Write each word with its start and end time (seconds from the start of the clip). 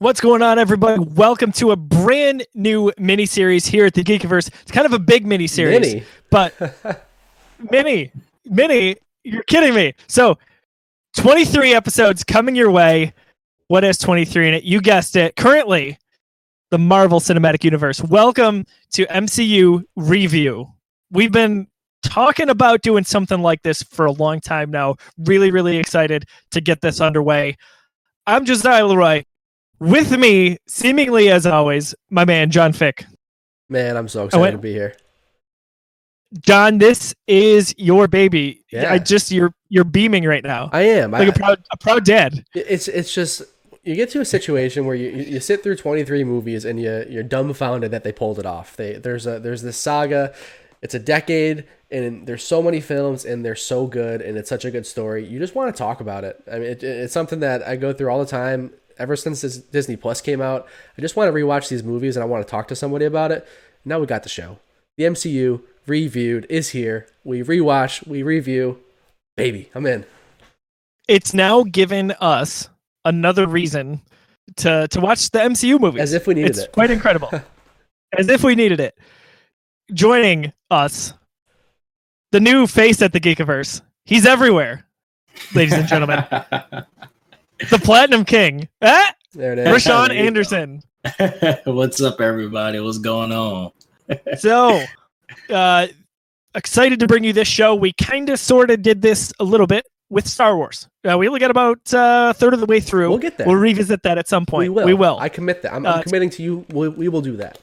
What's 0.00 0.20
going 0.20 0.42
on, 0.42 0.58
everybody? 0.58 1.00
Welcome 1.00 1.52
to 1.52 1.70
a 1.70 1.76
brand 1.76 2.44
new 2.52 2.92
mini 2.98 3.26
series 3.26 3.64
here 3.64 3.86
at 3.86 3.94
the 3.94 4.02
Geekiverse. 4.02 4.48
It's 4.62 4.72
kind 4.72 4.86
of 4.86 4.92
a 4.92 4.98
big 4.98 5.24
mini 5.24 5.46
series, 5.46 5.80
Mini. 5.80 6.04
but 6.30 6.52
mini, 7.70 8.10
mini. 8.44 8.96
You're 9.22 9.44
kidding 9.44 9.72
me. 9.72 9.94
So, 10.08 10.36
23 11.16 11.74
episodes 11.74 12.24
coming 12.24 12.56
your 12.56 12.72
way. 12.72 13.14
What 13.68 13.84
is 13.84 13.96
23 13.98 14.48
in 14.48 14.54
it? 14.54 14.64
You 14.64 14.80
guessed 14.80 15.14
it. 15.14 15.36
Currently, 15.36 15.96
the 16.72 16.78
Marvel 16.78 17.20
Cinematic 17.20 17.62
Universe. 17.62 18.02
Welcome 18.02 18.66
to 18.94 19.06
MCU 19.06 19.84
Review. 19.94 20.72
We've 21.12 21.32
been 21.32 21.68
talking 22.02 22.50
about 22.50 22.82
doing 22.82 23.04
something 23.04 23.40
like 23.40 23.62
this 23.62 23.82
for 23.84 24.06
a 24.06 24.12
long 24.12 24.40
time 24.40 24.72
now. 24.72 24.96
Really, 25.18 25.52
really 25.52 25.76
excited 25.76 26.24
to 26.50 26.60
get 26.60 26.80
this 26.80 27.00
underway. 27.00 27.56
I'm 28.26 28.44
Josiah 28.44 28.86
Leroy. 28.86 29.22
With 29.78 30.16
me, 30.16 30.58
seemingly 30.66 31.30
as 31.30 31.46
always, 31.46 31.94
my 32.10 32.24
man 32.24 32.50
John 32.50 32.72
Fick. 32.72 33.04
Man, 33.68 33.96
I'm 33.96 34.08
so 34.08 34.26
excited 34.26 34.40
went- 34.40 34.52
to 34.52 34.58
be 34.58 34.72
here. 34.72 34.94
John, 36.40 36.78
this 36.78 37.14
is 37.28 37.74
your 37.78 38.08
baby. 38.08 38.64
Yeah. 38.72 38.92
I 38.92 38.98
just 38.98 39.30
you're 39.30 39.54
you're 39.68 39.84
beaming 39.84 40.24
right 40.24 40.42
now. 40.42 40.68
I 40.72 40.82
am. 40.82 41.12
like 41.12 41.28
I, 41.28 41.30
a 41.30 41.32
proud 41.32 41.64
a 41.70 41.76
proud 41.76 42.04
dad. 42.04 42.44
it's 42.54 42.88
it's 42.88 43.14
just 43.14 43.42
you 43.84 43.94
get 43.94 44.10
to 44.10 44.20
a 44.20 44.24
situation 44.24 44.86
where 44.86 44.96
you, 44.96 45.10
you 45.10 45.40
sit 45.40 45.62
through 45.62 45.76
23 45.76 46.24
movies 46.24 46.64
and 46.64 46.80
you 46.80 47.06
you're 47.08 47.22
dumbfounded 47.22 47.90
that 47.92 48.02
they 48.02 48.12
pulled 48.12 48.38
it 48.38 48.46
off. 48.46 48.76
They 48.76 48.94
there's 48.94 49.26
a 49.26 49.38
there's 49.38 49.62
this 49.62 49.76
saga. 49.76 50.34
It's 50.82 50.94
a 50.94 50.98
decade 50.98 51.66
and 51.90 52.26
there's 52.26 52.44
so 52.44 52.60
many 52.62 52.80
films 52.80 53.24
and 53.24 53.44
they're 53.44 53.54
so 53.54 53.86
good 53.86 54.20
and 54.20 54.36
it's 54.36 54.48
such 54.48 54.64
a 54.64 54.70
good 54.70 54.86
story. 54.86 55.24
You 55.26 55.38
just 55.38 55.54
want 55.54 55.74
to 55.74 55.78
talk 55.78 56.00
about 56.00 56.24
it. 56.24 56.42
I 56.50 56.58
mean, 56.58 56.70
it, 56.70 56.82
it's 56.82 57.14
something 57.14 57.40
that 57.40 57.62
I 57.66 57.76
go 57.76 57.92
through 57.92 58.10
all 58.10 58.18
the 58.18 58.26
time. 58.26 58.72
Ever 58.98 59.16
since 59.16 59.40
this 59.40 59.58
Disney 59.58 59.96
Plus 59.96 60.20
came 60.20 60.40
out, 60.40 60.66
I 60.96 61.00
just 61.00 61.16
want 61.16 61.28
to 61.28 61.32
rewatch 61.32 61.68
these 61.68 61.82
movies 61.82 62.16
and 62.16 62.22
I 62.22 62.26
want 62.26 62.46
to 62.46 62.50
talk 62.50 62.68
to 62.68 62.76
somebody 62.76 63.04
about 63.04 63.32
it. 63.32 63.46
Now 63.84 63.98
we 63.98 64.06
got 64.06 64.22
the 64.22 64.28
show. 64.28 64.58
The 64.96 65.04
MCU 65.04 65.60
reviewed 65.86 66.46
is 66.48 66.70
here. 66.70 67.06
We 67.24 67.42
rewatch, 67.42 68.06
we 68.06 68.22
review. 68.22 68.78
Baby, 69.36 69.70
I'm 69.74 69.86
in. 69.86 70.04
It's 71.08 71.34
now 71.34 71.64
given 71.64 72.12
us 72.20 72.68
another 73.04 73.46
reason 73.46 74.00
to 74.56 74.88
to 74.88 75.00
watch 75.00 75.30
the 75.30 75.40
MCU 75.40 75.80
movies. 75.80 76.00
As 76.00 76.12
if 76.12 76.26
we 76.26 76.34
needed 76.34 76.50
it's 76.50 76.60
it. 76.60 76.72
quite 76.72 76.90
incredible. 76.90 77.30
As 78.18 78.28
if 78.28 78.44
we 78.44 78.54
needed 78.54 78.80
it. 78.80 78.96
Joining 79.92 80.52
us, 80.70 81.12
the 82.32 82.40
new 82.40 82.66
face 82.66 83.02
at 83.02 83.12
the 83.12 83.20
Geekiverse. 83.20 83.82
He's 84.04 84.24
everywhere, 84.24 84.86
ladies 85.54 85.74
and 85.74 85.88
gentlemen. 85.88 86.24
the 87.70 87.78
Platinum 87.78 88.24
King, 88.24 88.68
ah, 88.82 89.12
There 89.32 89.52
it 89.52 89.58
is. 89.58 89.68
Rashawn 89.68 90.08
There 90.08 90.16
you 90.16 90.22
go. 90.22 90.26
Anderson. 90.26 90.82
What's 91.64 92.00
up, 92.00 92.20
everybody? 92.20 92.80
What's 92.80 92.98
going 92.98 93.32
on? 93.32 93.70
So, 94.38 94.82
uh, 95.48 95.86
excited 96.54 97.00
to 97.00 97.06
bring 97.06 97.24
you 97.24 97.32
this 97.32 97.48
show. 97.48 97.74
We 97.74 97.94
kind 97.94 98.28
of 98.28 98.38
sort 98.38 98.70
of 98.70 98.82
did 98.82 99.00
this 99.00 99.32
a 99.40 99.44
little 99.44 99.66
bit 99.66 99.86
with 100.10 100.28
Star 100.28 100.56
Wars. 100.56 100.86
Uh, 101.10 101.16
we 101.16 101.26
only 101.26 101.40
got 101.40 101.50
about 101.50 101.78
uh, 101.94 102.28
a 102.30 102.34
third 102.34 102.52
of 102.52 102.60
the 102.60 102.66
way 102.66 102.80
through. 102.80 103.08
We'll 103.08 103.18
get 103.18 103.38
there. 103.38 103.46
We'll 103.46 103.56
revisit 103.56 104.02
that 104.02 104.18
at 104.18 104.28
some 104.28 104.44
point. 104.44 104.64
We 104.64 104.68
will. 104.68 104.84
We 104.84 104.92
will. 104.94 105.18
I 105.18 105.30
commit 105.30 105.62
that. 105.62 105.72
I'm, 105.72 105.86
Uh, 105.86 105.94
I'm 105.94 106.02
committing 106.02 106.28
to 106.30 106.42
you. 106.42 106.66
We, 106.70 106.88
we 106.88 107.08
will 107.08 107.22
do 107.22 107.36
that. 107.38 107.58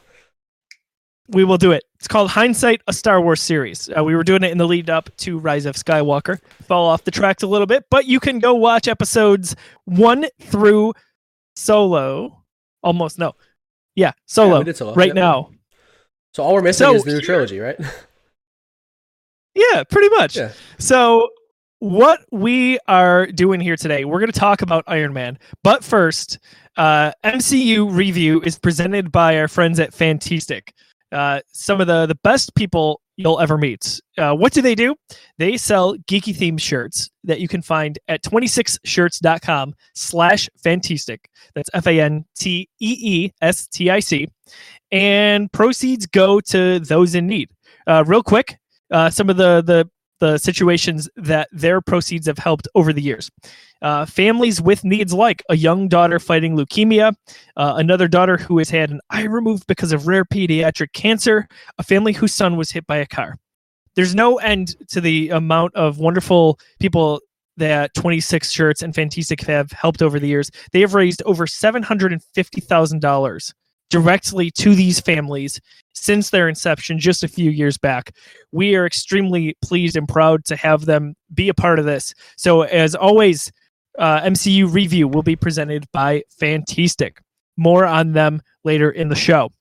we 1.29 1.43
will 1.43 1.57
do 1.59 1.71
it. 1.73 1.83
It's 2.01 2.07
called 2.07 2.31
Hindsight, 2.31 2.81
a 2.87 2.93
Star 2.93 3.21
Wars 3.21 3.43
series. 3.43 3.87
Uh, 3.95 4.03
we 4.03 4.15
were 4.15 4.23
doing 4.23 4.41
it 4.43 4.49
in 4.51 4.57
the 4.57 4.65
lead 4.65 4.89
up 4.89 5.15
to 5.17 5.37
Rise 5.37 5.67
of 5.67 5.75
Skywalker. 5.75 6.39
Fall 6.63 6.87
off 6.87 7.03
the 7.03 7.11
tracks 7.11 7.43
a 7.43 7.47
little 7.47 7.67
bit, 7.67 7.85
but 7.91 8.07
you 8.07 8.19
can 8.19 8.39
go 8.39 8.55
watch 8.55 8.87
episodes 8.87 9.55
one 9.85 10.25
through 10.41 10.93
Solo. 11.55 12.41
Almost 12.81 13.19
no, 13.19 13.33
yeah, 13.93 14.07
Yeah, 14.07 14.11
Solo 14.25 14.63
did 14.63 14.75
Solo. 14.77 14.95
right 14.95 15.09
Yep. 15.09 15.15
now. 15.15 15.51
So 16.33 16.41
all 16.41 16.55
we're 16.55 16.63
missing 16.63 16.87
So 16.87 16.95
is 16.95 17.03
the 17.03 17.11
new 17.13 17.21
trilogy, 17.21 17.59
right? 17.59 17.79
Yeah, 19.53 19.83
pretty 19.83 20.09
much. 20.09 20.37
Yeah. 20.37 20.53
So, 20.79 21.29
what 21.79 22.21
we 22.31 22.79
are 22.87 23.27
doing 23.27 23.59
here 23.59 23.75
today, 23.75 24.05
we're 24.05 24.19
going 24.21 24.31
to 24.31 24.39
talk 24.39 24.63
about 24.63 24.85
Iron 24.87 25.13
Man. 25.13 25.37
But 25.63 25.83
first, 25.83 26.39
uh, 26.77 27.11
MCU 27.23 27.93
review 27.95 28.41
is 28.41 28.57
presented 28.57 29.11
by 29.11 29.37
our 29.37 29.47
friends 29.47 29.79
at 29.79 29.91
Fanteestic. 29.91 30.69
Uh, 31.11 31.41
some 31.51 31.81
of 31.81 31.87
the, 31.87 32.05
the 32.05 32.15
best 32.23 32.55
people 32.55 33.01
you'll 33.17 33.39
ever 33.39 33.57
meet. 33.57 33.99
Uh, 34.17 34.33
what 34.33 34.53
do 34.53 34.61
they 34.61 34.75
do? 34.75 34.95
They 35.37 35.57
sell 35.57 35.95
geeky 36.09 36.35
themed 36.35 36.59
shirts 36.61 37.09
that 37.23 37.39
you 37.39 37.47
can 37.47 37.61
find 37.61 37.99
at 38.07 38.23
26shirts.com 38.23 39.73
slash 39.93 40.49
fanteestic. 40.63 41.19
That's 41.53 41.69
F 41.73 41.87
A 41.87 41.99
N 41.99 42.25
T 42.37 42.67
E 42.79 42.97
E 42.99 43.31
S 43.41 43.67
T 43.67 43.89
I 43.89 43.99
C. 43.99 44.29
And 44.91 45.51
proceeds 45.51 46.05
go 46.05 46.39
to 46.41 46.79
those 46.79 47.15
in 47.15 47.27
need. 47.27 47.49
Uh, 47.87 48.03
real 48.05 48.23
quick, 48.23 48.57
uh, 48.91 49.09
some 49.09 49.29
of 49.29 49.37
the 49.37 49.61
the 49.61 49.89
the 50.21 50.37
situations 50.37 51.09
that 51.17 51.49
their 51.51 51.81
proceeds 51.81 52.27
have 52.27 52.37
helped 52.37 52.69
over 52.75 52.93
the 52.93 53.01
years. 53.01 53.29
Uh, 53.81 54.05
families 54.05 54.61
with 54.61 54.85
needs 54.85 55.13
like 55.13 55.43
a 55.49 55.57
young 55.57 55.87
daughter 55.87 56.19
fighting 56.19 56.55
leukemia, 56.55 57.15
uh, 57.57 57.73
another 57.77 58.07
daughter 58.07 58.37
who 58.37 58.59
has 58.59 58.69
had 58.69 58.91
an 58.91 59.01
eye 59.09 59.23
removed 59.23 59.65
because 59.65 59.91
of 59.91 60.05
rare 60.05 60.23
pediatric 60.23 60.93
cancer, 60.93 61.47
a 61.79 61.83
family 61.83 62.13
whose 62.13 62.35
son 62.35 62.55
was 62.55 62.69
hit 62.69 62.85
by 62.85 62.97
a 62.97 63.07
car. 63.07 63.35
There's 63.95 64.13
no 64.13 64.37
end 64.37 64.75
to 64.89 65.01
the 65.01 65.29
amount 65.29 65.75
of 65.75 65.97
wonderful 65.97 66.59
people 66.79 67.19
that 67.57 67.91
26 67.95 68.51
shirts 68.51 68.83
and 68.83 68.93
Fanteestic 68.93 69.43
have 69.47 69.71
helped 69.71 70.03
over 70.03 70.19
the 70.19 70.27
years. 70.27 70.51
They 70.71 70.81
have 70.81 70.93
raised 70.93 71.23
over 71.25 71.47
$750,000 71.47 73.53
directly 73.91 74.49
to 74.49 74.73
these 74.73 74.99
families 74.99 75.59
since 75.93 76.29
their 76.29 76.49
inception 76.49 76.97
just 76.97 77.23
a 77.23 77.27
few 77.27 77.51
years 77.51 77.77
back. 77.77 78.15
We 78.51 78.75
are 78.75 78.87
extremely 78.87 79.55
pleased 79.61 79.95
and 79.95 80.07
proud 80.07 80.45
to 80.45 80.55
have 80.55 80.85
them 80.85 81.15
be 81.33 81.49
a 81.49 81.53
part 81.53 81.77
of 81.77 81.85
this. 81.85 82.13
So, 82.37 82.63
as 82.63 82.95
always, 82.95 83.51
uh, 83.99 84.21
MCU 84.21 84.71
review 84.73 85.07
will 85.07 85.21
be 85.21 85.35
presented 85.35 85.85
by 85.91 86.23
Fanteestic. 86.41 87.17
More 87.57 87.85
on 87.85 88.13
them 88.13 88.41
later 88.63 88.89
in 88.89 89.09
the 89.09 89.15
show. 89.15 89.51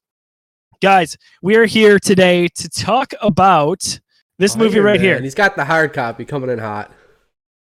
Guys, 0.81 1.19
we 1.43 1.57
are 1.57 1.67
here 1.67 1.99
today 1.99 2.49
to 2.49 2.69
talk 2.69 3.13
about 3.21 4.01
this 4.39 4.57
movie 4.57 4.81
right 4.81 4.99
Man. 4.99 5.05
here. 5.05 5.21
He's 5.21 5.35
got 5.35 5.57
the 5.57 5.65
hard 5.65 5.93
copy 5.93 6.25
coming 6.25 6.49
in 6.49 6.59
hot. 6.59 6.91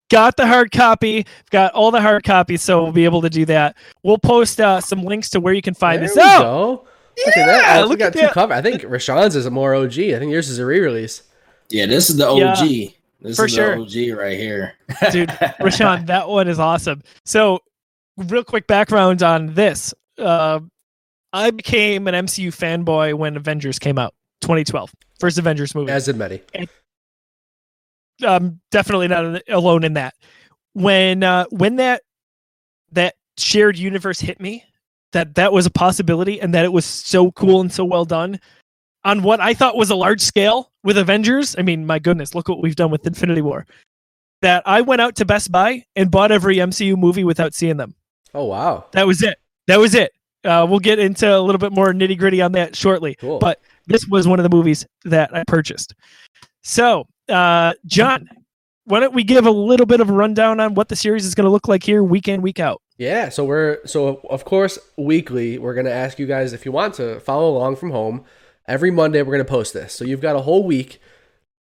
Got 0.09 0.35
the 0.37 0.45
hard 0.47 0.71
copy 0.71 1.25
got 1.51 1.71
all 1.73 1.91
the 1.91 2.01
hard 2.01 2.23
copies 2.23 2.61
so 2.61 2.83
we'll 2.83 2.91
be 2.91 3.05
able 3.05 3.21
to 3.21 3.29
do 3.29 3.45
that 3.45 3.75
we'll 4.03 4.17
post 4.17 4.59
uh, 4.59 4.81
some 4.81 5.03
links 5.03 5.29
to 5.29 5.39
where 5.39 5.53
you 5.53 5.61
can 5.61 5.73
find 5.73 6.01
there 6.01 6.07
this 6.07 6.15
we 6.17 6.21
out 6.23 6.41
go. 6.41 6.85
Look 7.25 7.35
at 7.37 7.45
that. 7.47 7.61
Yeah, 7.63 7.79
Oh, 7.79 7.83
we 7.83 7.89
look 7.89 7.99
got 7.99 8.05
at 8.07 8.13
two 8.13 8.19
that. 8.21 8.31
cover. 8.33 8.53
I 8.53 8.61
think 8.61 8.81
Rashawn's 8.83 9.35
is 9.35 9.45
a 9.45 9.51
more 9.51 9.75
OG. 9.75 9.99
I 9.99 10.19
think 10.19 10.31
yours 10.31 10.47
is 10.49 10.57
a 10.57 10.65
re-release. 10.65 11.23
Yeah, 11.69 11.85
this 11.85 12.09
is 12.09 12.15
the 12.15 12.33
Yeah, 12.33 12.53
OG. 12.53 12.93
this 13.21 13.35
for 13.35 13.45
is 13.45 13.51
sure. 13.53 13.75
the 13.85 14.11
OG 14.13 14.17
right 14.17 14.37
here. 14.37 14.75
dude 15.11 15.27
rashawn 15.59 16.05
that 16.07 16.27
one 16.29 16.47
is 16.47 16.57
awesome 16.59 17.01
so 17.25 17.59
real 18.17 18.43
quick 18.43 18.65
background 18.67 19.21
on 19.21 19.53
this 19.53 19.93
uh, 20.17 20.59
i 21.33 21.51
became 21.51 22.07
an 22.07 22.25
mcu 22.25 22.47
fanboy 22.47 23.13
when 23.13 23.35
avengers 23.37 23.77
came 23.77 23.97
out 23.99 24.13
2012 24.41 24.91
first 25.19 25.37
avengers 25.37 25.75
movie 25.75 25.91
As 25.91 26.05
did 26.05 26.15
many. 26.17 26.41
I'm 28.25 28.59
definitely 28.71 29.07
not 29.07 29.41
alone 29.49 29.83
in 29.83 29.93
that. 29.93 30.15
When 30.73 31.23
uh, 31.23 31.45
when 31.49 31.77
that 31.77 32.03
that 32.91 33.15
shared 33.37 33.77
universe 33.77 34.19
hit 34.19 34.39
me, 34.39 34.63
that 35.11 35.35
that 35.35 35.51
was 35.53 35.65
a 35.65 35.71
possibility, 35.71 36.39
and 36.41 36.53
that 36.53 36.65
it 36.65 36.73
was 36.73 36.85
so 36.85 37.31
cool 37.31 37.61
and 37.61 37.71
so 37.71 37.85
well 37.85 38.05
done 38.05 38.39
on 39.03 39.23
what 39.23 39.39
I 39.39 39.53
thought 39.53 39.77
was 39.77 39.89
a 39.89 39.95
large 39.95 40.21
scale 40.21 40.71
with 40.83 40.97
Avengers. 40.97 41.55
I 41.57 41.61
mean, 41.61 41.85
my 41.85 41.99
goodness, 41.99 42.35
look 42.35 42.49
what 42.49 42.61
we've 42.61 42.75
done 42.75 42.91
with 42.91 43.05
Infinity 43.07 43.41
War. 43.41 43.65
That 44.41 44.63
I 44.65 44.81
went 44.81 45.01
out 45.01 45.15
to 45.17 45.25
Best 45.25 45.51
Buy 45.51 45.85
and 45.95 46.09
bought 46.09 46.31
every 46.31 46.57
MCU 46.57 46.97
movie 46.97 47.23
without 47.23 47.53
seeing 47.53 47.77
them. 47.77 47.95
Oh 48.33 48.45
wow. 48.45 48.85
That 48.91 49.07
was 49.07 49.21
it. 49.23 49.37
That 49.67 49.79
was 49.79 49.95
it. 49.95 50.13
Uh, 50.45 50.65
we'll 50.69 50.79
get 50.79 50.99
into 50.99 51.35
a 51.35 51.41
little 51.41 51.59
bit 51.59 51.73
more 51.73 51.91
nitty 51.91 52.17
gritty 52.17 52.41
on 52.41 52.53
that 52.53 52.73
shortly 52.75 53.15
Cool. 53.15 53.39
But- 53.39 53.61
this 53.87 54.05
was 54.07 54.27
one 54.27 54.39
of 54.39 54.43
the 54.43 54.55
movies 54.55 54.85
that 55.05 55.35
I 55.35 55.43
purchased. 55.45 55.95
So, 56.61 57.07
uh, 57.29 57.73
John, 57.85 58.27
why 58.85 58.99
don't 58.99 59.13
we 59.13 59.23
give 59.23 59.45
a 59.45 59.51
little 59.51 59.85
bit 59.85 60.01
of 60.01 60.09
a 60.09 60.13
rundown 60.13 60.59
on 60.59 60.73
what 60.73 60.89
the 60.89 60.95
series 60.95 61.25
is 61.25 61.35
going 61.35 61.45
to 61.45 61.51
look 61.51 61.67
like 61.67 61.83
here, 61.83 62.03
week 62.03 62.27
in, 62.27 62.41
week 62.41 62.59
out? 62.59 62.81
Yeah, 62.99 63.29
so 63.29 63.45
we're 63.45 63.79
so 63.85 64.19
of 64.29 64.43
course 64.43 64.77
weekly 64.97 65.57
we're 65.57 65.73
gonna 65.73 65.89
ask 65.89 66.19
you 66.19 66.27
guys 66.27 66.51
if 66.51 66.65
you 66.65 66.73
want 66.73 66.95
to 66.95 67.21
follow 67.21 67.55
along 67.55 67.77
from 67.77 67.91
home. 67.91 68.25
Every 68.67 68.91
Monday 68.91 69.21
we're 69.21 69.31
gonna 69.31 69.45
post 69.45 69.73
this, 69.73 69.93
so 69.93 70.03
you've 70.03 70.19
got 70.19 70.35
a 70.35 70.41
whole 70.41 70.65
week 70.65 70.99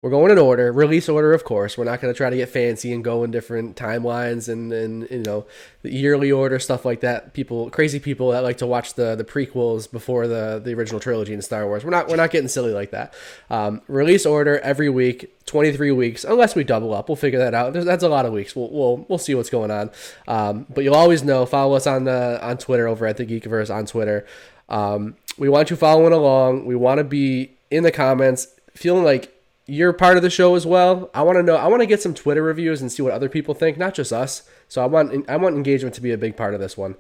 We're 0.01 0.11
going 0.11 0.31
in 0.31 0.39
order, 0.39 0.71
release 0.71 1.09
order, 1.09 1.33
of 1.33 1.43
course. 1.43 1.77
We're 1.77 1.83
not 1.83 2.01
going 2.01 2.15
to 2.15 2.17
try 2.17 2.31
to 2.31 2.37
get 2.37 2.49
fancy 2.49 2.93
and 2.93 3.03
go 3.03 3.25
in 3.25 3.33
different 3.33 3.75
timelines 3.75 4.49
and, 4.49 4.73
and 4.73 5.11
you 5.11 5.25
know 5.25 5.45
the 5.83 5.93
yearly 5.93 6.31
order 6.31 6.61
stuff 6.61 6.85
like 6.85 7.01
that. 7.01 7.35
People, 7.35 7.69
crazy 7.71 7.99
people 7.99 8.31
that 8.31 8.45
like 8.45 8.59
to 8.59 8.67
watch 8.67 8.95
the 8.95 9.17
the 9.17 9.25
prequels 9.25 9.91
before 9.91 10.29
the 10.29 10.61
the 10.65 10.73
original 10.73 11.01
trilogy 11.01 11.35
in 11.35 11.43
Star 11.43 11.67
Wars. 11.67 11.83
We're 11.83 11.91
not 11.91 12.07
we're 12.07 12.15
not 12.15 12.31
getting 12.31 12.47
silly 12.47 12.73
like 12.73 12.93
that. 12.93 13.13
Um, 13.51 13.83
release 13.89 14.25
order 14.25 14.61
every 14.61 14.89
week, 14.89 15.37
twenty 15.47 15.73
three 15.73 15.91
weeks, 15.91 16.23
unless 16.23 16.55
we 16.55 16.63
double 16.63 16.95
up. 16.95 17.09
We'll 17.09 17.17
figure 17.17 17.41
that 17.41 17.53
out. 17.53 17.73
There's, 17.73 17.85
that's 17.85 18.05
a 18.05 18.09
lot 18.09 18.25
of 18.25 18.33
weeks. 18.33 18.55
We'll 18.55 18.71
we'll 18.71 19.05
we'll 19.09 19.19
see 19.19 19.35
what's 19.35 19.51
going 19.51 19.73
on. 19.73 19.91
Um, 20.29 20.67
but 20.73 20.85
you'll 20.85 20.95
always 20.95 21.25
know. 21.25 21.45
Follow 21.45 21.75
us 21.75 21.89
on 21.89 22.05
the 22.05 22.39
on 22.41 22.59
Twitter 22.59 22.87
over 22.87 23.05
at 23.05 23.17
the 23.17 23.27
Geekiverse 23.27 23.75
on 23.75 23.85
Twitter. 23.87 24.25
Um, 24.69 25.17
we 25.37 25.49
want 25.49 25.71
you 25.71 25.77
following 25.77 26.13
along. 26.13 26.67
We 26.67 26.77
want 26.77 26.99
to 26.99 27.05
be 27.05 27.51
in 27.69 27.83
the 27.83 27.91
comments, 27.91 28.47
feeling 28.77 29.03
like 29.03 29.35
you're 29.69 29.93
part 29.93 30.17
of 30.17 30.23
the 30.23 30.31
show 30.31 30.55
as 30.55 30.67
well. 30.67 31.11
I 31.13 31.23
want 31.23 31.37
to 31.37 31.43
know. 31.43 31.57
I 31.57 31.69
want 31.69 31.83
to 31.83 31.87
get 31.87 32.01
some 32.01 32.15
Twitter 32.15 32.43
reviews 32.43 32.81
and 32.81 32.91
see 32.91 33.03
what 33.03 33.13
other 33.13 33.29
people 33.29 33.55
think, 33.55 33.77
not 33.77 33.95
just 33.95 34.13
us. 34.13 34.49
So 34.67 34.83
I 34.83 34.87
want 34.87 35.29
I 35.29 35.37
want 35.37 35.57
engagement 35.57 35.95
to 35.97 36.01
be 36.01 36.11
a 36.11 36.19
big 36.19 36.37
part 36.37 36.55
of 36.55 36.61
this 36.61 36.77
one. 36.77 36.97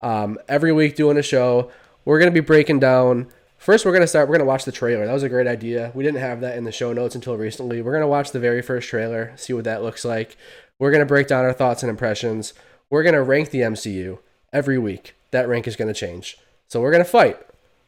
Um, 0.00 0.38
every 0.48 0.72
week 0.72 0.94
doing 0.94 1.18
a 1.18 1.22
show, 1.22 1.70
we're 2.04 2.20
gonna 2.20 2.30
be 2.30 2.40
breaking 2.40 2.78
down. 2.78 3.28
First, 3.58 3.84
we're 3.84 3.92
gonna 3.92 4.06
start. 4.06 4.28
We're 4.28 4.36
gonna 4.36 4.48
watch 4.48 4.64
the 4.64 4.72
trailer. 4.72 5.04
That 5.04 5.12
was 5.12 5.24
a 5.24 5.28
great 5.28 5.48
idea. 5.48 5.90
We 5.92 6.04
didn't 6.04 6.20
have 6.20 6.40
that 6.42 6.56
in 6.56 6.64
the 6.64 6.72
show 6.72 6.92
notes 6.92 7.16
until 7.16 7.36
recently. 7.36 7.82
We're 7.82 7.92
gonna 7.92 8.06
watch 8.06 8.30
the 8.30 8.40
very 8.40 8.62
first 8.62 8.88
trailer, 8.88 9.32
see 9.36 9.52
what 9.52 9.64
that 9.64 9.82
looks 9.82 10.04
like. 10.04 10.36
We're 10.78 10.92
gonna 10.92 11.06
break 11.06 11.26
down 11.26 11.44
our 11.44 11.52
thoughts 11.52 11.82
and 11.82 11.90
impressions. 11.90 12.54
We're 12.90 13.02
gonna 13.02 13.22
rank 13.24 13.50
the 13.50 13.62
MCU 13.62 14.18
every 14.52 14.78
week. 14.78 15.14
That 15.32 15.48
rank 15.48 15.66
is 15.66 15.74
gonna 15.74 15.94
change. 15.94 16.38
So 16.68 16.80
we're 16.80 16.92
gonna 16.92 17.04
fight. 17.04 17.38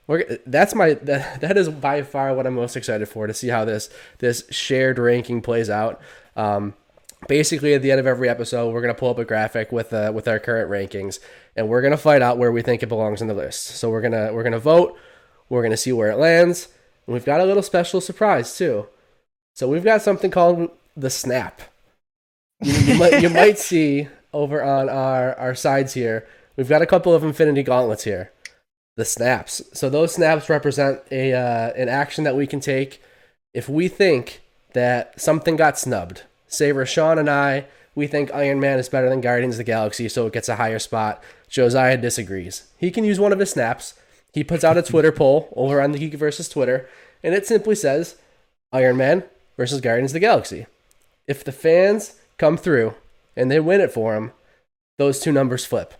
We're, 0.06 0.38
that's 0.46 0.74
my 0.74 0.94
that, 1.02 1.40
that 1.40 1.56
is 1.56 1.68
by 1.68 2.02
far 2.02 2.34
what 2.34 2.46
I'm 2.46 2.54
most 2.54 2.76
excited 2.76 3.08
for 3.08 3.26
to 3.26 3.34
see 3.34 3.48
how 3.48 3.64
this 3.64 3.90
this 4.18 4.44
shared 4.50 4.98
ranking 4.98 5.42
plays 5.42 5.70
out. 5.70 6.00
Um, 6.36 6.74
basically, 7.28 7.74
at 7.74 7.82
the 7.82 7.90
end 7.90 8.00
of 8.00 8.06
every 8.06 8.28
episode, 8.28 8.72
we're 8.72 8.80
gonna 8.80 8.94
pull 8.94 9.10
up 9.10 9.18
a 9.18 9.24
graphic 9.24 9.72
with 9.72 9.92
uh, 9.92 10.12
with 10.14 10.28
our 10.28 10.38
current 10.38 10.70
rankings, 10.70 11.18
and 11.56 11.68
we're 11.68 11.82
gonna 11.82 11.96
fight 11.96 12.22
out 12.22 12.38
where 12.38 12.52
we 12.52 12.62
think 12.62 12.82
it 12.82 12.88
belongs 12.88 13.20
in 13.20 13.28
the 13.28 13.34
list. 13.34 13.66
So 13.66 13.90
we're 13.90 14.02
gonna 14.02 14.32
we're 14.32 14.44
gonna 14.44 14.58
vote. 14.58 14.96
We're 15.48 15.62
gonna 15.62 15.76
see 15.76 15.92
where 15.92 16.10
it 16.10 16.18
lands, 16.18 16.68
and 17.06 17.14
we've 17.14 17.24
got 17.24 17.40
a 17.40 17.44
little 17.44 17.62
special 17.62 18.00
surprise 18.00 18.56
too. 18.56 18.86
So 19.54 19.68
we've 19.68 19.84
got 19.84 20.02
something 20.02 20.30
called 20.30 20.70
the 20.96 21.10
snap. 21.10 21.62
You, 22.62 22.72
you 22.72 22.98
might 22.98 23.22
you 23.22 23.30
might 23.30 23.58
see 23.70 24.08
over 24.32 24.62
on 24.62 24.88
our 24.88 25.34
our 25.38 25.54
sides 25.54 25.94
here. 25.94 26.26
We've 26.56 26.68
got 26.68 26.80
a 26.80 26.86
couple 26.86 27.12
of 27.14 27.22
Infinity 27.22 27.62
Gauntlets 27.64 28.04
here 28.04 28.32
the 28.96 29.04
snaps. 29.04 29.62
So 29.72 29.88
those 29.88 30.14
snaps 30.14 30.48
represent 30.48 31.00
a 31.10 31.32
uh, 31.32 31.72
an 31.76 31.88
action 31.88 32.24
that 32.24 32.36
we 32.36 32.46
can 32.46 32.60
take 32.60 33.02
if 33.54 33.68
we 33.68 33.88
think 33.88 34.42
that 34.72 35.20
something 35.20 35.56
got 35.56 35.78
snubbed. 35.78 36.22
Say 36.48 36.72
Rashawn 36.72 37.18
and 37.18 37.30
I, 37.30 37.66
we 37.94 38.06
think 38.06 38.32
Iron 38.34 38.60
Man 38.60 38.78
is 38.78 38.88
better 38.88 39.08
than 39.08 39.20
Guardians 39.20 39.54
of 39.54 39.58
the 39.58 39.64
Galaxy, 39.64 40.08
so 40.08 40.26
it 40.26 40.32
gets 40.32 40.48
a 40.48 40.56
higher 40.56 40.78
spot. 40.78 41.22
Josiah 41.48 41.96
disagrees. 41.96 42.64
He 42.76 42.90
can 42.90 43.04
use 43.04 43.20
one 43.20 43.32
of 43.32 43.38
his 43.38 43.50
snaps. 43.50 43.94
He 44.32 44.44
puts 44.44 44.64
out 44.64 44.76
a 44.76 44.82
Twitter 44.82 45.12
poll 45.12 45.52
over 45.56 45.80
on 45.80 45.92
the 45.92 45.98
Geekiverse 45.98 46.50
Twitter, 46.50 46.88
and 47.22 47.34
it 47.34 47.46
simply 47.46 47.74
says 47.74 48.16
Iron 48.72 48.96
Man 48.96 49.24
versus 49.56 49.80
Guardians 49.80 50.10
of 50.10 50.14
the 50.14 50.20
Galaxy. 50.20 50.66
If 51.26 51.42
the 51.42 51.52
fans 51.52 52.16
come 52.38 52.56
through 52.56 52.94
and 53.34 53.50
they 53.50 53.60
win 53.60 53.80
it 53.80 53.92
for 53.92 54.14
him, 54.14 54.32
those 54.98 55.18
two 55.18 55.32
numbers 55.32 55.64
flip 55.64 55.94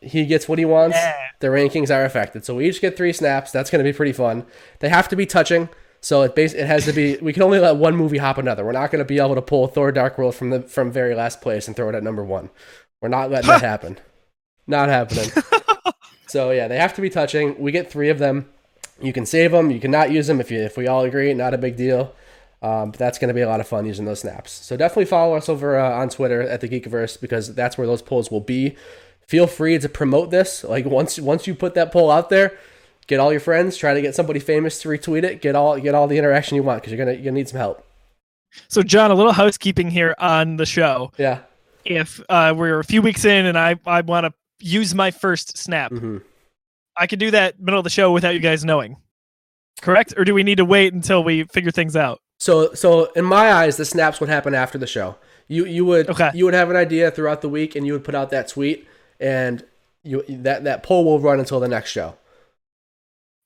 he 0.00 0.26
gets 0.26 0.48
what 0.48 0.58
he 0.58 0.64
wants. 0.64 0.96
Yeah. 0.96 1.14
The 1.40 1.48
rankings 1.48 1.94
are 1.94 2.04
affected. 2.04 2.44
So 2.44 2.56
we 2.56 2.68
each 2.68 2.80
get 2.80 2.96
three 2.96 3.12
snaps. 3.12 3.52
That's 3.52 3.70
going 3.70 3.84
to 3.84 3.90
be 3.90 3.96
pretty 3.96 4.12
fun. 4.12 4.44
They 4.80 4.88
have 4.88 5.08
to 5.08 5.16
be 5.16 5.26
touching. 5.26 5.68
So 6.00 6.22
it 6.22 6.34
bas- 6.34 6.54
it 6.54 6.66
has 6.66 6.84
to 6.84 6.92
be. 6.92 7.16
We 7.16 7.32
can 7.32 7.42
only 7.42 7.58
let 7.58 7.76
one 7.76 7.96
movie 7.96 8.18
hop 8.18 8.38
another. 8.38 8.64
We're 8.64 8.72
not 8.72 8.90
going 8.90 9.00
to 9.00 9.04
be 9.04 9.18
able 9.18 9.34
to 9.34 9.42
pull 9.42 9.66
Thor: 9.66 9.90
Dark 9.92 10.18
World 10.18 10.34
from 10.34 10.50
the 10.50 10.62
from 10.62 10.92
very 10.92 11.14
last 11.14 11.40
place 11.40 11.66
and 11.66 11.76
throw 11.76 11.88
it 11.88 11.94
at 11.94 12.02
number 12.02 12.24
one. 12.24 12.50
We're 13.00 13.08
not 13.08 13.30
letting 13.30 13.50
that 13.50 13.62
happen. 13.62 13.98
Not 14.66 14.88
happening. 14.88 15.30
so 16.28 16.50
yeah, 16.50 16.68
they 16.68 16.76
have 16.76 16.94
to 16.94 17.00
be 17.00 17.10
touching. 17.10 17.58
We 17.58 17.72
get 17.72 17.90
three 17.90 18.10
of 18.10 18.18
them. 18.18 18.48
You 19.00 19.12
can 19.12 19.26
save 19.26 19.52
them. 19.52 19.70
You 19.70 19.80
cannot 19.80 20.10
use 20.10 20.26
them 20.26 20.40
if 20.40 20.50
you 20.50 20.60
if 20.60 20.76
we 20.76 20.86
all 20.86 21.04
agree. 21.04 21.32
Not 21.34 21.54
a 21.54 21.58
big 21.58 21.76
deal. 21.76 22.14
Um, 22.60 22.90
but 22.90 22.98
that's 22.98 23.18
going 23.18 23.28
to 23.28 23.34
be 23.34 23.40
a 23.40 23.48
lot 23.48 23.60
of 23.60 23.68
fun 23.68 23.86
using 23.86 24.04
those 24.04 24.20
snaps. 24.20 24.50
So 24.50 24.76
definitely 24.76 25.04
follow 25.04 25.36
us 25.36 25.48
over 25.48 25.78
uh, 25.78 25.96
on 25.96 26.08
Twitter 26.08 26.42
at 26.42 26.60
the 26.60 26.68
Geekiverse 26.68 27.20
because 27.20 27.54
that's 27.54 27.78
where 27.78 27.86
those 27.86 28.02
polls 28.02 28.32
will 28.32 28.40
be 28.40 28.76
feel 29.28 29.46
free 29.46 29.78
to 29.78 29.88
promote 29.88 30.30
this. 30.30 30.64
Like 30.64 30.84
once 30.86 31.18
once 31.18 31.46
you 31.46 31.54
put 31.54 31.74
that 31.74 31.92
poll 31.92 32.10
out 32.10 32.30
there, 32.30 32.58
get 33.06 33.20
all 33.20 33.30
your 33.30 33.40
friends, 33.40 33.76
try 33.76 33.94
to 33.94 34.02
get 34.02 34.14
somebody 34.14 34.40
famous 34.40 34.80
to 34.82 34.88
retweet 34.88 35.22
it, 35.22 35.40
get 35.40 35.54
all 35.54 35.78
get 35.78 35.94
all 35.94 36.08
the 36.08 36.18
interaction 36.18 36.56
you 36.56 36.62
want 36.62 36.82
because 36.82 36.92
you're 36.92 36.98
gonna 36.98 37.12
you're 37.12 37.24
gonna 37.24 37.32
need 37.32 37.48
some 37.48 37.58
help. 37.58 37.84
So, 38.68 38.82
John, 38.82 39.10
a 39.10 39.14
little 39.14 39.32
housekeeping 39.32 39.90
here 39.90 40.14
on 40.18 40.56
the 40.56 40.64
show. 40.66 41.12
Yeah. 41.18 41.40
If 41.84 42.20
uh, 42.28 42.54
we're 42.56 42.80
a 42.80 42.84
few 42.84 43.02
weeks 43.02 43.24
in 43.24 43.46
and 43.46 43.58
I, 43.58 43.76
I 43.86 44.00
want 44.00 44.24
to 44.26 44.32
use 44.66 44.94
my 44.94 45.10
first 45.10 45.56
snap, 45.56 45.92
hmm 45.92 46.18
I 46.96 47.06
could 47.06 47.20
do 47.20 47.30
that 47.30 47.60
middle 47.60 47.78
of 47.78 47.84
the 47.84 47.90
show 47.90 48.10
without 48.10 48.34
you 48.34 48.40
guys 48.40 48.64
knowing. 48.64 48.96
Correct? 49.80 50.12
Or 50.16 50.24
do 50.24 50.34
we 50.34 50.42
need 50.42 50.56
to 50.56 50.64
wait 50.64 50.92
until 50.92 51.22
we 51.22 51.44
figure 51.44 51.70
things 51.70 51.94
out? 51.94 52.18
So 52.40 52.72
so 52.74 53.04
in 53.12 53.24
my 53.24 53.52
eyes, 53.52 53.76
the 53.76 53.84
snaps 53.84 54.18
would 54.20 54.28
happen 54.28 54.54
after 54.54 54.78
the 54.78 54.86
show. 54.86 55.16
You 55.46 55.64
you 55.66 55.84
would 55.84 56.08
Okay. 56.08 56.30
you 56.34 56.44
would 56.44 56.54
have 56.54 56.70
an 56.70 56.76
idea 56.76 57.10
throughout 57.10 57.40
the 57.42 57.48
week 57.48 57.76
and 57.76 57.86
you 57.86 57.92
would 57.92 58.02
put 58.04 58.14
out 58.16 58.30
that 58.30 58.48
tweet 58.48 58.88
and 59.20 59.64
you 60.02 60.24
that 60.28 60.64
that 60.64 60.82
poll 60.82 61.04
will 61.04 61.20
run 61.20 61.38
until 61.38 61.60
the 61.60 61.68
next 61.68 61.90
show. 61.90 62.16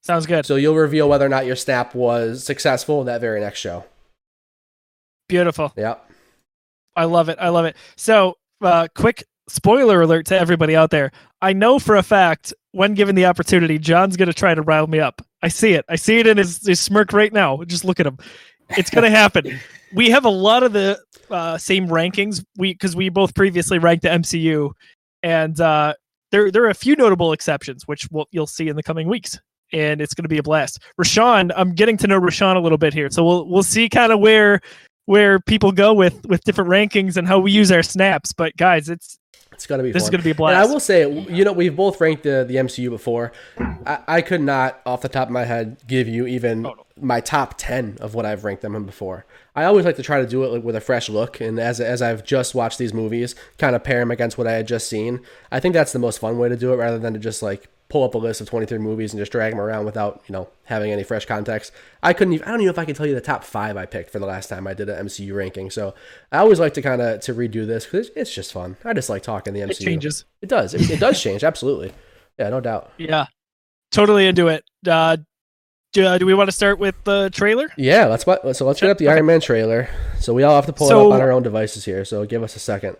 Sounds 0.02 0.26
good. 0.26 0.44
So 0.44 0.56
you'll 0.56 0.74
reveal 0.74 1.08
whether 1.08 1.24
or 1.24 1.28
not 1.28 1.46
your 1.46 1.56
snap 1.56 1.94
was 1.94 2.44
successful 2.44 3.00
in 3.00 3.06
that 3.06 3.20
very 3.20 3.40
next 3.40 3.60
show. 3.60 3.84
Beautiful. 5.28 5.72
Yep. 5.76 6.10
I 6.96 7.04
love 7.04 7.28
it. 7.28 7.38
I 7.40 7.48
love 7.48 7.64
it. 7.64 7.76
So, 7.96 8.36
uh, 8.60 8.88
quick 8.94 9.24
spoiler 9.48 10.02
alert 10.02 10.26
to 10.26 10.38
everybody 10.38 10.76
out 10.76 10.90
there. 10.90 11.12
I 11.40 11.52
know 11.52 11.78
for 11.78 11.96
a 11.96 12.02
fact, 12.02 12.52
when 12.72 12.94
given 12.94 13.14
the 13.14 13.26
opportunity, 13.26 13.78
John's 13.78 14.16
going 14.16 14.28
to 14.28 14.34
try 14.34 14.54
to 14.54 14.62
rile 14.62 14.86
me 14.86 15.00
up. 15.00 15.22
I 15.42 15.48
see 15.48 15.72
it. 15.72 15.84
I 15.88 15.96
see 15.96 16.18
it 16.18 16.26
in 16.26 16.36
his, 16.36 16.64
his 16.66 16.80
smirk 16.80 17.12
right 17.12 17.32
now. 17.32 17.62
Just 17.64 17.84
look 17.84 17.98
at 18.00 18.06
him. 18.06 18.18
It's 18.70 18.90
going 18.90 19.04
to 19.10 19.10
happen. 19.10 19.58
we 19.94 20.10
have 20.10 20.24
a 20.24 20.30
lot 20.30 20.62
of 20.62 20.72
the 20.72 21.00
uh, 21.30 21.58
same 21.58 21.88
rankings. 21.88 22.44
We 22.56 22.72
because 22.74 22.94
we 22.94 23.08
both 23.08 23.34
previously 23.34 23.78
ranked 23.78 24.02
the 24.02 24.10
MCU, 24.10 24.72
and 25.22 25.60
uh, 25.60 25.94
there 26.30 26.50
there 26.50 26.64
are 26.64 26.70
a 26.70 26.74
few 26.74 26.96
notable 26.96 27.32
exceptions, 27.32 27.86
which 27.86 28.08
we'll, 28.10 28.26
you'll 28.30 28.46
see 28.46 28.68
in 28.68 28.76
the 28.76 28.82
coming 28.82 29.08
weeks. 29.08 29.38
And 29.74 30.02
it's 30.02 30.12
going 30.12 30.24
to 30.24 30.28
be 30.28 30.36
a 30.36 30.42
blast. 30.42 30.80
Rashawn, 31.00 31.50
I'm 31.56 31.72
getting 31.74 31.96
to 31.96 32.06
know 32.06 32.20
Rashawn 32.20 32.56
a 32.56 32.60
little 32.60 32.76
bit 32.76 32.92
here, 32.92 33.08
so 33.10 33.24
we'll 33.24 33.48
we'll 33.48 33.62
see 33.62 33.88
kind 33.88 34.12
of 34.12 34.20
where 34.20 34.60
where 35.06 35.40
people 35.40 35.72
go 35.72 35.94
with 35.94 36.26
with 36.26 36.44
different 36.44 36.68
rankings 36.70 37.16
and 37.16 37.26
how 37.26 37.38
we 37.38 37.52
use 37.52 37.72
our 37.72 37.82
snaps. 37.82 38.34
But 38.34 38.54
guys, 38.58 38.90
it's 38.90 39.18
It's 39.52 39.66
gonna 39.66 39.82
be 39.82 39.90
this 39.90 40.02
fun. 40.02 40.06
is 40.06 40.10
going 40.10 40.20
to 40.20 40.24
be 40.24 40.30
a 40.30 40.32
And 40.32 40.36
blast. 40.36 40.68
I 40.68 40.70
will 40.72 40.78
say, 40.80 41.10
you 41.30 41.44
know, 41.44 41.52
we've 41.54 41.74
both 41.74 42.00
ranked 42.02 42.22
the, 42.24 42.44
the 42.46 42.56
MCU 42.56 42.90
before. 42.90 43.32
I, 43.86 43.98
I 44.06 44.20
could 44.20 44.42
not, 44.42 44.80
off 44.84 45.00
the 45.00 45.08
top 45.08 45.28
of 45.28 45.32
my 45.32 45.44
head, 45.44 45.78
give 45.86 46.06
you 46.06 46.26
even 46.26 46.66
Oh, 46.66 46.74
no. 46.74 46.84
my 47.00 47.20
top 47.20 47.54
ten 47.56 47.96
of 48.00 48.14
what 48.14 48.26
I've 48.26 48.44
ranked 48.44 48.60
them 48.62 48.76
in 48.76 48.84
before. 48.84 49.24
I 49.54 49.64
always 49.64 49.84
like 49.84 49.96
to 49.96 50.02
try 50.02 50.20
to 50.20 50.26
do 50.26 50.44
it 50.44 50.48
like, 50.48 50.64
with 50.64 50.76
a 50.76 50.80
fresh 50.80 51.08
look, 51.08 51.40
and 51.40 51.58
as 51.58 51.80
as 51.80 52.00
I've 52.00 52.24
just 52.24 52.54
watched 52.54 52.78
these 52.78 52.94
movies, 52.94 53.34
kind 53.58 53.76
of 53.76 53.84
pair 53.84 54.00
them 54.00 54.10
against 54.10 54.38
what 54.38 54.46
I 54.46 54.52
had 54.52 54.66
just 54.66 54.88
seen. 54.88 55.20
I 55.50 55.60
think 55.60 55.74
that's 55.74 55.92
the 55.92 55.98
most 55.98 56.18
fun 56.18 56.38
way 56.38 56.48
to 56.48 56.56
do 56.56 56.72
it, 56.72 56.76
rather 56.76 56.98
than 56.98 57.12
to 57.12 57.18
just 57.18 57.42
like 57.42 57.68
pull 57.90 58.02
up 58.02 58.14
a 58.14 58.18
list 58.18 58.40
of 58.40 58.48
twenty 58.48 58.64
three 58.64 58.78
movies 58.78 59.12
and 59.12 59.20
just 59.20 59.30
drag 59.30 59.52
them 59.52 59.60
around 59.60 59.84
without 59.84 60.22
you 60.26 60.32
know 60.32 60.48
having 60.64 60.90
any 60.90 61.04
fresh 61.04 61.26
context. 61.26 61.70
I 62.02 62.14
couldn't 62.14 62.32
even. 62.32 62.46
I 62.46 62.50
don't 62.50 62.60
even 62.60 62.66
know 62.66 62.72
if 62.72 62.78
I 62.78 62.86
can 62.86 62.94
tell 62.94 63.06
you 63.06 63.14
the 63.14 63.20
top 63.20 63.44
five 63.44 63.76
I 63.76 63.84
picked 63.84 64.08
for 64.08 64.18
the 64.18 64.26
last 64.26 64.48
time 64.48 64.66
I 64.66 64.72
did 64.72 64.88
an 64.88 65.06
MCU 65.06 65.34
ranking. 65.34 65.70
So 65.70 65.94
I 66.30 66.38
always 66.38 66.58
like 66.58 66.72
to 66.74 66.82
kind 66.82 67.02
of 67.02 67.20
to 67.20 67.34
redo 67.34 67.66
this 67.66 67.84
because 67.84 68.08
it's, 68.08 68.16
it's 68.16 68.34
just 68.34 68.54
fun. 68.54 68.78
I 68.84 68.94
just 68.94 69.10
like 69.10 69.22
talking 69.22 69.52
the 69.52 69.60
MCU. 69.60 69.70
it 69.70 69.78
changes. 69.80 70.24
It 70.40 70.48
does. 70.48 70.72
It, 70.72 70.90
it 70.90 70.98
does 70.98 71.20
change. 71.20 71.44
Absolutely. 71.44 71.92
Yeah, 72.38 72.48
no 72.48 72.62
doubt. 72.62 72.90
Yeah, 72.96 73.26
totally 73.90 74.26
into 74.26 74.48
it. 74.48 74.64
Uh, 74.86 75.18
do, 75.92 76.04
uh, 76.06 76.18
do 76.18 76.26
we 76.26 76.34
want 76.34 76.48
to 76.48 76.52
start 76.52 76.78
with 76.78 76.94
the 77.04 77.30
trailer? 77.30 77.68
Yeah, 77.76 78.06
let's 78.06 78.24
so 78.24 78.66
let's 78.66 78.80
get 78.80 78.90
up 78.90 78.98
the 78.98 79.06
Okay. 79.08 79.14
Iron 79.16 79.26
Man 79.26 79.40
trailer. 79.40 79.88
So 80.18 80.32
we 80.34 80.42
all 80.42 80.54
have 80.54 80.66
to 80.66 80.72
pull 80.72 80.88
it 80.88 80.92
up 80.94 81.12
on 81.12 81.20
our 81.20 81.30
own 81.32 81.42
devices 81.42 81.84
here. 81.84 82.04
So 82.04 82.24
give 82.24 82.42
us 82.42 82.56
a 82.56 82.58
second. 82.58 82.96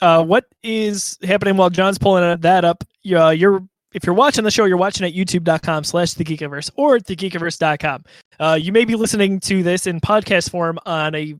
uh, 0.00 0.24
what 0.24 0.46
is 0.62 1.18
happening 1.22 1.56
while 1.56 1.70
John's 1.70 1.98
pulling 1.98 2.40
that 2.40 2.64
up? 2.64 2.84
Uh, 3.10 3.30
you're 3.30 3.62
if 3.92 4.04
you're 4.06 4.14
watching 4.14 4.44
the 4.44 4.50
show, 4.52 4.66
you're 4.66 4.76
watching 4.76 5.04
at 5.04 5.14
youtube.com 5.14 5.82
slash 5.82 6.14
the 6.14 6.24
geekiverse 6.24 6.70
or 6.76 6.96
at 6.96 7.04
thegeekiverse.com. 7.06 8.04
Uh, 8.38 8.56
you 8.60 8.70
may 8.72 8.84
be 8.84 8.94
listening 8.94 9.40
to 9.40 9.62
this 9.64 9.86
in 9.86 10.00
podcast 10.00 10.48
form 10.50 10.78
on 10.86 11.14
a 11.16 11.34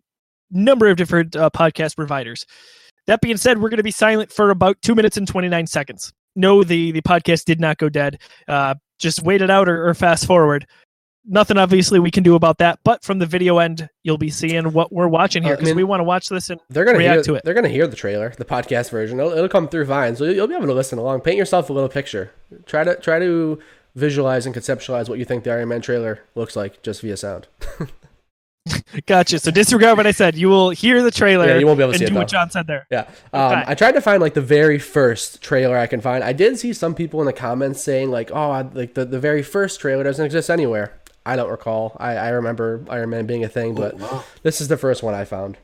number 0.51 0.89
of 0.89 0.97
different 0.97 1.37
uh, 1.37 1.49
podcast 1.51 1.95
providers. 1.95 2.45
That 3.07 3.21
being 3.21 3.37
said, 3.37 3.59
we're 3.63 3.69
going 3.69 3.77
to 3.79 3.85
be 3.85 3.93
silent 3.93 4.33
for 4.33 4.51
about 4.51 4.83
two 4.83 4.97
minutes 4.97 5.17
and 5.17 5.29
29 5.29 5.67
seconds. 5.69 6.13
No, 6.35 6.65
the, 6.65 6.91
the 6.91 7.03
podcast 7.03 7.45
did 7.45 7.61
not 7.61 7.79
go 7.79 7.89
dead. 7.89 8.19
Uh, 8.49 8.75
just 9.01 9.23
wait 9.23 9.43
it 9.43 9.51
out 9.51 9.69
or, 9.69 9.89
or 9.89 9.95
fast 9.95 10.27
forward. 10.27 10.67
Nothing 11.27 11.59
obviously 11.59 11.99
we 12.01 12.11
can 12.11 12.23
do 12.23 12.35
about 12.35 12.59
that, 12.59 12.79
but 12.83 13.05
from 13.05 13.19
the 13.19 13.27
video 13.27 13.59
end, 13.59 13.89
you'll 14.05 14.17
be 14.19 14.31
seeing 14.31 14.73
what 14.73 14.91
we're 14.93 15.07
watching 15.09 15.43
here 15.43 15.53
Uh, 15.53 15.55
I 15.55 15.57
because 15.57 15.69
mean- 15.71 15.77
we 15.77 15.85
want 15.85 16.01
to 16.01 16.05
watch 16.05 16.29
this 16.29 16.49
and 16.51 16.59
They're 16.71 16.85
gonna 16.85 16.99
React 16.99 17.15
hear 17.17 17.23
to 17.25 17.35
it. 17.35 17.45
They're 17.45 17.55
gonna 17.55 17.69
hear 17.69 17.87
the 17.87 17.97
trailer, 17.97 18.33
the 18.39 18.45
podcast 18.45 18.91
version. 18.91 19.21
It'll, 19.21 19.33
it'll 19.33 19.49
come 19.49 19.69
through 19.69 19.87
fine. 19.87 20.17
So 20.17 20.25
you'll 20.25 20.47
be 20.47 20.55
able 20.55 20.67
to 20.69 20.73
listen 20.75 20.99
along. 20.99 21.21
Paint 21.21 21.37
yourself 21.37 21.69
a 21.69 21.73
little 21.73 21.89
picture. 21.91 22.31
Try 22.67 22.85
to 22.85 22.97
try 22.97 23.19
to 23.19 23.59
visualize 23.95 24.47
and 24.47 24.55
conceptualize 24.55 25.09
what 25.09 25.19
you 25.19 25.25
think 25.25 25.45
the 25.45 25.53
Iron 25.53 25.69
Man 25.69 25.83
trailer 25.83 26.21
looks 26.35 26.57
like 26.57 26.83
just 26.83 27.03
via 27.03 27.17
sound. 27.17 27.49
Gotcha. 29.07 29.39
So 29.39 29.51
disregard 29.51 29.97
what 29.97 30.07
I 30.07 30.13
said. 30.13 30.37
You 30.37 30.49
will 30.49 30.71
hear 30.71 31.03
the 31.03 31.11
trailer 31.11 31.47
Yeah, 31.47 31.59
you 31.59 31.67
won't 31.67 31.79
be 31.79 31.85
able 31.85 31.93
to 31.93 31.97
and 31.97 31.99
see 32.01 32.05
it, 32.07 32.11
do 32.11 32.17
what. 32.17 32.29
John 32.29 32.51
said 32.51 32.67
there. 32.67 32.87
Yeah. 32.91 33.09
Um, 33.33 33.51
Okay. 33.51 33.65
I 33.67 33.75
tried 33.75 33.93
to 33.93 34.01
find 34.01 34.21
like 34.21 34.35
the 34.35 34.41
very 34.41 34.79
first 34.79 35.43
trailer 35.43 35.77
I 35.77 35.87
can 35.87 36.01
find. 36.01 36.23
I 36.23 36.33
did 36.33 36.59
see 36.59 36.73
some 36.73 36.95
people 36.95 37.21
in 37.21 37.27
the 37.27 37.33
comments 37.33 37.83
saying 37.83 38.11
like, 38.11 38.31
"Oh, 38.31 38.71
like 38.75 38.95
the, 38.95 39.05
the 39.05 39.19
very 39.19 39.43
first 39.43 39.81
trailer 39.81 40.05
doesn't 40.05 40.25
exist 40.25 40.51
anywhere." 40.51 40.93
I 41.27 41.37
don't 41.37 41.51
recall. 41.51 41.97
I, 41.99 42.17
I 42.17 42.29
remember 42.31 42.85
Iron 42.89 43.11
Man 43.11 43.27
being 43.27 43.45
a 43.45 43.49
thing, 43.49 43.75
but 43.75 43.95
wow. 43.95 44.25
this 44.43 44.61
is 44.61 44.69
the 44.69 44.77
first 44.77 45.03
one 45.03 45.15
I 45.15 45.25
found. 45.25 45.59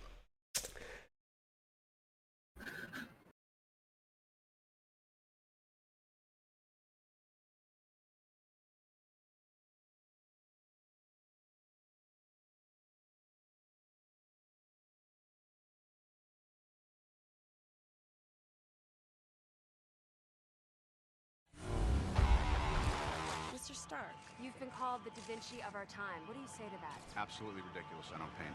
Called 24.97 25.13
the 25.15 25.21
Da 25.21 25.27
Vinci 25.27 25.63
of 25.69 25.75
our 25.75 25.85
time. 25.85 26.25
What 26.25 26.35
do 26.35 26.41
you 26.41 26.49
say 26.49 26.65
to 26.65 26.81
that? 26.81 27.21
Absolutely 27.21 27.61
ridiculous. 27.69 28.07
I 28.15 28.19
don't 28.19 28.33
paint. 28.39 28.55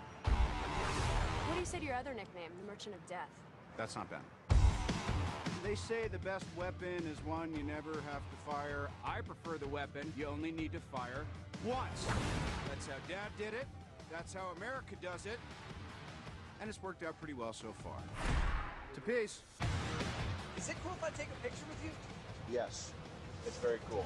What 1.46 1.54
do 1.54 1.60
you 1.60 1.66
say 1.66 1.80
to 1.80 1.86
your 1.86 1.96
other 1.96 2.14
nickname, 2.14 2.50
the 2.60 2.72
Merchant 2.72 2.96
of 2.96 3.06
Death? 3.08 3.30
That's 3.78 3.96
not 3.96 4.10
Ben. 4.10 4.22
They 5.64 5.76
say 5.76 6.08
the 6.08 6.18
best 6.20 6.46
weapon 6.58 7.06
is 7.06 7.24
one 7.26 7.56
you 7.56 7.62
never 7.62 7.94
have 8.10 8.24
to 8.26 8.52
fire. 8.52 8.90
I 9.06 9.22
prefer 9.22 9.60
the 9.60 9.68
weapon 9.68 10.12
you 10.18 10.26
only 10.26 10.52
need 10.52 10.74
to 10.74 10.80
fire 10.80 11.26
once. 11.64 12.08
That's 12.70 12.88
how 12.88 12.98
Dad 13.08 13.30
did 13.38 13.54
it. 13.54 13.68
That's 14.12 14.34
how 14.34 14.52
America 14.58 14.96
does 15.02 15.28
it. 15.28 15.40
And 16.60 16.70
it's 16.70 16.82
worked 16.82 17.04
out 17.04 17.20
pretty 17.20 17.34
well 17.34 17.54
so 17.54 17.74
far. 17.84 18.02
To 18.96 19.02
peace. 19.02 19.44
Is 20.58 20.70
it 20.70 20.76
cool 20.84 20.94
if 20.98 21.04
I 21.04 21.10
take 21.12 21.28
a 21.28 21.44
picture 21.44 21.66
with 21.70 21.86
you? 21.86 21.92
Yes, 22.52 22.94
it's 23.46 23.58
very 23.58 23.80
cool. 23.92 24.06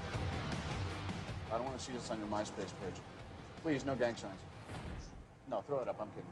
I 1.56 1.58
don't 1.58 1.68
want 1.68 1.80
to 1.80 1.86
see 1.86 1.94
this 1.94 2.12
on 2.12 2.20
your 2.20 2.28
MySpace 2.28 2.74
page. 2.84 3.00
Please, 3.64 3.86
no 3.86 3.96
gang 3.96 4.14
signs. 4.18 4.42
No, 5.50 5.62
throw 5.62 5.80
it 5.80 5.88
up. 5.88 5.96
I'm 6.02 6.10
kidding. 6.10 6.26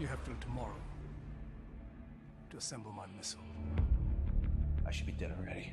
You 0.00 0.08
have 0.08 0.24
till 0.24 0.34
tomorrow 0.40 0.74
to 2.50 2.56
assemble 2.56 2.90
my 2.90 3.06
missile. 3.16 3.38
I 4.84 4.90
should 4.90 5.06
be 5.06 5.12
dead 5.12 5.32
already. 5.38 5.72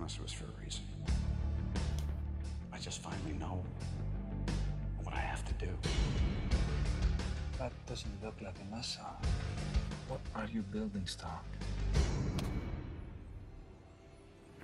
Unless 0.00 0.16
it 0.16 0.22
was 0.22 0.32
for 0.32 0.44
a 0.44 0.64
reason. 0.64 0.82
I 2.72 2.78
just 2.78 3.02
finally 3.02 3.34
know 3.38 3.62
what 5.02 5.14
I 5.14 5.18
have 5.20 5.44
to 5.44 5.66
do. 5.66 5.70
That 7.58 7.70
doesn't 7.86 8.10
look 8.24 8.34
like 8.40 8.54
a 8.62 8.74
missile. 8.74 9.04
What 10.08 10.20
are 10.34 10.46
you 10.46 10.62
building, 10.62 11.06
Stark? 11.06 11.44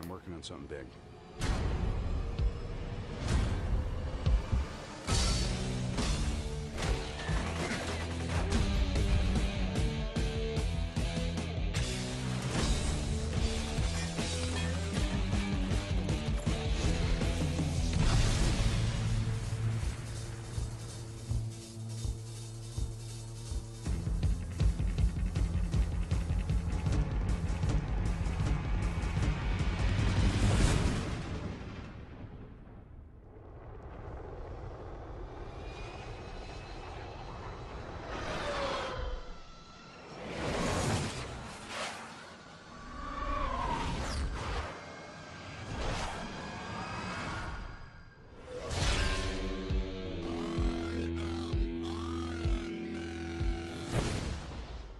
I'm 0.00 0.08
working 0.08 0.32
on 0.32 0.42
something 0.42 0.68
big. 0.68 0.86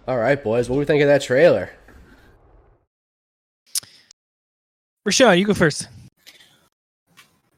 All 0.07 0.17
right, 0.17 0.41
boys. 0.41 0.69
What 0.69 0.77
do 0.77 0.79
we 0.79 0.85
think 0.85 1.01
of 1.01 1.09
that 1.09 1.21
trailer? 1.21 1.69
Rashawn, 5.05 5.37
you 5.37 5.45
go 5.45 5.53
first. 5.53 5.89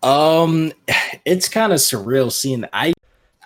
Um, 0.01 0.74
it's 1.25 1.48
kind 1.48 1.72
of 1.72 1.79
surreal 1.79 2.32
seeing. 2.32 2.65
I, 2.74 2.94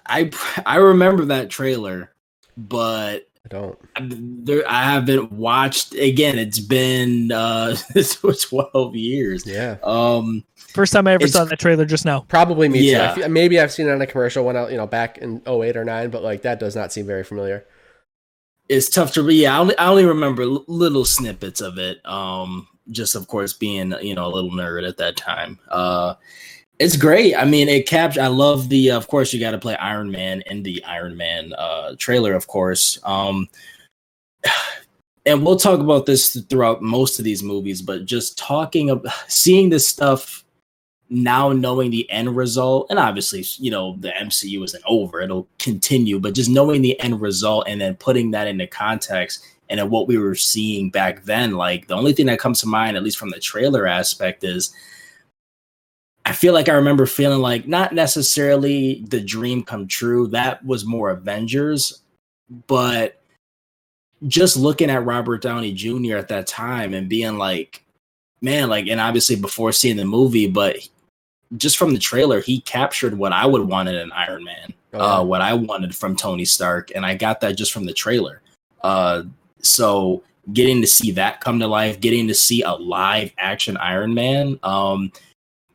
I, 0.05 0.31
I 0.65 0.77
remember 0.77 1.25
that 1.25 1.49
trailer, 1.49 2.13
but 2.55 3.27
I 3.45 3.49
don't. 3.49 4.45
there 4.45 4.63
I 4.69 4.83
haven't 4.83 5.33
watched 5.33 5.95
again. 5.95 6.39
It's 6.39 6.59
been 6.59 7.31
uh, 7.33 7.75
it's 7.95 8.15
twelve 8.47 8.95
years. 8.95 9.45
Yeah. 9.45 9.77
Um, 9.83 10.45
First 10.55 10.93
time 10.93 11.07
I 11.07 11.13
ever 11.13 11.27
saw 11.27 11.43
that 11.43 11.59
trailer 11.59 11.85
just 11.85 12.05
now. 12.05 12.21
Probably 12.21 12.69
me 12.69 12.79
too. 12.79 12.85
Yeah. 12.85 13.11
I 13.11 13.15
feel, 13.15 13.29
maybe 13.29 13.59
I've 13.59 13.71
seen 13.71 13.87
it 13.87 13.91
on 13.91 14.01
a 14.01 14.07
commercial 14.07 14.45
when 14.45 14.55
I, 14.55 14.69
you 14.69 14.77
know, 14.77 14.87
back 14.87 15.17
in 15.19 15.41
08 15.45 15.77
or 15.77 15.85
9, 15.85 16.09
but 16.09 16.23
like 16.23 16.41
that 16.43 16.59
does 16.59 16.75
not 16.75 16.91
seem 16.91 17.05
very 17.05 17.23
familiar. 17.23 17.65
It's 18.69 18.89
tough 18.89 19.13
to 19.13 19.23
read. 19.23 19.41
Yeah, 19.41 19.57
I 19.57 19.59
only, 19.59 19.77
I 19.77 19.87
only 19.87 20.05
remember 20.05 20.45
little 20.45 21.05
snippets 21.05 21.61
of 21.61 21.77
it. 21.77 22.05
Um, 22.05 22.67
just 22.91 23.15
of 23.15 23.27
course 23.27 23.53
being 23.53 23.93
you 24.01 24.13
know 24.15 24.25
a 24.25 24.33
little 24.33 24.51
nerd 24.51 24.87
at 24.87 24.97
that 24.97 25.15
time. 25.15 25.59
Uh, 25.69 26.15
it's 26.79 26.97
great. 26.97 27.35
I 27.35 27.45
mean, 27.45 27.69
it 27.69 27.87
captured. 27.87 28.23
I 28.23 28.27
love 28.27 28.69
the. 28.69 28.91
Of 28.91 29.07
course, 29.07 29.33
you 29.33 29.39
got 29.39 29.51
to 29.51 29.57
play 29.57 29.75
Iron 29.77 30.11
Man 30.11 30.41
in 30.47 30.63
the 30.63 30.83
Iron 30.85 31.15
Man 31.15 31.53
uh 31.53 31.95
trailer. 31.97 32.33
Of 32.33 32.47
course. 32.47 32.99
Um, 33.03 33.47
and 35.25 35.45
we'll 35.45 35.57
talk 35.57 35.79
about 35.79 36.05
this 36.05 36.39
throughout 36.49 36.81
most 36.81 37.19
of 37.19 37.25
these 37.25 37.43
movies, 37.43 37.81
but 37.81 38.05
just 38.05 38.37
talking 38.37 38.89
of 38.89 39.05
seeing 39.27 39.69
this 39.69 39.87
stuff 39.87 40.43
now 41.13 41.51
knowing 41.51 41.91
the 41.91 42.09
end 42.09 42.35
result 42.35 42.87
and 42.89 42.97
obviously 42.97 43.43
you 43.57 43.69
know 43.69 43.95
the 43.99 44.09
mcu 44.09 44.63
isn't 44.63 44.83
over 44.87 45.21
it'll 45.21 45.47
continue 45.59 46.19
but 46.19 46.33
just 46.33 46.49
knowing 46.49 46.81
the 46.81 46.99
end 46.99 47.21
result 47.21 47.65
and 47.67 47.79
then 47.79 47.95
putting 47.95 48.31
that 48.31 48.47
into 48.47 48.65
context 48.65 49.45
and 49.69 49.79
then 49.79 49.91
what 49.91 50.07
we 50.07 50.17
were 50.17 50.33
seeing 50.33 50.89
back 50.89 51.23
then 51.25 51.51
like 51.51 51.87
the 51.87 51.93
only 51.93 52.13
thing 52.13 52.25
that 52.25 52.39
comes 52.39 52.59
to 52.59 52.67
mind 52.67 52.97
at 52.97 53.03
least 53.03 53.17
from 53.17 53.29
the 53.29 53.39
trailer 53.39 53.85
aspect 53.85 54.43
is 54.43 54.73
i 56.25 56.33
feel 56.33 56.51
like 56.53 56.67
i 56.67 56.73
remember 56.73 57.05
feeling 57.05 57.39
like 57.39 57.67
not 57.67 57.93
necessarily 57.93 59.05
the 59.07 59.21
dream 59.21 59.61
come 59.61 59.87
true 59.87 60.27
that 60.27 60.65
was 60.65 60.83
more 60.83 61.11
avengers 61.11 62.01
but 62.65 63.21
just 64.25 64.57
looking 64.57 64.89
at 64.89 65.05
robert 65.05 65.43
downey 65.43 65.73
jr 65.73 66.17
at 66.17 66.29
that 66.29 66.47
time 66.47 66.95
and 66.95 67.07
being 67.07 67.37
like 67.37 67.83
man 68.41 68.67
like 68.67 68.87
and 68.87 68.99
obviously 68.99 69.35
before 69.35 69.71
seeing 69.71 69.95
the 69.95 70.03
movie 70.03 70.47
but 70.47 70.77
just 71.57 71.77
from 71.77 71.93
the 71.93 71.99
trailer 71.99 72.41
he 72.41 72.61
captured 72.61 73.17
what 73.17 73.31
i 73.33 73.45
would 73.45 73.61
want 73.67 73.89
in 73.89 73.95
an 73.95 74.11
iron 74.13 74.43
man 74.43 74.73
Oh, 74.95 74.97
yeah. 74.99 75.03
uh, 75.05 75.23
what 75.23 75.41
i 75.41 75.53
wanted 75.53 75.95
from 75.95 76.15
tony 76.15 76.45
stark 76.45 76.91
and 76.95 77.05
i 77.05 77.15
got 77.15 77.41
that 77.41 77.57
just 77.57 77.71
from 77.71 77.85
the 77.85 77.93
trailer 77.93 78.41
uh, 78.81 79.23
so 79.59 80.23
getting 80.51 80.81
to 80.81 80.87
see 80.87 81.11
that 81.11 81.41
come 81.41 81.59
to 81.59 81.67
life 81.67 81.99
getting 81.99 82.27
to 82.27 82.33
see 82.33 82.61
a 82.63 82.71
live 82.73 83.31
action 83.37 83.77
iron 83.77 84.13
man 84.13 84.59
um 84.63 85.11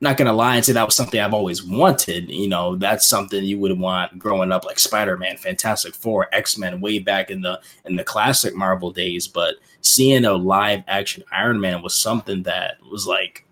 not 0.00 0.16
gonna 0.16 0.32
lie 0.32 0.56
and 0.56 0.64
say 0.64 0.72
that 0.72 0.86
was 0.86 0.94
something 0.94 1.18
I've 1.18 1.34
always 1.34 1.64
wanted. 1.64 2.30
You 2.30 2.48
know, 2.48 2.76
that's 2.76 3.06
something 3.06 3.42
you 3.44 3.58
would 3.58 3.76
want 3.78 4.16
growing 4.18 4.52
up, 4.52 4.64
like 4.64 4.78
Spider 4.78 5.16
Man, 5.16 5.36
Fantastic 5.36 5.94
Four, 5.94 6.28
X 6.32 6.56
Men, 6.56 6.80
way 6.80 7.00
back 7.00 7.30
in 7.30 7.40
the 7.42 7.60
in 7.84 7.96
the 7.96 8.04
classic 8.04 8.54
Marvel 8.54 8.92
days. 8.92 9.26
But 9.26 9.56
seeing 9.80 10.24
a 10.24 10.32
live 10.34 10.84
action 10.86 11.24
Iron 11.32 11.60
Man 11.60 11.82
was 11.82 11.96
something 11.96 12.44
that 12.44 12.76
was 12.88 13.06
like, 13.08 13.44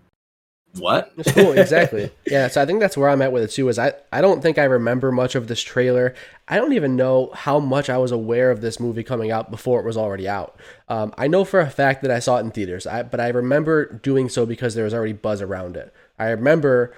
what? 0.78 1.12
It's 1.16 1.32
cool, 1.32 1.52
exactly. 1.52 2.10
yeah, 2.26 2.48
so 2.48 2.62
I 2.62 2.66
think 2.66 2.80
that's 2.80 2.96
where 2.96 3.08
I'm 3.08 3.22
at 3.22 3.32
with 3.32 3.42
it 3.42 3.50
too. 3.50 3.68
Is 3.68 3.78
I 3.78 3.92
I 4.12 4.20
don't 4.20 4.42
think 4.42 4.58
I 4.58 4.64
remember 4.64 5.12
much 5.12 5.34
of 5.34 5.48
this 5.48 5.62
trailer. 5.62 6.14
I 6.48 6.56
don't 6.56 6.72
even 6.72 6.96
know 6.96 7.30
how 7.34 7.58
much 7.58 7.90
I 7.90 7.98
was 7.98 8.12
aware 8.12 8.50
of 8.50 8.60
this 8.60 8.78
movie 8.78 9.02
coming 9.02 9.30
out 9.30 9.50
before 9.50 9.80
it 9.80 9.86
was 9.86 9.96
already 9.96 10.28
out. 10.28 10.58
Um, 10.88 11.12
I 11.18 11.26
know 11.26 11.44
for 11.44 11.60
a 11.60 11.70
fact 11.70 12.02
that 12.02 12.10
I 12.10 12.20
saw 12.20 12.36
it 12.36 12.40
in 12.40 12.50
theaters, 12.50 12.86
I, 12.86 13.02
but 13.02 13.20
I 13.20 13.28
remember 13.28 13.86
doing 13.86 14.28
so 14.28 14.46
because 14.46 14.74
there 14.74 14.84
was 14.84 14.94
already 14.94 15.12
buzz 15.12 15.42
around 15.42 15.76
it. 15.76 15.92
I 16.18 16.30
remember 16.30 16.94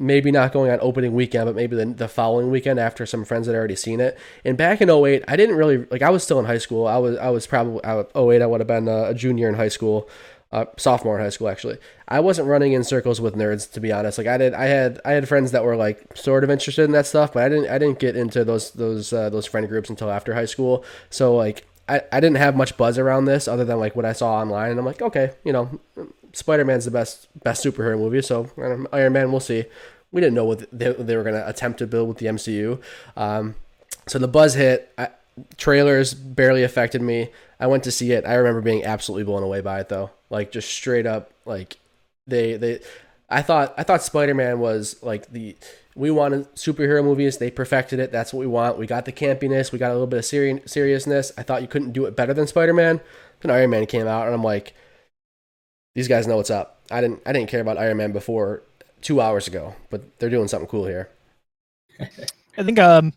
maybe 0.00 0.30
not 0.30 0.52
going 0.52 0.70
on 0.70 0.78
opening 0.80 1.14
weekend, 1.14 1.46
but 1.46 1.54
maybe 1.54 1.76
the, 1.76 1.86
the 1.86 2.08
following 2.08 2.50
weekend 2.50 2.80
after 2.80 3.04
some 3.04 3.24
friends 3.24 3.46
had 3.46 3.54
already 3.54 3.76
seen 3.76 4.00
it. 4.00 4.18
And 4.44 4.56
back 4.56 4.80
in 4.80 4.90
08, 4.90 5.24
I 5.28 5.36
didn't 5.36 5.56
really 5.56 5.84
like. 5.90 6.02
I 6.02 6.10
was 6.10 6.24
still 6.24 6.38
in 6.38 6.46
high 6.46 6.58
school. 6.58 6.86
I 6.86 6.96
was 6.96 7.18
I 7.18 7.28
was 7.28 7.46
probably 7.46 7.84
I, 7.84 8.04
08. 8.16 8.42
I 8.42 8.46
would 8.46 8.60
have 8.60 8.68
been 8.68 8.88
a, 8.88 9.10
a 9.10 9.14
junior 9.14 9.48
in 9.48 9.54
high 9.54 9.68
school, 9.68 10.08
uh, 10.52 10.64
sophomore 10.76 11.16
in 11.16 11.22
high 11.22 11.30
school 11.30 11.48
actually. 11.48 11.78
I 12.08 12.20
wasn't 12.20 12.48
running 12.48 12.72
in 12.72 12.82
circles 12.82 13.20
with 13.20 13.34
nerds 13.34 13.70
to 13.72 13.80
be 13.80 13.92
honest. 13.92 14.18
Like 14.18 14.26
I 14.26 14.36
did, 14.38 14.54
I 14.54 14.66
had 14.66 15.00
I 15.04 15.12
had 15.12 15.28
friends 15.28 15.52
that 15.52 15.64
were 15.64 15.76
like 15.76 16.16
sort 16.16 16.44
of 16.44 16.50
interested 16.50 16.84
in 16.84 16.92
that 16.92 17.06
stuff, 17.06 17.32
but 17.32 17.44
I 17.44 17.48
didn't 17.48 17.70
I 17.70 17.78
didn't 17.78 17.98
get 17.98 18.16
into 18.16 18.44
those 18.44 18.72
those 18.72 19.12
uh, 19.12 19.30
those 19.30 19.46
friend 19.46 19.68
groups 19.68 19.90
until 19.90 20.10
after 20.10 20.34
high 20.34 20.46
school. 20.46 20.84
So 21.08 21.34
like 21.36 21.66
I, 21.88 22.02
I 22.12 22.20
didn't 22.20 22.36
have 22.36 22.56
much 22.56 22.76
buzz 22.76 22.98
around 22.98 23.24
this 23.24 23.48
other 23.48 23.64
than 23.64 23.78
like 23.78 23.96
what 23.96 24.04
I 24.04 24.12
saw 24.12 24.34
online, 24.34 24.70
and 24.70 24.78
I'm 24.78 24.86
like, 24.86 25.02
okay, 25.02 25.32
you 25.44 25.52
know, 25.52 25.80
Spider 26.32 26.64
Man's 26.64 26.84
the 26.84 26.90
best 26.90 27.28
best 27.42 27.64
superhero 27.64 27.98
movie, 27.98 28.22
so 28.22 28.50
Iron 28.92 29.12
Man, 29.12 29.30
we'll 29.30 29.40
see. 29.40 29.64
We 30.12 30.20
didn't 30.20 30.34
know 30.34 30.44
what 30.44 30.66
they, 30.76 30.92
they 30.92 31.16
were 31.16 31.22
going 31.22 31.36
to 31.36 31.48
attempt 31.48 31.78
to 31.78 31.86
build 31.86 32.08
with 32.08 32.18
the 32.18 32.26
MCU. 32.26 32.80
Um, 33.16 33.54
so 34.08 34.18
the 34.18 34.26
buzz 34.26 34.54
hit. 34.54 34.92
I, 34.98 35.10
trailers 35.56 36.14
barely 36.14 36.64
affected 36.64 37.00
me. 37.00 37.30
I 37.60 37.66
went 37.68 37.84
to 37.84 37.92
see 37.92 38.12
it. 38.12 38.24
I 38.26 38.34
remember 38.34 38.60
being 38.60 38.84
absolutely 38.84 39.24
blown 39.24 39.42
away 39.42 39.60
by 39.60 39.80
it 39.80 39.88
though. 39.88 40.10
Like 40.30 40.52
just 40.52 40.70
straight 40.70 41.06
up 41.06 41.32
like 41.44 41.78
they 42.26 42.56
they 42.56 42.80
I 43.28 43.42
thought 43.42 43.74
I 43.76 43.82
thought 43.82 44.02
Spider-Man 44.02 44.58
was 44.58 44.96
like 45.02 45.30
the 45.30 45.56
we 45.94 46.10
wanted 46.10 46.52
superhero 46.54 47.04
movies. 47.04 47.38
They 47.38 47.50
perfected 47.50 47.98
it. 47.98 48.12
That's 48.12 48.32
what 48.32 48.40
we 48.40 48.46
want. 48.46 48.78
We 48.78 48.86
got 48.86 49.04
the 49.04 49.12
campiness. 49.12 49.72
We 49.72 49.78
got 49.78 49.90
a 49.90 49.94
little 49.94 50.06
bit 50.06 50.20
of 50.20 50.24
seri- 50.24 50.62
seriousness. 50.66 51.32
I 51.36 51.42
thought 51.42 51.62
you 51.62 51.68
couldn't 51.68 51.92
do 51.92 52.06
it 52.06 52.16
better 52.16 52.32
than 52.32 52.46
Spider-Man. 52.46 53.00
Then 53.40 53.50
Iron 53.50 53.70
Man 53.70 53.86
came 53.86 54.06
out 54.06 54.26
and 54.26 54.34
I'm 54.34 54.44
like 54.44 54.74
these 55.94 56.08
guys 56.08 56.26
know 56.26 56.36
what's 56.36 56.50
up. 56.50 56.80
I 56.90 57.00
didn't 57.00 57.22
I 57.26 57.32
didn't 57.32 57.50
care 57.50 57.60
about 57.60 57.78
Iron 57.78 57.96
Man 57.96 58.12
before 58.12 58.62
2 59.02 59.20
hours 59.20 59.48
ago, 59.48 59.74
but 59.90 60.18
they're 60.18 60.30
doing 60.30 60.48
something 60.48 60.68
cool 60.68 60.86
here. 60.86 61.08
I 62.56 62.62
think 62.62 62.78
um 62.78 63.12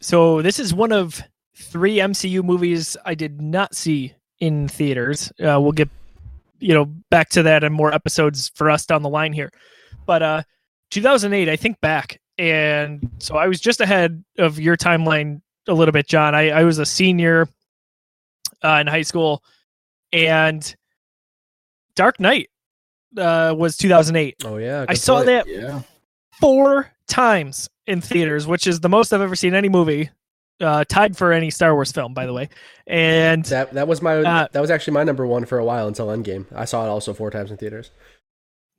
so 0.00 0.42
this 0.42 0.58
is 0.58 0.74
one 0.74 0.92
of 0.92 1.22
three 1.56 1.96
MCU 1.96 2.42
movies 2.42 2.96
I 3.04 3.14
did 3.14 3.40
not 3.40 3.74
see 3.74 4.14
in 4.40 4.68
theaters. 4.68 5.32
Uh, 5.40 5.58
we'll 5.60 5.72
get 5.72 5.88
you 6.64 6.72
know 6.74 6.86
back 7.10 7.28
to 7.30 7.42
that 7.42 7.62
and 7.62 7.74
more 7.74 7.92
episodes 7.92 8.50
for 8.54 8.70
us 8.70 8.86
down 8.86 9.02
the 9.02 9.08
line 9.08 9.32
here. 9.32 9.50
But 10.06 10.22
uh 10.22 10.42
2008, 10.90 11.48
I 11.48 11.56
think 11.56 11.80
back, 11.80 12.20
and 12.38 13.10
so 13.18 13.36
I 13.36 13.48
was 13.48 13.60
just 13.60 13.80
ahead 13.80 14.22
of 14.38 14.60
your 14.60 14.76
timeline 14.76 15.40
a 15.66 15.74
little 15.74 15.92
bit, 15.92 16.06
John. 16.06 16.34
I, 16.34 16.50
I 16.50 16.62
was 16.62 16.78
a 16.78 16.86
senior 16.86 17.48
uh, 18.62 18.78
in 18.80 18.86
high 18.86 19.02
school, 19.02 19.42
and 20.12 20.74
Dark 21.96 22.20
Knight 22.20 22.48
uh, 23.18 23.54
was 23.56 23.76
2008. 23.76 24.36
Oh 24.44 24.56
yeah, 24.58 24.84
I 24.88 24.94
saw 24.94 25.16
point. 25.16 25.26
that 25.26 25.48
Yeah. 25.48 25.82
four 26.40 26.90
times 27.08 27.68
in 27.86 28.00
theaters, 28.00 28.46
which 28.46 28.66
is 28.66 28.80
the 28.80 28.88
most 28.88 29.12
I've 29.12 29.20
ever 29.20 29.36
seen 29.36 29.54
any 29.54 29.68
movie. 29.68 30.10
Uh, 30.60 30.84
tied 30.84 31.16
for 31.16 31.32
any 31.32 31.50
Star 31.50 31.74
Wars 31.74 31.90
film, 31.90 32.14
by 32.14 32.26
the 32.26 32.32
way. 32.32 32.48
And 32.86 33.44
That 33.46 33.72
that 33.74 33.88
was 33.88 34.00
my 34.00 34.18
Uh, 34.18 34.48
that 34.52 34.60
was 34.60 34.70
actually 34.70 34.94
my 34.94 35.04
number 35.04 35.26
one 35.26 35.44
for 35.44 35.58
a 35.58 35.64
while 35.64 35.88
until 35.88 36.06
Endgame. 36.08 36.46
I 36.54 36.64
saw 36.64 36.84
it 36.84 36.88
also 36.88 37.12
four 37.12 37.30
times 37.30 37.50
in 37.50 37.56
theaters. 37.56 37.90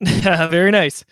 very 0.00 0.70
nice. 0.70 1.04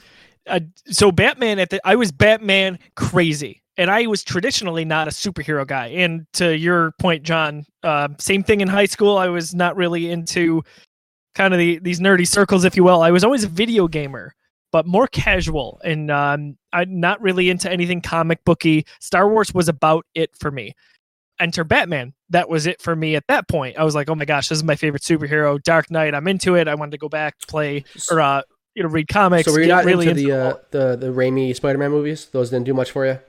Uh, 0.46 0.60
so 0.86 1.10
Batman 1.10 1.58
at 1.58 1.70
the 1.70 1.80
I 1.84 1.96
was 1.96 2.12
Batman 2.12 2.78
crazy, 2.96 3.62
and 3.76 3.90
I 3.90 4.06
was 4.06 4.22
traditionally 4.22 4.84
not 4.84 5.08
a 5.08 5.10
superhero 5.10 5.66
guy. 5.66 5.88
And 5.88 6.26
to 6.34 6.56
your 6.56 6.92
point, 6.98 7.22
John, 7.22 7.64
uh, 7.82 8.08
same 8.18 8.42
thing 8.42 8.60
in 8.60 8.68
high 8.68 8.86
school. 8.86 9.16
I 9.16 9.28
was 9.28 9.54
not 9.54 9.76
really 9.76 10.10
into 10.10 10.62
kind 11.34 11.52
of 11.54 11.58
the, 11.58 11.78
these 11.80 12.00
nerdy 12.00 12.26
circles, 12.26 12.64
if 12.64 12.76
you 12.76 12.84
will. 12.84 13.02
I 13.02 13.10
was 13.10 13.24
always 13.24 13.44
a 13.44 13.48
video 13.48 13.88
gamer, 13.88 14.34
but 14.74 14.86
more 14.86 15.06
casual, 15.06 15.80
and 15.84 16.10
um, 16.10 16.58
I'm 16.72 16.98
not 16.98 17.22
really 17.22 17.48
into 17.48 17.70
anything 17.70 18.00
comic 18.00 18.44
booky. 18.44 18.84
Star 18.98 19.28
Wars 19.28 19.54
was 19.54 19.68
about 19.68 20.04
it 20.16 20.30
for 20.36 20.50
me. 20.50 20.74
Enter 21.38 21.62
Batman. 21.62 22.12
That 22.30 22.48
was 22.48 22.66
it 22.66 22.82
for 22.82 22.96
me 22.96 23.14
at 23.14 23.22
that 23.28 23.46
point. 23.46 23.78
I 23.78 23.84
was 23.84 23.94
like, 23.94 24.10
oh 24.10 24.16
my 24.16 24.24
gosh, 24.24 24.48
this 24.48 24.58
is 24.58 24.64
my 24.64 24.74
favorite 24.74 25.02
superhero. 25.02 25.62
Dark 25.62 25.92
Knight. 25.92 26.12
I'm 26.12 26.26
into 26.26 26.56
it. 26.56 26.66
I 26.66 26.74
wanted 26.74 26.90
to 26.90 26.98
go 26.98 27.08
back 27.08 27.36
play 27.46 27.84
or 28.10 28.20
uh, 28.20 28.42
you 28.74 28.82
know 28.82 28.88
read 28.88 29.06
comics. 29.06 29.44
So 29.44 29.52
were 29.52 29.60
you 29.60 29.68
not 29.68 29.84
really 29.84 30.08
into 30.08 30.24
the 30.24 30.32
all- 30.32 30.50
uh, 30.50 30.58
the 30.72 30.96
the 30.96 31.12
Raimi 31.12 31.54
Spider-Man 31.54 31.92
movies? 31.92 32.26
Those 32.32 32.50
didn't 32.50 32.66
do 32.66 32.74
much 32.74 32.90
for 32.90 33.06
you. 33.06 33.20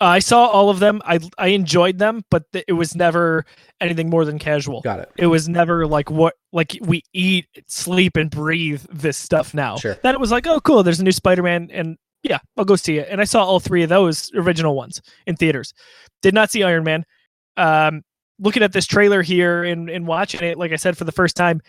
I 0.00 0.18
saw 0.18 0.46
all 0.46 0.68
of 0.68 0.78
them. 0.78 1.00
I 1.04 1.18
I 1.38 1.48
enjoyed 1.48 1.98
them, 1.98 2.22
but 2.30 2.44
th- 2.52 2.64
it 2.68 2.74
was 2.74 2.94
never 2.94 3.46
anything 3.80 4.10
more 4.10 4.24
than 4.24 4.38
casual. 4.38 4.82
Got 4.82 5.00
it. 5.00 5.10
It 5.16 5.26
was 5.26 5.48
never 5.48 5.86
like 5.86 6.10
what 6.10 6.34
like 6.52 6.76
we 6.82 7.02
eat, 7.14 7.46
sleep, 7.66 8.16
and 8.16 8.30
breathe 8.30 8.82
this 8.90 9.16
stuff 9.16 9.54
now. 9.54 9.76
Sure. 9.76 9.96
Then 10.02 10.14
it 10.14 10.20
was 10.20 10.30
like, 10.30 10.46
oh, 10.46 10.60
cool. 10.60 10.82
There's 10.82 11.00
a 11.00 11.04
new 11.04 11.12
Spider-Man, 11.12 11.70
and 11.72 11.96
yeah, 12.22 12.38
I'll 12.56 12.64
go 12.64 12.76
see 12.76 12.98
it. 12.98 13.08
And 13.10 13.20
I 13.20 13.24
saw 13.24 13.42
all 13.44 13.60
three 13.60 13.82
of 13.82 13.88
those 13.88 14.30
original 14.34 14.74
ones 14.74 15.00
in 15.26 15.36
theaters. 15.36 15.72
Did 16.20 16.34
not 16.34 16.50
see 16.50 16.62
Iron 16.62 16.84
Man. 16.84 17.04
Um, 17.56 18.02
looking 18.38 18.62
at 18.62 18.72
this 18.72 18.86
trailer 18.86 19.22
here 19.22 19.64
and 19.64 19.88
and 19.88 20.06
watching 20.06 20.42
it, 20.42 20.58
like 20.58 20.72
I 20.72 20.76
said 20.76 20.98
for 20.98 21.04
the 21.04 21.12
first 21.12 21.36
time, 21.36 21.62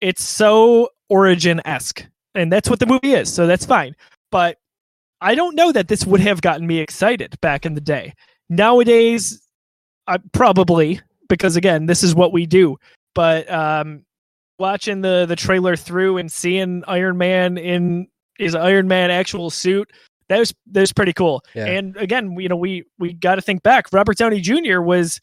it's 0.00 0.22
so 0.22 0.88
origin 1.10 1.60
esque, 1.66 2.06
and 2.34 2.50
that's 2.50 2.70
what 2.70 2.78
the 2.78 2.86
movie 2.86 3.12
is. 3.12 3.32
So 3.32 3.46
that's 3.46 3.66
fine. 3.66 3.94
But 4.30 4.56
I 5.24 5.34
don't 5.34 5.56
know 5.56 5.72
that 5.72 5.88
this 5.88 6.04
would 6.04 6.20
have 6.20 6.42
gotten 6.42 6.66
me 6.66 6.80
excited 6.80 7.40
back 7.40 7.64
in 7.64 7.72
the 7.72 7.80
day. 7.80 8.12
Nowadays, 8.50 9.40
I 10.06 10.18
probably 10.32 11.00
because 11.30 11.56
again, 11.56 11.86
this 11.86 12.02
is 12.02 12.14
what 12.14 12.30
we 12.30 12.44
do. 12.44 12.76
But 13.14 13.50
um, 13.50 14.04
watching 14.58 15.00
the 15.00 15.24
the 15.26 15.34
trailer 15.34 15.76
through 15.76 16.18
and 16.18 16.30
seeing 16.30 16.84
Iron 16.86 17.16
Man 17.16 17.56
in 17.56 18.06
his 18.38 18.54
Iron 18.54 18.86
Man 18.86 19.10
actual 19.10 19.48
suit, 19.48 19.90
that 20.28 20.38
was 20.38 20.52
that 20.72 20.80
was 20.80 20.92
pretty 20.92 21.14
cool. 21.14 21.42
Yeah. 21.54 21.66
And 21.66 21.96
again, 21.96 22.38
you 22.38 22.50
know, 22.50 22.56
we 22.56 22.84
we 22.98 23.14
got 23.14 23.36
to 23.36 23.40
think 23.40 23.62
back. 23.62 23.86
Robert 23.92 24.18
Downey 24.18 24.42
Jr. 24.42 24.80
was 24.80 25.22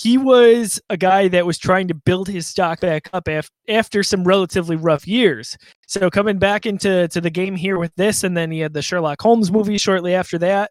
he 0.00 0.16
was 0.16 0.80
a 0.88 0.96
guy 0.96 1.28
that 1.28 1.44
was 1.44 1.58
trying 1.58 1.88
to 1.88 1.94
build 1.94 2.26
his 2.28 2.46
stock 2.46 2.80
back 2.80 3.10
up 3.12 3.28
af- 3.28 3.50
after 3.68 4.02
some 4.02 4.24
relatively 4.24 4.76
rough 4.76 5.06
years. 5.06 5.58
So 5.86 6.08
coming 6.08 6.38
back 6.38 6.64
into 6.64 7.06
to 7.08 7.20
the 7.20 7.28
game 7.30 7.54
here 7.54 7.78
with 7.78 7.94
this, 7.96 8.24
and 8.24 8.34
then 8.36 8.50
he 8.50 8.60
had 8.60 8.72
the 8.72 8.80
Sherlock 8.82 9.20
Holmes 9.20 9.50
movie 9.52 9.76
shortly 9.78 10.14
after 10.14 10.38
that. 10.38 10.70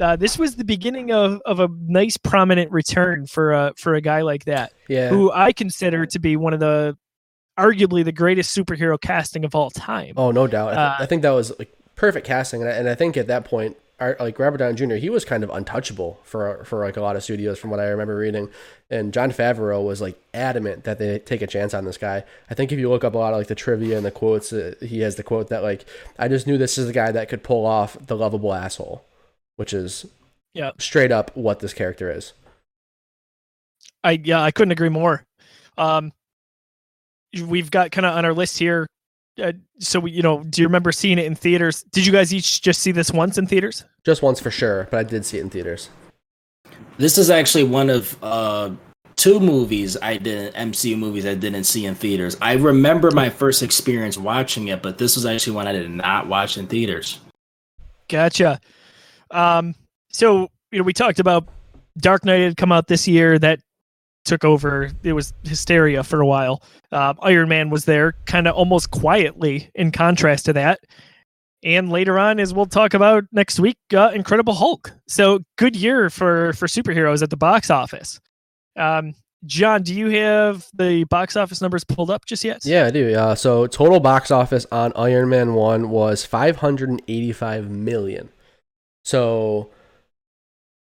Uh, 0.00 0.16
this 0.16 0.38
was 0.38 0.56
the 0.56 0.64
beginning 0.64 1.12
of, 1.12 1.40
of 1.44 1.60
a 1.60 1.68
nice 1.86 2.16
prominent 2.16 2.70
return 2.70 3.26
for 3.26 3.52
a 3.52 3.72
for 3.76 3.94
a 3.94 4.00
guy 4.00 4.22
like 4.22 4.44
that, 4.46 4.72
Yeah. 4.88 5.08
who 5.08 5.30
I 5.32 5.52
consider 5.52 6.06
to 6.06 6.18
be 6.18 6.36
one 6.36 6.54
of 6.54 6.60
the 6.60 6.96
arguably 7.58 8.04
the 8.04 8.12
greatest 8.12 8.56
superhero 8.56 9.00
casting 9.00 9.44
of 9.44 9.54
all 9.54 9.70
time. 9.70 10.12
Oh, 10.16 10.30
no 10.30 10.46
doubt. 10.46 10.68
I, 10.68 10.70
th- 10.72 10.78
Uh, 10.78 10.96
I 11.00 11.06
think 11.06 11.22
that 11.22 11.30
was 11.30 11.58
like 11.58 11.72
perfect 11.94 12.26
casting, 12.26 12.60
and 12.62 12.70
I, 12.70 12.74
and 12.74 12.88
I 12.88 12.94
think 12.94 13.16
at 13.16 13.26
that 13.28 13.44
point, 13.46 13.76
our, 13.98 14.16
like 14.20 14.38
Robert 14.38 14.58
Downey 14.58 14.74
Jr., 14.74 14.94
he 14.96 15.08
was 15.08 15.24
kind 15.24 15.42
of 15.42 15.50
untouchable 15.50 16.20
for 16.22 16.64
for 16.64 16.84
like 16.84 16.96
a 16.96 17.00
lot 17.00 17.16
of 17.16 17.22
studios, 17.24 17.58
from 17.58 17.70
what 17.70 17.80
I 17.80 17.84
remember 17.84 18.16
reading. 18.16 18.50
And 18.90 19.12
Jon 19.12 19.30
Favreau 19.32 19.84
was 19.84 20.00
like 20.00 20.20
adamant 20.34 20.84
that 20.84 20.98
they 20.98 21.18
take 21.18 21.42
a 21.42 21.46
chance 21.46 21.72
on 21.74 21.84
this 21.84 21.96
guy. 21.98 22.24
I 22.50 22.54
think 22.54 22.72
if 22.72 22.78
you 22.78 22.88
look 22.90 23.04
up 23.04 23.14
a 23.14 23.18
lot 23.18 23.32
of 23.32 23.38
like 23.38 23.46
the 23.48 23.54
trivia 23.54 23.96
and 23.96 24.04
the 24.04 24.10
quotes, 24.10 24.52
uh, 24.52 24.74
he 24.80 25.00
has 25.00 25.16
the 25.16 25.22
quote 25.22 25.48
that 25.48 25.62
like, 25.62 25.84
"I 26.18 26.28
just 26.28 26.46
knew 26.46 26.58
this 26.58 26.76
is 26.78 26.86
the 26.86 26.92
guy 26.92 27.10
that 27.12 27.28
could 27.28 27.42
pull 27.42 27.64
off 27.66 27.96
the 28.06 28.16
lovable 28.16 28.52
asshole," 28.52 29.02
which 29.56 29.72
is 29.72 30.06
Yeah. 30.52 30.72
straight 30.78 31.10
up 31.12 31.34
what 31.36 31.60
this 31.60 31.72
character 31.72 32.10
is. 32.10 32.32
I 34.04 34.20
yeah, 34.22 34.42
I 34.42 34.50
couldn't 34.50 34.72
agree 34.72 34.88
more. 34.90 35.24
Um, 35.78 36.12
we've 37.46 37.70
got 37.70 37.90
kind 37.90 38.06
of 38.06 38.16
on 38.16 38.24
our 38.24 38.32
list 38.34 38.58
here. 38.58 38.86
Uh, 39.42 39.52
so 39.78 40.00
we, 40.00 40.10
you 40.12 40.22
know, 40.22 40.42
do 40.44 40.62
you 40.62 40.66
remember 40.66 40.92
seeing 40.92 41.18
it 41.18 41.26
in 41.26 41.34
theaters? 41.34 41.82
Did 41.92 42.06
you 42.06 42.12
guys 42.12 42.32
each 42.32 42.62
just 42.62 42.80
see 42.80 42.92
this 42.92 43.10
once 43.10 43.36
in 43.36 43.46
theaters? 43.46 43.84
Just 44.04 44.22
once 44.22 44.40
for 44.40 44.50
sure, 44.50 44.88
but 44.90 44.98
I 44.98 45.02
did 45.02 45.26
see 45.26 45.38
it 45.38 45.42
in 45.42 45.50
theaters. 45.50 45.90
This 46.98 47.18
is 47.18 47.28
actually 47.28 47.64
one 47.64 47.90
of 47.90 48.16
uh, 48.22 48.70
two 49.16 49.40
movies 49.40 49.96
I 50.00 50.16
didn't 50.16 50.54
MCU 50.54 50.96
movies 50.96 51.26
I 51.26 51.34
didn't 51.34 51.64
see 51.64 51.84
in 51.84 51.94
theaters. 51.94 52.36
I 52.40 52.54
remember 52.54 53.10
my 53.10 53.28
first 53.28 53.62
experience 53.62 54.16
watching 54.16 54.68
it, 54.68 54.82
but 54.82 54.98
this 54.98 55.16
was 55.16 55.26
actually 55.26 55.56
one 55.56 55.66
I 55.66 55.72
did 55.72 55.90
not 55.90 56.28
watch 56.28 56.56
in 56.56 56.66
theaters. 56.66 57.18
Gotcha. 58.08 58.60
Um, 59.30 59.74
so 60.10 60.48
you 60.70 60.78
know, 60.78 60.84
we 60.84 60.92
talked 60.92 61.18
about 61.18 61.48
Dark 61.98 62.24
Knight 62.24 62.40
had 62.40 62.56
come 62.56 62.72
out 62.72 62.86
this 62.86 63.08
year. 63.08 63.38
That 63.38 63.60
took 64.26 64.44
over. 64.44 64.90
It 65.02 65.14
was 65.14 65.32
hysteria 65.44 66.02
for 66.02 66.20
a 66.20 66.26
while. 66.26 66.62
Uh, 66.92 67.14
Iron 67.22 67.48
Man 67.48 67.70
was 67.70 67.84
there, 67.84 68.14
kind 68.26 68.46
of 68.46 68.54
almost 68.54 68.90
quietly, 68.90 69.70
in 69.74 69.90
contrast 69.92 70.44
to 70.46 70.52
that. 70.52 70.80
And 71.62 71.90
later 71.90 72.18
on, 72.18 72.38
as 72.38 72.52
we'll 72.52 72.66
talk 72.66 72.94
about 72.94 73.24
next 73.32 73.58
week, 73.58 73.78
uh, 73.94 74.10
Incredible 74.14 74.54
Hulk. 74.54 74.92
So 75.08 75.40
good 75.56 75.74
year 75.74 76.10
for 76.10 76.52
for 76.52 76.66
superheroes 76.66 77.22
at 77.22 77.30
the 77.30 77.36
box 77.36 77.70
office. 77.70 78.20
Um, 78.76 79.14
John, 79.44 79.82
do 79.82 79.94
you 79.94 80.10
have 80.10 80.66
the 80.74 81.04
box 81.04 81.36
office 81.36 81.60
numbers 81.60 81.84
pulled 81.84 82.10
up 82.10 82.24
just 82.24 82.44
yet? 82.44 82.60
Yeah, 82.64 82.86
I 82.86 82.90
do. 82.90 83.14
Uh, 83.14 83.34
so 83.34 83.66
total 83.66 84.00
box 84.00 84.30
office 84.30 84.66
on 84.70 84.92
Iron 84.96 85.28
Man 85.28 85.54
one 85.54 85.88
was 85.90 86.24
five 86.24 86.56
hundred 86.56 86.90
and 86.90 87.02
eighty-five 87.08 87.70
million. 87.70 88.28
So, 89.04 89.70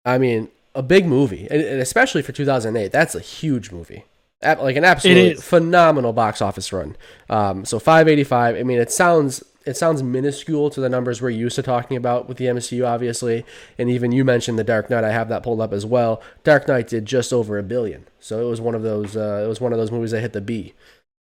I 0.05 0.19
mean, 0.19 0.49
a 0.75 0.83
big 0.83 1.07
movie, 1.07 1.47
and, 1.51 1.61
and 1.61 1.81
especially 1.81 2.23
for 2.23 2.33
two 2.33 2.45
thousand 2.45 2.77
eight, 2.77 2.93
that's 2.93 3.15
a 3.15 3.21
huge 3.21 3.71
movie. 3.71 4.05
Like 4.43 4.77
an 4.77 4.85
absolutely 4.85 5.31
is. 5.31 5.43
phenomenal 5.43 6.13
box 6.13 6.43
office 6.43 6.71
run. 6.73 6.97
Um, 7.31 7.65
so 7.65 7.79
five 7.79 8.09
eighty-five. 8.09 8.57
I 8.57 8.63
mean, 8.63 8.79
it 8.79 8.93
sounds 8.93 9.43
it 9.65 9.77
sounds 9.77 10.03
minuscule 10.03 10.71
to 10.71 10.81
the 10.81 10.89
numbers 10.89 11.23
we're 11.23 11.31
used 11.31 11.57
to 11.57 11.63
talking 11.63 11.97
about 11.97 12.29
with 12.29 12.37
the 12.37 12.47
MCU, 12.47 12.87
obviously. 12.87 13.47
And 13.79 13.89
even 13.89 14.13
you 14.13 14.25
mentioned 14.25 14.59
the 14.59 14.65
Dark 14.65 14.91
Knight. 14.91 15.05
I 15.05 15.13
have 15.13 15.29
that 15.31 15.43
pulled 15.43 15.61
up 15.61 15.73
as 15.73 15.87
well. 15.87 16.23
Dark 16.43 16.69
Knight 16.69 16.89
did 16.89 17.07
just 17.07 17.33
over 17.33 17.59
a 17.59 17.63
billion, 17.63 18.07
so 18.21 18.45
it 18.45 18.51
was 18.51 18.61
one 18.61 18.75
of 18.75 18.83
those. 18.83 19.17
Uh, 19.17 19.43
it 19.45 19.49
was 19.49 19.61
one 19.61 19.73
of 19.73 19.79
those 19.79 19.91
movies 19.91 20.11
that 20.11 20.21
hit 20.21 20.33
the 20.33 20.41
B. 20.41 20.75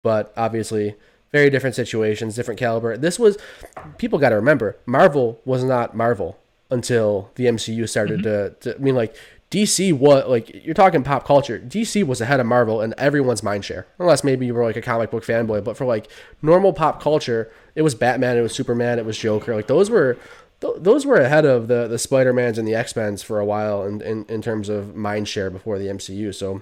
But 0.03 0.33
obviously, 0.37 0.97
very 1.33 1.51
different 1.51 1.77
situations, 1.77 2.35
different 2.35 2.59
caliber. 2.59 2.97
This 2.97 3.19
was 3.19 3.39
people 3.99 4.19
got 4.19 4.31
to 4.31 4.37
remember 4.37 4.77
Marvel 4.87 5.41
was 5.45 5.63
not 5.63 5.97
Marvel 5.97 6.39
until 6.71 7.31
the 7.37 7.47
MCU 7.47 7.89
started 7.89 8.23
mm-hmm. 8.23 8.55
to, 8.61 8.73
to. 8.73 8.77
I 8.77 8.79
mean, 8.79 8.95
like 8.97 9.17
DC 9.55 9.93
was 9.93 10.27
like 10.27 10.65
you're 10.65 10.75
talking 10.75 11.05
pop 11.05 11.25
culture. 11.25 11.61
DC 11.61 12.05
was 12.05 12.21
ahead 12.21 12.41
of 12.41 12.47
Marvel 12.47 12.83
in 12.83 12.93
everyone's 12.99 13.41
mind 13.41 13.65
share, 13.65 13.87
unless 14.01 14.25
maybe 14.25 14.47
you 14.47 14.53
were 14.53 14.65
like 14.65 14.75
a 14.75 14.83
comic 14.83 15.13
book 15.13 15.25
fanboy. 15.25 15.63
But 15.63 15.77
for 15.77 15.85
like 15.85 16.11
normal 16.43 16.73
pop 16.73 17.01
culture, 17.01 17.53
it 17.77 17.83
was 17.83 17.95
Batman, 17.95 18.37
it 18.37 18.41
was 18.41 18.53
Superman, 18.53 18.99
it 18.99 19.05
was 19.05 19.17
Joker. 19.17 19.55
Like 19.55 19.69
those 19.69 19.91
were 19.91 20.19
th- 20.61 20.75
those 20.79 21.07
were 21.07 21.21
ahead 21.21 21.45
of 21.45 21.69
the 21.69 21.87
the 21.87 22.01
Spider 22.01 22.33
Mans 22.33 22.59
and 22.59 22.67
the 22.67 22.75
X 22.75 22.97
Men's 22.97 23.23
for 23.23 23.39
a 23.39 23.45
while 23.45 23.85
in, 23.85 24.01
in 24.01 24.25
in 24.29 24.43
terms 24.43 24.69
of 24.69 24.97
mind 24.97 25.29
share 25.29 25.51
before 25.51 25.79
the 25.79 25.87
MCU. 25.87 26.35
So 26.35 26.61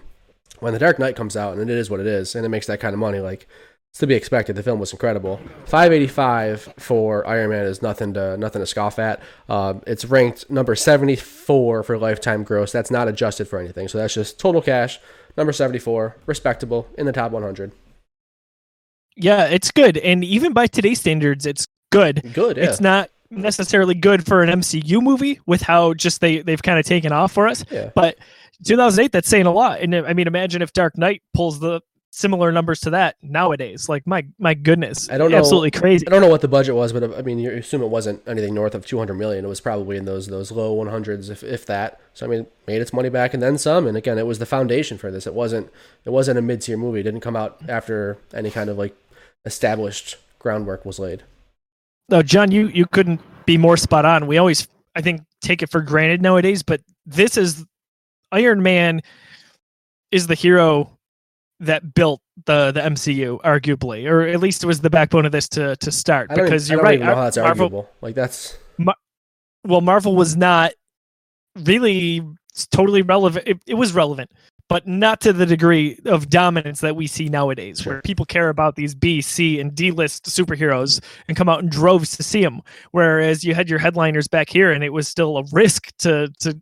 when 0.61 0.75
the 0.75 0.79
Dark 0.79 0.99
Knight 0.99 1.17
comes 1.17 1.35
out 1.35 1.57
and 1.57 1.71
it 1.71 1.79
is 1.79 1.89
what 1.89 1.99
it 1.99 2.07
is, 2.07 2.35
and 2.35 2.45
it 2.45 2.51
makes 2.51 2.67
that 2.67 2.79
kind 2.79 2.93
of 2.93 3.01
money, 3.01 3.21
like 3.21 3.49
it's 3.93 3.99
to 3.99 4.07
be 4.07 4.15
expected. 4.15 4.57
The 4.57 4.63
film 4.63 4.81
was 4.81 4.91
incredible. 4.91 5.39
585 5.67 6.73
for 6.79 7.27
Iron 7.27 7.51
Man 7.51 7.67
is 7.67 7.83
nothing 7.83 8.15
to 8.15 8.39
nothing 8.39 8.63
to 8.63 8.67
scoff 8.67 8.99
at. 8.99 9.21
Uh, 9.51 9.75
it's 9.87 10.07
ranked 10.07 10.49
number 10.49 10.75
74 10.75 11.83
for 11.83 11.99
lifetime 11.99 12.43
gross. 12.43 12.73
That's 12.73 12.91
not 12.91 13.07
adjusted 13.07 13.49
for 13.49 13.59
anything. 13.59 13.89
So 13.89 13.99
that's 13.99 14.15
just 14.15 14.41
total 14.41 14.63
cash. 14.63 14.99
Number 15.37 15.53
74, 15.53 16.17
respectable 16.25 16.89
in 16.97 17.05
the 17.05 17.13
top 17.13 17.33
100. 17.33 17.73
Yeah, 19.15 19.45
it's 19.45 19.71
good, 19.71 19.99
and 19.99 20.25
even 20.25 20.55
by 20.55 20.69
today's 20.69 21.01
standards, 21.01 21.45
it's 21.45 21.69
good. 21.91 22.33
Good. 22.33 22.57
Yeah. 22.57 22.65
It's 22.65 22.81
not 22.81 23.11
necessarily 23.31 23.95
good 23.95 24.27
for 24.27 24.43
an 24.43 24.49
MCU 24.61 25.03
movie 25.03 25.39
with 25.45 25.61
how 25.61 25.93
just 25.93 26.23
they 26.23 26.41
they've 26.41 26.63
kind 26.63 26.79
of 26.79 26.87
taken 26.87 27.13
off 27.13 27.33
for 27.33 27.47
us. 27.47 27.63
Yeah. 27.71 27.91
But 27.95 28.17
2008, 28.65 29.13
that's 29.13 29.29
saying 29.29 29.45
a 29.45 29.53
lot. 29.53 29.81
And 29.81 29.95
I 29.95 30.15
mean, 30.15 30.27
imagine 30.27 30.63
if 30.63 30.73
Dark 30.73 30.97
Knight 30.97 31.21
pulls 31.35 31.61
the 31.61 31.83
similar 32.13 32.53
numbers 32.53 32.81
to 32.81 32.91
that 32.91 33.17
nowadays. 33.23 33.89
Like 33.89 34.07
my 34.07 34.25
my 34.39 34.55
goodness, 34.55 35.11
I 35.11 35.19
don't 35.19 35.33
know, 35.33 35.39
absolutely 35.39 35.73
crazy. 35.73 36.07
I 36.07 36.11
don't 36.11 36.21
know 36.21 36.29
what 36.29 36.43
the 36.43 36.49
budget 36.49 36.75
was, 36.75 36.93
but 36.93 37.03
uh, 37.03 37.17
I 37.17 37.23
mean, 37.23 37.39
you 37.39 37.51
assume 37.51 37.83
it 37.83 37.89
wasn't 37.89 38.23
anything 38.29 38.55
north 38.55 38.75
of 38.75 38.87
200 38.87 39.15
million. 39.15 39.45
It 39.45 39.49
was 39.49 39.61
probably 39.61 39.97
in 39.97 40.05
those 40.05 40.29
those 40.29 40.53
low 40.53 40.77
100s, 40.77 41.31
if 41.31 41.43
if 41.43 41.67
that. 41.67 41.99
So 42.15 42.27
I 42.27 42.29
mean, 42.29 42.47
made 42.69 42.81
its 42.81 42.93
money 42.93 43.09
back 43.09 43.35
and 43.35 43.43
then 43.43 43.59
some. 43.59 43.87
And 43.87 43.97
again, 43.97 44.19
it 44.19 44.27
was 44.27 44.39
the 44.39 44.47
foundation 44.47 44.99
for 44.99 45.11
this. 45.11 45.27
It 45.27 45.35
wasn't 45.35 45.71
it 46.05 46.11
wasn't 46.11 46.39
a 46.39 46.43
mid 46.43 46.61
tier 46.61 46.77
movie. 46.77 47.01
It 47.01 47.05
didn't 47.05 47.21
come 47.21 47.37
out 47.37 47.59
after 47.69 48.19
any 48.33 48.51
kind 48.51 48.71
of 48.71 48.79
like 48.79 48.95
established 49.45 50.17
groundwork 50.39 50.85
was 50.85 50.99
laid. 50.99 51.25
No, 52.09 52.23
John, 52.23 52.53
you 52.53 52.69
you 52.69 52.87
couldn't 52.87 53.21
be 53.47 53.57
more 53.57 53.77
spot 53.77 54.05
on. 54.05 54.27
We 54.27 54.39
always 54.39 54.69
I 54.95 55.01
think 55.01 55.23
take 55.41 55.63
it 55.63 55.71
for 55.71 55.81
granted 55.81 56.21
nowadays, 56.21 56.63
but 56.63 56.83
this 57.07 57.37
is 57.37 57.65
Iron 58.31 58.63
Man 58.63 59.01
is 60.11 60.27
the 60.27 60.35
hero 60.35 60.99
that 61.63 61.95
built 61.95 62.21
the 62.47 62.73
the 62.73 62.81
MCU, 62.81 63.41
arguably, 63.43 64.09
or 64.09 64.23
at 64.23 64.41
least 64.41 64.63
it 64.63 64.67
was 64.67 64.81
the 64.81 64.91
backbone 64.91 65.27
of 65.27 65.33
this 65.33 65.49
to 65.51 65.77
to 65.77 65.91
start. 65.91 66.29
Because 66.31 66.69
you're 66.69 66.83
right, 66.83 67.01
that's 67.01 67.37
Marvel, 67.37 67.65
arguable. 67.65 67.91
Like 68.01 68.15
that's 68.15 68.59
Ma- 68.79 68.95
well, 69.65 69.81
Marvel 69.81 70.17
was 70.17 70.37
not 70.37 70.73
really 71.57 72.23
totally 72.71 73.03
relevant. 73.03 73.47
It, 73.47 73.63
it, 73.67 73.75
was 73.75 73.93
relevant, 73.93 74.31
but 74.69 74.87
not 74.87 75.21
to 75.23 75.33
the 75.33 75.47
degree 75.47 75.99
of 76.07 76.29
dominance 76.29 76.81
that 76.81 76.97
we 76.97 77.07
see 77.07 77.29
nowadays, 77.29 77.81
sure. 77.81 77.95
where 77.95 78.03
people 78.03 78.27
care 78.27 78.49
about 78.49 78.77
these 78.77 78.95
B, 78.95 79.21
C, 79.21 79.61
and 79.61 79.75
D 79.75 79.91
list 79.91 80.25
superheroes 80.25 81.03
and 81.29 81.37
come 81.37 81.49
out 81.49 81.63
in 81.63 81.69
droves 81.69 82.17
to 82.17 82.23
see 82.23 82.43
them. 82.43 82.61
Whereas 82.91 83.45
you 83.45 83.55
had 83.55 83.71
your 83.71 83.79
headliners 83.79 84.29
back 84.29 84.49
here, 84.49 84.73
and 84.73 84.83
it 84.83 84.93
was 84.93 85.09
still 85.09 85.39
a 85.39 85.45
risk 85.53 85.97
to 85.99 86.29
to 86.41 86.61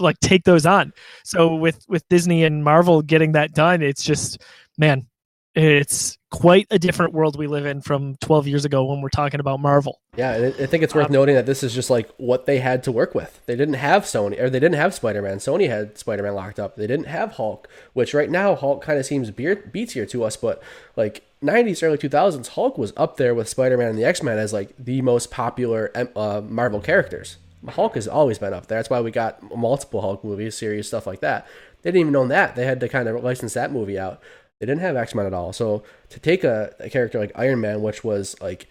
like 0.00 0.18
take 0.20 0.44
those 0.44 0.66
on. 0.66 0.92
So 1.24 1.54
with 1.54 1.84
with 1.88 2.08
Disney 2.08 2.44
and 2.44 2.64
Marvel 2.64 3.02
getting 3.02 3.32
that 3.32 3.52
done, 3.52 3.82
it's 3.82 4.02
just 4.02 4.42
man, 4.76 5.06
it's 5.54 6.18
quite 6.30 6.66
a 6.70 6.78
different 6.78 7.14
world 7.14 7.36
we 7.36 7.46
live 7.46 7.66
in 7.66 7.80
from 7.80 8.14
12 8.16 8.46
years 8.46 8.64
ago 8.64 8.84
when 8.84 9.00
we're 9.00 9.08
talking 9.08 9.40
about 9.40 9.58
Marvel. 9.58 10.00
Yeah, 10.16 10.52
I 10.58 10.66
think 10.66 10.84
it's 10.84 10.94
worth 10.94 11.06
um, 11.06 11.12
noting 11.12 11.34
that 11.34 11.46
this 11.46 11.62
is 11.62 11.74
just 11.74 11.90
like 11.90 12.08
what 12.16 12.46
they 12.46 12.58
had 12.58 12.82
to 12.84 12.92
work 12.92 13.14
with. 13.14 13.40
They 13.46 13.56
didn't 13.56 13.74
have 13.74 14.04
Sony 14.04 14.40
or 14.40 14.50
they 14.50 14.60
didn't 14.60 14.76
have 14.76 14.94
Spider-Man. 14.94 15.38
Sony 15.38 15.68
had 15.68 15.98
Spider-Man 15.98 16.34
locked 16.34 16.60
up. 16.60 16.76
They 16.76 16.86
didn't 16.86 17.06
have 17.06 17.32
Hulk, 17.32 17.68
which 17.92 18.14
right 18.14 18.30
now 18.30 18.54
Hulk 18.54 18.82
kind 18.82 18.98
of 18.98 19.06
seems 19.06 19.30
B 19.30 19.86
tier 19.86 20.06
to 20.06 20.24
us, 20.24 20.36
but 20.36 20.62
like 20.96 21.24
90s 21.42 21.82
early 21.82 21.98
2000s 21.98 22.48
Hulk 22.48 22.78
was 22.78 22.92
up 22.96 23.16
there 23.16 23.34
with 23.34 23.48
Spider-Man 23.48 23.88
and 23.88 23.98
the 23.98 24.04
X-Men 24.04 24.38
as 24.38 24.52
like 24.52 24.74
the 24.78 25.02
most 25.02 25.30
popular 25.30 25.90
uh, 26.14 26.40
Marvel 26.44 26.80
characters. 26.80 27.36
Hulk 27.66 27.94
has 27.94 28.06
always 28.06 28.38
been 28.38 28.52
up 28.52 28.66
there. 28.66 28.78
That's 28.78 28.90
why 28.90 29.00
we 29.00 29.10
got 29.10 29.42
multiple 29.56 30.00
Hulk 30.00 30.22
movies, 30.22 30.56
series, 30.56 30.86
stuff 30.86 31.06
like 31.06 31.20
that. 31.20 31.46
They 31.82 31.90
didn't 31.90 32.00
even 32.00 32.16
own 32.16 32.28
that. 32.28 32.56
They 32.56 32.64
had 32.64 32.80
to 32.80 32.88
kind 32.88 33.08
of 33.08 33.22
license 33.22 33.54
that 33.54 33.72
movie 33.72 33.98
out. 33.98 34.20
They 34.60 34.66
didn't 34.66 34.80
have 34.80 34.96
X 34.96 35.14
Men 35.14 35.26
at 35.26 35.34
all. 35.34 35.52
So 35.52 35.82
to 36.08 36.20
take 36.20 36.44
a, 36.44 36.74
a 36.80 36.90
character 36.90 37.18
like 37.18 37.32
Iron 37.34 37.60
Man, 37.60 37.82
which 37.82 38.02
was 38.02 38.36
like 38.40 38.68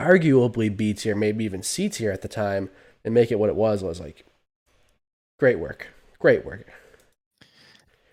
arguably 0.00 0.74
B 0.74 0.94
tier, 0.94 1.16
maybe 1.16 1.44
even 1.44 1.62
C 1.62 1.88
tier 1.88 2.12
at 2.12 2.22
the 2.22 2.28
time, 2.28 2.70
and 3.04 3.12
make 3.14 3.30
it 3.30 3.38
what 3.38 3.48
it 3.48 3.56
was, 3.56 3.82
was 3.82 4.00
like 4.00 4.24
great 5.38 5.58
work. 5.58 5.88
Great 6.18 6.44
work. 6.44 6.66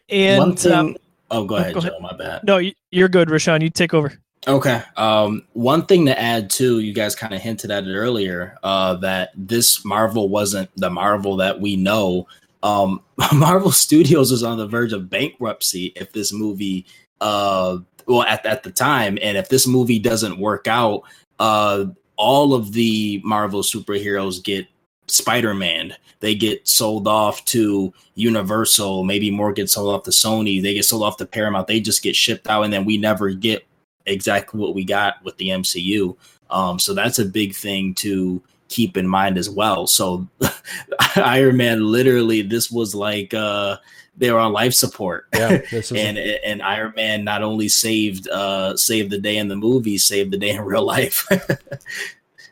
And 0.09 0.39
one 0.39 0.55
thing. 0.55 0.71
Um, 0.71 0.97
oh, 1.31 1.45
go 1.45 1.55
ahead, 1.55 1.73
go 1.73 1.81
Joe. 1.81 1.99
My 1.99 2.15
bad. 2.15 2.43
No, 2.43 2.59
you're 2.91 3.09
good, 3.09 3.29
Rashawn. 3.29 3.61
You 3.61 3.69
take 3.69 3.93
over. 3.93 4.13
Okay. 4.47 4.81
Um, 4.97 5.43
one 5.53 5.85
thing 5.85 6.05
to 6.07 6.19
add 6.19 6.49
too, 6.49 6.79
you 6.79 6.93
guys 6.93 7.15
kind 7.15 7.33
of 7.33 7.41
hinted 7.41 7.71
at 7.71 7.87
it 7.87 7.95
earlier, 7.95 8.57
uh, 8.63 8.95
that 8.95 9.31
this 9.35 9.85
Marvel 9.85 10.27
wasn't 10.29 10.69
the 10.75 10.89
Marvel 10.89 11.37
that 11.37 11.61
we 11.61 11.75
know. 11.75 12.27
Um, 12.61 13.01
Marvel 13.33 13.71
Studios 13.71 14.31
was 14.31 14.43
on 14.43 14.57
the 14.57 14.67
verge 14.67 14.93
of 14.93 15.09
bankruptcy 15.09 15.93
if 15.95 16.11
this 16.11 16.33
movie, 16.33 16.85
uh, 17.21 17.77
well, 18.05 18.23
at, 18.23 18.45
at 18.45 18.63
the 18.63 18.71
time, 18.71 19.17
and 19.21 19.37
if 19.37 19.47
this 19.47 19.65
movie 19.65 19.99
doesn't 19.99 20.39
work 20.39 20.67
out, 20.67 21.03
uh, 21.39 21.85
all 22.17 22.53
of 22.53 22.73
the 22.73 23.21
Marvel 23.23 23.61
superheroes 23.61 24.43
get 24.43 24.67
Spider-Man. 25.07 25.95
They 26.19 26.35
get 26.35 26.67
sold 26.67 27.07
off 27.07 27.43
to 27.45 27.93
Universal. 28.15 29.03
Maybe 29.03 29.29
more 29.29 29.51
get 29.51 29.69
sold 29.69 29.93
off 29.93 30.03
to 30.03 30.11
Sony. 30.11 30.61
They 30.61 30.73
get 30.73 30.85
sold 30.85 31.03
off 31.03 31.17
to 31.17 31.25
Paramount. 31.25 31.67
They 31.67 31.79
just 31.79 32.03
get 32.03 32.15
shipped 32.15 32.47
out, 32.47 32.63
and 32.63 32.71
then 32.71 32.85
we 32.85 32.97
never 32.97 33.31
get 33.31 33.65
exactly 34.05 34.59
what 34.59 34.75
we 34.75 34.83
got 34.83 35.23
with 35.23 35.37
the 35.37 35.49
MCU. 35.49 36.15
Um, 36.49 36.79
so 36.79 36.93
that's 36.93 37.19
a 37.19 37.25
big 37.25 37.55
thing 37.55 37.93
to 37.95 38.41
keep 38.73 38.97
in 38.97 39.07
mind 39.07 39.37
as 39.37 39.49
well. 39.49 39.87
So 39.87 40.27
Iron 41.15 41.57
Man, 41.57 41.85
literally, 41.85 42.41
this 42.41 42.71
was 42.71 42.95
like 42.95 43.33
uh, 43.33 43.77
they 44.17 44.31
were 44.31 44.39
on 44.39 44.51
life 44.51 44.73
support. 44.73 45.27
Yeah, 45.33 45.61
and 45.95 46.17
and 46.17 46.61
Iron 46.61 46.93
Man 46.95 47.23
not 47.23 47.43
only 47.43 47.67
saved 47.69 48.27
uh, 48.29 48.75
saved 48.75 49.11
the 49.11 49.19
day 49.19 49.37
in 49.37 49.47
the 49.47 49.55
movie, 49.55 49.97
saved 49.97 50.31
the 50.31 50.37
day 50.37 50.51
in 50.51 50.61
real 50.65 50.85
life. 50.85 51.27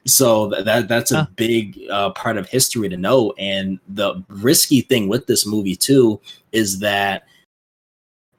so 0.06 0.50
that 0.50 0.88
that's 0.88 1.12
a 1.12 1.22
huh. 1.22 1.28
big 1.36 1.80
uh, 1.90 2.12
part 2.12 2.38
of 2.38 2.48
history 2.48 2.90
to 2.90 2.98
know. 2.98 3.34
And 3.38 3.80
the 3.88 4.24
risky 4.30 4.82
thing 4.82 5.08
with 5.08 5.28
this 5.28 5.46
movie 5.46 5.76
too 5.76 6.20
is 6.52 6.80
that 6.80 7.24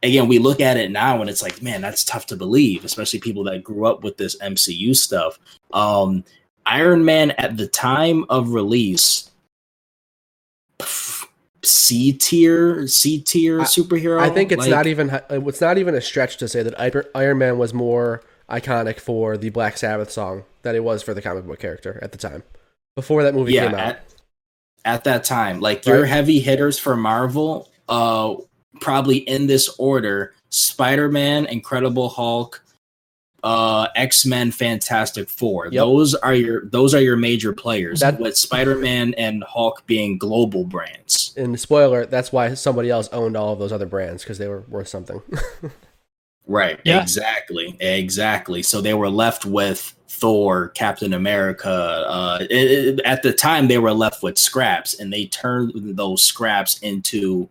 again, 0.03 0.29
we 0.29 0.39
look 0.39 0.61
at 0.61 0.77
it 0.77 0.91
now 0.91 1.21
and 1.21 1.31
it's 1.31 1.43
like, 1.43 1.63
man, 1.63 1.81
that's 1.81 2.05
tough 2.05 2.27
to 2.27 2.37
believe, 2.37 2.85
especially 2.85 3.21
people 3.21 3.45
that 3.45 3.63
grew 3.63 3.87
up 3.87 4.03
with 4.03 4.17
this 4.17 4.37
MCU 4.39 4.97
stuff. 4.97 5.39
Um, 5.73 6.25
Iron 6.67 7.05
Man 7.05 7.33
at 7.33 7.57
the 7.57 7.67
time 7.67 8.25
of 8.29 8.51
release, 8.51 9.31
C 11.65 12.13
tier, 12.13 12.87
C 12.87 13.21
tier 13.21 13.61
superhero. 13.61 14.21
I 14.21 14.31
think 14.31 14.53
it's 14.53 14.61
like, 14.61 14.71
not 14.71 14.87
even 14.87 15.21
it's 15.31 15.61
not 15.61 15.79
even 15.79 15.95
a 15.95 16.01
stretch 16.01 16.37
to 16.39 16.49
say 16.49 16.63
that 16.63 17.09
Iron 17.15 17.39
Man 17.39 17.59
was 17.59 17.75
more 17.75 18.23
iconic 18.49 19.01
for 19.01 19.37
the 19.37 19.51
Black 19.51 19.77
Sabbath 19.77 20.11
song 20.11 20.45
than 20.63 20.77
it 20.77 20.85
was 20.85 21.03
for 21.03 21.15
the 21.15 21.23
comic 21.23 21.47
book 21.47 21.59
character 21.59 21.99
at 22.03 22.13
the 22.13 22.19
time. 22.19 22.43
Before 22.95 23.23
that 23.23 23.35
movie 23.35 23.55
yeah, 23.55 23.67
came 23.67 23.75
out. 23.75 23.81
At, 23.81 24.15
at 24.85 25.05
that 25.05 25.25
time, 25.25 25.61
like 25.61 25.79
right. 25.79 25.87
your 25.87 26.05
heavy 26.05 26.41
hitters 26.41 26.79
for 26.79 26.97
Marvel, 26.97 27.71
uh, 27.89 28.35
probably 28.81 29.19
in 29.19 29.47
this 29.47 29.69
order 29.79 30.35
Spider-Man, 30.51 31.47
Incredible 31.47 32.09
Hulk, 32.09 32.65
uh 33.43 33.89
X-Men, 33.97 34.53
Fantastic 34.53 35.29
Four. 35.29 35.67
Yep. 35.67 35.73
Those 35.73 36.15
are 36.15 36.35
your 36.35 36.67
those 36.67 36.95
are 36.95 37.01
your 37.01 37.17
major 37.17 37.53
players. 37.53 38.01
That, 38.01 38.21
with 38.21 38.37
Spider-Man 38.37 39.15
and 39.15 39.43
Hulk 39.45 39.85
being 39.87 40.17
global 40.19 40.65
brands. 40.65 41.35
And 41.37 41.59
spoiler, 41.59 42.07
that's 42.07 42.33
why 42.33 42.55
somebody 42.55 42.91
else 42.91 43.09
owned 43.09 43.37
all 43.37 43.53
of 43.53 43.59
those 43.59 43.73
other 43.73 43.87
brands 43.87 44.23
because 44.23 44.39
they 44.39 44.49
were 44.49 44.65
worth 44.69 44.89
something. 44.89 45.21
right. 46.47 46.79
Yeah. 46.85 47.03
Exactly. 47.03 47.77
Exactly. 47.81 48.63
So 48.63 48.81
they 48.81 48.95
were 48.95 49.11
left 49.11 49.45
with 49.45 49.95
Thor, 50.09 50.69
Captain 50.69 51.15
America. 51.15 51.71
Uh, 52.07 52.39
it, 52.43 52.99
it, 52.99 53.01
at 53.01 53.23
the 53.23 53.33
time, 53.33 53.67
they 53.67 53.79
were 53.79 53.95
left 53.95 54.23
with 54.23 54.39
scraps, 54.39 54.95
and 55.01 55.13
they 55.13 55.27
turned 55.27 55.73
those 55.97 56.23
scraps 56.23 56.79
into 56.79 57.49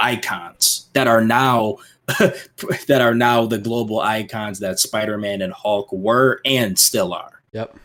icons 0.00 0.88
that 0.92 1.06
are 1.06 1.24
now 1.24 1.76
that 2.18 3.00
are 3.00 3.14
now 3.14 3.46
the 3.46 3.58
global 3.58 4.00
icons 4.00 4.58
that 4.60 4.78
Spider-Man 4.78 5.42
and 5.42 5.52
Hulk 5.52 5.92
were 5.92 6.40
and 6.44 6.78
still 6.78 7.12
are. 7.12 7.42
Yep. 7.52 7.76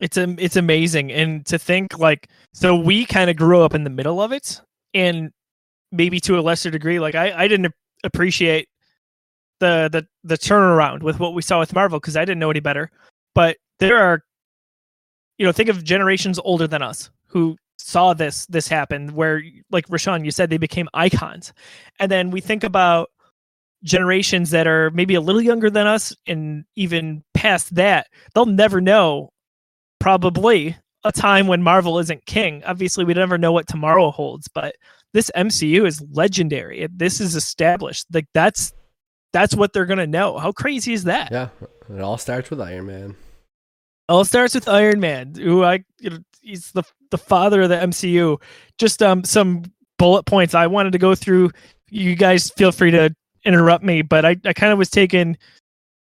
It's 0.00 0.16
a, 0.16 0.34
it's 0.38 0.56
amazing, 0.56 1.12
and 1.12 1.46
to 1.46 1.58
think 1.58 1.98
like 1.98 2.28
so 2.52 2.76
we 2.76 3.06
kind 3.06 3.30
of 3.30 3.36
grew 3.36 3.62
up 3.62 3.72
in 3.72 3.84
the 3.84 3.90
middle 3.90 4.20
of 4.20 4.32
it, 4.32 4.60
and 4.94 5.30
maybe 5.92 6.18
to 6.20 6.38
a 6.38 6.42
lesser 6.42 6.70
degree, 6.70 6.98
like 6.98 7.14
I 7.14 7.44
I 7.44 7.48
didn't 7.48 7.72
appreciate 8.02 8.68
the 9.60 9.88
the 9.92 10.06
the 10.24 10.36
turnaround 10.36 11.02
with 11.02 11.20
what 11.20 11.34
we 11.34 11.42
saw 11.42 11.60
with 11.60 11.72
Marvel 11.72 12.00
because 12.00 12.16
I 12.16 12.24
didn't 12.24 12.40
know 12.40 12.50
any 12.50 12.60
better. 12.60 12.90
But 13.34 13.58
there 13.78 13.96
are, 13.96 14.24
you 15.38 15.46
know, 15.46 15.52
think 15.52 15.68
of 15.68 15.84
generations 15.84 16.40
older 16.40 16.66
than 16.66 16.82
us 16.82 17.10
who 17.26 17.56
saw 17.82 18.14
this 18.14 18.46
this 18.46 18.68
happen, 18.68 19.14
where 19.14 19.42
like 19.70 19.86
Rashawn, 19.88 20.24
you 20.24 20.30
said 20.30 20.50
they 20.50 20.58
became 20.58 20.88
icons, 20.94 21.52
and 21.98 22.10
then 22.10 22.30
we 22.30 22.40
think 22.40 22.64
about 22.64 23.10
generations 23.84 24.50
that 24.50 24.66
are 24.66 24.90
maybe 24.90 25.14
a 25.14 25.20
little 25.20 25.42
younger 25.42 25.68
than 25.68 25.86
us 25.86 26.14
and 26.26 26.64
even 26.76 27.22
past 27.34 27.74
that, 27.74 28.06
they'll 28.34 28.46
never 28.46 28.80
know 28.80 29.30
probably 29.98 30.76
a 31.04 31.12
time 31.12 31.48
when 31.48 31.62
Marvel 31.62 31.98
isn't 31.98 32.24
king. 32.26 32.62
Obviously, 32.64 33.04
we 33.04 33.14
never 33.14 33.38
know 33.38 33.52
what 33.52 33.66
tomorrow 33.66 34.10
holds, 34.10 34.48
but 34.48 34.76
this 35.12 35.30
MCU 35.36 35.86
is 35.86 36.02
legendary. 36.12 36.86
This 36.92 37.20
is 37.20 37.34
established. 37.34 38.06
Like 38.12 38.26
that's 38.34 38.72
that's 39.32 39.54
what 39.54 39.72
they're 39.72 39.86
gonna 39.86 40.06
know. 40.06 40.38
How 40.38 40.52
crazy 40.52 40.92
is 40.92 41.04
that? 41.04 41.32
Yeah. 41.32 41.48
It 41.92 42.00
all 42.00 42.18
starts 42.18 42.50
with 42.50 42.60
Iron 42.60 42.86
Man. 42.86 43.16
All 44.08 44.24
starts 44.24 44.54
with 44.54 44.68
Iron 44.68 45.00
Man, 45.00 45.34
who 45.34 45.64
I 45.64 45.84
you 46.00 46.10
know, 46.10 46.18
he's 46.40 46.72
the 46.72 46.82
the 47.10 47.18
father 47.18 47.62
of 47.62 47.68
the 47.68 47.76
MCU. 47.76 48.40
Just 48.78 49.02
um 49.02 49.24
some 49.24 49.64
bullet 49.98 50.24
points 50.24 50.54
I 50.54 50.66
wanted 50.66 50.92
to 50.92 50.98
go 50.98 51.14
through. 51.14 51.50
You 51.90 52.14
guys 52.16 52.50
feel 52.50 52.72
free 52.72 52.90
to 52.90 53.14
interrupt 53.44 53.84
me, 53.84 54.02
but 54.02 54.24
I, 54.24 54.36
I 54.44 54.52
kind 54.52 54.72
of 54.72 54.78
was 54.78 54.90
taking 54.90 55.36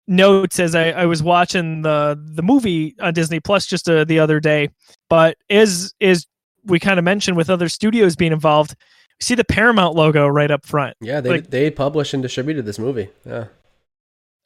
notes 0.08 0.60
as 0.60 0.74
I, 0.74 0.90
I 0.90 1.06
was 1.06 1.22
watching 1.22 1.82
the 1.82 2.20
the 2.34 2.42
movie 2.42 2.94
on 3.00 3.14
Disney 3.14 3.40
Plus 3.40 3.66
just 3.66 3.88
uh, 3.88 4.04
the 4.04 4.18
other 4.18 4.40
day. 4.40 4.68
But 5.08 5.36
as 5.50 5.94
is 6.00 6.26
we 6.64 6.78
kind 6.78 6.98
of 6.98 7.04
mentioned 7.04 7.36
with 7.36 7.48
other 7.50 7.68
studios 7.68 8.16
being 8.16 8.32
involved, 8.32 8.74
see 9.20 9.34
the 9.34 9.44
Paramount 9.44 9.94
logo 9.94 10.26
right 10.26 10.50
up 10.50 10.66
front. 10.66 10.96
Yeah, 11.00 11.20
they 11.20 11.30
Like- 11.30 11.50
they 11.50 11.70
published 11.70 12.12
and 12.14 12.22
distributed 12.22 12.64
this 12.66 12.78
movie. 12.78 13.08
Yeah. 13.24 13.46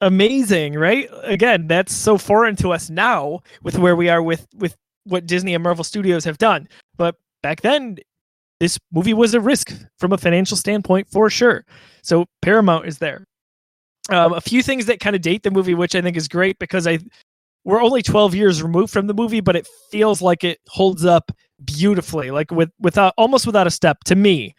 Amazing, 0.00 0.74
right? 0.74 1.08
Again, 1.24 1.66
that's 1.66 1.92
so 1.92 2.16
foreign 2.16 2.56
to 2.56 2.72
us 2.72 2.88
now 2.88 3.40
with 3.62 3.78
where 3.78 3.96
we 3.96 4.08
are 4.08 4.22
with 4.22 4.46
with 4.56 4.76
what 5.04 5.26
Disney 5.26 5.54
and 5.54 5.62
Marvel 5.62 5.84
Studios 5.84 6.24
have 6.24 6.38
done. 6.38 6.68
But 6.96 7.16
back 7.42 7.60
then, 7.60 7.98
this 8.60 8.78
movie 8.92 9.14
was 9.14 9.34
a 9.34 9.40
risk 9.40 9.72
from 9.98 10.12
a 10.12 10.18
financial 10.18 10.56
standpoint 10.56 11.08
for 11.10 11.28
sure. 11.28 11.64
So 12.02 12.26
Paramount 12.42 12.86
is 12.86 12.98
there. 12.98 13.24
Um, 14.08 14.32
a 14.32 14.40
few 14.40 14.62
things 14.62 14.86
that 14.86 15.00
kind 15.00 15.14
of 15.14 15.22
date 15.22 15.42
the 15.42 15.50
movie, 15.50 15.74
which 15.74 15.94
I 15.94 16.00
think 16.00 16.16
is 16.16 16.28
great 16.28 16.58
because 16.58 16.86
I 16.86 16.98
we're 17.64 17.82
only 17.82 18.00
12 18.02 18.34
years 18.34 18.62
removed 18.62 18.90
from 18.90 19.06
the 19.06 19.12
movie, 19.14 19.40
but 19.40 19.54
it 19.54 19.68
feels 19.90 20.22
like 20.22 20.44
it 20.44 20.58
holds 20.68 21.04
up 21.04 21.30
beautifully, 21.62 22.30
like 22.30 22.50
with 22.50 22.70
without 22.80 23.12
almost 23.18 23.46
without 23.46 23.66
a 23.66 23.70
step 23.70 23.98
to 24.06 24.14
me. 24.16 24.54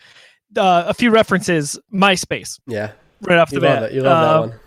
Uh, 0.56 0.84
a 0.88 0.94
few 0.94 1.10
references, 1.10 1.80
MySpace, 1.94 2.60
Yeah. 2.68 2.92
right 3.22 3.40
off 3.40 3.52
You 3.52 3.60
the 3.60 3.66
love 3.66 3.76
bat. 3.76 3.82
that. 3.90 3.94
You 3.96 4.02
love 4.02 4.44
Um, 4.44 4.50
that 4.52 4.56
one. 4.56 4.60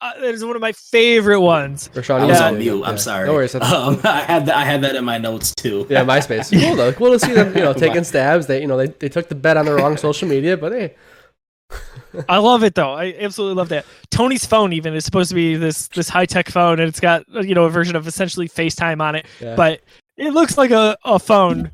Uh, 0.00 0.20
that 0.20 0.34
is 0.34 0.44
one 0.44 0.54
of 0.54 0.62
my 0.62 0.72
favorite 0.72 1.40
ones. 1.40 1.90
Rashawn, 1.94 2.20
I 2.20 2.26
was 2.26 2.38
love 2.38 2.52
on 2.52 2.56
it. 2.56 2.58
mute. 2.58 2.84
I'm 2.84 2.98
sorry. 2.98 3.26
No 3.26 3.34
worries. 3.34 3.52
That's- 3.52 3.72
Um, 3.78 4.00
I 4.04 4.20
had 4.20 4.46
that. 4.46 4.56
I 4.56 4.64
had 4.64 4.82
that 4.82 4.96
in 4.96 5.04
my 5.04 5.18
notes 5.18 5.54
too. 5.54 5.86
Yeah, 5.90 6.04
MySpace. 6.04 6.50
Cool 6.58 6.76
though. 6.76 6.92
Cool 6.92 7.12
to 7.12 7.18
see 7.18 7.32
them, 7.32 7.56
you 7.56 7.62
know, 7.62 7.72
taking 7.74 8.04
stabs. 8.04 8.46
They, 8.46 8.60
you 8.60 8.66
know, 8.66 8.76
they, 8.76 8.86
they 8.86 9.08
took 9.08 9.28
the 9.28 9.34
bet 9.34 9.56
on 9.56 9.66
the 9.66 9.74
wrong 9.74 9.96
social 9.96 10.28
media, 10.28 10.56
but 10.56 10.72
hey, 10.72 10.94
I 12.28 12.38
love 12.38 12.62
it 12.64 12.74
though. 12.74 12.94
I 12.94 13.14
absolutely 13.18 13.56
love 13.56 13.68
that. 13.70 13.84
Tony's 14.10 14.46
phone 14.46 14.72
even 14.72 14.94
is 14.94 15.04
supposed 15.04 15.28
to 15.30 15.34
be 15.34 15.56
this 15.56 15.88
this 15.88 16.08
high 16.08 16.26
tech 16.26 16.48
phone, 16.48 16.80
and 16.80 16.88
it's 16.88 17.00
got 17.00 17.24
uh, 17.34 17.40
you 17.40 17.54
know 17.54 17.64
a 17.64 17.70
version 17.70 17.96
of 17.96 18.06
essentially 18.06 18.48
FaceTime 18.48 19.00
on 19.00 19.14
it, 19.14 19.26
yeah. 19.40 19.54
but 19.54 19.80
it 20.16 20.32
looks 20.32 20.56
like 20.56 20.70
a, 20.70 20.96
a 21.04 21.18
phone 21.18 21.70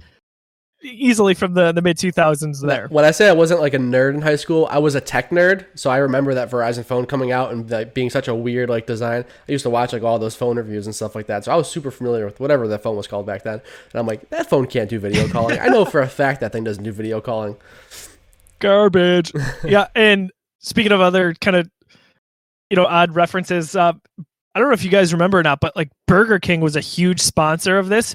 easily 0.85 1.35
from 1.35 1.55
the 1.55 1.73
the 1.73 1.83
mid 1.83 1.99
two 1.99 2.12
thousands. 2.12 2.61
There, 2.61 2.88
when 2.88 3.05
I 3.05 3.11
say 3.11 3.29
I 3.29 3.33
wasn't 3.33 3.61
like 3.61 3.75
a 3.75 3.79
nerd 3.79 4.14
in 4.14 4.23
high 4.23 4.37
school, 4.37 4.66
I 4.70 4.79
was 4.79 4.94
a 4.94 5.01
tech 5.01 5.31
nerd. 5.31 5.66
So 5.75 5.90
I 5.90 5.99
remember 5.99 6.35
that 6.35 6.51
Verizon 6.51 6.85
phone 6.85 7.07
coming 7.07 7.33
out 7.33 7.53
and 7.53 7.70
like 7.70 7.94
being 7.94 8.11
such 8.11 8.29
a 8.29 8.35
weird 8.35 8.68
like 8.68 8.87
design. 8.87 9.25
I 9.49 9.53
used 9.53 9.64
to 9.64 9.70
watch 9.70 9.92
like 9.92 10.03
all 10.03 10.18
those 10.18 10.37
phone 10.37 10.57
reviews 10.57 10.87
and 10.87 10.94
stuff 10.94 11.14
like 11.14 11.27
that. 11.27 11.44
So 11.44 11.53
I 11.53 11.57
was 11.57 11.70
super 11.70 11.90
familiar 11.90 12.25
with 12.25 12.40
whatever 12.40 12.68
that 12.68 12.83
phone 12.83 12.97
was 12.97 13.07
called 13.07 13.27
back 13.27 13.42
then. 13.42 13.61
And 13.92 14.01
I'm 14.01 14.07
like, 14.07 14.29
that 14.31 14.49
phone 14.49 14.66
can't 14.66 14.88
do 14.90 14.99
video 14.99 15.29
calling. 15.29 15.59
I 15.59 15.66
know 15.68 15.85
for 15.85 16.01
a 16.01 16.09
fact 16.09 16.40
that 16.40 16.53
thing 16.53 16.64
doesn't 16.64 16.85
do 16.85 16.92
video 16.92 17.20
calling. 17.20 17.57
garbage. 18.59 19.33
yeah, 19.64 19.88
and 19.94 20.31
speaking 20.61 20.92
of 20.92 21.01
other 21.01 21.35
kind 21.35 21.57
of 21.57 21.70
you 22.70 22.77
know 22.77 22.87
odd 22.87 23.14
references, 23.14 23.75
uh, 23.77 23.92
I 24.55 24.61
don't 24.61 24.68
know 24.68 24.75
if 24.75 24.85
you 24.85 24.90
guys 24.90 25.12
remember 25.12 25.38
or 25.38 25.42
not, 25.42 25.61
but 25.61 25.75
like 25.77 25.90
Burger 26.07 26.38
King 26.38 26.61
was 26.61 26.77
a 26.77 26.81
huge 26.81 27.20
sponsor 27.20 27.79
of 27.79 27.88
this 27.88 28.14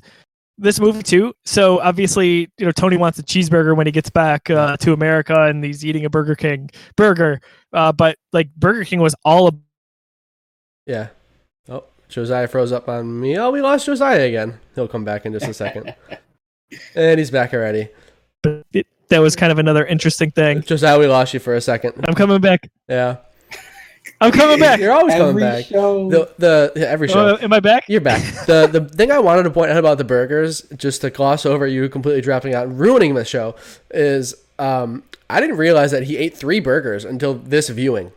this 0.60 0.80
movie 0.80 1.04
too. 1.04 1.34
So 1.45 1.80
obviously, 1.80 2.50
you 2.58 2.65
know, 2.65 2.72
Tony 2.72 2.98
wants 2.98 3.17
a 3.19 3.24
cheeseburger 3.24 3.76
when 3.76 3.88
he 3.88 3.91
gets 3.91 4.10
back 4.10 4.50
uh, 4.50 4.78
to 4.78 4.93
America, 4.93 5.43
and 5.45 5.63
he's 5.63 5.86
eating 5.86 6.06
a 6.06 6.10
Burger 6.10 6.36
King 6.36 6.69
burger. 6.95 7.41
Uh, 7.74 7.91
but 7.91 8.17
like 8.34 8.54
Burger 8.56 8.84
King 8.84 9.00
was 9.00 9.15
all 9.24 9.48
ab- 9.48 9.62
Yeah. 10.86 11.08
Oh, 11.69 11.84
Josiah 12.10 12.48
froze 12.48 12.72
up 12.72 12.89
on 12.89 13.19
me. 13.19 13.38
Oh, 13.38 13.52
we 13.52 13.62
lost 13.62 13.86
Josiah 13.86 14.28
again. 14.28 14.60
He'll 14.76 14.88
come 14.88 15.04
back 15.06 15.26
in 15.26 15.34
just 15.34 15.48
a 15.48 15.54
second. 15.54 15.95
and 16.95 17.19
he's 17.19 17.32
back 17.32 17.54
already. 17.54 17.89
but 18.43 18.65
it, 18.74 18.88
that 19.10 19.19
was 19.19 19.36
kind 19.36 19.52
of 19.52 19.58
another 19.60 19.86
interesting 19.86 20.30
thing. 20.32 20.62
Josiah, 20.62 21.00
we 21.00 21.08
lost 21.08 21.34
you 21.34 21.39
for 21.39 21.56
a 21.56 21.62
second. 21.62 21.93
I'm 22.08 22.13
coming 22.13 22.41
back. 22.41 22.69
Yeah. 22.88 23.17
I'm 24.22 24.32
coming 24.32 24.60
back. 24.60 24.80
You're 24.80 24.92
always 24.92 25.14
coming 25.14 25.40
back. 25.40 25.66
show. 25.66 26.10
The, 26.10 26.34
the 26.38 26.90
every 26.90 27.08
show. 27.08 27.38
Oh, 27.38 27.38
am 27.42 27.54
I 27.54 27.60
back? 27.60 27.86
You're 27.88 28.02
back. 28.02 28.22
The 28.46 28.68
the 28.68 28.82
thing 28.96 29.12
I 29.12 29.20
wanted 29.20 29.44
to 29.44 29.50
point 29.52 29.72
out 29.72 29.78
about 29.78 29.98
the 29.98 30.04
burgers, 30.04 30.62
just 30.76 31.02
to 31.02 31.10
gloss 31.10 31.46
over 31.46 31.66
you 31.66 31.88
completely 31.90 32.22
dropping 32.22 32.54
out 32.54 32.68
and 32.68 32.80
ruining 32.80 33.14
the 33.16 33.24
show, 33.26 33.56
is 33.92 34.36
um, 34.58 35.04
I 35.30 35.40
didn't 35.40 35.58
realize 35.58 35.92
that 35.92 36.04
he 36.04 36.18
ate 36.18 36.36
three 36.36 36.60
burgers 36.60 37.06
until 37.06 37.34
this 37.36 37.70
viewing. 37.70 38.12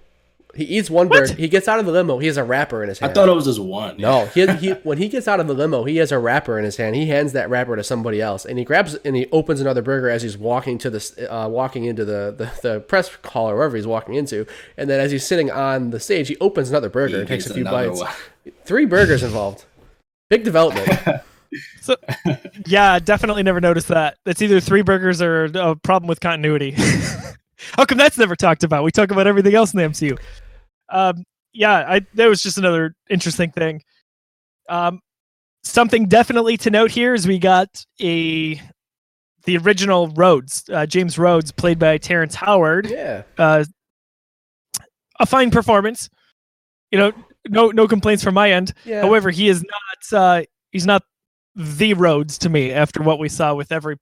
He 0.55 0.65
eats 0.65 0.91
one 0.91 1.09
What? 1.09 1.21
burger. 1.21 1.35
He 1.35 1.49
gets 1.49 1.67
out 1.67 1.79
of 1.79 1.87
the 1.87 1.93
limo. 1.93 2.19
He 2.19 2.27
has 2.27 2.37
a 2.37 2.45
wrapper 2.45 2.83
in 2.83 2.91
his 2.91 2.99
hand. 2.99 3.11
I 3.11 3.15
thought 3.15 3.29
it 3.29 3.33
was 3.35 3.47
just 3.47 3.59
one. 3.61 3.97
no, 3.97 4.27
he, 4.27 4.47
he 4.57 4.71
when 4.83 4.99
he 4.99 5.09
gets 5.09 5.27
out 5.27 5.41
of 5.41 5.47
the 5.47 5.55
limo, 5.55 5.85
he 5.85 5.97
has 5.97 6.13
a 6.13 6.19
wrapper 6.19 6.59
in 6.59 6.65
his 6.65 6.77
hand. 6.77 6.95
He 6.95 7.07
hands 7.07 7.33
that 7.33 7.49
wrapper 7.49 7.75
to 7.77 7.83
somebody 7.83 8.21
else, 8.21 8.45
and 8.45 8.59
he 8.59 8.65
grabs 8.65 8.95
and 8.97 9.17
he 9.17 9.27
opens 9.33 9.61
another 9.63 9.81
burger 9.81 10.11
as 10.11 10.23
he's 10.23 10.37
walking 10.37 10.77
to 10.79 10.91
the 10.91 11.35
uh, 11.35 11.49
walking 11.49 11.85
into 11.85 12.05
the, 12.05 12.35
the 12.37 12.51
the 12.69 12.81
press 12.81 13.11
hall 13.25 13.49
or 13.51 13.57
wherever 13.57 13.77
he's 13.77 13.87
walking 13.87 14.15
into. 14.15 14.47
And 14.77 14.91
then 14.91 15.01
as 15.01 15.11
he's 15.11 15.27
sitting 15.27 15.51
on 15.51 15.89
the 15.91 16.01
stage, 16.01 16.29
he 16.29 16.37
opens 16.41 16.69
another 16.69 16.91
burger 16.91 17.15
He 17.15 17.21
and 17.21 17.29
takes 17.29 17.47
a 17.47 17.55
few 17.55 17.65
bites. 17.65 18.01
one. 18.01 18.13
Three 18.65 18.85
burgers 18.85 19.23
involved. 19.23 19.65
Big 20.29 20.45
development. 20.45 20.89
So, 21.83 21.97
yeah, 22.65 22.99
definitely 22.99 23.43
never 23.43 23.61
noticed 23.61 23.89
that. 23.89 24.17
That's 24.25 24.41
either 24.41 24.59
three 24.59 24.81
burgers 24.81 25.21
or 25.21 25.45
a 25.53 25.77
problem 25.77 26.09
with 26.09 26.19
continuity. 26.21 26.71
How 27.77 27.85
come 27.85 27.99
that's 27.99 28.17
never 28.17 28.35
talked 28.35 28.65
about? 28.65 28.85
We 28.85 28.91
talk 28.91 29.11
about 29.11 29.27
everything 29.27 29.55
else 29.55 29.75
in 29.75 29.79
the 29.79 29.85
MCU. 29.85 30.19
Um, 30.93 31.25
yeah, 31.53 31.85
I 31.89 32.01
that 32.15 32.27
was 32.27 32.43
just 32.43 32.59
another 32.59 32.95
interesting 33.11 33.51
thing. 33.51 33.83
Um, 34.69 35.01
something 35.65 36.07
definitely 36.07 36.57
to 36.59 36.71
note 36.71 36.91
here 36.91 37.15
is 37.15 37.27
we 37.27 37.39
got 37.39 37.85
a 38.01 38.61
the 39.45 39.57
original 39.59 40.09
Rhodes, 40.09 40.65
uh, 40.73 40.87
James 40.87 41.19
Rhodes, 41.19 41.51
played 41.51 41.79
by 41.79 41.99
Terrence 41.99 42.35
Howard. 42.35 42.89
yeah. 42.89 43.23
Uh, 43.37 43.65
a 45.19 45.27
fine 45.27 45.51
performance. 45.51 46.09
You 46.91 46.99
know, 46.99 47.13
no 47.49 47.69
no 47.69 47.89
complaints 47.89 48.23
from 48.23 48.35
my 48.35 48.53
end. 48.53 48.73
Yeah. 48.85 49.03
However, 49.03 49.31
he 49.31 49.49
is 49.49 49.63
not 49.63 50.21
uh, 50.21 50.43
he's 50.71 50.87
not 50.87 51.03
the 51.55 51.95
Rhodes 51.95 52.39
to 52.39 52.49
me 52.49 52.73
after 52.73 53.03
what 53.03 53.19
we 53.19 53.29
saw 53.29 53.55
with 53.55 53.73
every 53.73 53.97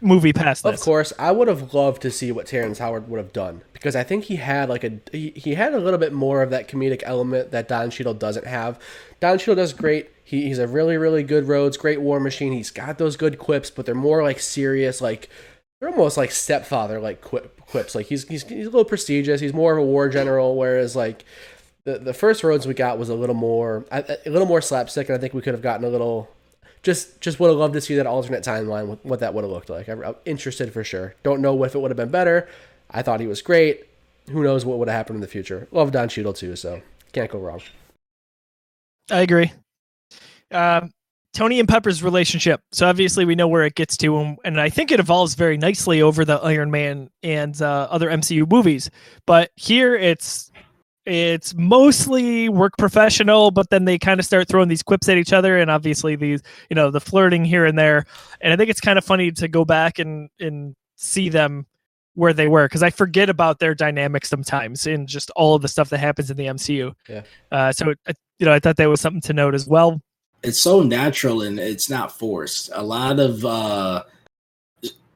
movie 0.00 0.32
past 0.32 0.62
this. 0.62 0.80
Of 0.80 0.84
course, 0.84 1.12
I 1.18 1.32
would 1.32 1.48
have 1.48 1.74
loved 1.74 2.02
to 2.02 2.10
see 2.10 2.32
what 2.32 2.46
Terrence 2.46 2.78
Howard 2.78 3.08
would 3.08 3.18
have 3.18 3.32
done 3.32 3.62
because 3.86 3.94
I 3.94 4.02
think 4.02 4.24
he 4.24 4.34
had 4.34 4.68
like 4.68 4.82
a 4.82 4.98
he, 5.12 5.30
he 5.36 5.54
had 5.54 5.72
a 5.72 5.78
little 5.78 6.00
bit 6.00 6.12
more 6.12 6.42
of 6.42 6.50
that 6.50 6.66
comedic 6.66 7.04
element 7.04 7.52
that 7.52 7.68
Don 7.68 7.88
Cheadle 7.88 8.14
doesn't 8.14 8.44
have. 8.44 8.80
Don 9.20 9.38
Cheadle 9.38 9.54
does 9.54 9.72
great. 9.72 10.10
He, 10.24 10.48
he's 10.48 10.58
a 10.58 10.66
really 10.66 10.96
really 10.96 11.22
good 11.22 11.46
Rhodes, 11.46 11.76
great 11.76 12.00
War 12.00 12.18
Machine. 12.18 12.52
He's 12.52 12.72
got 12.72 12.98
those 12.98 13.16
good 13.16 13.38
quips, 13.38 13.70
but 13.70 13.86
they're 13.86 13.94
more 13.94 14.24
like 14.24 14.40
serious, 14.40 15.00
like 15.00 15.30
they're 15.78 15.88
almost 15.88 16.16
like 16.16 16.32
stepfather 16.32 16.98
like 16.98 17.20
quip, 17.20 17.60
quips. 17.60 17.94
Like 17.94 18.06
he's, 18.06 18.26
he's 18.26 18.42
he's 18.42 18.66
a 18.66 18.70
little 18.70 18.84
prestigious. 18.84 19.40
He's 19.40 19.54
more 19.54 19.74
of 19.74 19.78
a 19.78 19.86
war 19.86 20.08
general, 20.08 20.56
whereas 20.56 20.96
like 20.96 21.24
the 21.84 22.00
the 22.00 22.12
first 22.12 22.42
Rhodes 22.42 22.66
we 22.66 22.74
got 22.74 22.98
was 22.98 23.08
a 23.08 23.14
little 23.14 23.36
more 23.36 23.84
a, 23.92 24.18
a 24.26 24.30
little 24.30 24.48
more 24.48 24.60
slapstick, 24.60 25.08
and 25.08 25.16
I 25.16 25.20
think 25.20 25.32
we 25.32 25.42
could 25.42 25.54
have 25.54 25.62
gotten 25.62 25.86
a 25.86 25.90
little 25.90 26.28
just 26.82 27.20
just 27.20 27.38
would 27.38 27.50
have 27.50 27.56
loved 27.56 27.74
to 27.74 27.80
see 27.80 27.94
that 27.94 28.06
alternate 28.06 28.42
timeline 28.42 28.98
what 29.04 29.20
that 29.20 29.32
would 29.32 29.44
have 29.44 29.52
looked 29.52 29.70
like. 29.70 29.88
I'm, 29.88 30.02
I'm 30.02 30.16
interested 30.24 30.72
for 30.72 30.82
sure. 30.82 31.14
Don't 31.22 31.40
know 31.40 31.62
if 31.62 31.76
it 31.76 31.78
would 31.78 31.92
have 31.92 31.96
been 31.96 32.10
better. 32.10 32.48
I 32.90 33.02
thought 33.02 33.20
he 33.20 33.26
was 33.26 33.42
great. 33.42 33.84
Who 34.30 34.42
knows 34.42 34.64
what 34.64 34.78
would 34.78 34.88
have 34.88 34.96
happened 34.96 35.16
in 35.16 35.20
the 35.20 35.28
future? 35.28 35.68
Love 35.70 35.92
Don 35.92 36.08
Cheadle 36.08 36.32
too, 36.32 36.56
so 36.56 36.82
can't 37.12 37.30
go 37.30 37.38
wrong. 37.38 37.60
I 39.10 39.20
agree. 39.20 39.52
Um, 40.50 40.90
Tony 41.32 41.60
and 41.60 41.68
Pepper's 41.68 42.02
relationship. 42.02 42.60
So 42.72 42.88
obviously 42.88 43.24
we 43.24 43.34
know 43.34 43.46
where 43.46 43.64
it 43.64 43.74
gets 43.74 43.96
to, 43.98 44.16
and, 44.18 44.38
and 44.44 44.60
I 44.60 44.70
think 44.70 44.90
it 44.90 45.00
evolves 45.00 45.34
very 45.34 45.58
nicely 45.58 46.00
over 46.00 46.24
the 46.24 46.36
Iron 46.36 46.70
Man 46.70 47.10
and 47.22 47.60
uh, 47.60 47.88
other 47.90 48.08
MCU 48.08 48.50
movies. 48.50 48.90
But 49.26 49.50
here 49.56 49.94
it's 49.94 50.50
it's 51.04 51.54
mostly 51.54 52.48
work 52.48 52.72
professional, 52.78 53.52
but 53.52 53.70
then 53.70 53.84
they 53.84 53.96
kind 53.96 54.18
of 54.18 54.26
start 54.26 54.48
throwing 54.48 54.68
these 54.68 54.82
quips 54.82 55.08
at 55.08 55.18
each 55.18 55.32
other, 55.32 55.56
and 55.56 55.70
obviously 55.70 56.16
these, 56.16 56.42
you 56.68 56.74
know, 56.74 56.90
the 56.90 57.00
flirting 57.00 57.44
here 57.44 57.64
and 57.64 57.78
there. 57.78 58.06
And 58.40 58.52
I 58.52 58.56
think 58.56 58.70
it's 58.70 58.80
kind 58.80 58.98
of 58.98 59.04
funny 59.04 59.30
to 59.32 59.46
go 59.46 59.64
back 59.64 59.98
and 59.98 60.30
and 60.40 60.74
see 60.96 61.28
them 61.28 61.66
where 62.16 62.32
they 62.32 62.48
were 62.48 62.64
because 62.64 62.82
I 62.82 62.90
forget 62.90 63.30
about 63.30 63.58
their 63.58 63.74
dynamics 63.74 64.28
sometimes 64.28 64.86
in 64.86 65.06
just 65.06 65.30
all 65.36 65.54
of 65.54 65.62
the 65.62 65.68
stuff 65.68 65.90
that 65.90 65.98
happens 65.98 66.30
in 66.30 66.36
the 66.36 66.46
MCU. 66.46 66.94
Yeah. 67.08 67.22
Uh, 67.52 67.72
so 67.72 67.94
uh, 68.08 68.12
you 68.38 68.46
know, 68.46 68.52
I 68.52 68.58
thought 68.58 68.76
that 68.76 68.88
was 68.88 69.00
something 69.00 69.20
to 69.22 69.32
note 69.32 69.54
as 69.54 69.66
well. 69.66 70.00
It's 70.42 70.60
so 70.60 70.82
natural 70.82 71.42
and 71.42 71.60
it's 71.60 71.88
not 71.88 72.18
forced. 72.18 72.70
A 72.74 72.82
lot 72.82 73.20
of 73.20 73.44
uh, 73.44 74.04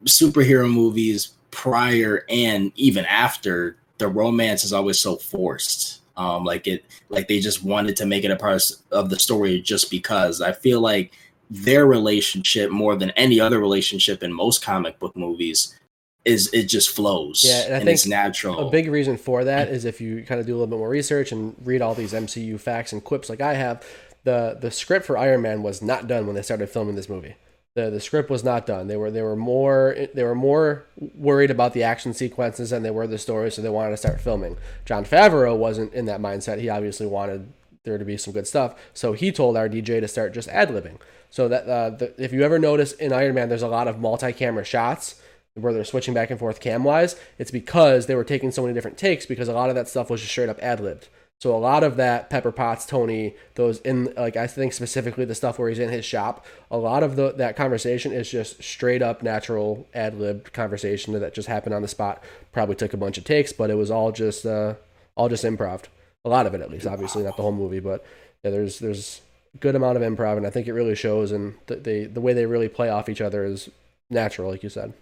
superhero 0.04 0.70
movies 0.70 1.32
prior 1.50 2.24
and 2.28 2.70
even 2.76 3.04
after 3.06 3.76
the 3.98 4.08
romance 4.08 4.62
is 4.62 4.72
always 4.72 4.98
so 4.98 5.16
forced. 5.16 6.02
Um, 6.16 6.44
like 6.44 6.66
it, 6.66 6.84
like 7.08 7.28
they 7.28 7.40
just 7.40 7.64
wanted 7.64 7.96
to 7.96 8.06
make 8.06 8.24
it 8.24 8.30
a 8.30 8.36
part 8.36 8.62
of 8.90 9.08
the 9.08 9.18
story 9.18 9.60
just 9.62 9.90
because. 9.90 10.42
I 10.42 10.52
feel 10.52 10.80
like 10.80 11.12
their 11.48 11.86
relationship 11.86 12.70
more 12.70 12.94
than 12.94 13.10
any 13.10 13.40
other 13.40 13.58
relationship 13.58 14.22
in 14.22 14.32
most 14.32 14.62
comic 14.62 14.98
book 14.98 15.16
movies 15.16 15.79
is 16.24 16.50
it 16.52 16.64
just 16.64 16.90
flows. 16.90 17.44
Yeah, 17.46 17.64
and 17.64 17.74
I 17.74 17.76
and 17.78 17.84
think 17.84 17.94
it's 17.94 18.06
natural. 18.06 18.68
A 18.68 18.70
big 18.70 18.90
reason 18.90 19.16
for 19.16 19.44
that 19.44 19.68
is 19.68 19.84
if 19.84 20.00
you 20.00 20.22
kind 20.24 20.40
of 20.40 20.46
do 20.46 20.52
a 20.52 20.56
little 20.56 20.66
bit 20.66 20.78
more 20.78 20.88
research 20.88 21.32
and 21.32 21.54
read 21.64 21.80
all 21.80 21.94
these 21.94 22.12
MCU 22.12 22.60
facts 22.60 22.92
and 22.92 23.02
quips 23.02 23.30
like 23.30 23.40
I 23.40 23.54
have, 23.54 23.84
the 24.24 24.58
the 24.60 24.70
script 24.70 25.06
for 25.06 25.16
Iron 25.16 25.42
Man 25.42 25.62
was 25.62 25.80
not 25.80 26.06
done 26.06 26.26
when 26.26 26.34
they 26.34 26.42
started 26.42 26.68
filming 26.68 26.94
this 26.94 27.08
movie. 27.08 27.36
The 27.74 27.88
the 27.88 28.00
script 28.00 28.28
was 28.28 28.44
not 28.44 28.66
done. 28.66 28.88
They 28.88 28.96
were 28.96 29.10
they 29.10 29.22
were 29.22 29.36
more 29.36 29.96
they 30.12 30.24
were 30.24 30.34
more 30.34 30.84
worried 31.14 31.50
about 31.50 31.72
the 31.72 31.84
action 31.84 32.12
sequences 32.12 32.70
than 32.70 32.82
they 32.82 32.90
were 32.90 33.06
the 33.06 33.18
story, 33.18 33.50
so 33.50 33.62
they 33.62 33.70
wanted 33.70 33.92
to 33.92 33.96
start 33.96 34.20
filming. 34.20 34.58
Jon 34.84 35.04
Favreau 35.04 35.56
wasn't 35.56 35.92
in 35.94 36.04
that 36.06 36.20
mindset. 36.20 36.58
He 36.60 36.68
obviously 36.68 37.06
wanted 37.06 37.52
there 37.84 37.96
to 37.96 38.04
be 38.04 38.18
some 38.18 38.34
good 38.34 38.46
stuff, 38.46 38.74
so 38.92 39.14
he 39.14 39.32
told 39.32 39.56
RDJ 39.56 40.00
to 40.00 40.08
start 40.08 40.34
just 40.34 40.48
ad 40.48 40.68
libbing. 40.68 40.98
So 41.30 41.48
that 41.48 41.66
uh, 41.66 41.90
the, 41.90 42.22
if 42.22 42.32
you 42.32 42.42
ever 42.42 42.58
notice 42.58 42.92
in 42.92 43.12
Iron 43.12 43.36
Man, 43.36 43.48
there's 43.48 43.62
a 43.62 43.68
lot 43.68 43.88
of 43.88 44.00
multi-camera 44.00 44.64
shots 44.64 45.20
where 45.54 45.72
they're 45.72 45.84
switching 45.84 46.14
back 46.14 46.30
and 46.30 46.38
forth 46.38 46.60
cam 46.60 46.84
wise, 46.84 47.16
it's 47.38 47.50
because 47.50 48.06
they 48.06 48.14
were 48.14 48.24
taking 48.24 48.50
so 48.50 48.62
many 48.62 48.74
different 48.74 48.98
takes 48.98 49.26
because 49.26 49.48
a 49.48 49.52
lot 49.52 49.68
of 49.68 49.74
that 49.74 49.88
stuff 49.88 50.10
was 50.10 50.20
just 50.20 50.32
straight 50.32 50.48
up 50.48 50.58
ad 50.60 50.80
libbed. 50.80 51.08
So 51.40 51.56
a 51.56 51.58
lot 51.58 51.82
of 51.82 51.96
that 51.96 52.28
Pepper 52.28 52.52
Potts, 52.52 52.84
Tony, 52.84 53.34
those 53.54 53.80
in 53.80 54.12
like 54.14 54.36
I 54.36 54.46
think 54.46 54.74
specifically 54.74 55.24
the 55.24 55.34
stuff 55.34 55.58
where 55.58 55.70
he's 55.70 55.78
in 55.78 55.88
his 55.88 56.04
shop, 56.04 56.44
a 56.70 56.76
lot 56.76 57.02
of 57.02 57.16
the 57.16 57.32
that 57.32 57.56
conversation 57.56 58.12
is 58.12 58.30
just 58.30 58.62
straight 58.62 59.00
up 59.00 59.22
natural 59.22 59.88
ad 59.94 60.18
libbed 60.18 60.52
conversation 60.52 61.18
that 61.18 61.32
just 61.32 61.48
happened 61.48 61.74
on 61.74 61.80
the 61.80 61.88
spot. 61.88 62.22
Probably 62.52 62.76
took 62.76 62.92
a 62.92 62.98
bunch 62.98 63.16
of 63.16 63.24
takes, 63.24 63.54
but 63.54 63.70
it 63.70 63.76
was 63.76 63.90
all 63.90 64.12
just 64.12 64.44
uh 64.44 64.74
all 65.14 65.30
just 65.30 65.44
improv. 65.44 65.84
A 66.26 66.28
lot 66.28 66.46
of 66.46 66.52
it 66.52 66.60
at 66.60 66.70
least, 66.70 66.86
obviously 66.86 67.22
not 67.22 67.36
the 67.38 67.42
whole 67.42 67.52
movie, 67.52 67.80
but 67.80 68.04
yeah, 68.44 68.50
there's 68.50 68.78
there's 68.78 69.22
good 69.60 69.74
amount 69.74 69.96
of 69.96 70.02
improv 70.02 70.36
and 70.36 70.46
I 70.46 70.50
think 70.50 70.68
it 70.68 70.74
really 70.74 70.94
shows 70.94 71.32
and 71.32 71.54
the, 71.66 71.76
they 71.76 72.04
the 72.04 72.20
way 72.20 72.34
they 72.34 72.44
really 72.44 72.68
play 72.68 72.90
off 72.90 73.08
each 73.08 73.22
other 73.22 73.46
is 73.46 73.70
natural, 74.10 74.50
like 74.50 74.62
you 74.62 74.68
said. 74.68 74.92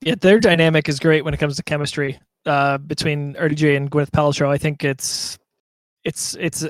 Yeah, 0.00 0.14
their 0.20 0.38
dynamic 0.38 0.88
is 0.88 0.98
great 0.98 1.24
when 1.24 1.34
it 1.34 1.38
comes 1.38 1.56
to 1.56 1.62
chemistry 1.62 2.18
uh, 2.46 2.78
between 2.78 3.34
RDJ 3.34 3.76
and 3.76 3.90
Gwyneth 3.90 4.10
Paltrow. 4.10 4.48
I 4.48 4.58
think 4.58 4.84
it's 4.84 5.38
it's 6.04 6.36
it's 6.38 6.66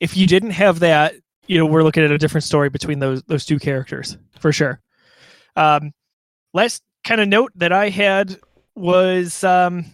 if 0.00 0.16
you 0.16 0.26
didn't 0.26 0.50
have 0.50 0.80
that, 0.80 1.14
you 1.46 1.58
know, 1.58 1.66
we're 1.66 1.82
looking 1.82 2.04
at 2.04 2.10
a 2.10 2.18
different 2.18 2.44
story 2.44 2.68
between 2.68 2.98
those 2.98 3.22
those 3.24 3.44
two 3.44 3.58
characters 3.58 4.16
for 4.38 4.52
sure. 4.52 4.80
Um, 5.56 5.92
last 6.52 6.82
kind 7.04 7.20
of 7.20 7.28
note 7.28 7.52
that 7.56 7.72
I 7.72 7.88
had 7.88 8.38
was 8.74 9.42
um, 9.44 9.86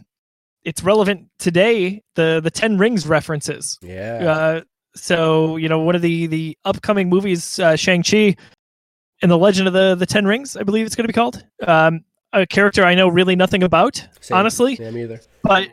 it's 0.64 0.82
relevant 0.82 1.28
today. 1.38 2.02
The 2.14 2.40
the 2.42 2.50
Ten 2.50 2.78
Rings 2.78 3.06
references. 3.06 3.78
Yeah. 3.82 4.24
Uh, 4.24 4.60
so 4.96 5.56
you 5.56 5.68
know, 5.68 5.80
one 5.80 5.94
of 5.94 6.02
the 6.02 6.26
the 6.26 6.58
upcoming 6.64 7.08
movies, 7.08 7.58
uh, 7.58 7.76
Shang 7.76 8.02
Chi, 8.02 8.36
and 9.22 9.30
the 9.30 9.38
Legend 9.38 9.68
of 9.68 9.74
the 9.74 9.94
the 9.94 10.06
Ten 10.06 10.26
Rings, 10.26 10.56
I 10.56 10.62
believe 10.62 10.86
it's 10.86 10.96
going 10.96 11.04
to 11.04 11.12
be 11.12 11.14
called. 11.14 11.44
Um, 11.66 12.04
a 12.34 12.46
character 12.46 12.84
I 12.84 12.94
know 12.94 13.08
really 13.08 13.36
nothing 13.36 13.62
about, 13.62 14.06
Same. 14.20 14.36
honestly. 14.36 14.76
Yeah, 14.78 14.90
me 14.90 15.02
either. 15.02 15.20
But 15.42 15.68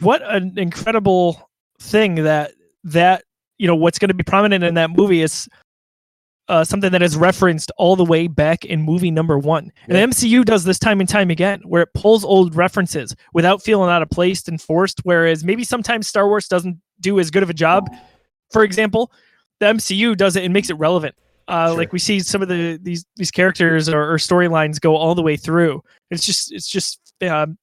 what 0.00 0.22
an 0.22 0.58
incredible 0.58 1.50
thing 1.80 2.16
that 2.24 2.52
that 2.84 3.24
you 3.58 3.66
know 3.66 3.74
what's 3.74 3.98
going 3.98 4.08
to 4.08 4.14
be 4.14 4.24
prominent 4.24 4.64
in 4.64 4.74
that 4.74 4.90
movie 4.90 5.22
is 5.22 5.48
uh, 6.48 6.62
something 6.64 6.92
that 6.92 7.02
is 7.02 7.16
referenced 7.16 7.72
all 7.76 7.96
the 7.96 8.04
way 8.04 8.28
back 8.28 8.64
in 8.64 8.80
movie 8.80 9.10
number 9.10 9.38
one. 9.38 9.72
And 9.88 9.96
the 9.96 10.14
MCU 10.14 10.44
does 10.44 10.64
this 10.64 10.78
time 10.78 11.00
and 11.00 11.08
time 11.08 11.30
again, 11.30 11.60
where 11.64 11.82
it 11.82 11.88
pulls 11.94 12.24
old 12.24 12.54
references 12.54 13.14
without 13.32 13.62
feeling 13.62 13.90
out 13.90 14.02
of 14.02 14.10
place 14.10 14.46
and 14.46 14.60
forced. 14.60 15.00
Whereas 15.02 15.44
maybe 15.44 15.64
sometimes 15.64 16.06
Star 16.06 16.28
Wars 16.28 16.46
doesn't 16.46 16.80
do 17.00 17.18
as 17.18 17.30
good 17.30 17.42
of 17.42 17.50
a 17.50 17.54
job. 17.54 17.90
For 18.52 18.62
example, 18.62 19.10
the 19.58 19.66
MCU 19.66 20.16
does 20.16 20.36
it 20.36 20.44
and 20.44 20.52
makes 20.52 20.70
it 20.70 20.74
relevant. 20.74 21.16
Uh, 21.48 21.68
Sure. 21.68 21.76
Like 21.76 21.92
we 21.92 21.98
see 21.98 22.20
some 22.20 22.42
of 22.42 22.48
the 22.48 22.78
these 22.82 23.04
these 23.16 23.30
characters 23.30 23.88
or, 23.88 24.12
or 24.12 24.16
storylines 24.16 24.80
go 24.80 24.96
all 24.96 25.14
the 25.14 25.22
way 25.22 25.36
through. 25.36 25.82
It's 26.10 26.24
just 26.24 26.52
it's 26.52 26.68
just 26.68 27.00
um, 27.22 27.56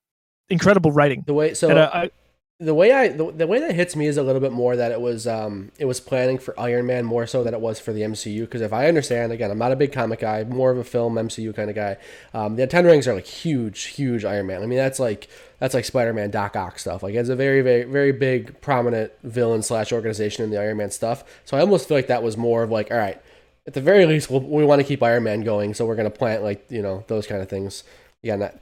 incredible 0.50 0.92
writing. 0.92 1.24
The 1.26 1.34
way 1.34 1.54
so 1.54 1.70
And, 1.70 1.80
uh, 1.80 1.90
I, 1.94 2.12
the 2.60 2.74
way 2.74 2.92
I 2.92 3.10
the, 3.10 3.32
the 3.32 3.48
way 3.48 3.60
that 3.60 3.74
hits 3.74 3.96
me 3.96 4.06
is 4.06 4.16
a 4.16 4.24
little 4.24 4.40
bit 4.40 4.52
more 4.52 4.76
that 4.76 4.92
it 4.92 5.02
was 5.02 5.28
um 5.28 5.72
it 5.80 5.86
was 5.86 6.00
planning 6.00 6.38
for 6.38 6.58
Iron 6.60 6.86
Man 6.86 7.04
more 7.04 7.26
so 7.28 7.44
than 7.44 7.54
it 7.54 7.60
was 7.60 7.80
for 7.80 7.92
the 7.92 8.02
MCU 8.02 8.42
because 8.42 8.62
if 8.62 8.72
I 8.72 8.88
understand 8.88 9.32
again 9.32 9.52
I'm 9.52 9.58
not 9.58 9.72
a 9.72 9.76
big 9.76 9.92
comic 9.92 10.20
guy 10.20 10.44
more 10.44 10.72
of 10.72 10.78
a 10.78 10.84
film 10.84 11.16
MCU 11.16 11.54
kind 11.56 11.70
of 11.70 11.76
guy 11.76 11.98
um 12.34 12.56
the 12.56 12.68
Ten 12.68 12.86
Rings 12.86 13.08
are 13.08 13.16
like 13.16 13.26
huge 13.26 13.86
huge 13.86 14.24
Iron 14.24 14.48
Man 14.48 14.62
I 14.62 14.66
mean 14.66 14.78
that's 14.78 15.00
like 15.00 15.28
that's 15.60 15.74
like 15.74 15.84
Spider 15.84 16.14
Man 16.14 16.30
Doc 16.30 16.56
Ock 16.56 16.80
stuff 16.80 17.04
like 17.04 17.16
it's 17.16 17.30
a 17.30 17.36
very 17.36 17.62
very 17.62 17.84
very 17.84 18.12
big 18.12 18.62
prominent 18.62 19.12
villain 19.24 19.64
slash 19.64 19.92
organization 19.92 20.44
in 20.44 20.52
the 20.52 20.60
Iron 20.60 20.78
Man 20.78 20.92
stuff 20.92 21.24
so 21.44 21.58
I 21.58 21.60
almost 21.60 21.88
feel 21.88 21.98
like 21.98 22.08
that 22.08 22.24
was 22.24 22.38
more 22.38 22.64
of 22.64 22.72
like 22.72 22.92
all 22.92 22.98
right 22.98 23.22
at 23.66 23.74
the 23.74 23.82
very 23.82 24.06
least 24.06 24.30
we'll, 24.30 24.42
we 24.42 24.66
want 24.66 24.82
to 24.82 24.88
keep 24.88 25.02
Iron 25.02 25.24
Man 25.24 25.42
going 25.42 25.74
so 25.74 25.86
we're 25.86 25.96
gonna 25.96 26.10
plant 26.10 26.44
like 26.44 26.66
you 26.70 26.82
know 26.82 27.04
those 27.08 27.28
kind 27.28 27.42
of 27.42 27.50
things 27.50 27.84
again 28.24 28.40
that 28.40 28.60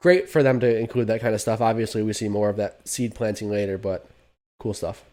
great 0.00 0.28
for 0.28 0.42
them 0.42 0.58
to 0.60 0.78
include 0.78 1.06
that 1.08 1.20
kind 1.20 1.34
of 1.34 1.40
stuff. 1.40 1.60
Obviously, 1.60 2.02
we 2.02 2.12
see 2.12 2.28
more 2.28 2.48
of 2.48 2.56
that 2.56 2.86
seed 2.88 3.14
planting 3.14 3.50
later, 3.50 3.78
but 3.78 4.08
cool 4.58 4.74
stuff. 4.74 5.04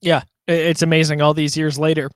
yeah, 0.00 0.22
it's 0.46 0.82
amazing 0.82 1.20
all 1.20 1.34
these 1.34 1.56
years 1.56 1.78
later. 1.78 2.10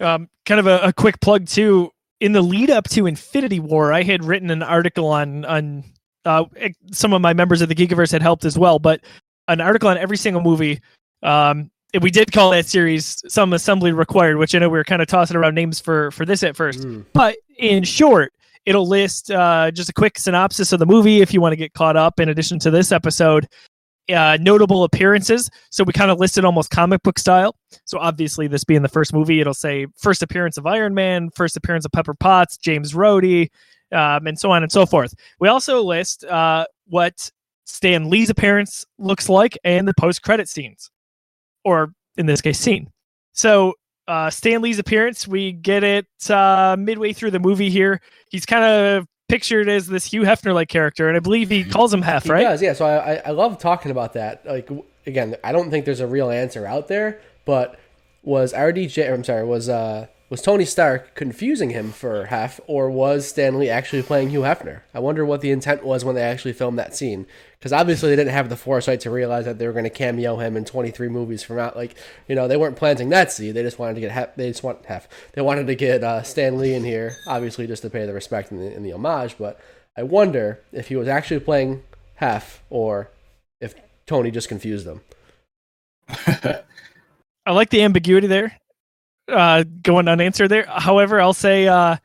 Um, 0.00 0.28
kind 0.46 0.58
of 0.58 0.66
a, 0.66 0.78
a 0.80 0.92
quick 0.92 1.20
plug 1.20 1.46
too. 1.46 1.92
In 2.20 2.32
the 2.32 2.42
lead 2.42 2.70
up 2.70 2.88
to 2.90 3.06
Infinity 3.06 3.60
War, 3.60 3.92
I 3.92 4.02
had 4.02 4.24
written 4.24 4.50
an 4.50 4.62
article 4.62 5.08
on 5.08 5.44
on 5.44 5.84
uh, 6.24 6.44
some 6.92 7.12
of 7.12 7.20
my 7.20 7.32
members 7.32 7.60
of 7.60 7.68
the 7.68 7.74
Geekiverse 7.74 8.12
had 8.12 8.22
helped 8.22 8.44
as 8.44 8.58
well, 8.58 8.78
but 8.78 9.00
an 9.48 9.60
article 9.60 9.88
on 9.88 9.98
every 9.98 10.16
single 10.16 10.42
movie. 10.42 10.80
Um, 11.22 11.70
we 12.00 12.10
did 12.10 12.32
call 12.32 12.50
that 12.50 12.66
series 12.66 13.22
"Some 13.28 13.52
Assembly 13.52 13.92
Required," 13.92 14.38
which 14.38 14.54
I 14.54 14.58
know 14.58 14.68
we 14.68 14.78
were 14.78 14.84
kind 14.84 15.02
of 15.02 15.08
tossing 15.08 15.36
around 15.36 15.54
names 15.54 15.80
for 15.80 16.10
for 16.10 16.24
this 16.24 16.42
at 16.42 16.56
first. 16.56 16.80
Mm. 16.80 17.04
But 17.12 17.36
in 17.58 17.84
short, 17.84 18.32
it'll 18.64 18.88
list 18.88 19.30
uh, 19.30 19.70
just 19.70 19.90
a 19.90 19.92
quick 19.92 20.18
synopsis 20.18 20.72
of 20.72 20.78
the 20.78 20.86
movie 20.86 21.20
if 21.20 21.34
you 21.34 21.40
want 21.40 21.52
to 21.52 21.56
get 21.56 21.74
caught 21.74 21.96
up. 21.96 22.20
In 22.20 22.28
addition 22.28 22.58
to 22.60 22.70
this 22.70 22.92
episode, 22.92 23.46
uh, 24.10 24.38
notable 24.40 24.84
appearances. 24.84 25.50
So 25.70 25.84
we 25.84 25.92
kind 25.92 26.10
of 26.10 26.18
listed 26.18 26.44
almost 26.44 26.70
comic 26.70 27.02
book 27.02 27.18
style. 27.18 27.56
So 27.84 27.98
obviously, 27.98 28.46
this 28.46 28.64
being 28.64 28.82
the 28.82 28.88
first 28.88 29.12
movie, 29.12 29.40
it'll 29.40 29.54
say 29.54 29.86
first 29.96 30.22
appearance 30.22 30.56
of 30.56 30.66
Iron 30.66 30.94
Man, 30.94 31.30
first 31.34 31.56
appearance 31.56 31.84
of 31.84 31.92
Pepper 31.92 32.14
Potts, 32.14 32.56
James 32.56 32.92
Rhodey, 32.92 33.48
um, 33.92 34.26
and 34.26 34.38
so 34.38 34.50
on 34.50 34.62
and 34.62 34.72
so 34.72 34.86
forth. 34.86 35.14
We 35.40 35.48
also 35.48 35.82
list 35.82 36.24
uh, 36.24 36.66
what 36.86 37.30
Stan 37.64 38.10
Lee's 38.10 38.30
appearance 38.30 38.84
looks 38.98 39.28
like 39.28 39.56
and 39.64 39.86
the 39.86 39.94
post 39.94 40.22
credit 40.22 40.48
scenes, 40.48 40.90
or 41.64 41.92
in 42.16 42.26
this 42.26 42.40
case, 42.40 42.58
scene. 42.58 42.88
So 43.32 43.74
uh, 44.08 44.30
Stan 44.30 44.62
Lee's 44.62 44.78
appearance, 44.78 45.26
we 45.26 45.52
get 45.52 45.84
it 45.84 46.06
uh, 46.30 46.76
midway 46.78 47.12
through 47.12 47.30
the 47.30 47.38
movie 47.38 47.70
here. 47.70 48.00
He's 48.30 48.44
kind 48.46 48.64
of 48.64 49.06
pictured 49.28 49.68
as 49.68 49.86
this 49.86 50.04
Hugh 50.04 50.22
Hefner 50.22 50.52
like 50.54 50.68
character, 50.68 51.08
and 51.08 51.16
I 51.16 51.20
believe 51.20 51.48
he 51.48 51.64
calls 51.64 51.94
him 51.94 52.02
Hef, 52.02 52.24
He 52.24 52.30
right? 52.30 52.42
does, 52.42 52.60
yeah. 52.60 52.72
So 52.74 52.84
I, 52.84 53.14
I 53.14 53.22
I 53.26 53.30
love 53.30 53.58
talking 53.58 53.90
about 53.90 54.12
that. 54.14 54.44
Like 54.44 54.68
again, 55.06 55.36
I 55.42 55.52
don't 55.52 55.70
think 55.70 55.84
there's 55.84 56.00
a 56.00 56.06
real 56.06 56.30
answer 56.30 56.66
out 56.66 56.88
there, 56.88 57.20
but 57.46 57.78
was 58.22 58.52
RDJ? 58.52 59.12
I'm 59.12 59.24
sorry, 59.24 59.44
was 59.44 59.68
uh 59.68 60.06
was 60.32 60.40
Tony 60.40 60.64
Stark 60.64 61.14
confusing 61.14 61.68
him 61.68 61.92
for 61.92 62.24
Hef, 62.24 62.58
or 62.66 62.90
was 62.90 63.28
Stan 63.28 63.58
Lee 63.58 63.68
actually 63.68 64.02
playing 64.02 64.30
Hugh 64.30 64.40
Hefner? 64.40 64.80
I 64.94 64.98
wonder 64.98 65.26
what 65.26 65.42
the 65.42 65.50
intent 65.50 65.84
was 65.84 66.06
when 66.06 66.14
they 66.14 66.22
actually 66.22 66.54
filmed 66.54 66.78
that 66.78 66.96
scene, 66.96 67.26
because 67.58 67.70
obviously 67.70 68.08
they 68.08 68.16
didn't 68.16 68.32
have 68.32 68.48
the 68.48 68.56
foresight 68.56 69.00
to 69.00 69.10
realize 69.10 69.44
that 69.44 69.58
they 69.58 69.66
were 69.66 69.74
going 69.74 69.84
to 69.84 69.90
cameo 69.90 70.38
him 70.38 70.56
in 70.56 70.64
23 70.64 71.08
movies 71.08 71.42
from 71.42 71.58
out. 71.58 71.76
Like 71.76 71.96
you 72.28 72.34
know, 72.34 72.48
they 72.48 72.56
weren't 72.56 72.76
planting 72.78 73.10
that 73.10 73.30
seed. 73.30 73.54
They 73.54 73.62
just 73.62 73.78
wanted 73.78 73.96
to 73.96 74.00
get 74.00 74.10
Hef. 74.10 74.34
They 74.34 74.48
just 74.48 74.62
want 74.62 74.86
Hef. 74.86 75.06
They 75.34 75.42
wanted 75.42 75.66
to 75.66 75.74
get 75.74 76.02
uh, 76.02 76.22
Stan 76.22 76.56
Lee 76.56 76.72
in 76.72 76.82
here, 76.82 77.14
obviously 77.26 77.66
just 77.66 77.82
to 77.82 77.90
pay 77.90 78.06
the 78.06 78.14
respect 78.14 78.52
and 78.52 78.58
the, 78.62 78.74
and 78.74 78.86
the 78.86 78.94
homage. 78.94 79.36
But 79.36 79.60
I 79.98 80.02
wonder 80.02 80.60
if 80.72 80.88
he 80.88 80.96
was 80.96 81.08
actually 81.08 81.40
playing 81.40 81.82
Hef 82.14 82.62
or 82.70 83.10
if 83.60 83.74
Tony 84.06 84.30
just 84.30 84.48
confused 84.48 84.86
them. 84.86 85.02
I 87.44 87.50
like 87.50 87.68
the 87.68 87.82
ambiguity 87.82 88.28
there, 88.28 88.56
uh, 89.28 89.64
going 89.82 90.08
unanswered 90.08 90.48
there. 90.48 90.66
However, 90.68 91.20
I'll 91.20 91.32
say, 91.34 91.66
uh, 91.68 91.96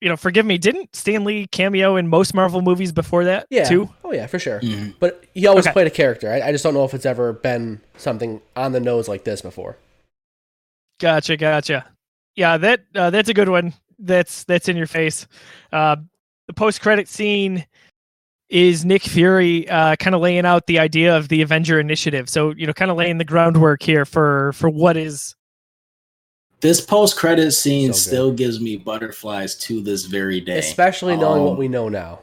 you 0.00 0.08
know, 0.08 0.16
forgive 0.16 0.44
me, 0.44 0.58
didn't 0.58 0.94
Stan 0.94 1.24
Lee 1.24 1.46
cameo 1.46 1.96
in 1.96 2.08
most 2.08 2.34
Marvel 2.34 2.60
movies 2.62 2.92
before 2.92 3.24
that 3.24 3.46
Yeah. 3.50 3.64
too? 3.64 3.88
Oh 4.04 4.12
yeah, 4.12 4.26
for 4.26 4.38
sure. 4.38 4.60
Mhm. 4.60 4.94
But 5.00 5.24
he 5.34 5.46
always 5.46 5.66
Okay. 5.66 5.72
played 5.72 5.86
a 5.86 5.90
character. 5.90 6.30
I, 6.30 6.48
I 6.48 6.52
just 6.52 6.62
don't 6.64 6.74
know 6.74 6.84
if 6.84 6.92
it's 6.94 7.06
ever 7.06 7.32
been 7.32 7.80
something 7.96 8.40
on 8.56 8.72
the 8.72 8.80
nose 8.80 9.08
like 9.08 9.24
this 9.24 9.40
before. 9.40 9.78
Gotcha, 11.00 11.36
gotcha. 11.36 11.86
Yeah, 12.36 12.56
that 12.58 12.80
uh, 12.94 13.10
that's 13.10 13.28
a 13.28 13.34
good 13.34 13.48
one. 13.48 13.72
That's 13.98 14.44
that's 14.44 14.68
in 14.68 14.76
your 14.76 14.86
face. 14.86 15.26
Uh, 15.72 15.96
the 16.48 16.52
post 16.54 16.80
credit 16.80 17.08
scene 17.08 17.64
is 18.50 18.84
Nick 18.84 19.02
Fury 19.02 19.68
uh, 19.68 19.96
kind 19.96 20.14
of 20.14 20.20
laying 20.20 20.44
out 20.44 20.66
the 20.66 20.78
idea 20.78 21.16
of 21.16 21.28
the 21.28 21.40
Avenger 21.42 21.80
Initiative. 21.80 22.28
So 22.28 22.50
you 22.50 22.66
know, 22.66 22.72
kind 22.72 22.90
of 22.90 22.96
laying 22.96 23.18
the 23.18 23.24
groundwork 23.24 23.82
here 23.82 24.04
for 24.04 24.52
for 24.52 24.68
what 24.68 24.96
is. 24.96 25.34
This 26.64 26.80
post 26.80 27.18
credit 27.18 27.52
scene 27.52 27.92
So 27.92 27.98
still 27.98 28.32
gives 28.32 28.58
me 28.58 28.78
butterflies 28.78 29.54
to 29.56 29.82
this 29.82 30.06
very 30.06 30.40
day. 30.40 30.58
Especially 30.58 31.14
knowing 31.14 31.42
what 31.42 31.50
Um, 31.50 31.56
we 31.58 31.68
know 31.68 31.90
now. 31.90 32.20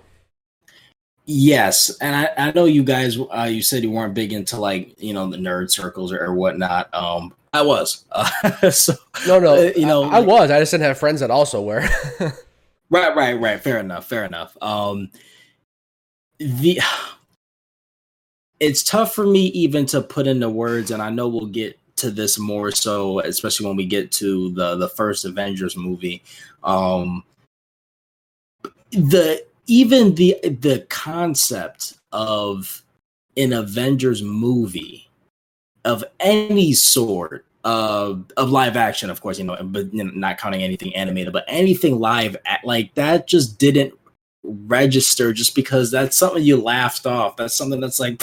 Yes, 1.25 1.95
and 2.01 2.15
I, 2.15 2.47
I 2.47 2.51
know 2.51 2.65
you 2.65 2.83
guys. 2.83 3.19
Uh, 3.19 3.47
you 3.51 3.61
said 3.61 3.83
you 3.83 3.91
weren't 3.91 4.15
big 4.15 4.33
into 4.33 4.57
like 4.57 4.99
you 4.99 5.13
know 5.13 5.29
the 5.29 5.37
nerd 5.37 5.69
circles 5.69 6.11
or, 6.11 6.25
or 6.25 6.33
whatnot. 6.33 6.91
Um, 6.91 7.35
I 7.53 7.61
was. 7.61 8.03
Uh, 8.11 8.71
so 8.71 8.95
No, 9.27 9.37
no, 9.37 9.53
uh, 9.53 9.73
you 9.75 9.85
know, 9.85 10.05
I, 10.05 10.17
I 10.17 10.19
was. 10.21 10.49
I 10.49 10.59
just 10.59 10.71
didn't 10.71 10.85
have 10.85 10.97
friends 10.97 11.19
that 11.19 11.29
also 11.29 11.61
were. 11.61 11.87
right, 12.89 13.15
right, 13.15 13.39
right. 13.39 13.61
Fair 13.61 13.77
enough. 13.77 14.07
Fair 14.07 14.25
enough. 14.25 14.57
Um, 14.59 15.11
the 16.39 16.79
it's 18.59 18.81
tough 18.81 19.13
for 19.13 19.27
me 19.27 19.41
even 19.49 19.85
to 19.85 20.01
put 20.01 20.25
into 20.25 20.49
words, 20.49 20.89
and 20.89 20.99
I 20.99 21.11
know 21.11 21.27
we'll 21.27 21.45
get 21.45 21.77
to 21.97 22.11
this 22.11 22.39
more 22.39 22.71
so, 22.71 23.19
especially 23.19 23.67
when 23.67 23.75
we 23.75 23.85
get 23.85 24.11
to 24.13 24.51
the 24.51 24.75
the 24.75 24.89
first 24.89 25.25
Avengers 25.25 25.77
movie. 25.77 26.23
Um, 26.63 27.23
the 28.91 29.45
even 29.67 30.15
the 30.15 30.37
the 30.43 30.85
concept 30.89 31.97
of 32.11 32.83
an 33.37 33.53
Avengers 33.53 34.21
movie 34.21 35.09
of 35.85 36.03
any 36.19 36.73
sort 36.73 37.45
uh, 37.63 38.15
of 38.37 38.49
live 38.49 38.75
action, 38.75 39.09
of 39.09 39.21
course, 39.21 39.39
you 39.39 39.45
know, 39.45 39.57
but 39.61 39.93
you 39.93 40.03
know, 40.03 40.11
not 40.13 40.37
counting 40.37 40.63
anything 40.63 40.95
animated, 40.95 41.33
but 41.33 41.45
anything 41.47 41.99
live, 41.99 42.35
at, 42.45 42.63
like 42.65 42.93
that 42.95 43.27
just 43.27 43.59
didn't 43.59 43.93
register 44.43 45.31
just 45.33 45.55
because 45.55 45.91
that's 45.91 46.17
something 46.17 46.43
you 46.43 46.57
laughed 46.57 47.05
off. 47.05 47.37
That's 47.37 47.55
something 47.55 47.79
that's 47.79 47.99
like, 47.99 48.21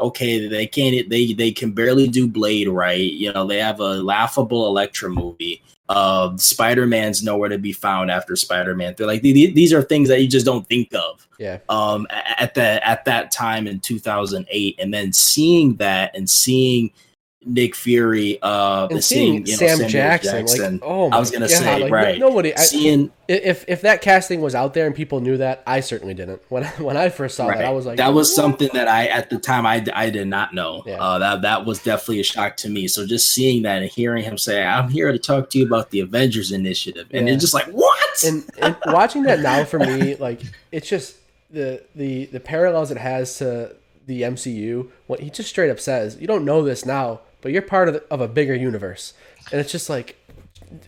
okay, 0.00 0.46
they 0.48 0.66
can't, 0.66 1.08
they 1.08 1.32
they 1.32 1.52
can 1.52 1.72
barely 1.72 2.08
do 2.08 2.26
Blade 2.26 2.68
right. 2.68 3.12
You 3.12 3.32
know, 3.32 3.46
they 3.46 3.58
have 3.58 3.80
a 3.80 4.02
laughable 4.02 4.66
Elektra 4.66 5.10
movie. 5.10 5.62
Uh, 5.88 6.36
Spider 6.36 6.86
Man's 6.86 7.22
nowhere 7.22 7.48
to 7.48 7.58
be 7.58 7.72
found 7.72 8.10
after 8.10 8.36
Spider 8.36 8.76
Man. 8.76 8.94
They're 8.96 9.06
like 9.06 9.22
these 9.22 9.72
are 9.72 9.82
things 9.82 10.08
that 10.08 10.20
you 10.20 10.28
just 10.28 10.46
don't 10.46 10.66
think 10.68 10.94
of 10.94 11.26
yeah. 11.40 11.58
um 11.68 12.06
at 12.10 12.54
that 12.54 12.82
at 12.86 13.04
that 13.06 13.32
time 13.32 13.66
in 13.66 13.80
2008 13.80 14.76
and 14.78 14.94
then 14.94 15.12
seeing 15.12 15.74
that 15.76 16.14
and 16.14 16.28
seeing 16.28 16.92
Nick 17.44 17.74
Fury 17.74 18.38
uh 18.42 18.86
And 18.90 19.02
seeing 19.02 19.40
know, 19.44 19.44
Sam 19.46 19.68
Samuel 19.78 19.88
Jackson, 19.88 20.46
like, 20.46 20.82
oh 20.82 21.08
my 21.08 21.16
I 21.16 21.20
was 21.20 21.30
gonna 21.30 21.48
God, 21.48 21.56
say, 21.56 21.82
like, 21.84 21.90
right. 21.92 22.18
Nobody, 22.18 22.54
I, 22.54 22.60
seeing 22.60 23.10
if 23.28 23.64
if 23.66 23.80
that 23.80 24.02
casting 24.02 24.42
was 24.42 24.54
out 24.54 24.74
there 24.74 24.86
and 24.86 24.94
people 24.94 25.20
knew 25.20 25.38
that, 25.38 25.62
I 25.66 25.80
certainly 25.80 26.12
didn't. 26.12 26.42
When 26.50 26.64
when 26.78 26.98
I 26.98 27.08
first 27.08 27.36
saw 27.36 27.46
right, 27.48 27.56
that, 27.58 27.66
I 27.66 27.70
was 27.70 27.86
like, 27.86 27.96
that 27.96 28.12
was 28.12 28.28
"What?" 28.28 28.34
something 28.34 28.68
that 28.74 28.88
I 28.88 29.06
at 29.06 29.30
the 29.30 29.38
time 29.38 29.64
I, 29.64 29.82
I 29.94 30.10
did 30.10 30.28
not 30.28 30.52
know 30.52 30.82
Yeah. 30.84 31.02
uh 31.02 31.18
that 31.18 31.40
that 31.42 31.64
was 31.64 31.82
definitely 31.82 32.20
a 32.20 32.24
shock 32.24 32.58
to 32.58 32.68
me 32.68 32.86
so 32.88 33.06
just 33.06 33.30
seeing 33.34 33.62
that 33.62 33.80
and 33.80 33.90
hearing 33.90 34.22
him 34.22 34.36
say 34.36 34.62
I'm 34.62 34.90
here 34.90 35.10
to 35.10 35.18
talk 35.18 35.48
to 35.50 35.58
you 35.58 35.64
about 35.66 35.90
the 35.90 36.00
Avengers 36.00 36.52
initiative 36.52 37.06
and 37.10 37.26
Yeah. 37.26 37.34
it's 37.34 37.42
just 37.42 37.54
like 37.54 37.66
what 37.68 38.22
and, 38.26 38.44
and 38.58 38.76
watching 38.86 39.22
that 39.22 39.40
now 39.40 39.64
for 39.64 39.78
me, 39.78 40.14
like 40.16 40.42
it's 40.72 40.88
just 40.90 41.16
the 41.50 41.82
the 41.94 42.26
the 42.26 42.40
parallels 42.40 42.90
it 42.90 42.98
has 42.98 43.38
to 43.38 43.74
the 44.06 44.22
MCU. 44.22 44.90
What 45.06 45.20
he 45.20 45.30
just 45.30 45.48
straight 45.48 45.70
up 45.70 45.80
says, 45.80 46.18
you 46.20 46.26
don't 46.26 46.44
know 46.44 46.62
this 46.62 46.84
now, 46.84 47.20
but 47.40 47.52
you're 47.52 47.62
part 47.62 47.88
of, 47.88 47.94
the, 47.94 48.04
of 48.10 48.20
a 48.20 48.28
bigger 48.28 48.54
universe, 48.54 49.14
and 49.52 49.60
it's 49.60 49.72
just 49.72 49.88
like 49.90 50.16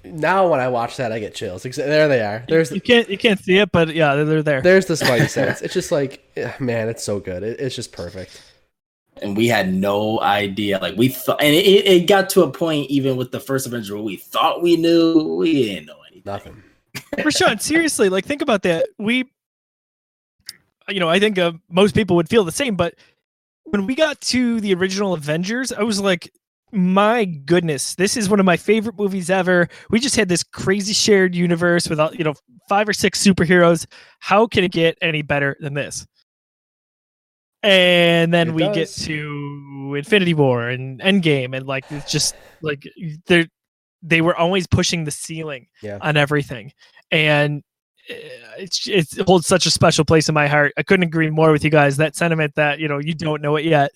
now 0.05 0.47
when 0.49 0.61
I 0.61 0.69
watch 0.69 0.97
that, 0.99 1.11
I 1.13 1.19
get 1.19 1.35
chills. 1.35 1.63
There 1.65 2.09
they 2.09 2.21
are. 2.21 2.45
There's 2.49 2.71
You 2.71 2.81
can't 2.81 3.09
you 3.09 3.19
can't 3.19 3.41
see 3.41 3.59
it, 3.59 3.73
but 3.73 3.95
yeah, 3.95 4.15
they're, 4.15 4.25
they're 4.25 4.43
there. 4.43 4.63
there's 4.63 4.87
the 4.87 4.95
Spidey 4.95 5.29
sense. 5.29 5.61
It's 5.63 5.75
just 5.75 5.91
like 5.91 6.23
eh, 6.37 6.53
man, 6.61 6.89
it's 6.89 7.03
so 7.03 7.19
good. 7.21 7.43
It, 7.43 7.59
it's 7.61 7.75
just 7.75 7.93
perfect. 7.93 8.41
and 9.21 9.37
we 9.37 9.47
had 9.49 9.73
no 9.73 10.21
idea. 10.21 10.79
Like 10.79 10.97
we 10.97 11.09
thought, 11.09 11.41
and 11.43 11.55
it, 11.55 11.87
it 11.87 12.07
got 12.07 12.31
to 12.31 12.43
a 12.43 12.51
point 12.51 12.91
even 12.91 13.17
with 13.17 13.31
the 13.33 13.41
first 13.41 13.67
Avenger 13.67 13.95
where 13.95 14.05
we 14.05 14.17
thought 14.17 14.63
we 14.63 14.77
knew, 14.77 15.37
we 15.37 15.65
didn't 15.65 15.87
know 15.87 15.99
anything. 16.09 16.23
Nothing. 16.25 16.63
Rashawn, 17.17 17.61
seriously, 17.61 18.09
like 18.09 18.25
think 18.25 18.43
about 18.43 18.63
that. 18.63 18.89
We, 18.99 19.25
you 20.89 21.01
know, 21.01 21.09
I 21.09 21.19
think 21.19 21.39
uh, 21.39 21.53
most 21.71 21.95
people 21.95 22.17
would 22.17 22.29
feel 22.29 22.45
the 22.45 22.53
same. 22.53 22.77
But 22.77 22.95
when 23.65 23.87
we 23.87 23.95
got 23.95 24.21
to 24.23 24.61
the 24.61 24.75
original 24.75 25.15
Avengers, 25.15 25.73
I 25.73 25.83
was 25.83 26.01
like, 26.01 26.33
my 26.73 27.25
goodness, 27.25 27.95
this 27.95 28.17
is 28.17 28.29
one 28.29 28.41
of 28.41 28.47
my 28.47 28.57
favorite 28.57 28.97
movies 28.99 29.31
ever. 29.31 29.69
We 29.91 30.01
just 30.01 30.17
had 30.17 30.29
this 30.29 30.43
crazy 30.43 30.93
shared 30.95 31.35
universe 31.35 31.89
with, 31.89 32.01
you 32.15 32.25
know, 32.25 32.35
five 32.69 32.89
or 32.89 32.93
six 32.93 33.23
superheroes. 33.23 33.87
How 34.21 34.47
can 34.47 34.65
it 34.65 34.73
get 34.73 34.97
any 35.03 35.23
better 35.23 35.57
than 35.61 35.75
this? 35.75 36.07
And 37.63 38.33
then 38.35 38.49
It 38.49 38.55
we 38.55 38.69
get 38.71 38.89
to 38.89 39.95
Infinity 39.97 40.35
War 40.35 40.69
and 40.69 41.01
Endgame, 41.01 41.57
and 41.57 41.67
like 41.67 41.85
it's 41.91 42.11
just 42.11 42.35
like 42.61 42.83
they're 43.27 43.47
they 44.03 44.21
were 44.21 44.35
always 44.35 44.67
pushing 44.67 45.05
the 45.05 45.11
ceiling 45.13 45.69
Yeah. 45.81 45.99
on 46.01 46.17
everything 46.17 46.73
and 47.13 47.63
it's 48.59 48.89
it's 48.89 49.17
it 49.17 49.29
holds 49.29 49.47
such 49.47 49.65
a 49.65 49.71
special 49.71 50.05
place 50.05 50.29
in 50.29 50.35
my 50.35 50.49
heart 50.49 50.73
i 50.77 50.83
couldn't 50.83 51.05
agree 51.05 51.31
more 51.31 51.53
with 51.53 51.63
you 51.63 51.71
guys 51.71 51.97
that 51.99 52.17
sentiment 52.17 52.53
that 52.57 52.81
you 52.81 52.89
know 52.89 52.99
you 52.99 53.15
don't 53.15 53.41
know 53.41 53.55
it 53.55 53.65
yet 53.65 53.93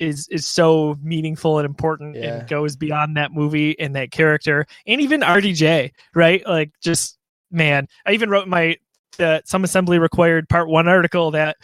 is 0.00 0.26
is 0.28 0.46
so 0.46 0.96
meaningful 1.02 1.58
and 1.58 1.66
important 1.66 2.16
Yeah. 2.16 2.38
and 2.40 2.48
goes 2.48 2.74
beyond 2.74 3.16
that 3.16 3.32
movie 3.32 3.78
and 3.78 3.94
that 3.94 4.10
character 4.10 4.66
and 4.86 5.00
even 5.00 5.20
rdj 5.20 5.90
right 6.14 6.42
like 6.46 6.70
just 6.82 7.18
man 7.50 7.86
i 8.06 8.12
even 8.12 8.30
wrote 8.30 8.48
my 8.48 8.76
the 9.18 9.42
some 9.44 9.62
assembly 9.62 9.98
required 9.98 10.48
part 10.48 10.68
one 10.68 10.88
article 10.88 11.30
that 11.32 11.56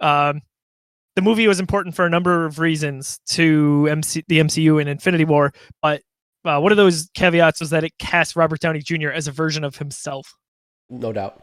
um 0.00 0.40
the 1.16 1.22
movie 1.22 1.46
was 1.48 1.60
important 1.60 1.94
for 1.94 2.04
a 2.06 2.10
number 2.10 2.44
of 2.44 2.58
reasons 2.58 3.20
to 3.26 3.86
MC, 3.88 4.24
the 4.26 4.40
MCU 4.40 4.80
and 4.80 4.88
Infinity 4.88 5.24
War, 5.24 5.52
but 5.80 6.02
uh, 6.44 6.58
one 6.58 6.72
of 6.72 6.76
those 6.76 7.08
caveats 7.14 7.60
was 7.60 7.70
that 7.70 7.84
it 7.84 7.92
cast 8.00 8.34
Robert 8.34 8.58
Downey 8.58 8.80
Jr. 8.80 9.10
as 9.10 9.28
a 9.28 9.30
version 9.30 9.62
of 9.62 9.76
himself. 9.76 10.34
No 10.90 11.12
doubt. 11.12 11.40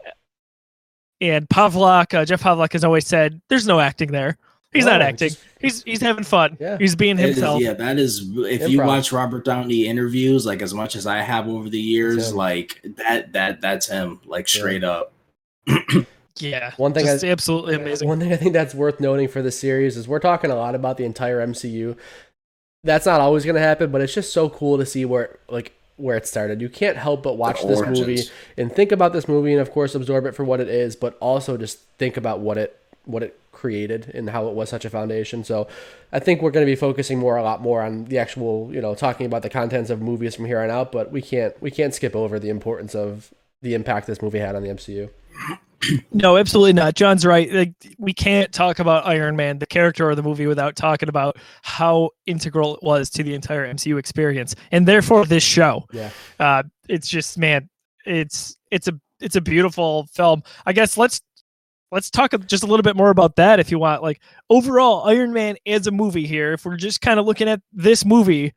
And 1.22 1.48
Pavlak, 1.48 2.12
uh, 2.12 2.26
Jeff 2.26 2.42
Pavlak 2.42 2.72
has 2.74 2.84
always 2.84 3.06
said, 3.06 3.40
"There's 3.48 3.66
no 3.66 3.80
acting 3.80 4.12
there. 4.12 4.36
He's 4.72 4.86
not 4.86 5.02
oh, 5.02 5.04
acting. 5.04 5.28
just- 5.28 5.40
he's 5.60 5.82
he's 5.82 6.00
having 6.00 6.24
fun. 6.24 6.56
Yeah. 6.60 6.78
He's 6.78 6.96
being 6.96 7.18
It 7.18 7.30
is- 7.30 7.36
himself." 7.36 7.60
yeah, 7.60 7.74
that 7.74 7.98
is. 7.98 8.26
If 8.36 8.68
you 8.70 8.82
watch 8.82 9.12
Robert 9.12 9.44
Downey 9.44 9.86
interviews, 9.86 10.46
like 10.46 10.62
as 10.62 10.72
much 10.72 10.96
as 10.96 11.06
I 11.06 11.18
have 11.18 11.48
over 11.48 11.68
the 11.68 11.80
years, 11.80 12.34
like 12.34 12.80
that, 12.96 13.32
that 13.34 13.60
that's 13.60 13.86
him, 13.88 14.20
like 14.24 14.48
straight 14.48 14.82
up. 14.84 15.12
Yeah, 16.38 16.72
One 16.78 16.94
thing 16.94 17.04
just 17.04 17.24
I- 17.24 17.28
absolutely 17.28 17.74
amazing. 17.74 18.08
One 18.08 18.18
thing 18.18 18.32
I 18.32 18.36
think 18.36 18.54
that's 18.54 18.74
worth 18.74 18.98
noting 19.00 19.28
for 19.28 19.42
the 19.42 19.52
series 19.52 19.96
is 19.96 20.08
we're 20.08 20.18
talking 20.18 20.50
a 20.50 20.56
lot 20.56 20.74
about 20.74 20.96
the 20.96 21.04
entire 21.04 21.46
MCU. 21.46 21.96
That's 22.84 23.04
not 23.06 23.20
always 23.20 23.44
going 23.44 23.54
to 23.54 23.60
happen, 23.60 23.92
but 23.92 24.00
it's 24.00 24.14
just 24.14 24.32
so 24.32 24.48
cool 24.48 24.78
to 24.78 24.86
see 24.86 25.04
where 25.04 25.38
like 25.48 25.72
where 25.96 26.16
it 26.16 26.26
started. 26.26 26.60
You 26.62 26.68
can't 26.70 26.96
help 26.96 27.22
but 27.22 27.36
watch 27.36 27.62
this 27.62 27.80
movie 27.86 28.22
and 28.56 28.72
think 28.72 28.90
about 28.92 29.12
this 29.12 29.28
movie 29.28 29.52
and 29.52 29.60
of 29.60 29.70
course 29.70 29.94
absorb 29.94 30.24
it 30.24 30.34
for 30.34 30.42
what 30.42 30.58
it 30.60 30.68
is, 30.68 30.96
but 30.96 31.16
also 31.20 31.56
just 31.58 31.78
think 31.98 32.16
about 32.16 32.40
what 32.40 32.56
it 32.56 32.76
what 33.04 33.22
it 33.22 33.38
created 33.62 34.10
and 34.12 34.28
how 34.28 34.48
it 34.48 34.54
was 34.54 34.68
such 34.68 34.84
a 34.84 34.90
foundation. 34.90 35.44
So 35.44 35.68
I 36.10 36.18
think 36.18 36.42
we're 36.42 36.50
going 36.50 36.66
to 36.66 36.70
be 36.70 36.74
focusing 36.74 37.16
more 37.16 37.36
a 37.36 37.44
lot 37.44 37.62
more 37.62 37.80
on 37.80 38.06
the 38.06 38.18
actual, 38.18 38.68
you 38.74 38.80
know, 38.80 38.96
talking 38.96 39.24
about 39.24 39.42
the 39.42 39.48
contents 39.48 39.88
of 39.88 40.02
movies 40.02 40.34
from 40.34 40.46
here 40.46 40.60
on 40.60 40.68
out, 40.68 40.90
but 40.90 41.12
we 41.12 41.22
can't 41.22 41.54
we 41.62 41.70
can't 41.70 41.94
skip 41.94 42.16
over 42.16 42.40
the 42.40 42.48
importance 42.48 42.96
of 42.96 43.32
the 43.62 43.74
impact 43.74 44.08
this 44.08 44.20
movie 44.20 44.40
had 44.40 44.56
on 44.56 44.62
the 44.62 44.68
MCU. 44.68 45.08
No, 46.12 46.36
absolutely 46.36 46.74
not. 46.74 46.94
John's 46.94 47.26
right. 47.26 47.52
Like 47.52 47.72
we 47.98 48.12
can't 48.14 48.52
talk 48.52 48.78
about 48.78 49.04
Iron 49.04 49.34
Man, 49.34 49.58
the 49.58 49.66
character 49.66 50.08
or 50.08 50.14
the 50.14 50.22
movie, 50.22 50.46
without 50.46 50.76
talking 50.76 51.08
about 51.08 51.38
how 51.62 52.10
integral 52.24 52.76
it 52.76 52.84
was 52.84 53.10
to 53.10 53.24
the 53.24 53.34
entire 53.34 53.66
MCU 53.66 53.98
experience, 53.98 54.54
and 54.70 54.86
therefore 54.86 55.26
this 55.26 55.42
show. 55.42 55.84
Yeah. 55.90 56.10
Uh, 56.38 56.62
it's 56.88 57.08
just 57.08 57.36
man, 57.36 57.68
it's 58.06 58.56
it's 58.70 58.86
a 58.86 58.92
it's 59.20 59.34
a 59.34 59.40
beautiful 59.40 60.06
film. 60.12 60.44
I 60.66 60.72
guess 60.72 60.96
let's 60.96 61.20
let's 61.92 62.10
talk 62.10 62.32
just 62.46 62.64
a 62.64 62.66
little 62.66 62.82
bit 62.82 62.96
more 62.96 63.10
about 63.10 63.36
that 63.36 63.60
if 63.60 63.70
you 63.70 63.78
want. 63.78 64.02
Like 64.02 64.20
overall, 64.50 65.06
Iron 65.08 65.32
Man 65.32 65.56
as 65.66 65.86
a 65.86 65.92
movie 65.92 66.26
here. 66.26 66.54
If 66.54 66.64
we're 66.64 66.76
just 66.76 67.02
kind 67.02 67.20
of 67.20 67.26
looking 67.26 67.48
at 67.48 67.60
this 67.72 68.04
movie, 68.04 68.52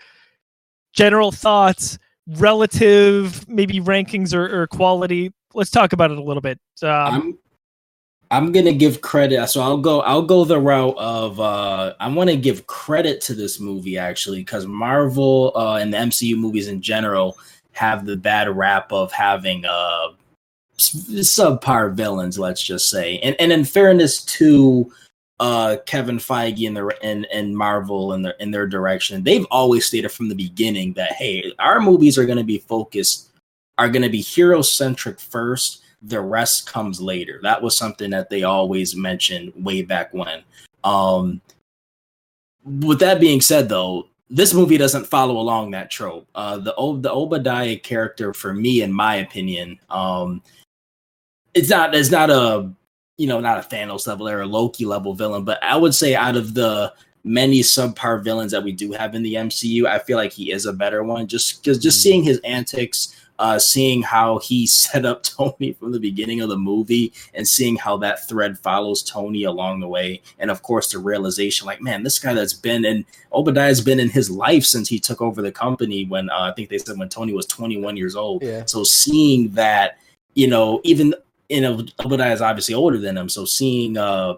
general 0.93 1.31
thoughts, 1.31 1.99
relative 2.27 3.47
maybe 3.47 3.79
rankings 3.79 4.33
or, 4.33 4.61
or 4.61 4.67
quality. 4.67 5.31
Let's 5.53 5.69
talk 5.69 5.93
about 5.93 6.11
it 6.11 6.17
a 6.17 6.23
little 6.23 6.41
bit. 6.41 6.59
Um, 6.81 6.89
I'm 6.89 7.37
I'm 8.31 8.51
gonna 8.51 8.73
give 8.73 9.01
credit. 9.01 9.47
So 9.49 9.61
I'll 9.61 9.77
go 9.77 10.01
I'll 10.01 10.23
go 10.23 10.45
the 10.45 10.59
route 10.59 10.97
of 10.97 11.39
uh 11.39 11.93
I 11.99 12.07
want 12.07 12.29
to 12.29 12.37
give 12.37 12.65
credit 12.67 13.21
to 13.21 13.35
this 13.35 13.59
movie 13.59 13.97
actually 13.97 14.39
because 14.39 14.65
Marvel 14.65 15.51
uh, 15.55 15.75
and 15.75 15.93
the 15.93 15.97
MCU 15.97 16.37
movies 16.37 16.67
in 16.67 16.81
general 16.81 17.37
have 17.73 18.05
the 18.05 18.15
bad 18.15 18.49
rap 18.49 18.91
of 18.91 19.11
having 19.11 19.65
uh 19.65 20.09
subpar 20.77 21.93
villains. 21.93 22.39
Let's 22.39 22.63
just 22.63 22.89
say, 22.89 23.19
and 23.19 23.35
and 23.39 23.51
in 23.51 23.65
fairness 23.65 24.23
to 24.25 24.91
uh 25.39 25.77
Kevin 25.85 26.17
Feige 26.17 26.67
and 26.67 26.77
the 26.77 26.95
and 27.03 27.25
and 27.31 27.55
Marvel 27.55 28.13
and 28.13 28.25
their 28.25 28.35
in 28.39 28.51
their 28.51 28.67
direction, 28.67 29.23
they've 29.23 29.45
always 29.51 29.85
stated 29.85 30.09
from 30.11 30.29
the 30.29 30.35
beginning 30.35 30.93
that 30.93 31.13
hey, 31.13 31.53
our 31.59 31.79
movies 31.79 32.17
are 32.17 32.25
going 32.25 32.37
to 32.37 32.43
be 32.43 32.59
focused, 32.59 33.31
are 33.77 33.89
going 33.89 34.03
to 34.03 34.09
be 34.09 34.21
hero 34.21 34.61
centric 34.61 35.19
first. 35.19 35.81
The 36.01 36.21
rest 36.21 36.71
comes 36.71 37.01
later. 37.01 37.39
That 37.41 37.61
was 37.61 37.75
something 37.75 38.11
that 38.11 38.29
they 38.29 38.43
always 38.43 38.95
mentioned 38.95 39.53
way 39.55 39.81
back 39.81 40.13
when. 40.13 40.43
Um, 40.83 41.41
with 42.63 42.99
that 42.99 43.19
being 43.19 43.41
said, 43.41 43.69
though, 43.69 44.07
this 44.29 44.53
movie 44.53 44.77
doesn't 44.77 45.07
follow 45.07 45.37
along 45.37 45.71
that 45.71 45.91
trope. 45.91 46.27
Uh, 46.35 46.57
the 46.57 46.73
the 47.01 47.11
Obadiah 47.11 47.77
character, 47.77 48.33
for 48.33 48.53
me, 48.53 48.81
in 48.81 48.91
my 48.91 49.17
opinion, 49.17 49.79
um, 49.89 50.41
it's 51.55 51.69
not 51.69 51.95
it's 51.95 52.11
not 52.11 52.29
a 52.29 52.69
you 53.17 53.27
know 53.27 53.39
not 53.39 53.57
a 53.57 53.75
Thanos 53.75 54.05
level 54.05 54.27
or 54.27 54.41
a 54.41 54.45
Loki 54.45 54.85
level 54.85 55.15
villain, 55.15 55.45
but 55.45 55.63
I 55.63 55.77
would 55.77 55.95
say 55.95 56.13
out 56.13 56.35
of 56.35 56.53
the 56.53 56.93
many 57.23 57.61
subpar 57.61 58.23
villains 58.23 58.51
that 58.51 58.63
we 58.63 58.71
do 58.71 58.91
have 58.91 59.15
in 59.15 59.23
the 59.23 59.33
MCU, 59.33 59.85
I 59.85 59.97
feel 59.97 60.17
like 60.17 60.31
he 60.31 60.51
is 60.51 60.65
a 60.67 60.73
better 60.73 61.03
one. 61.03 61.25
Just 61.25 61.63
because 61.63 61.79
just 61.79 62.01
seeing 62.01 62.23
his 62.23 62.39
antics, 62.43 63.15
uh, 63.39 63.57
seeing 63.57 64.03
how 64.03 64.39
he 64.39 64.67
set 64.67 65.05
up 65.05 65.23
Tony 65.23 65.73
from 65.73 65.93
the 65.93 65.99
beginning 65.99 66.41
of 66.41 66.49
the 66.49 66.57
movie, 66.57 67.13
and 67.33 67.47
seeing 67.47 67.77
how 67.77 67.95
that 67.97 68.27
thread 68.27 68.59
follows 68.59 69.01
Tony 69.01 69.45
along 69.45 69.79
the 69.79 69.87
way, 69.87 70.21
and 70.37 70.51
of 70.51 70.61
course 70.61 70.91
the 70.91 70.99
realization, 70.99 71.65
like 71.65 71.81
man, 71.81 72.03
this 72.03 72.19
guy 72.19 72.33
that's 72.33 72.53
been 72.53 72.83
in 72.83 73.05
Obadiah's 73.31 73.81
been 73.81 73.99
in 73.99 74.09
his 74.09 74.29
life 74.29 74.65
since 74.65 74.89
he 74.89 74.99
took 74.99 75.21
over 75.21 75.41
the 75.41 75.53
company 75.53 76.03
when 76.03 76.29
uh, 76.29 76.51
I 76.51 76.53
think 76.53 76.67
they 76.67 76.77
said 76.77 76.97
when 76.97 77.09
Tony 77.09 77.33
was 77.33 77.45
21 77.45 77.95
years 77.95 78.17
old. 78.17 78.43
Yeah. 78.43 78.65
So 78.65 78.83
seeing 78.83 79.51
that, 79.51 79.99
you 80.33 80.47
know, 80.47 80.81
even 80.83 81.15
know 81.61 81.85
Obadiah 82.03 82.33
is 82.33 82.41
obviously 82.41 82.73
older 82.73 82.97
than 82.97 83.17
him, 83.17 83.29
so 83.29 83.45
seeing 83.45 83.97
uh 83.97 84.35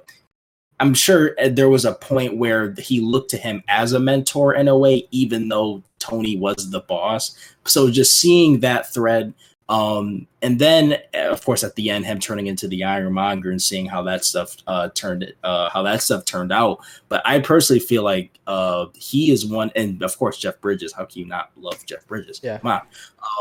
I'm 0.80 0.94
sure 0.94 1.36
uh, 1.42 1.50
there 1.50 1.70
was 1.70 1.86
a 1.86 1.94
point 1.94 2.38
where 2.38 2.74
he 2.78 3.00
looked 3.00 3.32
to 3.32 3.38
him 3.38 3.64
as 3.68 3.94
a 3.94 4.00
mentor 4.00 4.54
in 4.54 4.68
a 4.68 4.78
way, 4.78 5.08
even 5.12 5.50
though 5.50 5.84
Tony 6.00 6.38
was 6.38 6.70
the 6.70 6.82
boss. 6.82 7.36
So 7.66 7.90
just 7.90 8.20
seeing 8.20 8.60
that 8.60 8.94
thread, 8.94 9.34
um, 9.70 10.28
and 10.42 10.60
then 10.60 10.94
uh, 11.14 11.30
of 11.30 11.44
course 11.44 11.64
at 11.64 11.76
the 11.76 11.90
end, 11.90 12.06
him 12.06 12.20
turning 12.20 12.48
into 12.48 12.68
the 12.68 12.84
Ironmonger 12.84 13.50
and 13.52 13.62
seeing 13.62 13.86
how 13.86 14.02
that 14.04 14.24
stuff 14.24 14.56
uh, 14.68 14.90
turned, 14.90 15.34
uh, 15.44 15.70
how 15.70 15.84
that 15.84 16.02
stuff 16.02 16.26
turned 16.26 16.52
out. 16.52 16.80
But 17.10 17.22
I 17.26 17.40
personally 17.40 17.80
feel 17.80 18.04
like 18.04 18.40
uh, 18.48 18.88
he 18.96 19.32
is 19.32 19.46
one, 19.46 19.72
and 19.76 20.02
of 20.04 20.18
course 20.18 20.38
Jeff 20.38 20.60
Bridges. 20.62 20.94
How 20.94 21.06
can 21.06 21.20
you 21.20 21.28
not 21.28 21.52
love 21.58 21.86
Jeff 21.86 22.06
Bridges? 22.08 22.40
Yeah. 22.44 22.60
Come 22.60 22.72
on. 22.72 22.82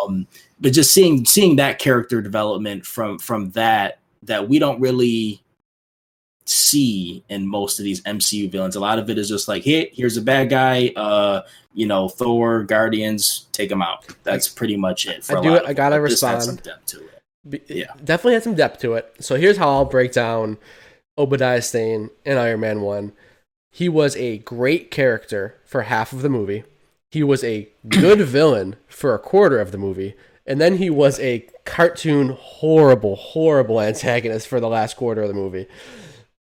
Um, 0.03 0.27
but 0.61 0.73
just 0.73 0.93
seeing 0.93 1.25
seeing 1.25 1.57
that 1.57 1.79
character 1.79 2.21
development 2.21 2.85
from 2.85 3.19
from 3.19 3.51
that 3.53 3.99
that 4.23 4.49
we 4.49 4.59
don't 4.59 4.81
really 4.81 5.43
see 6.47 7.25
in 7.29 7.47
most 7.47 7.79
of 7.79 7.85
these 7.85 8.01
MCU 8.03 8.51
villains. 8.51 8.77
A 8.77 8.81
lot 8.81 8.99
of 8.99 9.11
it 9.11 9.19
is 9.19 9.29
just 9.29 9.49
like, 9.49 9.65
hey, 9.65 9.91
here's 9.93 10.17
a 10.17 10.23
bad 10.23 10.49
guy. 10.49 10.93
Uh, 10.97 11.43
you 11.75 11.87
know, 11.87 12.09
Thor, 12.09 12.63
Guardians, 12.63 13.47
take 13.53 13.71
him 13.71 13.83
out. 13.83 14.07
That's 14.23 14.49
pretty 14.49 14.77
much 14.77 15.07
it. 15.07 15.25
For 15.25 15.39
I 15.39 15.41
do- 15.43 15.57
of 15.57 15.67
I 15.67 15.73
gotta. 15.75 16.01
Respond. 16.01 16.43
some 16.43 16.57
depth 16.57 16.87
to 16.87 16.99
it. 17.05 17.11
Be- 17.49 17.63
Yeah. 17.69 17.93
Definitely 18.03 18.35
had 18.35 18.43
some 18.45 18.55
depth 18.55 18.81
to 18.81 18.95
it. 18.95 19.13
So 19.21 19.35
here's 19.37 19.57
how 19.57 19.69
I'll 19.71 19.85
break 19.85 20.13
down 20.13 20.59
Obadiah 21.19 21.63
Stane 21.63 22.11
in 22.25 22.39
Iron 22.39 22.61
Man 22.61 22.81
1. 22.81 23.13
He 23.73 23.89
was 23.89 24.17
a 24.17 24.39
great 24.39 24.91
character 24.91 25.57
for 25.65 25.83
half 25.83 26.13
of 26.13 26.23
the 26.23 26.29
movie. 26.31 26.65
He 27.11 27.23
was 27.23 27.45
a 27.45 27.69
good 27.89 28.21
villain 28.27 28.77
for 28.89 29.15
a 29.15 29.19
quarter 29.19 29.59
of 29.61 29.71
the 29.73 29.79
movie. 29.79 30.15
And 30.47 30.61
then 30.61 30.77
he 30.79 30.89
was 30.91 31.19
a 31.21 31.47
cartoon, 31.65 32.31
horrible, 32.39 33.17
horrible 33.17 33.81
antagonist 33.83 34.47
for 34.49 34.61
the 34.61 34.69
last 34.69 34.97
quarter 34.97 35.23
of 35.23 35.29
the 35.29 35.35
movie. 35.35 35.67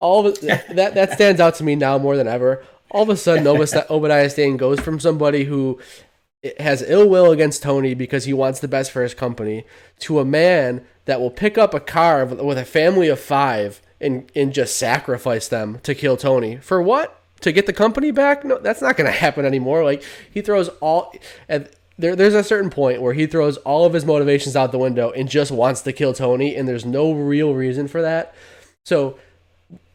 All 0.01 0.27
of 0.27 0.41
that 0.41 0.95
that 0.95 1.13
stands 1.13 1.41
out 1.41 1.55
to 1.57 1.65
me 1.65 1.77
now 1.77 1.99
more 1.99 2.17
than 2.17 2.27
ever. 2.27 2.65
All 2.91 3.03
of 3.03 3.09
a 3.09 3.17
sudden, 3.17 3.47
Obadiah 3.47 4.31
Stane 4.31 4.57
goes 4.57 4.81
from 4.81 4.99
somebody 4.99 5.45
who 5.45 5.79
has 6.59 6.83
ill 6.83 7.09
will 7.09 7.31
against 7.31 7.63
Tony 7.63 7.95
because 7.95 8.25
he 8.25 8.33
wants 8.33 8.61
the 8.61 8.69
best 8.69 8.91
for 8.91 9.03
his 9.03 9.15
company 9.15 9.65
to 10.01 10.19
a 10.19 10.25
man 10.25 10.85
that 11.05 11.21
will 11.21 11.31
pick 11.31 11.59
up 11.59 11.75
a 11.75 11.81
car 11.81 12.25
with 12.25 12.59
a 12.59 12.65
family 12.65 13.09
of 13.09 13.21
five 13.21 13.83
and 14.01 14.31
and 14.35 14.53
just 14.55 14.77
sacrifice 14.77 15.49
them 15.49 15.79
to 15.83 15.95
kill 15.95 16.17
Tony 16.17 16.57
for 16.57 16.81
what? 16.81 17.23
To 17.43 17.53
get 17.53 17.67
the 17.67 17.73
company 17.73 18.11
back? 18.11 18.45
No, 18.45 18.59
that's 18.59 18.83
not 18.83 18.97
going 18.97 19.11
to 19.11 19.19
happen 19.19 19.45
anymore. 19.45 19.85
Like 19.85 20.03
he 20.31 20.41
throws 20.41 20.69
all 20.81 21.13
and 21.49 21.69
there, 21.99 22.17
there's 22.17 22.35
a 22.35 22.43
certain 22.43 22.71
point 22.71 23.03
where 23.03 23.13
he 23.13 23.27
throws 23.27 23.59
all 23.59 23.85
of 23.85 23.93
his 23.93 24.07
motivations 24.07 24.57
out 24.57 24.73
the 24.73 24.79
window 24.79 25.11
and 25.11 25.29
just 25.29 25.51
wants 25.51 25.83
to 25.83 25.93
kill 25.93 26.15
Tony, 26.15 26.57
and 26.57 26.67
there's 26.67 26.87
no 26.87 27.13
real 27.13 27.55
reason 27.55 27.89
for 27.89 28.01
that. 28.01 28.35
So 28.87 29.19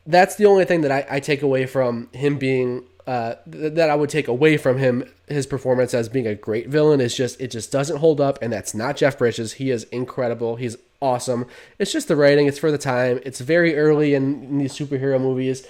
that's 0.05 0.35
the 0.35 0.45
only 0.45 0.65
thing 0.65 0.81
that 0.81 0.91
I, 0.91 1.05
I 1.09 1.19
take 1.19 1.41
away 1.41 1.65
from 1.65 2.09
him 2.13 2.37
being 2.37 2.85
uh, 3.07 3.35
th- 3.51 3.73
that 3.73 3.89
I 3.89 3.95
would 3.95 4.09
take 4.09 4.27
away 4.27 4.57
from 4.57 4.77
him 4.77 5.03
his 5.27 5.45
performance 5.45 5.93
as 5.93 6.09
being 6.09 6.27
a 6.27 6.35
great 6.35 6.69
villain 6.69 7.01
is 7.01 7.15
just 7.15 7.39
it 7.39 7.51
just 7.51 7.71
doesn't 7.71 7.97
hold 7.97 8.19
up 8.19 8.39
and 8.41 8.51
that's 8.51 8.73
not 8.73 8.97
Jeff 8.97 9.17
Bridges. 9.17 9.53
He 9.53 9.69
is 9.69 9.83
incredible. 9.85 10.55
He's 10.55 10.77
awesome. 11.01 11.45
It's 11.77 11.91
just 11.91 12.07
the 12.07 12.15
writing. 12.15 12.47
It's 12.47 12.59
for 12.59 12.71
the 12.71 12.77
time. 12.77 13.19
It's 13.23 13.41
very 13.41 13.75
early 13.75 14.13
in, 14.13 14.43
in 14.43 14.57
these 14.57 14.73
superhero 14.73 15.19
movies. 15.19 15.67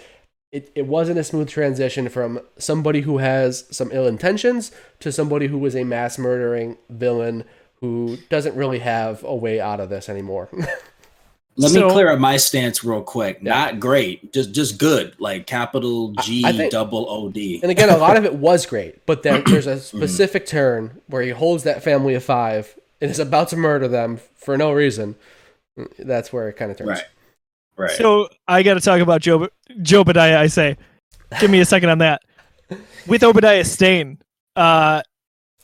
It, 0.51 0.71
it 0.75 0.87
wasn't 0.87 1.19
a 1.19 1.23
smooth 1.23 1.49
transition 1.49 2.07
from 2.07 2.39
somebody 2.57 3.01
who 3.01 3.17
has 3.17 3.65
some 3.69 3.89
ill 3.91 4.07
intentions 4.07 4.71
to 5.01 5.11
somebody 5.11 5.47
who 5.47 5.57
was 5.57 5.75
a 5.75 5.83
mass 5.83 6.17
murdering 6.17 6.77
villain 6.89 7.43
who 7.81 8.17
doesn't 8.29 8.55
really 8.55 8.79
have 8.79 9.23
a 9.25 9.35
way 9.35 9.59
out 9.59 9.81
of 9.81 9.89
this 9.89 10.07
anymore 10.07 10.49
Let 11.57 11.71
So- 11.71 11.87
me 11.87 11.93
clear 11.93 12.09
up 12.09 12.19
my 12.19 12.35
stance 12.37 12.83
real 12.83 13.01
quick. 13.01 13.41
Not 13.41 13.79
great, 13.79 14.33
just 14.33 14.51
just 14.51 14.77
good, 14.77 15.13
like 15.19 15.47
capital 15.47 16.11
G 16.21 16.43
I 16.45 16.51
think- 16.51 16.71
double 16.71 17.05
O 17.09 17.29
D. 17.29 17.59
And 17.61 17.71
again, 17.71 17.89
a 17.89 17.97
lot 17.97 18.17
of 18.17 18.25
it 18.25 18.35
was 18.35 18.65
great, 18.65 19.05
but 19.05 19.23
then 19.23 19.43
there's 19.47 19.67
a 19.67 19.79
specific 19.79 20.45
turn 20.45 21.01
where 21.07 21.21
he 21.21 21.29
holds 21.29 21.63
that 21.63 21.81
family 21.83 22.13
of 22.13 22.23
five 22.23 22.75
and 22.99 23.09
is 23.09 23.19
about 23.19 23.49
to 23.49 23.57
murder 23.57 23.87
them 23.87 24.19
for 24.35 24.57
no 24.57 24.71
reason. 24.71 25.15
That's 25.99 26.31
where 26.33 26.47
it 26.49 26.53
kind 26.53 26.71
of 26.71 26.77
turns. 26.77 26.89
Right, 26.89 27.03
right. 27.77 27.91
So 27.91 28.27
I 28.47 28.63
got 28.63 28.73
to 28.75 28.81
talk 28.81 28.99
about 29.01 29.21
Joe 29.21 29.47
Joe 29.81 30.01
Obadiah. 30.01 30.39
I 30.39 30.47
say, 30.47 30.77
give 31.39 31.49
me 31.51 31.59
a 31.61 31.65
second 31.65 31.89
on 31.89 31.99
that. 31.99 32.21
With 33.07 33.23
Obadiah 33.23 33.63
Stane, 33.63 34.17
uh, 34.57 35.01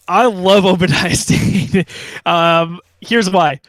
I 0.07 0.25
love 0.25 0.65
Obadiah 0.65 1.15
Stane. 1.15 1.85
um, 2.25 2.79
here's 3.01 3.29
why. 3.29 3.59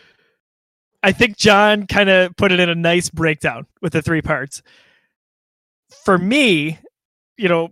I 1.03 1.13
think 1.13 1.37
John 1.37 1.87
kind 1.87 2.09
of 2.09 2.37
put 2.37 2.53
it 2.53 2.61
in 2.61 2.69
a 2.69 2.75
nice 2.75 3.11
breakdown 3.11 3.67
with 3.81 3.93
the 3.93 4.03
three 4.03 4.23
parts. 4.23 4.63
For 6.05 6.17
me, 6.17 6.79
you 7.37 7.49
know, 7.49 7.71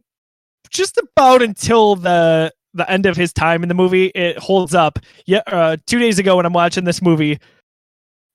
just 0.71 0.99
about 0.99 1.43
until 1.43 1.97
the 1.97 2.53
the 2.75 2.89
end 2.89 3.07
of 3.07 3.17
his 3.17 3.33
time 3.33 3.63
in 3.63 3.69
the 3.69 3.75
movie, 3.75 4.07
it 4.07 4.39
holds 4.39 4.75
up. 4.75 4.99
Yeah, 5.27 5.43
uh, 5.47 5.77
two 5.87 5.99
days 5.99 6.19
ago 6.19 6.37
when 6.37 6.47
I'm 6.47 6.53
watching 6.53 6.85
this 6.85 7.03
movie, 7.03 7.39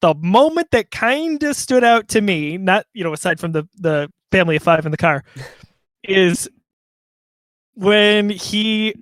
the 0.02 0.14
moment 0.16 0.72
that 0.72 0.92
kind 0.92 1.42
of 1.44 1.56
stood 1.56 1.84
out 1.84 2.10
to 2.10 2.22
me, 2.22 2.58
not 2.58 2.86
you 2.94 3.04
know, 3.04 3.14
aside 3.14 3.40
from 3.40 3.52
the 3.52 3.68
the 3.76 4.12
family 4.32 4.56
of 4.56 4.64
five 4.64 4.86
in 4.86 4.92
the 4.92 4.98
car, 4.98 5.24
is 6.04 6.50
when 7.76 8.30
he 8.30 8.96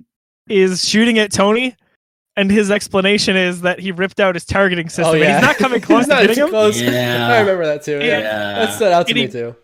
is 0.48 0.88
shooting 0.88 1.20
at 1.20 1.32
Tony, 1.32 1.76
and 2.36 2.52
his 2.52 2.72
explanation 2.72 3.36
is 3.36 3.62
that 3.62 3.80
he 3.80 3.92
ripped 3.92 4.20
out 4.20 4.36
his 4.36 4.46
targeting 4.46 4.90
system. 4.90 5.06
Oh 5.06 5.12
and 5.14 5.22
yeah, 5.22 5.38
he's 5.40 5.46
not 5.48 5.58
coming 5.58 5.82
close 5.90 6.08
not 6.08 6.22
to 6.22 6.28
hitting 6.28 6.44
him. 6.44 6.50
close. 6.50 6.80
Yeah. 6.82 7.28
I 7.32 7.40
remember 7.42 7.66
that 7.66 7.84
too. 7.84 7.98
Yeah, 8.00 8.20
Yeah. 8.20 8.54
that 8.66 8.74
stood 8.74 8.92
out 8.92 9.08
to 9.08 9.12
And 9.12 9.16
me 9.20 9.28
he- 9.28 9.32
too. 9.32 9.56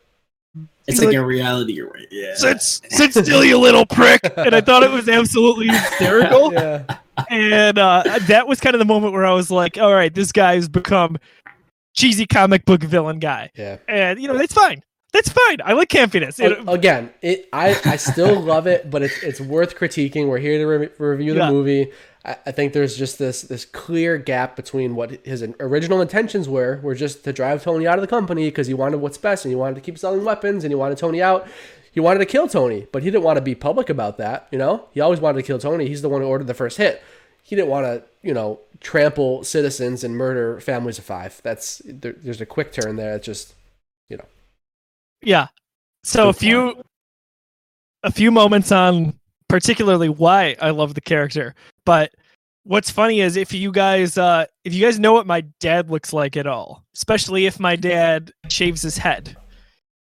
it's 0.88 0.98
like, 1.00 1.08
like- 1.08 1.16
in 1.16 1.24
reality, 1.24 1.74
you're 1.74 1.90
right. 1.90 2.08
Yeah. 2.12 2.36
Sit, 2.36 2.62
sit 2.62 3.14
still, 3.14 3.44
you 3.44 3.58
little 3.60 3.86
prick! 3.86 4.22
And 4.38 4.56
I 4.56 4.62
thought 4.62 4.84
it 4.84 4.92
was 4.92 5.08
absolutely 5.10 5.68
hysterical. 5.76 6.54
Yeah, 6.54 6.84
and 7.30 7.78
uh, 7.78 8.20
that 8.28 8.48
was 8.48 8.60
kind 8.60 8.76
of 8.76 8.80
the 8.80 8.86
moment 8.86 9.14
where 9.14 9.26
I 9.26 9.34
was 9.34 9.52
like, 9.52 9.78
"All 9.78 9.94
right, 9.94 10.14
this 10.14 10.32
guy's 10.32 10.68
become 10.70 11.18
cheesy 11.96 12.26
comic 12.26 12.66
book 12.66 12.82
villain 12.84 13.20
guy," 13.20 13.52
yeah. 13.56 13.78
and 13.88 14.20
you 14.22 14.28
know 14.28 14.38
that's 14.38 14.54
fine. 14.54 14.82
That's 15.12 15.30
fine. 15.30 15.58
I 15.66 15.74
like 15.74 15.90
campiness. 15.90 16.40
It- 16.40 16.60
Again, 16.68 17.12
it 17.22 17.50
I, 17.52 17.80
I 17.86 17.96
still 17.98 18.40
love 18.40 18.68
it, 18.68 18.90
but 18.90 19.02
it's 19.02 19.22
it's 19.24 19.42
worth 19.42 19.76
critiquing. 19.76 20.28
We're 20.28 20.38
here 20.40 20.58
to 20.60 20.66
re- 20.66 20.90
review 21.00 21.34
the 21.34 21.40
Yeah. 21.42 21.52
movie. 21.52 21.92
I, 22.26 22.38
I 22.46 22.52
think 22.52 22.74
there's 22.74 22.98
just 22.98 23.20
this 23.20 23.42
this 23.44 23.66
clear 23.66 24.18
gap 24.18 24.56
between 24.56 24.96
what 24.96 25.26
his 25.26 25.44
original 25.60 26.02
intentions 26.02 26.50
were, 26.50 26.80
were 26.84 26.96
just 26.96 27.24
to 27.24 27.34
drive 27.34 27.64
Tony 27.64 27.88
out 27.88 27.98
of 27.98 28.02
the 28.02 28.08
company 28.08 28.46
because 28.46 28.68
he 28.68 28.74
wanted 28.74 28.98
what's 28.98 29.18
best 29.18 29.46
and 29.46 29.52
he 29.52 29.56
wanted 29.56 29.76
to 29.76 29.82
keep 29.82 29.98
selling 29.98 30.24
weapons 30.24 30.64
and 30.64 30.72
he 30.72 30.76
wanted 30.76 30.98
Tony 30.98 31.22
out. 31.22 31.48
He 31.92 32.00
wanted 32.00 32.20
to 32.20 32.26
kill 32.26 32.48
Tony, 32.48 32.88
but 32.92 33.04
he 33.04 33.10
didn't 33.10 33.24
want 33.24 33.38
to 33.38 33.42
be 33.42 33.56
public 33.56 33.90
about 33.90 34.18
that. 34.18 34.48
You 34.52 34.60
know, 34.60 34.86
he 34.92 35.00
always 35.00 35.20
wanted 35.20 35.38
to 35.42 35.48
kill 35.48 35.58
Tony. 35.58 35.88
He's 35.88 36.02
the 36.02 36.10
one 36.10 36.22
who 36.22 36.28
ordered 36.28 36.48
the 36.48 36.54
first 36.54 36.78
hit. 36.78 37.02
He 37.42 37.56
didn't 37.56 37.70
want 37.70 37.86
to, 37.86 38.04
you 38.22 38.34
know, 38.34 38.60
trample 38.80 39.44
citizens 39.44 40.04
and 40.04 40.16
murder 40.16 40.60
families 40.60 41.00
of 41.00 41.06
five. 41.06 41.42
That's 41.44 41.82
there, 41.86 42.14
there's 42.14 42.42
a 42.42 42.46
quick 42.46 42.72
turn 42.72 42.96
there. 42.96 43.16
It's 43.16 43.26
just, 43.26 43.56
you 44.08 44.18
know, 44.18 44.26
yeah. 45.22 45.48
So 46.04 46.30
a 46.30 46.34
few 46.34 46.84
a 48.04 48.12
few 48.12 48.32
moments 48.32 48.72
on 48.72 49.20
particularly 49.48 50.10
why 50.10 50.56
I 50.62 50.70
love 50.70 50.94
the 50.94 51.02
character. 51.02 51.56
But 51.90 52.14
what's 52.66 52.92
funny 52.92 53.20
is 53.20 53.36
if 53.36 53.52
you 53.52 53.72
guys 53.72 54.16
uh 54.16 54.46
if 54.64 54.76
you 54.76 54.86
guys 54.86 55.00
know 55.00 55.14
what 55.14 55.26
my 55.26 55.42
dad 55.60 55.90
looks 55.90 56.14
like 56.14 56.38
at 56.38 56.46
all, 56.46 56.86
especially 56.94 57.48
if 57.48 57.60
my 57.60 57.76
dad 57.76 58.32
shaves 58.48 58.84
his 58.84 58.96
head, 58.96 59.36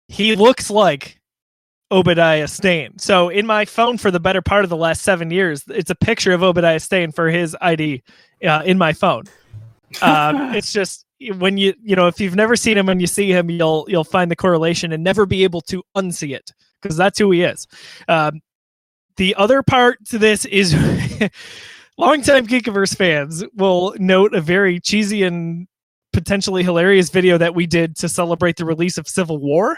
he 0.09 0.35
looks 0.35 0.69
like 0.69 1.21
Obadiah 1.89 2.49
Stane. 2.49 2.99
So 2.99 3.29
in 3.29 3.45
my 3.45 3.63
phone 3.63 3.97
for 3.97 4.11
the 4.11 4.19
better 4.19 4.41
part 4.41 4.65
of 4.65 4.69
the 4.69 4.75
last 4.75 5.03
seven 5.03 5.31
years, 5.31 5.63
it's 5.69 5.89
a 5.89 5.95
picture 5.95 6.33
of 6.33 6.43
Obadiah 6.43 6.81
Stane 6.81 7.13
for 7.13 7.29
his 7.29 7.55
ID 7.61 8.03
uh, 8.45 8.63
in 8.65 8.77
my 8.77 8.91
phone. 8.91 9.23
Um, 10.01 10.35
it's 10.55 10.73
just 10.73 11.05
when 11.37 11.57
you 11.57 11.73
you 11.81 11.95
know 11.95 12.07
if 12.07 12.19
you've 12.19 12.35
never 12.35 12.57
seen 12.57 12.77
him 12.77 12.89
and 12.89 12.99
you 12.99 13.07
see 13.07 13.31
him, 13.31 13.49
you'll 13.49 13.85
you'll 13.87 14.03
find 14.03 14.29
the 14.29 14.35
correlation 14.35 14.91
and 14.91 15.05
never 15.05 15.25
be 15.25 15.45
able 15.45 15.61
to 15.61 15.83
unsee 15.95 16.35
it 16.35 16.51
because 16.81 16.97
that's 16.97 17.17
who 17.17 17.31
he 17.31 17.43
is. 17.43 17.65
Um, 18.09 18.41
the 19.15 19.35
other 19.35 19.63
part 19.63 20.03
to 20.07 20.17
this 20.17 20.43
is 20.43 20.75
longtime 21.97 22.47
Geekiverse 22.47 22.95
fans 22.95 23.43
will 23.55 23.95
note 23.97 24.33
a 24.33 24.41
very 24.41 24.79
cheesy 24.79 25.23
and 25.23 25.67
potentially 26.13 26.63
hilarious 26.63 27.09
video 27.09 27.37
that 27.37 27.55
we 27.55 27.67
did 27.67 27.95
to 27.97 28.09
celebrate 28.09 28.55
the 28.55 28.65
release 28.65 28.97
of 28.97 29.07
Civil 29.07 29.37
War. 29.37 29.77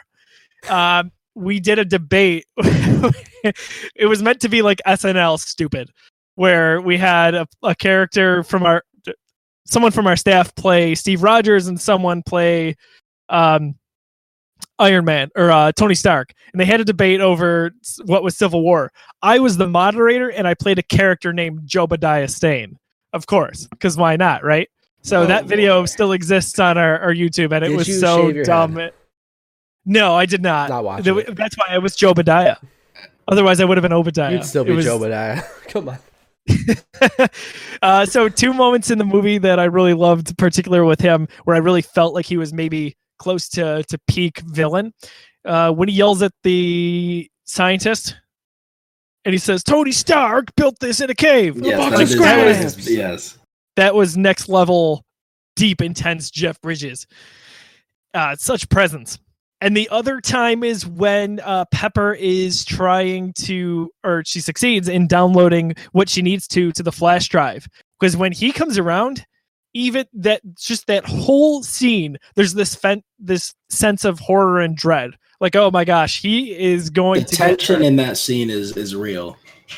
Um, 0.70 1.12
we 1.36 1.60
did 1.60 1.80
a 1.80 1.86
debate. 1.86 2.46
it 2.58 4.08
was 4.08 4.22
meant 4.22 4.42
to 4.42 4.50
be 4.50 4.62
like 4.62 4.82
SNL 4.86 5.40
stupid, 5.40 5.90
where 6.36 6.82
we 6.82 6.98
had 6.98 7.36
a, 7.36 7.48
a 7.64 7.76
character 7.76 8.44
from 8.44 8.64
our 8.64 8.84
someone 9.66 9.92
from 9.92 10.08
our 10.08 10.16
staff 10.16 10.54
play 10.56 10.96
Steve 10.96 11.24
Rogers 11.24 11.68
and 11.68 11.80
someone 11.80 12.24
play 12.24 12.76
um, 13.30 13.76
Iron 14.80 15.06
Man 15.06 15.30
or 15.36 15.52
uh, 15.52 15.72
Tony 15.74 15.96
Stark, 15.96 16.34
and 16.54 16.60
they 16.60 16.66
had 16.66 16.80
a 16.80 16.86
debate 16.86 17.22
over 17.22 17.72
what 18.06 18.24
was 18.24 18.36
Civil 18.38 18.62
War. 18.64 18.92
I 19.22 19.40
was 19.40 19.58
the 19.58 19.68
moderator, 19.68 20.30
and 20.30 20.48
I 20.48 20.54
played 20.54 20.80
a 20.80 20.84
character 20.84 21.34
named 21.34 21.62
Jobadiah 21.68 22.30
Stane, 22.30 22.78
of 23.14 23.28
course, 23.28 23.68
because 23.68 23.98
why 23.98 24.16
not, 24.16 24.44
right? 24.44 24.70
So 25.02 25.22
Oh, 25.22 25.26
that 25.26 25.46
video 25.46 25.86
still 25.86 26.12
exists 26.14 26.60
on 26.60 26.78
our, 26.78 27.00
our 27.00 27.14
YouTube, 27.14 27.52
and 27.54 27.64
it 27.66 27.70
Did 27.70 27.78
was 27.78 28.00
so 28.00 28.32
dumb. 28.44 28.76
head? 28.76 28.94
No, 29.86 30.16
I 30.16 30.26
did 30.26 30.42
not. 30.42 30.70
Not 30.70 30.84
watching 30.84 31.18
it. 31.20 31.36
That's 31.36 31.56
why 31.58 31.66
I 31.74 31.78
was 31.78 31.96
Jobadiah. 31.96 32.58
Otherwise, 33.28 33.60
I 33.62 33.66
would 33.66 33.78
have 33.78 33.82
been 33.84 33.94
Obadiah. 33.94 34.34
You'd 34.34 34.46
still 34.46 34.64
It 34.64 34.68
be 34.68 34.74
was- 34.76 34.86
Jobadiah. 34.86 35.44
Come 35.68 35.90
on. 35.90 35.98
uh, 37.82 38.06
so 38.06 38.28
two 38.30 38.54
moments 38.54 38.92
in 38.92 38.98
the 38.98 39.06
movie 39.06 39.38
that 39.38 39.60
I 39.60 39.66
really 39.66 39.94
loved, 39.94 40.38
particular 40.38 40.84
with 40.84 41.00
him, 41.00 41.28
where 41.46 41.56
I 41.56 41.60
really 41.60 41.82
felt 41.82 42.14
like 42.14 42.26
he 42.26 42.38
was 42.38 42.54
maybe 42.54 42.96
close 43.20 43.48
to 43.50 43.84
to 43.84 43.98
peak 44.08 44.40
villain. 44.42 44.94
Uh, 45.46 45.72
when 45.72 45.88
he 45.90 45.96
yells 45.96 46.22
at 46.22 46.32
the 46.44 47.30
scientist, 47.46 48.16
and 49.26 49.34
he 49.34 49.38
says, 49.40 49.64
"Tony 49.64 49.92
Stark 49.92 50.54
built 50.56 50.80
this 50.80 51.00
in 51.02 51.10
a 51.10 51.16
cave." 51.16 51.58
A 51.62 51.66
Yes, 51.66 51.78
box 51.78 51.96
that 51.98 52.02
of 52.04 52.10
scraps." 52.10 52.58
that 52.58 52.66
is- 52.66 52.90
yes. 52.90 53.38
that 53.76 53.96
was 53.96 54.18
next 54.18 54.50
level, 54.50 55.04
deep, 55.56 55.82
intense 55.82 56.30
Jeff 56.32 56.60
Bridges. 56.62 57.06
Uh, 58.14 58.36
such 58.36 58.68
presence. 58.70 59.20
And 59.62 59.76
the 59.76 59.90
other 59.90 60.22
time 60.22 60.64
is 60.64 60.88
when 60.88 61.42
uh, 61.42 61.66
Pepper 61.72 62.14
is 62.14 62.64
trying 62.64 63.34
to, 63.40 63.92
or 64.06 64.24
she 64.26 64.40
succeeds 64.40 64.88
in 64.88 65.06
downloading 65.06 65.76
what 65.92 66.08
she 66.10 66.22
needs 66.22 66.48
to 66.50 66.72
to 66.72 66.82
the 66.82 66.94
flash 66.94 67.28
drive. 67.28 67.68
Because 68.00 68.16
when 68.16 68.32
he 68.32 68.52
comes 68.54 68.78
around, 68.78 69.26
even 69.74 70.06
that, 70.14 70.42
just 70.56 70.88
that 70.88 71.06
whole 71.06 71.64
scene, 71.64 72.18
there's 72.36 72.54
this 72.54 72.76
fen- 72.76 73.04
this 73.20 73.54
sense 73.70 74.06
of 74.06 74.20
horror 74.20 74.62
and 74.62 74.76
dread. 74.76 75.12
Like, 75.40 75.56
oh 75.56 75.72
my 75.72 75.86
gosh, 75.86 76.22
he 76.22 76.52
is 76.58 76.90
going 76.90 77.22
The 77.22 77.28
to 77.28 77.36
get 77.36 77.48
tension 77.60 77.82
in 77.82 77.96
that 77.98 78.18
scene 78.18 78.50
is 78.50 78.76
is 78.76 78.96
real. 78.96 79.38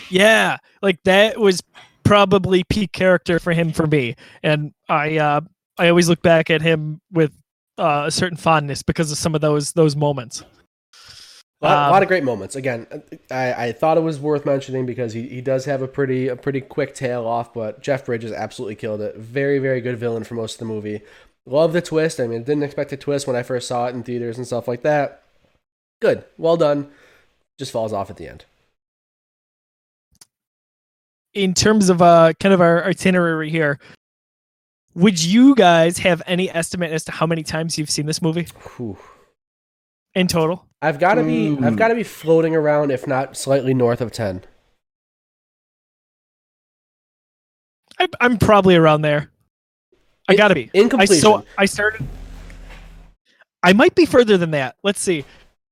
Yeah, 0.10 0.58
like 0.82 1.04
that 1.04 1.40
was 1.40 1.62
probably 2.04 2.64
peak 2.64 2.92
character 2.94 3.40
for 3.40 3.54
him 3.54 3.72
for 3.72 3.86
me, 3.86 4.16
and 4.42 4.74
I 4.90 5.18
uh, 5.18 5.42
I 5.78 5.90
always 5.90 6.10
look 6.10 6.22
back 6.22 6.50
at 6.50 6.62
him 6.62 7.02
with 7.12 7.32
uh, 7.78 8.04
a 8.08 8.12
certain 8.12 8.38
fondness 8.38 8.82
because 8.84 9.12
of 9.12 9.18
some 9.18 9.36
of 9.36 9.42
those 9.42 9.74
those 9.74 9.96
moments. 9.96 10.44
A 11.62 11.66
lot, 11.66 11.78
a 11.78 11.86
Um, 11.86 11.92
lot 11.92 12.02
of 12.02 12.08
great 12.08 12.24
moments. 12.24 12.56
Again, 12.56 12.88
I, 13.30 13.54
I 13.68 13.72
thought 13.72 13.98
it 13.98 14.02
was 14.02 14.20
worth 14.20 14.46
mentioning 14.46 14.86
because 14.86 15.14
he, 15.14 15.28
he 15.28 15.42
does 15.42 15.66
have 15.66 15.82
a 15.82 15.88
pretty 15.88 16.28
a 16.28 16.36
pretty 16.36 16.62
quick 16.62 16.96
tail 16.96 17.28
off, 17.28 17.54
but 17.54 17.82
Jeff 17.82 18.06
Bridges 18.06 18.32
absolutely 18.32 18.76
killed 18.76 19.02
it. 19.02 19.16
Very 19.16 19.60
very 19.60 19.80
good 19.82 19.98
villain 19.98 20.24
for 20.24 20.34
most 20.36 20.54
of 20.56 20.60
the 20.60 20.66
movie. 20.66 21.02
Love 21.46 21.74
the 21.74 21.82
twist. 21.82 22.20
I 22.20 22.28
mean, 22.28 22.44
didn't 22.44 22.64
expect 22.64 22.92
a 22.94 22.98
twist 22.98 23.28
when 23.28 23.36
I 23.36 23.44
first 23.44 23.68
saw 23.68 23.88
it 23.88 23.96
in 23.96 24.04
theaters 24.04 24.38
and 24.38 24.46
stuff 24.48 24.68
like 24.68 24.82
that. 24.84 25.24
Good, 26.02 26.24
well 26.38 26.58
done. 26.58 26.90
Just 27.60 27.72
falls 27.72 27.94
off 27.94 28.10
at 28.10 28.18
the 28.18 28.28
end. 28.28 28.46
In 31.34 31.54
terms 31.54 31.90
of 31.90 32.02
uh, 32.02 32.34
kind 32.40 32.54
of 32.54 32.60
our 32.62 32.84
itinerary 32.84 33.50
here, 33.50 33.80
would 34.96 35.24
you 35.24 35.56
guys 35.56 35.98
have 36.00 36.22
any 36.28 36.50
estimate 36.50 36.92
as 36.92 37.06
to 37.06 37.12
how 37.12 37.26
many 37.26 37.44
times 37.44 37.78
you've 37.78 37.90
seen 37.90 38.06
this 38.06 38.22
movie 38.22 38.48
Whew. 38.78 38.98
in 40.14 40.28
total? 40.28 40.66
I've 40.82 41.00
got 41.00 41.16
to 41.16 41.24
be 41.24 41.50
I've 41.50 41.74
Mm. 41.74 41.78
got 41.78 41.90
to 41.90 41.96
be 41.96 42.04
floating 42.04 42.56
around, 42.56 42.92
if 42.92 43.06
not 43.06 43.38
slightly 43.38 43.74
north 43.74 44.02
of 44.02 44.12
ten. 44.12 44.44
I, 48.00 48.08
I'm 48.20 48.38
probably 48.38 48.76
around 48.76 49.02
there. 49.04 49.30
I 50.28 50.34
In- 50.34 50.38
gotta 50.38 50.56
be. 50.56 50.70
in 50.74 50.90
I 51.00 51.06
so 51.06 51.46
I 51.58 51.66
started. 51.66 52.06
I 53.64 53.74
might 53.74 53.94
be 53.96 54.06
further 54.06 54.38
than 54.38 54.52
that. 54.52 54.76
Let's 54.84 55.00
see. 55.00 55.24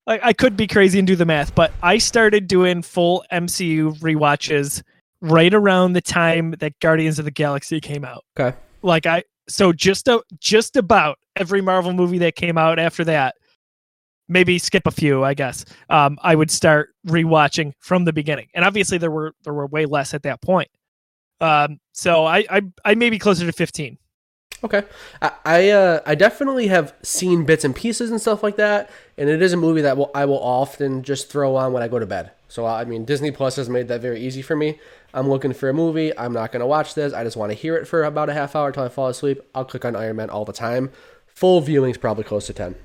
I, 0.05 0.19
I 0.23 0.33
could 0.33 0.55
be 0.55 0.67
crazy 0.67 0.99
and 0.99 1.07
do 1.07 1.15
the 1.15 1.25
math, 1.25 1.55
but 1.55 1.71
I 1.81 1.97
started 1.97 2.47
doing 2.47 2.81
full 2.83 3.23
MCU 3.31 3.97
rewatches 3.99 4.83
right 5.21 5.53
around 5.53 5.93
the 5.93 6.01
time 6.01 6.51
that 6.59 6.79
Guardians 6.79 7.19
of 7.19 7.25
the 7.25 7.31
Galaxy 7.31 7.79
came 7.79 8.05
out. 8.05 8.25
Okay. 8.39 8.55
Like 8.83 9.05
I 9.05 9.23
so 9.47 9.73
just 9.73 10.07
a, 10.07 10.21
just 10.39 10.75
about 10.75 11.17
every 11.35 11.61
Marvel 11.61 11.93
movie 11.93 12.19
that 12.19 12.35
came 12.35 12.57
out 12.57 12.77
after 12.77 13.03
that. 13.05 13.35
Maybe 14.29 14.59
skip 14.59 14.85
a 14.85 14.91
few, 14.91 15.23
I 15.23 15.33
guess. 15.33 15.65
Um, 15.89 16.17
I 16.21 16.35
would 16.35 16.51
start 16.51 16.93
rewatching 17.07 17.73
from 17.79 18.05
the 18.05 18.13
beginning, 18.13 18.47
and 18.53 18.63
obviously 18.63 18.99
there 18.99 19.11
were 19.11 19.33
there 19.43 19.53
were 19.53 19.65
way 19.65 19.85
less 19.85 20.13
at 20.13 20.23
that 20.23 20.41
point. 20.41 20.69
Um, 21.41 21.79
so 21.93 22.25
I 22.25 22.45
I 22.49 22.61
I 22.85 22.95
may 22.95 23.09
be 23.09 23.17
closer 23.17 23.45
to 23.45 23.51
fifteen. 23.51 23.97
Okay, 24.63 24.83
I 25.21 25.31
I, 25.45 25.69
uh, 25.69 26.01
I 26.05 26.15
definitely 26.15 26.67
have 26.67 26.93
seen 27.01 27.45
bits 27.45 27.63
and 27.63 27.75
pieces 27.75 28.11
and 28.11 28.21
stuff 28.21 28.43
like 28.43 28.57
that, 28.57 28.89
and 29.17 29.29
it 29.29 29.41
is 29.41 29.53
a 29.53 29.57
movie 29.57 29.81
that 29.81 29.97
will, 29.97 30.11
I 30.13 30.25
will 30.25 30.39
often 30.39 31.01
just 31.01 31.31
throw 31.31 31.55
on 31.55 31.73
when 31.73 31.81
I 31.81 31.87
go 31.87 31.97
to 31.97 32.05
bed. 32.05 32.31
So 32.49 32.65
I 32.65 32.83
mean, 32.85 33.05
Disney 33.05 33.31
Plus 33.31 33.55
has 33.55 33.69
made 33.69 33.87
that 33.87 34.01
very 34.01 34.19
easy 34.19 34.41
for 34.41 34.55
me. 34.55 34.79
I'm 35.13 35.29
looking 35.29 35.53
for 35.53 35.69
a 35.69 35.73
movie. 35.73 36.15
I'm 36.17 36.33
not 36.33 36.51
going 36.51 36.59
to 36.59 36.67
watch 36.67 36.93
this. 36.93 37.13
I 37.13 37.23
just 37.23 37.37
want 37.37 37.51
to 37.51 37.57
hear 37.57 37.77
it 37.77 37.87
for 37.87 38.03
about 38.03 38.29
a 38.29 38.33
half 38.33 38.55
hour 38.55 38.67
until 38.67 38.83
I 38.83 38.89
fall 38.89 39.07
asleep. 39.07 39.41
I'll 39.55 39.65
click 39.65 39.85
on 39.85 39.95
Iron 39.95 40.17
Man 40.17 40.29
all 40.29 40.45
the 40.45 40.53
time. 40.53 40.91
Full 41.25 41.61
viewing's 41.61 41.97
probably 41.97 42.25
close 42.25 42.45
to 42.47 42.53
ten. 42.53 42.75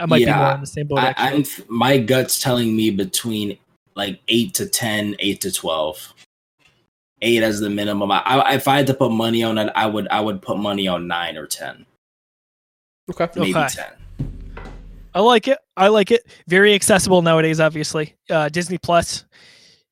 I 0.00 0.06
might 0.06 0.18
be 0.18 0.22
Yeah, 0.22 0.38
more 0.38 0.46
on 0.52 0.60
the 0.60 0.66
same 0.66 0.86
boat. 0.86 0.98
I, 0.98 1.14
I'm 1.16 1.44
my 1.68 1.98
gut's 1.98 2.40
telling 2.40 2.74
me 2.74 2.90
between 2.90 3.58
like 3.94 4.20
eight 4.28 4.54
to 4.54 4.66
10, 4.66 5.16
8 5.18 5.40
to 5.42 5.52
twelve. 5.52 6.14
Eight 7.22 7.42
as 7.42 7.60
the 7.60 7.68
minimum. 7.68 8.10
I, 8.10 8.20
I, 8.20 8.54
if 8.54 8.66
I 8.66 8.78
had 8.78 8.86
to 8.86 8.94
put 8.94 9.12
money 9.12 9.42
on 9.42 9.58
it, 9.58 9.70
I 9.76 9.86
would 9.86 10.08
I 10.08 10.20
would 10.20 10.40
put 10.40 10.56
money 10.56 10.88
on 10.88 11.06
nine 11.06 11.36
or 11.36 11.46
ten, 11.46 11.84
Okay. 13.10 13.28
maybe 13.36 13.54
Okay. 13.54 13.68
ten. 13.68 13.92
I 15.14 15.20
like 15.20 15.46
it. 15.46 15.58
I 15.76 15.88
like 15.88 16.12
it. 16.12 16.26
Very 16.48 16.72
accessible 16.74 17.20
nowadays. 17.20 17.60
Obviously, 17.60 18.14
uh, 18.30 18.48
Disney 18.48 18.78
Plus. 18.78 19.26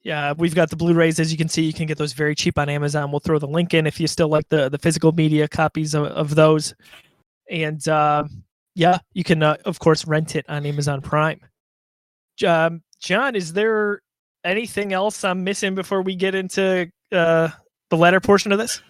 Yeah, 0.03 0.33
we've 0.39 0.55
got 0.55 0.71
the 0.71 0.77
Blu-rays. 0.77 1.21
As 1.21 1.31
you 1.31 1.37
can 1.37 1.49
see, 1.51 1.63
you 1.63 1.73
can 1.75 1.87
get 1.87 1.99
those 1.99 2.15
very 2.15 2.35
cheap 2.35 2.57
on 2.57 2.71
Amazon. 2.71 3.11
We'll 3.11 3.21
throw 3.21 3.39
the 3.39 3.49
link 3.49 3.75
in 3.75 3.87
if 3.87 4.01
you 4.01 4.07
still 4.07 4.29
like 4.29 4.49
the 4.49 4.71
the 4.71 4.79
physical 4.79 5.13
media 5.13 5.49
copies 5.49 5.93
of, 5.95 6.05
of 6.07 6.35
those. 6.35 6.75
And 7.51 7.87
uh, 7.89 8.25
yeah, 8.79 8.99
you 9.13 9.25
can 9.25 9.43
uh, 9.43 9.57
of 9.65 9.81
course 9.81 10.07
rent 10.07 10.37
it 10.37 10.47
on 10.49 10.65
Amazon 10.65 11.03
Prime. 11.03 11.41
Um, 12.47 12.83
John, 13.01 13.35
is 13.35 13.53
there 13.53 14.01
anything 14.45 14.93
else 14.93 15.25
I'm 15.25 15.43
missing 15.43 15.75
before 15.75 16.01
we 16.01 16.15
get 16.15 16.37
into 16.37 16.89
uh, 17.11 17.49
the 17.91 17.97
latter 17.97 18.21
portion 18.21 18.53
of 18.53 18.59
this? 18.59 18.81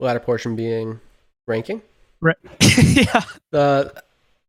Latter 0.00 0.18
portion 0.18 0.56
being 0.56 1.00
ranking. 1.46 1.82
Right. 2.20 2.36
yeah. 2.78 3.22
Uh, 3.52 3.84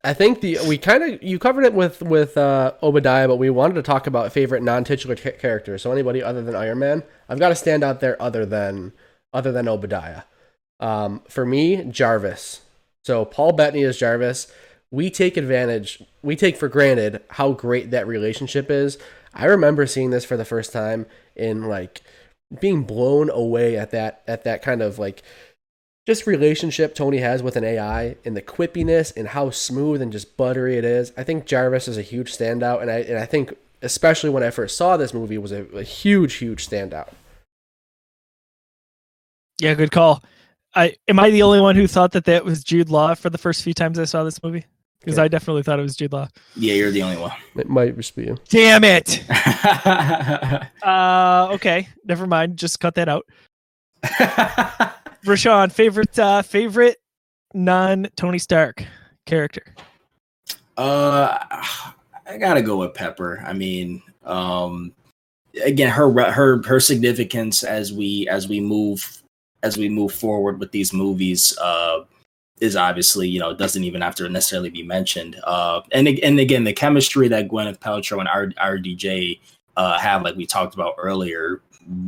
I 0.03 0.13
think 0.15 0.41
the 0.41 0.57
we 0.67 0.79
kind 0.79 1.03
of 1.03 1.21
you 1.21 1.37
covered 1.37 1.65
it 1.65 1.75
with 1.75 2.01
with 2.01 2.35
uh, 2.35 2.73
Obadiah, 2.81 3.27
but 3.27 3.35
we 3.35 3.51
wanted 3.51 3.75
to 3.75 3.83
talk 3.83 4.07
about 4.07 4.33
favorite 4.33 4.63
non-titular 4.63 5.15
ca- 5.15 5.37
characters. 5.37 5.83
So 5.83 5.91
anybody 5.91 6.23
other 6.23 6.41
than 6.41 6.55
Iron 6.55 6.79
Man, 6.79 7.03
I've 7.29 7.39
got 7.39 7.49
to 7.49 7.55
stand 7.55 7.83
out 7.83 7.99
there 7.99 8.19
other 8.19 8.43
than 8.43 8.91
other 9.31 9.51
than 9.51 9.67
Obadiah. 9.67 10.23
Um, 10.79 11.21
for 11.29 11.45
me, 11.45 11.83
Jarvis. 11.85 12.61
So 13.03 13.25
Paul 13.25 13.53
Bettany 13.53 13.83
is 13.83 13.97
Jarvis. 13.97 14.51
We 14.91 15.09
take 15.09 15.37
advantage, 15.37 16.03
we 16.21 16.35
take 16.35 16.55
for 16.55 16.67
granted 16.67 17.21
how 17.31 17.51
great 17.51 17.91
that 17.91 18.07
relationship 18.07 18.69
is. 18.69 18.97
I 19.33 19.45
remember 19.45 19.87
seeing 19.87 20.11
this 20.11 20.25
for 20.25 20.37
the 20.37 20.45
first 20.45 20.71
time 20.71 21.07
in 21.35 21.63
like 21.67 22.01
being 22.59 22.83
blown 22.83 23.29
away 23.29 23.75
at 23.75 23.91
that 23.91 24.21
at 24.27 24.43
that 24.43 24.61
kind 24.61 24.81
of 24.81 24.99
like 24.99 25.23
just 26.05 26.27
relationship 26.27 26.93
Tony 26.93 27.19
has 27.19 27.41
with 27.41 27.55
an 27.55 27.63
AI 27.63 28.17
and 28.25 28.35
the 28.35 28.41
quippiness 28.41 29.15
and 29.15 29.29
how 29.29 29.49
smooth 29.49 30.01
and 30.01 30.11
just 30.11 30.35
buttery 30.35 30.77
it 30.77 30.85
is. 30.85 31.13
I 31.15 31.23
think 31.23 31.45
Jarvis 31.45 31.87
is 31.87 31.97
a 31.97 32.01
huge 32.01 32.35
standout, 32.37 32.81
and 32.81 32.91
I 32.91 32.99
and 32.99 33.17
I 33.17 33.25
think 33.25 33.53
especially 33.81 34.29
when 34.29 34.43
I 34.43 34.49
first 34.49 34.77
saw 34.77 34.97
this 34.97 35.13
movie 35.13 35.37
was 35.37 35.51
a, 35.51 35.63
a 35.75 35.83
huge 35.83 36.35
huge 36.35 36.67
standout. 36.67 37.09
Yeah, 39.59 39.73
good 39.75 39.91
call. 39.91 40.21
I 40.75 40.95
am 41.07 41.19
I 41.19 41.29
the 41.29 41.43
only 41.43 41.61
one 41.61 41.75
who 41.75 41.87
thought 41.87 42.11
that 42.13 42.25
that 42.25 42.43
was 42.45 42.63
Jude 42.63 42.89
Law 42.89 43.13
for 43.15 43.29
the 43.29 43.37
first 43.37 43.63
few 43.63 43.73
times 43.73 43.99
I 43.99 44.05
saw 44.05 44.23
this 44.23 44.41
movie? 44.43 44.65
because 45.03 45.17
Yeah. 45.17 45.23
I 45.23 45.27
definitely 45.27 45.63
thought 45.63 45.79
it 45.79 45.83
was 45.83 45.97
Jude 45.97 46.13
Law. 46.13 46.29
Yeah, 46.55 46.75
you're 46.75 46.91
the 46.91 47.03
only 47.03 47.17
one. 47.17 47.31
It 47.57 47.67
might 47.67 47.95
just 47.97 48.15
be 48.15 48.23
you. 48.23 48.37
Damn 48.49 48.83
it. 48.83 49.23
Uh, 50.83 51.47
okay, 51.53 51.87
never 52.05 52.27
mind. 52.27 52.57
Just 52.57 52.79
cut 52.81 52.95
that 52.95 53.07
out. 53.07 53.25
Rashawn, 55.25 55.71
favorite 55.71 56.17
uh, 56.19 56.41
favorite 56.41 56.97
non 57.53 58.07
Tony 58.17 58.37
Stark 58.37 58.85
character. 59.25 59.63
Uh, 60.75 61.37
I 62.27 62.37
gotta 62.37 62.61
go 62.61 62.77
with 62.77 62.93
Pepper. 62.93 63.41
I 63.45 63.53
mean, 63.53 64.01
um, 64.25 64.91
again, 65.63 65.89
her 65.89 66.11
her 66.31 66.61
her 66.63 66.79
significance 66.81 67.63
as 67.63 67.93
we 67.93 68.27
as 68.27 68.49
we 68.49 68.59
move 68.59 69.22
as 69.63 69.77
we 69.77 69.89
move 69.89 70.13
forward 70.13 70.59
with 70.59 70.71
these 70.71 70.93
movies, 70.93 71.57
uh, 71.57 72.01
is 72.61 72.75
obviously 72.75 73.27
you 73.27 73.39
know 73.39 73.53
doesn't 73.53 73.83
even 73.83 74.01
have 74.01 74.15
to 74.15 74.29
necessarily 74.29 74.69
be 74.69 74.83
mentioned. 74.83 75.37
Uh, 75.43 75.81
and 75.91 76.07
and 76.07 76.39
again, 76.39 76.63
the 76.63 76.73
chemistry 76.73 77.27
that 77.29 77.47
Gwyneth 77.47 77.79
Paltrow 77.79 78.19
and 78.19 78.29
R- 78.29 78.75
RDJ 78.77 79.39
uh 79.75 79.97
have, 79.97 80.21
like 80.21 80.35
we 80.35 80.45
talked 80.45 80.75
about 80.75 80.95
earlier, 80.97 81.61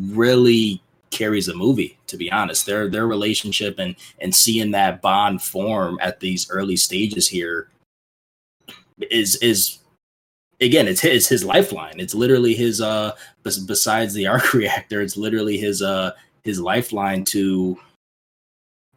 really 0.10 0.82
carries 1.10 1.48
the 1.48 1.56
movie. 1.56 1.98
To 2.08 2.18
be 2.18 2.32
honest, 2.32 2.66
their 2.66 2.90
their 2.90 3.08
relationship 3.08 3.80
and 3.80 3.96
and 4.20 4.36
seeing 4.36 4.72
that 4.72 5.02
bond 5.02 5.42
form 5.42 5.98
at 6.02 6.20
these 6.20 6.50
early 6.52 6.76
stages 6.76 7.28
here 7.28 7.70
is 9.12 9.36
is 9.38 9.80
again 10.62 10.88
it's 10.88 11.02
his 11.02 11.28
his 11.28 11.44
lifeline 11.44 12.00
it's 12.00 12.16
literally 12.16 12.54
his 12.54 12.80
uh 12.80 13.12
besides 13.44 14.14
the 14.14 14.26
arc 14.26 14.54
reactor 14.54 15.02
it's 15.02 15.18
literally 15.18 15.58
his 15.58 15.82
uh 15.82 16.12
his 16.46 16.62
lifeline 16.62 17.26
to 17.26 17.78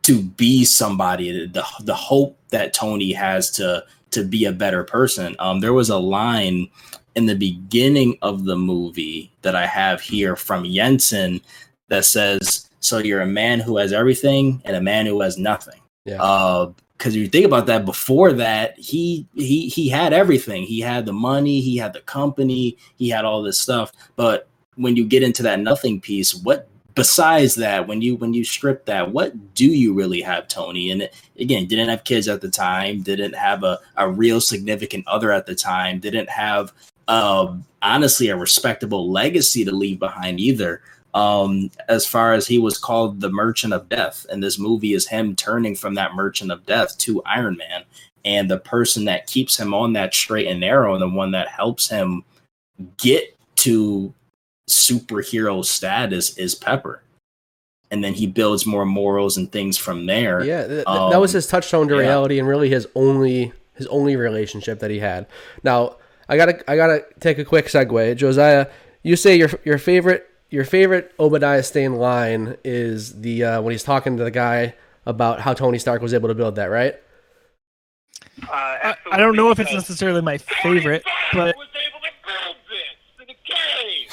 to 0.03 0.23
be 0.23 0.65
somebody 0.65 1.47
the 1.49 1.65
the 1.83 1.95
hope 1.95 2.39
that 2.51 2.73
tony 2.73 3.13
has 3.13 3.51
to 3.51 3.85
to 4.11 4.25
be 4.25 4.47
a 4.47 4.53
better 4.53 4.85
person. 4.85 5.35
Um 5.39 5.61
there 5.61 5.73
was 5.73 5.91
a 5.91 5.99
line 5.99 6.69
in 7.15 7.27
the 7.27 7.35
beginning 7.35 8.17
of 8.23 8.45
the 8.45 8.57
movie 8.57 9.33
that 9.43 9.57
i 9.57 9.67
have 9.67 10.01
here 10.01 10.37
from 10.37 10.63
yinsen 10.65 11.43
that 11.89 12.05
says 12.05 12.69
so 12.81 12.99
you're 12.99 13.23
a 13.23 13.27
man 13.27 13.61
who 13.61 13.77
has 13.77 13.93
everything 13.93 14.63
and 14.65 14.77
a 14.77 14.81
man 14.81 15.07
who 15.07 15.21
has 15.21 15.37
nothing. 15.37 15.81
Yeah. 16.05 16.23
uh 16.23 16.73
because 16.97 17.15
if 17.15 17.21
you 17.21 17.29
think 17.29 17.47
about 17.47 17.67
that 17.67 17.85
before 17.85 18.33
that 18.33 18.77
he 18.77 19.27
he 19.35 19.69
he 19.69 19.89
had 19.89 20.13
everything. 20.13 20.65
He 20.65 20.81
had 20.81 21.07
the 21.07 21.13
money 21.13 21.61
he 21.61 21.77
had 21.77 21.93
the 21.93 22.01
company 22.01 22.77
he 22.97 23.09
had 23.09 23.25
all 23.25 23.43
this 23.43 23.59
stuff. 23.59 23.93
But 24.17 24.49
when 24.77 24.97
you 24.97 25.05
get 25.05 25.23
into 25.23 25.43
that 25.45 25.61
nothing 25.61 26.01
piece 26.01 26.35
what 26.35 26.69
besides 26.99 27.55
that 27.55 27.87
when 27.87 28.03
you 28.03 28.17
when 28.17 28.35
you 28.35 28.45
strip 28.45 28.85
that 28.85 29.13
what 29.13 29.55
do 29.55 29.67
you 29.67 29.95
really 29.95 30.21
have 30.21 30.49
tony? 30.49 30.91
And 30.91 31.09
again 31.39 31.67
didn't 31.67 31.89
have 31.89 32.05
kids 32.05 32.29
at 32.29 32.41
the 32.41 32.51
time 32.51 33.03
didn't 33.03 33.35
have 33.35 33.65
a, 33.65 33.79
a 33.97 34.11
real 34.11 34.41
significant 34.41 35.07
other 35.09 35.33
at 35.33 35.47
the 35.47 35.55
time 35.55 36.01
didn't 36.01 36.29
have 36.29 36.73
uh, 37.09 37.57
honestly 37.81 38.29
a 38.29 38.37
respectable 38.37 39.11
legacy 39.11 39.65
to 39.65 39.73
leave 39.73 39.99
behind 39.99 40.41
either. 40.41 40.83
Um 41.15 41.71
as 41.89 42.07
far 42.07 42.35
as 42.35 42.47
he 42.47 42.59
was 42.59 42.77
called 42.77 43.21
the 43.21 43.31
merchant 43.31 43.73
of 43.73 43.89
death 43.89 44.27
and 44.31 44.43
this 44.43 44.59
movie 44.59 44.93
is 44.93 45.09
him 45.09 45.35
turning 45.35 45.75
from 45.75 45.95
that 45.95 46.15
merchant 46.15 46.53
of 46.53 46.67
death 46.67 46.99
to 46.99 47.23
iron 47.25 47.57
man 47.57 47.85
and 48.25 48.51
the 48.51 48.59
person 48.59 49.07
that 49.07 49.27
keeps 49.27 49.59
him 49.59 49.73
on 49.73 49.95
that 49.95 50.13
straight 50.13 50.49
and 50.49 50.61
narrow 50.61 50.93
and 50.93 51.01
the 51.01 51.09
one 51.09 51.31
that 51.31 51.49
helps 51.49 51.89
him 51.89 52.25
get 52.99 53.35
to 53.57 54.13
superhero 54.69 55.65
status 55.65 56.37
is 56.39 56.55
pepper 56.55 57.03
and 57.91 58.05
then 58.05 58.15
he 58.15 58.27
builds 58.27 58.67
more 58.67 58.85
morals 58.85 59.37
and 59.37 59.51
things 59.51 59.79
from 59.79 60.07
there 60.07 60.45
Yeah, 60.45 60.67
th- 60.67 60.85
th- 60.87 60.87
that 60.87 61.21
was 61.21 61.35
Um, 61.35 61.39
his 61.39 61.47
touchstone 61.47 61.89
to 61.89 61.95
yeah. 61.95 62.01
reality, 62.03 62.39
and 62.39 62.47
really 62.47 62.69
his 62.69 62.87
only 62.95 63.53
his 63.75 63.87
only 63.87 64.17
relationship 64.17 64.81
that 64.81 64.91
he 64.91 64.99
had. 64.99 65.27
Now, 65.63 65.97
I 66.29 66.37
gotta 66.37 66.63
I 66.71 66.77
gotta 66.77 67.05
take 67.21 67.39
a 67.39 67.45
quick 67.45 67.67
segue. 67.67 68.17
Josiah, 68.17 68.67
you 69.03 69.17
say 69.17 69.37
your 69.37 69.49
your 69.65 69.79
favorite 69.79 70.29
your 70.51 70.65
favorite 70.65 71.13
Obadiah 71.19 71.63
Stane 71.63 71.95
line 71.97 72.57
is 72.65 73.21
the 73.21 73.45
uh, 73.45 73.63
when 73.63 73.73
he's 73.73 73.83
talking 73.85 74.17
to 74.19 74.25
the 74.25 74.31
guy 74.31 74.75
about 75.07 75.41
how 75.41 75.55
Tony 75.55 75.79
Stark 75.79 76.03
was 76.03 76.13
able 76.13 76.29
to 76.29 76.35
build 76.35 76.57
that, 76.57 76.67
right? 76.67 76.95
I, 78.43 78.95
I 79.11 79.17
don't 79.17 79.35
know 79.37 79.51
if 79.51 79.59
it's 79.59 79.73
necessarily 79.73 80.21
my 80.23 80.37
favorite, 80.39 81.03
but 81.33 81.57
was 81.57 81.69
able 81.89 82.01
to 82.01 82.11
build 82.27 82.57
this 82.69 82.97
in 83.23 83.31
a 83.31 83.35
cave 83.45 84.11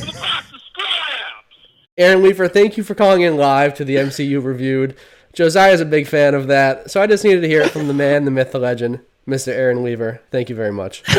with 0.00 0.16
a 0.16 0.20
box 0.20 0.52
of 0.52 0.60
scraps. 0.72 1.56
Aaron 1.98 2.22
Weaver, 2.22 2.48
thank 2.48 2.76
you 2.76 2.82
for 2.84 2.94
calling 2.94 3.22
in 3.22 3.36
live 3.38 3.72
to 3.74 3.84
the 3.84 3.96
MCU 3.96 4.42
reviewed. 4.44 4.96
Josiah's 5.32 5.80
a 5.80 5.86
big 5.86 6.06
fan 6.06 6.34
of 6.34 6.46
that, 6.48 6.90
so 6.90 7.00
I 7.00 7.06
just 7.06 7.24
needed 7.24 7.40
to 7.40 7.48
hear 7.48 7.62
it 7.62 7.70
from 7.70 7.88
the 7.88 7.94
man, 7.94 8.24
the 8.26 8.30
myth, 8.30 8.52
the 8.52 8.58
legend, 8.58 9.00
Mr. 9.26 9.48
Aaron 9.48 9.82
Weaver. 9.82 10.20
Thank 10.30 10.50
you 10.50 10.56
very 10.56 10.72
much. 10.72 11.02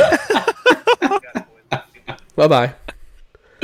bye 2.36 2.48
bye. 2.48 2.76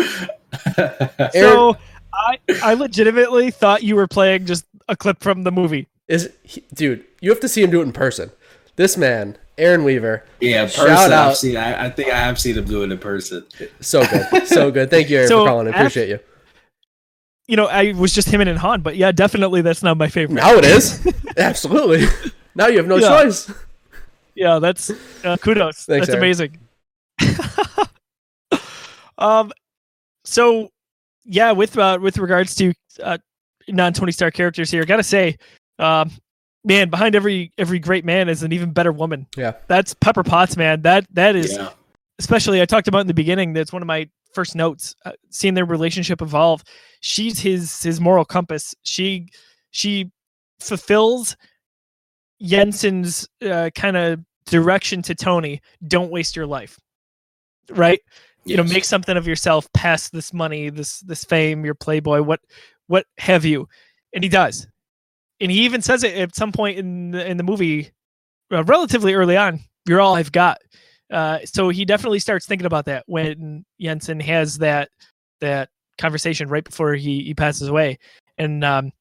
so 1.34 1.78
I 2.14 2.40
I 2.64 2.74
legitimately 2.74 3.52
thought 3.52 3.84
you 3.84 3.96
were 3.96 4.08
playing 4.08 4.46
just 4.46 4.66
a 4.90 4.96
clip 4.96 5.20
from 5.22 5.44
the 5.44 5.52
movie. 5.52 5.88
Is 6.08 6.32
he, 6.44 6.64
dude? 6.74 7.06
You 7.22 7.30
have 7.30 7.40
to 7.42 7.48
see 7.48 7.62
him 7.64 7.70
do 7.70 7.80
it 7.80 7.84
in 7.84 7.94
person. 7.94 8.32
This 8.76 8.98
man, 8.98 9.38
Aaron 9.60 9.84
Weaver. 9.84 10.24
yeah 10.40 10.66
Shout 10.68 10.88
person 10.88 11.12
out. 11.14 11.30
I've 11.30 11.38
seen, 11.38 11.58
I, 11.58 11.86
I 11.86 11.90
think 11.92 12.10
i 12.10 12.18
have 12.18 12.40
seen 12.40 12.58
him 12.58 12.66
do 12.66 12.82
it 12.84 12.92
in 12.92 12.98
person 12.98 13.46
So 13.82 14.04
good, 14.06 14.48
so 14.48 14.72
good. 14.72 14.90
Thank 14.90 15.10
you, 15.12 15.18
Aaron, 15.18 15.30
So 15.30 15.44
for 15.44 15.48
calling. 15.50 15.68
I 15.68 15.70
af- 15.72 15.76
appreciate 15.78 16.10
you. 16.10 16.20
You 17.48 17.58
know, 17.58 17.68
I 17.68 17.92
was 17.94 18.14
just 18.14 18.30
him 18.30 18.40
and 18.42 18.58
Han, 18.58 18.82
but 18.82 18.96
yeah, 18.96 19.12
definitely 19.12 19.62
that's 19.62 19.84
not 19.84 19.98
my 19.98 20.08
favorite. 20.08 20.36
Now 20.36 20.54
it 20.56 20.66
is 20.66 21.06
absolutely. 21.38 22.08
Now 22.56 22.68
you 22.68 22.78
have 22.78 22.86
no 22.86 22.98
Yeah. 22.98 23.24
choice. 23.24 23.52
Yeah, 24.36 24.60
that's 24.60 24.92
uh, 25.24 25.38
kudos. 25.38 25.86
Thanks, 25.86 26.06
that's 26.06 26.10
Aaron. 26.10 26.20
amazing. 26.24 26.60
um, 29.18 29.52
so 30.24 30.70
yeah, 31.26 31.52
with 31.52 31.78
uh, 31.78 31.98
with 32.00 32.20
regards 32.20 32.54
to 32.56 32.74
uh, 33.02 33.18
non 33.68 33.92
Tony 33.94 34.12
Stark 34.12 34.36
characters 34.36 34.70
here, 34.70 34.86
gotta 34.86 35.02
say, 35.02 35.38
um, 35.80 36.12
man, 36.64 36.90
behind 36.92 37.16
every 37.16 37.52
every 37.58 37.80
great 37.80 38.06
man 38.06 38.30
is 38.30 38.44
an 38.44 38.52
even 38.52 38.72
better 38.72 38.92
woman. 38.92 39.26
Yeah. 39.36 39.54
That's 39.68 39.96
Pepper 39.96 40.22
Potts, 40.24 40.56
man. 40.56 40.84
That 40.84 41.08
that 41.14 41.36
is 41.36 41.54
yeah 41.54 41.70
especially 42.20 42.62
I 42.62 42.66
talked 42.66 42.88
about 42.88 43.00
in 43.02 43.08
the 43.08 43.14
beginning. 43.14 43.54
That's 43.54 43.74
one 43.74 43.82
of 43.82 43.88
my 43.88 44.08
first 44.34 44.56
notes. 44.56 44.96
Uh, 45.06 45.12
seeing 45.30 45.54
their 45.56 45.66
relationship 45.66 46.22
evolve. 46.22 46.64
She's 47.06 47.38
his 47.38 47.84
his 47.84 48.00
moral 48.00 48.24
compass. 48.24 48.74
She 48.84 49.28
she 49.72 50.10
fulfills 50.62 51.36
Yinsen's 52.42 53.28
uh, 53.46 53.72
kind 53.76 53.98
of 53.98 54.22
direction 54.46 55.02
to 55.02 55.14
Tony. 55.14 55.60
Don't 55.86 56.12
waste 56.12 56.38
your 56.38 56.48
life. 56.48 56.80
Right. 57.72 58.00
You 58.46 58.56
know, 58.56 58.64
make 58.64 58.86
something 58.86 59.18
of 59.18 59.28
yourself 59.28 59.68
past 59.74 60.14
this 60.14 60.34
money, 60.34 60.70
this 60.70 61.02
this 61.02 61.26
fame, 61.26 61.66
your 61.66 61.76
playboy, 61.76 62.22
what 62.22 62.40
what 62.88 63.06
have 63.18 63.44
you, 63.44 63.68
and 64.14 64.24
he 64.24 64.30
does, 64.30 64.66
and 65.42 65.52
he 65.52 65.60
even 65.66 65.82
says 65.82 66.06
it 66.06 66.16
at 66.16 66.36
some 66.36 66.54
point 66.54 66.78
in 66.78 67.12
the, 67.12 67.30
in 67.30 67.36
the 67.36 67.44
movie, 67.44 67.92
uh, 68.50 68.64
relatively 68.64 69.14
early 69.14 69.36
on. 69.36 69.60
You're 69.86 70.00
all 70.00 70.16
I've 70.16 70.32
got. 70.32 70.60
Uh, 71.12 71.40
so 71.44 71.68
he 71.68 71.84
definitely 71.84 72.20
starts 72.20 72.46
thinking 72.46 72.66
about 72.66 72.86
that 72.86 73.04
when 73.08 73.66
Jensen 73.80 74.22
has 74.22 74.58
that 74.60 74.90
that 75.42 75.70
conversation 75.98 76.50
right 76.50 76.64
before 76.64 76.94
he 76.94 77.24
he 77.24 77.34
passes 77.34 77.68
away, 77.68 77.98
and 78.38 78.64
um, 78.64 78.92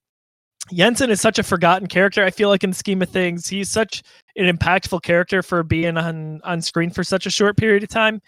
Yinsen 0.73 1.09
is 1.09 1.21
such 1.21 1.39
a 1.39 1.43
forgotten 1.43 1.89
character. 1.89 2.25
I 2.25 2.31
feel 2.31 2.49
like 2.49 2.65
in 2.65 2.71
the 2.71 2.77
scheme 2.77 3.03
of 3.03 3.09
things, 3.09 3.49
he's 3.49 3.71
such 3.71 4.03
an 4.37 4.47
impactful 4.47 5.03
character 5.03 5.43
for 5.43 5.63
being 5.63 5.97
on 5.97 6.41
on 6.45 6.61
screen 6.61 6.91
for 6.91 7.05
such 7.05 7.27
a 7.27 7.31
short 7.31 7.57
period 7.57 7.83
of 7.83 7.89
time, 7.89 8.21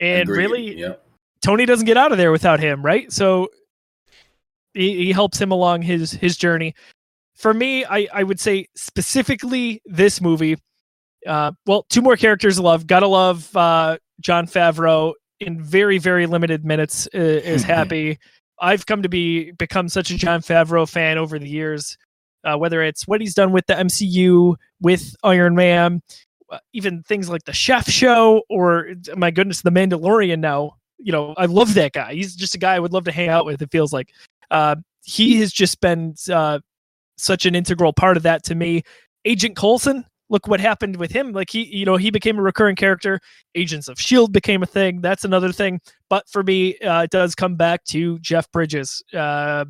and 0.00 0.22
Agreed. 0.22 0.36
really 0.36 0.80
yeah 0.80 0.94
Tony 1.42 1.66
doesn't 1.66 1.86
get 1.86 1.96
out 1.96 2.12
of 2.12 2.18
there 2.18 2.32
without 2.32 2.60
him, 2.60 2.84
right? 2.84 3.10
So 3.12 3.48
he, 4.74 4.96
he 4.96 5.12
helps 5.12 5.40
him 5.40 5.52
along 5.52 5.82
his 5.82 6.12
his 6.12 6.36
journey. 6.36 6.74
For 7.36 7.54
me, 7.54 7.84
I 7.84 8.08
I 8.12 8.22
would 8.22 8.40
say 8.40 8.66
specifically 8.76 9.80
this 9.86 10.20
movie. 10.20 10.56
Uh, 11.26 11.52
well, 11.66 11.84
two 11.90 12.00
more 12.00 12.16
characters 12.16 12.58
love. 12.58 12.86
Gotta 12.86 13.06
love 13.06 13.54
uh, 13.56 13.98
Jon 14.20 14.46
Favreau 14.46 15.14
in 15.40 15.62
very 15.62 15.98
very 15.98 16.26
limited 16.26 16.64
minutes. 16.64 17.08
Uh, 17.14 17.18
is 17.18 17.62
happy. 17.62 18.18
I've 18.60 18.86
come 18.86 19.02
to 19.02 19.08
be 19.08 19.52
become 19.52 19.88
such 19.88 20.10
a 20.10 20.16
Jon 20.16 20.40
Favreau 20.40 20.88
fan 20.88 21.18
over 21.18 21.38
the 21.38 21.48
years. 21.48 21.96
Uh, 22.44 22.56
whether 22.56 22.82
it's 22.82 23.06
what 23.06 23.20
he's 23.20 23.34
done 23.34 23.52
with 23.52 23.66
the 23.66 23.74
MCU, 23.74 24.54
with 24.80 25.14
Iron 25.24 25.56
Man, 25.56 26.00
uh, 26.50 26.58
even 26.72 27.02
things 27.02 27.28
like 27.28 27.44
the 27.44 27.52
Chef 27.52 27.88
Show, 27.88 28.42
or 28.48 28.90
my 29.16 29.30
goodness, 29.30 29.62
the 29.62 29.70
Mandalorian. 29.70 30.38
Now, 30.38 30.76
you 30.98 31.12
know, 31.12 31.34
I 31.36 31.46
love 31.46 31.74
that 31.74 31.92
guy. 31.92 32.14
He's 32.14 32.36
just 32.36 32.54
a 32.54 32.58
guy 32.58 32.74
I 32.74 32.78
would 32.78 32.92
love 32.92 33.04
to 33.04 33.12
hang 33.12 33.28
out 33.28 33.44
with. 33.44 33.60
It 33.60 33.70
feels 33.72 33.92
like 33.92 34.12
uh, 34.50 34.76
he 35.02 35.40
has 35.40 35.52
just 35.52 35.80
been 35.80 36.14
uh, 36.32 36.60
such 37.16 37.44
an 37.44 37.54
integral 37.54 37.92
part 37.92 38.16
of 38.16 38.22
that 38.22 38.44
to 38.44 38.54
me. 38.54 38.82
Agent 39.24 39.56
Coulson, 39.56 40.04
look 40.30 40.46
what 40.46 40.60
happened 40.60 40.96
with 40.96 41.10
him. 41.10 41.32
Like 41.32 41.50
he, 41.50 41.64
you 41.64 41.84
know, 41.84 41.96
he 41.96 42.10
became 42.10 42.38
a 42.38 42.42
recurring 42.42 42.76
character. 42.76 43.20
Agents 43.54 43.88
of 43.88 44.00
Shield 44.00 44.32
became 44.32 44.62
a 44.62 44.66
thing. 44.66 45.00
That's 45.00 45.24
another 45.24 45.52
thing. 45.52 45.80
But 46.08 46.28
for 46.28 46.42
me, 46.42 46.78
uh, 46.78 47.02
it 47.02 47.10
does 47.10 47.34
come 47.34 47.56
back 47.56 47.84
to 47.84 48.18
Jeff 48.20 48.50
Bridges. 48.52 49.02
Uh, 49.14 49.64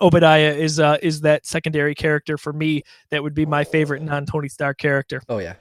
Obadiah 0.00 0.54
is 0.54 0.80
uh, 0.80 0.96
is 1.02 1.20
that 1.20 1.44
secondary 1.44 1.94
character 1.94 2.38
for 2.38 2.52
me 2.52 2.82
that 3.10 3.22
would 3.22 3.34
be 3.34 3.44
my 3.44 3.64
favorite 3.64 4.02
non 4.02 4.24
Tony 4.26 4.48
Stark 4.48 4.78
character. 4.78 5.22
Oh 5.28 5.38
yeah. 5.38 5.54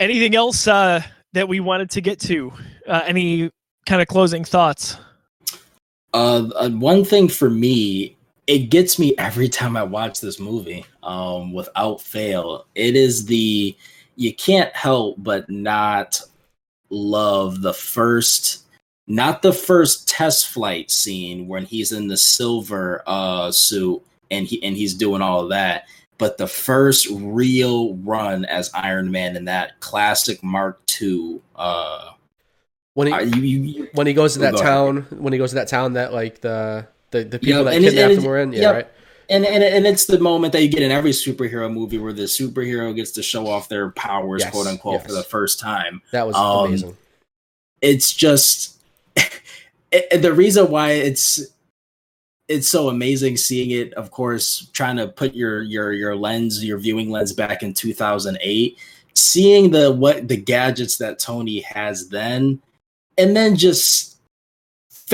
Anything 0.00 0.34
else 0.34 0.66
uh, 0.66 1.02
that 1.34 1.48
we 1.48 1.60
wanted 1.60 1.90
to 1.90 2.00
get 2.00 2.18
to? 2.20 2.52
Uh, 2.86 3.02
any 3.06 3.50
kind 3.86 4.02
of 4.02 4.08
closing 4.08 4.44
thoughts? 4.44 4.96
Uh, 6.12 6.48
uh, 6.56 6.70
one 6.70 7.04
thing 7.04 7.28
for 7.28 7.50
me, 7.50 8.16
it 8.46 8.70
gets 8.70 8.98
me 8.98 9.14
every 9.18 9.48
time 9.48 9.76
I 9.76 9.82
watch 9.82 10.20
this 10.20 10.38
movie, 10.38 10.84
um, 11.02 11.52
without 11.52 12.00
fail. 12.00 12.66
It 12.74 12.96
is 12.96 13.26
the 13.26 13.76
you 14.16 14.34
can't 14.34 14.74
help 14.76 15.16
but 15.18 15.48
not 15.50 16.20
love 16.90 17.62
the 17.62 17.74
first, 17.74 18.64
not 19.06 19.42
the 19.42 19.52
first 19.52 20.08
test 20.08 20.48
flight 20.48 20.90
scene 20.90 21.48
when 21.48 21.64
he's 21.64 21.92
in 21.92 22.06
the 22.08 22.16
silver 22.16 23.02
uh 23.06 23.50
suit 23.50 24.02
and 24.30 24.46
he 24.46 24.62
and 24.62 24.76
he's 24.76 24.94
doing 24.94 25.22
all 25.22 25.40
of 25.42 25.48
that, 25.50 25.84
but 26.18 26.38
the 26.38 26.46
first 26.46 27.08
real 27.10 27.94
run 27.96 28.44
as 28.46 28.70
Iron 28.74 29.10
Man 29.10 29.36
in 29.36 29.44
that 29.46 29.80
classic 29.80 30.42
Mark 30.42 30.80
II. 31.00 31.40
Uh, 31.56 32.12
When 32.94 33.08
he 33.08 33.12
uh, 33.12 33.20
you, 33.20 33.42
you, 33.42 33.88
when 33.94 34.06
he 34.06 34.12
goes 34.14 34.34
to 34.34 34.40
Oh, 34.40 34.42
that 34.42 34.52
go 34.52 34.58
ahead. 34.58 34.68
town, 34.68 34.96
when 35.10 35.32
he 35.32 35.38
goes 35.38 35.50
to 35.50 35.56
that 35.56 35.68
town 35.68 35.94
that 35.94 36.12
like 36.12 36.40
the 36.40 36.86
the, 37.14 37.24
the 37.24 37.38
people 37.38 37.62
Yep, 37.62 37.64
that 37.66 37.74
and 37.74 37.84
kidnapped 37.84 38.12
and 38.12 38.18
him 38.22 38.24
were 38.28 38.38
in, 38.40 38.52
yeah, 38.52 38.60
yep. 38.60 38.74
right. 38.74 38.88
and, 39.30 39.46
and 39.46 39.62
and 39.62 39.86
it's 39.86 40.04
the 40.06 40.18
moment 40.18 40.52
that 40.52 40.62
you 40.62 40.68
get 40.68 40.82
in 40.82 40.90
every 40.90 41.12
superhero 41.12 41.72
movie 41.72 41.98
where 41.98 42.12
the 42.12 42.24
superhero 42.24 42.94
gets 42.94 43.12
to 43.12 43.22
show 43.22 43.46
off 43.46 43.68
their 43.68 43.90
powers, 43.92 44.42
Yes, 44.42 44.50
quote 44.52 44.66
unquote, 44.66 45.02
for 45.02 45.12
the 45.12 45.22
first 45.22 45.60
time. 45.60 46.02
That 46.12 46.26
was 46.26 46.34
Um, 46.36 46.66
amazing. 46.66 46.96
It's 47.80 48.12
just 48.12 48.82
it, 49.92 50.22
the 50.22 50.32
reason 50.32 50.70
why 50.70 50.92
it's 50.92 51.40
it's 52.48 52.68
so 52.68 52.88
amazing 52.88 53.36
seeing 53.36 53.70
it. 53.70 53.94
Of 53.94 54.10
course, 54.10 54.68
trying 54.72 54.96
to 54.96 55.08
put 55.08 55.34
your 55.34 55.62
your 55.62 55.92
your 55.92 56.16
lens, 56.16 56.64
your 56.64 56.78
viewing 56.78 57.10
lens 57.10 57.32
back 57.32 57.62
in 57.62 57.72
2008, 57.72 58.78
seeing 59.14 59.70
the 59.70 59.92
what 59.92 60.28
the 60.28 60.36
gadgets 60.36 60.96
that 60.98 61.18
Tony 61.18 61.60
has 61.60 62.08
then, 62.08 62.60
and 63.16 63.36
then 63.36 63.56
just 63.56 64.13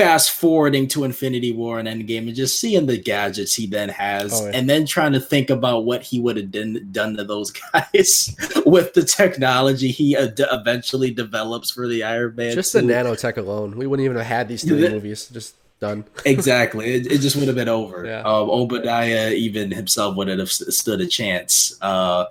fast 0.01 0.31
forwarding 0.31 0.87
to 0.89 1.03
Infinity 1.03 1.51
War 1.51 1.79
and 1.79 1.87
Endgame 1.87 2.27
and 2.27 2.35
just 2.35 2.59
seeing 2.59 2.85
the 2.85 2.97
gadgets 2.97 3.53
he 3.55 3.67
then 3.67 3.89
has, 3.89 4.33
Oh, 4.33 4.45
yeah. 4.45 4.51
and 4.55 4.69
then 4.69 4.85
trying 4.85 5.13
to 5.13 5.19
think 5.19 5.49
about 5.49 5.85
what 5.85 6.01
he 6.03 6.19
would 6.19 6.37
have 6.37 6.51
done, 6.51 6.87
done 6.91 7.15
to 7.17 7.23
those 7.23 7.51
guys 7.73 8.35
with 8.65 8.93
the 8.93 9.03
technology 9.03 9.89
he 9.91 10.15
ad- 10.17 10.39
eventually 10.51 11.11
develops 11.11 11.71
for 11.71 11.87
the 11.87 12.03
Iron 12.03 12.35
Man. 12.35 12.53
Just 12.53 12.73
the 12.73 12.81
nanotech 12.81 13.37
alone, 13.37 13.77
we 13.77 13.87
wouldn't 13.87 14.03
even 14.05 14.17
have 14.17 14.25
had 14.25 14.47
these 14.47 14.63
three 14.63 14.89
movies. 14.89 15.27
Just 15.27 15.55
done. 15.79 16.05
exactly. 16.25 16.93
It, 16.95 17.07
it 17.11 17.17
just 17.21 17.35
would 17.35 17.47
have 17.47 17.55
been 17.55 17.69
over. 17.69 18.05
Yeah. 18.05 18.19
Um, 18.21 18.49
Obadiah 18.49 19.31
even 19.31 19.71
himself 19.71 20.15
wouldn't 20.15 20.39
have 20.39 20.51
st- 20.51 20.73
stood 20.73 21.01
a 21.01 21.07
chance. 21.07 21.75
Uh, 21.81 22.25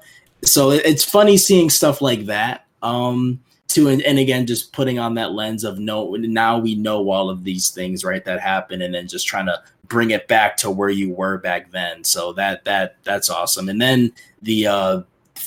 so 0.44 0.70
it- 0.70 0.84
it's 0.86 1.04
funny 1.04 1.36
seeing 1.36 1.68
stuff 1.70 2.00
like 2.00 2.26
that. 2.26 2.64
Um, 2.82 3.40
to 3.70 3.88
and, 3.88 4.02
and 4.02 4.18
again, 4.18 4.46
just 4.46 4.72
putting 4.72 4.98
on 4.98 5.14
that 5.14 5.32
lens 5.32 5.64
of 5.64 5.78
no. 5.78 6.14
Now 6.14 6.58
we 6.58 6.74
know 6.74 7.10
all 7.10 7.30
of 7.30 7.44
these 7.44 7.70
things, 7.70 8.04
right? 8.04 8.24
That 8.24 8.40
happened, 8.40 8.82
and 8.82 8.94
then 8.94 9.08
just 9.08 9.26
trying 9.26 9.46
to 9.46 9.62
bring 9.86 10.10
it 10.10 10.28
back 10.28 10.56
to 10.58 10.70
where 10.70 10.88
you 10.88 11.12
were 11.12 11.38
back 11.38 11.70
then. 11.70 12.04
So 12.04 12.32
that 12.34 12.64
that 12.64 12.96
that's 13.04 13.30
awesome. 13.30 13.68
And 13.68 13.80
then 13.80 14.12
the 14.42 14.66
uh, 14.66 15.02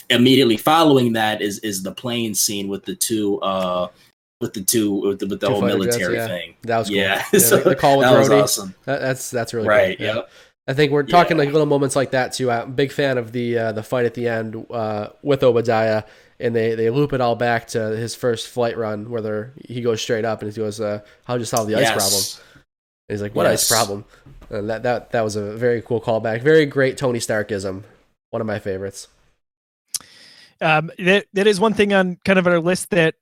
immediately 0.10 0.58
following 0.58 1.14
that 1.14 1.42
is 1.42 1.60
is 1.60 1.84
the 1.84 1.92
plane 1.92 2.34
scene 2.34 2.68
with 2.68 2.86
the 2.86 2.96
two. 2.96 3.40
Uh, 3.42 3.90
with 4.42 4.54
the 4.54 4.62
two 4.62 4.92
with 4.92 5.20
the, 5.20 5.28
with 5.28 5.40
the 5.40 5.48
Two 5.48 5.54
whole 5.54 5.62
fighter 5.62 5.80
jets, 5.80 5.98
military 5.98 6.16
yeah. 6.16 6.28
thing. 6.28 6.56
That 6.64 6.80
was 6.80 6.90
cool. 6.90 6.98
Yeah, 6.98 7.24
Yeah, 7.32 7.40
so 7.40 7.58
the 7.58 7.76
call 7.76 8.00
with 8.00 8.08
that 8.08 8.20
was 8.20 8.30
awesome. 8.30 8.76
That, 8.84 9.00
that's 9.00 9.32
that's 9.32 9.54
really 9.54 9.70
Right. 9.70 9.98
Cool. 9.98 10.06
Yeah. 10.06 10.16
Yep. 10.16 10.30
I 10.68 10.74
think 10.74 10.92
we're 10.92 11.04
talking 11.04 11.38
Yeah. 11.38 11.44
like 11.44 11.54
little 11.54 11.66
moments 11.66 11.96
like 11.96 12.12
that 12.12 12.34
too. 12.34 12.52
I'm 12.52 12.70
a 12.70 12.72
big 12.72 12.92
fan 12.92 13.18
of 13.18 13.32
the 13.32 13.58
uh, 13.58 13.72
the 13.72 13.84
fight 13.84 14.06
at 14.06 14.14
the 14.14 14.28
end 14.28 14.66
uh, 14.70 15.10
with 15.22 15.44
Obadiah, 15.44 16.04
and 16.44 16.56
they, 16.56 16.76
they 16.76 16.90
loop 16.90 17.14
it 17.14 17.22
all 17.22 17.36
back 17.36 17.68
to 17.68 17.80
his 17.96 18.14
first 18.14 18.50
flight 18.50 18.78
run 18.78 19.10
where 19.10 19.22
they're, 19.22 19.54
he 19.66 19.82
goes 19.82 20.02
straight 20.02 20.26
up 20.26 20.42
and 20.42 20.52
he 20.52 20.56
goes, 20.56 20.80
uh, 20.80 21.00
"How'd 21.26 21.40
you 21.40 21.46
solve 21.46 21.68
the 21.68 21.76
ice 21.76 21.88
Yes. 21.88 21.94
problem?" 21.96 22.24
And 23.10 23.16
he's 23.16 23.22
like, 23.22 23.34
"What 23.34 23.46
Yes. 23.46 23.64
ice 23.64 23.70
problem?" 23.70 24.06
And 24.50 24.70
that 24.70 24.84
that 24.84 25.12
that 25.12 25.22
was 25.22 25.36
a 25.36 25.56
very 25.58 25.82
cool 25.82 26.02
callback. 26.02 26.42
Very 26.44 26.66
great 26.66 26.98
Tony 26.98 27.20
Starkism. 27.20 27.84
One 28.32 28.42
of 28.42 28.48
my 28.48 28.60
favorites. 28.60 29.08
Um, 30.62 30.92
that 31.00 31.26
that 31.34 31.48
is 31.48 31.60
one 31.60 31.74
thing 31.74 31.94
on 31.94 32.18
kind 32.26 32.40
of 32.40 32.48
our 32.48 32.60
list 32.60 32.90
that 32.92 33.16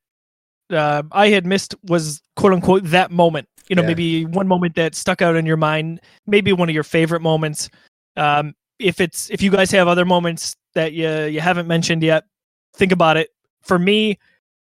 uh, 0.72 1.04
I 1.12 1.30
had 1.30 1.46
missed 1.46 1.76
was 1.84 2.22
quote 2.36 2.54
unquote 2.54 2.84
that 2.86 3.12
moment. 3.12 3.48
You 3.70 3.76
know, 3.76 3.84
Yeah. 3.84 3.88
maybe 3.90 4.26
one 4.26 4.48
moment 4.48 4.76
that 4.76 4.96
stuck 4.96 5.22
out 5.22 5.36
in 5.36 5.46
your 5.46 5.58
mind, 5.58 6.02
maybe 6.28 6.54
one 6.54 6.70
of 6.70 6.76
your 6.76 6.84
favorite 6.84 7.22
moments. 7.22 7.70
Um, 8.18 8.56
if 8.80 9.00
it's 9.00 9.30
if 9.30 9.42
you 9.42 9.52
guys 9.52 9.72
have 9.72 9.88
other 9.88 10.06
moments 10.06 10.56
that 10.74 10.94
you 10.94 11.10
you 11.26 11.40
haven't 11.40 11.68
mentioned 11.68 12.04
yet, 12.04 12.26
think 12.74 12.92
about 12.92 13.18
it. 13.18 13.30
For 13.62 13.78
me, 13.78 14.18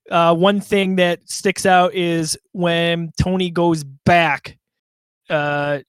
uh, 0.10 0.36
one 0.36 0.60
thing 0.62 0.95
that 0.95 1.30
sticks 1.30 1.66
out 1.66 1.93
is 1.93 2.38
when 2.52 3.12
Tony 3.22 3.50
goes 3.50 3.84
back 3.84 4.58
uh, 5.30 5.80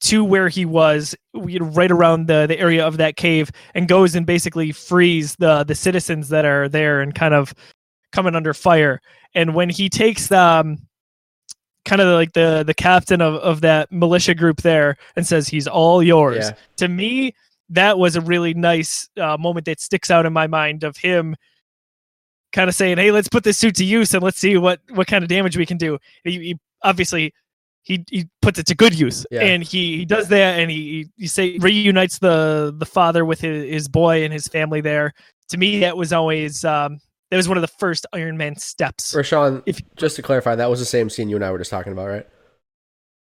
to 0.00 0.24
where 0.24 0.48
he 0.48 0.64
was, 0.66 1.14
right 1.34 1.90
around 1.90 2.26
the 2.26 2.46
the 2.46 2.58
area 2.58 2.86
of 2.86 2.96
that 2.98 3.16
cave, 3.16 3.50
and 3.74 3.88
goes 3.88 4.14
and 4.14 4.26
basically 4.26 4.72
frees 4.72 5.36
the 5.36 5.64
the 5.64 5.74
citizens 5.74 6.28
that 6.28 6.44
are 6.44 6.68
there 6.68 7.00
and 7.00 7.14
kind 7.14 7.34
of 7.34 7.54
coming 8.12 8.34
under 8.34 8.52
fire. 8.52 9.00
And 9.34 9.54
when 9.54 9.70
he 9.70 9.88
takes 9.88 10.26
the 10.26 10.38
um, 10.38 10.78
kind 11.84 12.00
of 12.00 12.14
like 12.14 12.32
the 12.32 12.62
the 12.66 12.74
captain 12.74 13.20
of 13.20 13.34
of 13.36 13.60
that 13.62 13.90
militia 13.90 14.34
group 14.34 14.62
there 14.62 14.96
and 15.16 15.26
says 15.26 15.48
he's 15.48 15.66
all 15.66 16.02
yours. 16.02 16.46
Yeah. 16.50 16.56
To 16.78 16.88
me, 16.88 17.34
that 17.70 17.98
was 17.98 18.16
a 18.16 18.20
really 18.20 18.54
nice 18.54 19.08
uh, 19.16 19.36
moment 19.38 19.66
that 19.66 19.80
sticks 19.80 20.10
out 20.10 20.26
in 20.26 20.32
my 20.32 20.46
mind 20.46 20.84
of 20.84 20.96
him 20.96 21.36
kind 22.52 22.68
of 22.68 22.74
saying, 22.74 22.98
"Hey, 22.98 23.10
let's 23.10 23.28
put 23.28 23.44
this 23.44 23.58
suit 23.58 23.74
to 23.76 23.84
use 23.84 24.12
and 24.14 24.22
let's 24.22 24.38
see 24.38 24.56
what 24.56 24.80
what 24.90 25.06
kind 25.06 25.22
of 25.24 25.28
damage 25.28 25.56
we 25.56 25.66
can 25.66 25.76
do." 25.78 25.98
He, 26.24 26.30
he 26.38 26.58
obviously 26.82 27.32
he 27.82 28.04
he 28.10 28.28
puts 28.40 28.58
it 28.58 28.66
to 28.66 28.74
good 28.74 28.98
use, 28.98 29.26
Yeah. 29.30 29.40
and 29.40 29.62
he 29.62 29.98
he 29.98 30.04
does 30.04 30.28
that, 30.28 30.58
and 30.60 30.70
he 30.70 31.08
he 31.16 31.26
say 31.26 31.58
reunites 31.58 32.18
the 32.18 32.74
the 32.76 32.86
father 32.86 33.24
with 33.24 33.40
his, 33.40 33.68
his 33.70 33.88
boy 33.88 34.24
and 34.24 34.32
his 34.32 34.46
family 34.48 34.80
there. 34.80 35.12
To 35.48 35.58
me, 35.58 35.80
that 35.80 35.96
was 35.96 36.12
always 36.12 36.64
um, 36.64 36.98
that 37.30 37.36
was 37.36 37.48
one 37.48 37.56
of 37.56 37.62
the 37.62 37.68
first 37.78 38.06
Iron 38.12 38.36
Man 38.36 38.56
steps. 38.56 39.14
Rashawn, 39.14 39.62
If- 39.66 39.80
just 39.96 40.16
to 40.16 40.22
clarify, 40.22 40.54
that 40.54 40.70
was 40.70 40.78
the 40.80 40.86
same 40.86 41.10
scene 41.10 41.28
you 41.28 41.36
and 41.36 41.44
I 41.44 41.50
were 41.50 41.58
just 41.58 41.70
talking 41.70 41.92
about, 41.92 42.08
right? 42.08 42.26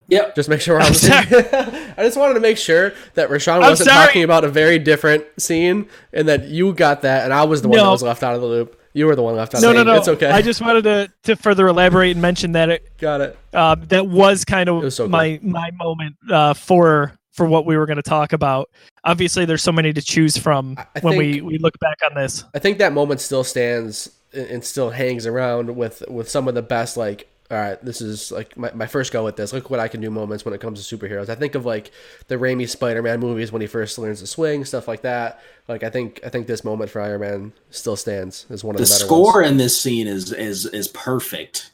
Yep. 0.09 0.35
Just 0.35 0.49
make 0.49 0.59
sure 0.59 0.75
we're 0.75 0.81
on 0.81 0.87
I'm 0.87 0.93
the 0.93 0.99
same. 0.99 1.93
I 1.97 2.03
just 2.03 2.17
wanted 2.17 2.33
to 2.33 2.39
make 2.41 2.57
sure 2.57 2.93
that 3.13 3.29
Rashawn 3.29 3.61
wasn't 3.61 3.89
talking 3.89 4.23
about 4.23 4.43
a 4.43 4.49
very 4.49 4.77
different 4.77 5.25
scene 5.39 5.87
and 6.11 6.27
that 6.27 6.45
you 6.49 6.73
got 6.73 7.03
that 7.03 7.23
and 7.23 7.33
I 7.33 7.45
was 7.45 7.61
the 7.61 7.69
one 7.69 7.77
that 7.79 7.89
was 7.89 8.03
left 8.03 8.21
out 8.21 8.35
of 8.35 8.41
the 8.41 8.47
loop. 8.47 8.79
You 8.93 9.07
were 9.07 9.15
the 9.15 9.23
one 9.23 9.35
left 9.35 9.55
out 9.55 9.61
No, 9.61 9.73
no, 9.73 9.83
no. 9.83 9.95
It's 9.95 10.07
okay. 10.07 10.29
I 10.29 10.41
just 10.41 10.61
wanted 10.61 10.83
to 10.83 11.11
to 11.23 11.35
further 11.35 11.67
elaborate 11.67 12.11
and 12.11 12.21
mention 12.21 12.51
that 12.53 12.69
it 12.69 12.97
got 12.99 13.21
it. 13.21 13.37
uh, 13.53 13.75
that 13.89 14.07
was 14.07 14.45
kind 14.45 14.69
of 14.69 14.83
was 14.83 14.95
so 14.95 15.03
cool. 15.05 15.09
my 15.11 15.39
my 15.41 15.71
moment 15.71 16.15
uh, 16.31 16.53
for 16.53 17.13
for 17.31 17.47
what 17.47 17.65
we 17.65 17.75
were 17.77 17.87
going 17.87 17.97
to 17.97 18.03
talk 18.03 18.31
about. 18.33 18.69
Obviously, 19.03 19.45
there's 19.45 19.63
so 19.63 19.71
many 19.71 19.91
to 19.91 20.01
choose 20.01 20.37
from 20.37 20.75
I- 20.77 20.99
when 21.01 21.17
we 21.17 21.33
think- 21.33 21.45
we 21.45 21.57
look 21.57 21.77
back 21.79 21.97
on 22.07 22.15
this. 22.15 22.43
I 22.53 22.59
think 22.59 22.77
that 22.77 22.93
moment 22.93 23.19
still 23.21 23.43
stands 23.43 24.09
and 24.33 24.47
and 24.47 24.63
still 24.63 24.89
hangs 24.91 25.25
around 25.25 25.75
with 25.75 26.03
with 26.07 26.29
some 26.29 26.47
of 26.47 26.53
the 26.55 26.61
best 26.61 26.95
like 26.97 27.27
all 27.53 27.59
right, 27.59 27.85
this 27.85 28.01
is 28.01 28.31
like 28.31 28.57
my, 28.57 28.71
my 28.73 28.87
first 28.87 29.13
go 29.13 29.23
with 29.23 29.35
this. 29.35 29.53
Look 29.53 29.69
what 29.69 29.79
I 29.79 29.87
can 29.87 30.01
do 30.01 30.09
moments 30.09 30.43
when 30.43 30.53
it 30.55 30.59
comes 30.61 30.85
to 30.85 30.97
superheroes. 30.97 31.29
I 31.29 31.35
think 31.35 31.53
of 31.53 31.65
like 31.65 31.91
the 32.27 32.35
Raimi 32.35 32.67
Spider-Man 32.67 33.19
movies 33.19 33.51
when 33.51 33.61
he 33.61 33.67
first 33.67 33.97
learns 33.99 34.21
to 34.21 34.27
swing, 34.27 34.65
stuff 34.65 34.87
like 34.87 35.01
that. 35.03 35.39
Like 35.67 35.83
I 35.83 35.89
think 35.91 36.19
I 36.25 36.29
think 36.29 36.47
this 36.47 36.63
moment 36.63 36.89
for 36.89 36.99
Iron 37.01 37.21
Man 37.21 37.53
still 37.69 37.95
stands 37.95 38.47
as 38.49 38.63
one 38.63 38.75
of 38.75 38.79
The 38.79 38.85
the, 38.85 38.91
better 38.93 39.05
score 39.05 39.33
ones. 39.41 39.51
in 39.51 39.57
this 39.57 39.79
scene 39.79 40.07
is 40.07 40.33
is 40.33 40.65
is 40.65 40.87
perfect. 40.87 41.69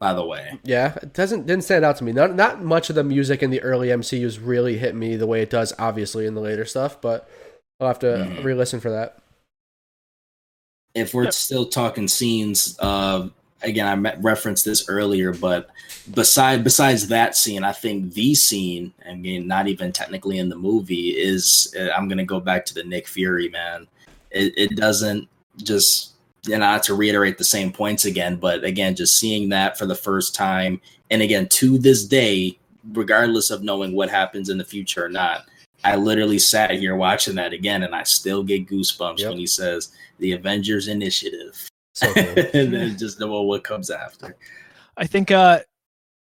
By 0.00 0.14
the 0.14 0.24
way, 0.24 0.58
Yeah, 0.64 0.94
it 1.00 1.12
doesn't 1.14 1.46
didn't 1.46 1.62
stand 1.62 1.84
out 1.84 1.96
to 1.98 2.04
me. 2.04 2.10
Not 2.10 2.34
not 2.34 2.60
much 2.64 2.90
of 2.90 2.96
the 2.96 3.04
music 3.04 3.40
in 3.40 3.50
the 3.50 3.62
early 3.62 3.88
MCU's 3.88 4.40
really 4.40 4.76
hit 4.76 4.96
me 4.96 5.14
the 5.14 5.28
way 5.28 5.42
it 5.42 5.50
does, 5.50 5.72
obviously 5.78 6.26
in 6.26 6.34
the 6.34 6.40
later 6.40 6.64
stuff. 6.64 7.00
But 7.00 7.28
I'll 7.78 7.86
have 7.86 8.00
to 8.00 8.06
Mhm. 8.06 8.42
re-listen 8.42 8.80
for 8.80 8.90
that. 8.90 9.18
if 10.94 11.14
we're 11.14 11.24
Yep. 11.24 11.32
still 11.32 11.66
talking 11.66 12.06
scenes, 12.08 12.76
uh, 12.78 13.28
again, 13.62 13.86
I 13.86 13.94
me- 13.96 14.20
referenced 14.20 14.64
this 14.64 14.88
earlier, 14.88 15.32
but 15.32 15.70
beside 16.14 16.64
besides 16.64 17.08
that 17.08 17.36
scene, 17.36 17.64
I 17.64 17.72
think 17.72 18.12
the 18.12 18.34
scene, 18.34 18.92
I 19.08 19.14
mean, 19.14 19.46
not 19.46 19.68
even 19.68 19.92
technically 19.92 20.38
in 20.38 20.48
the 20.48 20.56
movie, 20.56 21.10
is 21.10 21.74
uh, 21.78 21.90
I'm 21.90 22.08
gonna 22.08 22.24
go 22.24 22.40
back 22.40 22.64
to 22.66 22.74
the 22.74 22.84
Nick 22.84 23.08
Fury 23.08 23.48
man. 23.48 23.86
It, 24.30 24.52
it 24.56 24.76
doesn't 24.76 25.28
just 25.58 26.12
you 26.44 26.52
know, 26.52 26.58
not 26.58 26.82
to 26.84 26.94
reiterate 26.94 27.38
the 27.38 27.44
same 27.44 27.72
points 27.72 28.04
again, 28.04 28.36
but 28.36 28.64
again, 28.64 28.96
just 28.96 29.16
seeing 29.18 29.48
that 29.50 29.78
for 29.78 29.86
the 29.86 29.94
first 29.94 30.34
time, 30.34 30.80
and 31.10 31.22
again 31.22 31.48
to 31.48 31.78
this 31.78 32.04
day, 32.04 32.58
regardless 32.92 33.50
of 33.50 33.62
knowing 33.62 33.94
what 33.94 34.10
happens 34.10 34.48
in 34.48 34.58
the 34.58 34.64
future 34.64 35.04
or 35.04 35.08
not. 35.08 35.44
I 35.84 35.96
literally 35.96 36.38
sat 36.38 36.70
here 36.70 36.94
watching 36.94 37.34
that 37.36 37.52
again, 37.52 37.82
and 37.82 37.94
I 37.94 38.04
still 38.04 38.44
get 38.44 38.68
goosebumps 38.68 39.18
Yep. 39.18 39.28
when 39.30 39.38
he 39.38 39.46
says 39.48 39.90
the 40.18 40.32
Avengers 40.32 40.86
Initiative, 40.86 41.68
So 41.94 42.06
and 42.16 42.72
then 42.72 42.96
just 42.98 43.20
know 43.20 43.42
what 43.42 43.64
comes 43.64 43.90
after. 43.90 44.36
I 44.96 45.06
think 45.06 45.30
uh, 45.30 45.60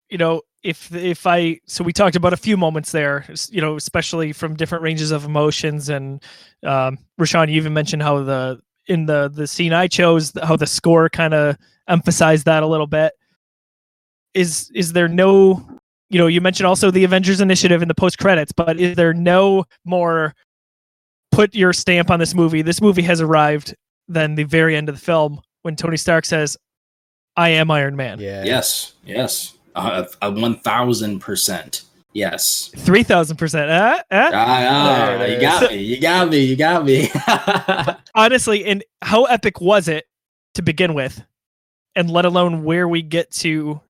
you 0.09 0.17
know 0.17 0.41
if 0.63 0.93
if 0.95 1.27
I 1.27 1.59
so 1.65 1.83
we 1.83 1.93
talked 1.93 2.15
about 2.15 2.33
a 2.33 2.37
few 2.37 2.57
moments 2.57 2.91
there, 2.91 3.25
you 3.49 3.61
know, 3.61 3.75
especially 3.75 4.31
from 4.33 4.55
different 4.55 4.83
ranges 4.83 5.11
of 5.11 5.25
emotions, 5.25 5.89
and 5.89 6.23
um, 6.63 6.97
Rashawn, 7.19 7.49
you 7.49 7.55
even 7.55 7.73
mentioned 7.73 8.01
how 8.01 8.23
the 8.23 8.61
in 8.87 9.05
the 9.05 9.29
the 9.29 9.45
scene 9.45 9.73
I 9.73 9.87
chose, 9.87 10.31
how 10.41 10.55
the 10.55 10.67
score 10.67 11.09
kind 11.09 11.33
of 11.33 11.57
emphasized 11.87 12.45
that 12.45 12.63
a 12.63 12.67
little 12.67 12.87
bit. 12.87 13.13
Is 14.33 14.71
is 14.73 14.93
there 14.93 15.09
no, 15.09 15.65
you 16.09 16.17
know, 16.17 16.27
you 16.27 16.41
mentioned 16.41 16.67
also 16.67 16.91
the 16.91 17.03
Avengers 17.03 17.41
Initiative 17.41 17.81
in 17.81 17.87
the 17.87 17.95
post 17.95 18.17
credits, 18.17 18.51
but 18.51 18.79
is 18.79 18.95
there 18.95 19.13
no 19.13 19.65
more 19.85 20.33
put 21.31 21.53
your 21.53 21.73
stamp 21.73 22.09
on 22.09 22.19
this 22.19 22.33
movie? 22.33 22.61
This 22.61 22.81
movie 22.81 23.03
has 23.03 23.21
arrived. 23.21 23.75
Than 24.09 24.35
the 24.35 24.43
very 24.43 24.75
end 24.75 24.89
of 24.89 24.95
the 24.95 25.01
film 25.01 25.39
when 25.63 25.75
Tony 25.75 25.97
Stark 25.97 26.25
says, 26.25 26.55
"I 27.35 27.49
am 27.49 27.71
Iron 27.71 27.95
Man." 27.95 28.19
Yeah. 28.19 28.43
Yes, 28.43 28.93
yes, 29.05 29.57
uh, 29.75 30.05
a 30.21 30.31
one 30.31 30.59
thousand 30.59 31.19
percent. 31.19 31.83
Yes. 32.13 32.69
Three 32.77 33.01
thousand 33.03 33.37
percent. 33.37 33.71
Uh, 33.71 34.03
uh. 34.11 34.31
Ah, 34.33 34.67
ah, 34.69 35.23
you 35.25 35.33
is. 35.33 35.41
got 35.41 35.71
me. 35.71 35.77
You 35.77 35.99
got 35.99 36.29
me. 36.29 36.37
You 36.37 36.55
got 36.55 36.85
me. 36.85 37.09
honestly, 38.15 38.65
and 38.65 38.83
how 39.01 39.23
epic 39.23 39.59
was 39.59 39.87
it 39.87 40.05
to 40.53 40.61
begin 40.61 40.93
with, 40.93 41.23
and 41.95 42.11
let 42.11 42.25
alone 42.25 42.63
where 42.63 42.87
we 42.87 43.01
get 43.01 43.31
to 43.31 43.81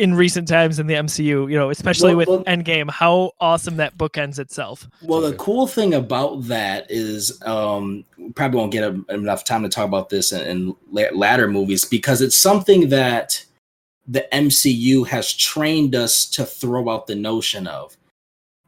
in 0.00 0.14
recent 0.14 0.48
times 0.48 0.78
in 0.78 0.86
the 0.86 0.94
MCU, 0.94 1.50
you 1.50 1.58
know, 1.58 1.68
especially 1.68 2.14
Well, 2.14 2.16
with 2.16 2.28
well- 2.28 2.44
Endgame, 2.44 2.90
how 2.90 3.32
awesome 3.38 3.76
that 3.76 3.98
book 3.98 4.16
ends 4.16 4.38
itself. 4.38 4.88
Well, 5.02 5.20
the 5.20 5.34
cool 5.34 5.66
thing 5.66 5.92
about 5.92 6.44
that 6.44 6.90
is 6.90 7.38
um, 7.42 8.04
we 8.16 8.30
probably 8.30 8.58
won't 8.58 8.72
get 8.72 8.82
a, 8.82 9.14
enough 9.14 9.44
time 9.44 9.62
to 9.62 9.68
talk 9.68 9.84
about 9.84 10.08
this 10.08 10.32
in, 10.32 10.40
in 10.40 10.76
la- 10.90 11.14
latter 11.14 11.48
movies 11.48 11.84
because 11.84 12.22
it's 12.22 12.34
something 12.36 12.88
that 12.88 13.44
the 14.08 14.26
MCU 14.32 15.06
has 15.06 15.34
trained 15.34 15.94
us 15.94 16.24
to 16.30 16.46
throw 16.46 16.88
out 16.88 17.06
the 17.06 17.14
notion 17.14 17.66
of. 17.66 17.94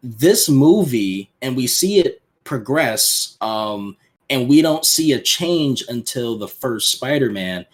This 0.03 0.51
movie, 0.51 1.31
and 1.41 1.57
we 1.57 1.67
see 1.67 1.99
it 1.99 2.21
progress, 2.45 3.39
um, 3.41 3.97
and 4.29 4.51
we 4.51 4.61
don't 4.61 4.85
see 4.85 5.13
a 5.13 5.21
change 5.21 5.83
until 5.89 6.37
the 6.37 6.49
first 6.49 6.93
Spider-Man. 6.93 7.65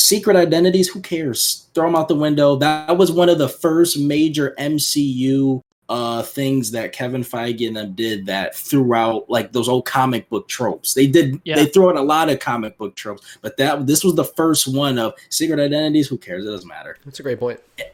Secret 0.00 0.36
identities, 0.36 0.88
who 0.88 1.00
cares? 1.00 1.68
Throw 1.74 1.86
them 1.86 1.96
out 1.96 2.08
the 2.08 2.14
window. 2.14 2.56
That 2.56 2.96
was 2.96 3.12
one 3.12 3.28
of 3.28 3.38
the 3.38 3.48
first 3.48 3.98
major 3.98 4.54
MCU 4.58 5.60
uh 5.88 6.22
things 6.22 6.70
that 6.70 6.92
Kevin 6.92 7.22
Feige 7.22 7.66
and 7.66 7.76
them 7.76 7.92
did 7.94 8.24
that 8.26 8.54
throughout 8.54 9.28
like 9.28 9.50
those 9.50 9.68
old 9.68 9.86
comic 9.86 10.28
book 10.28 10.46
tropes. 10.48 10.94
They 10.94 11.08
did 11.08 11.40
Yeah. 11.44 11.56
they 11.56 11.66
threw 11.66 11.90
out 11.90 11.96
a 11.96 12.00
lot 12.02 12.28
of 12.30 12.38
comic 12.38 12.78
book 12.78 12.94
tropes, 12.94 13.38
but 13.42 13.56
that 13.56 13.88
this 13.88 14.04
was 14.04 14.14
the 14.14 14.24
first 14.24 14.68
one 14.72 14.98
of 14.98 15.14
secret 15.30 15.58
identities. 15.58 16.06
Who 16.06 16.16
cares? 16.16 16.46
It 16.46 16.50
doesn't 16.50 16.68
matter. 16.68 16.96
That's 17.04 17.18
a 17.18 17.24
great 17.24 17.40
point. 17.40 17.58
That's 17.76 17.90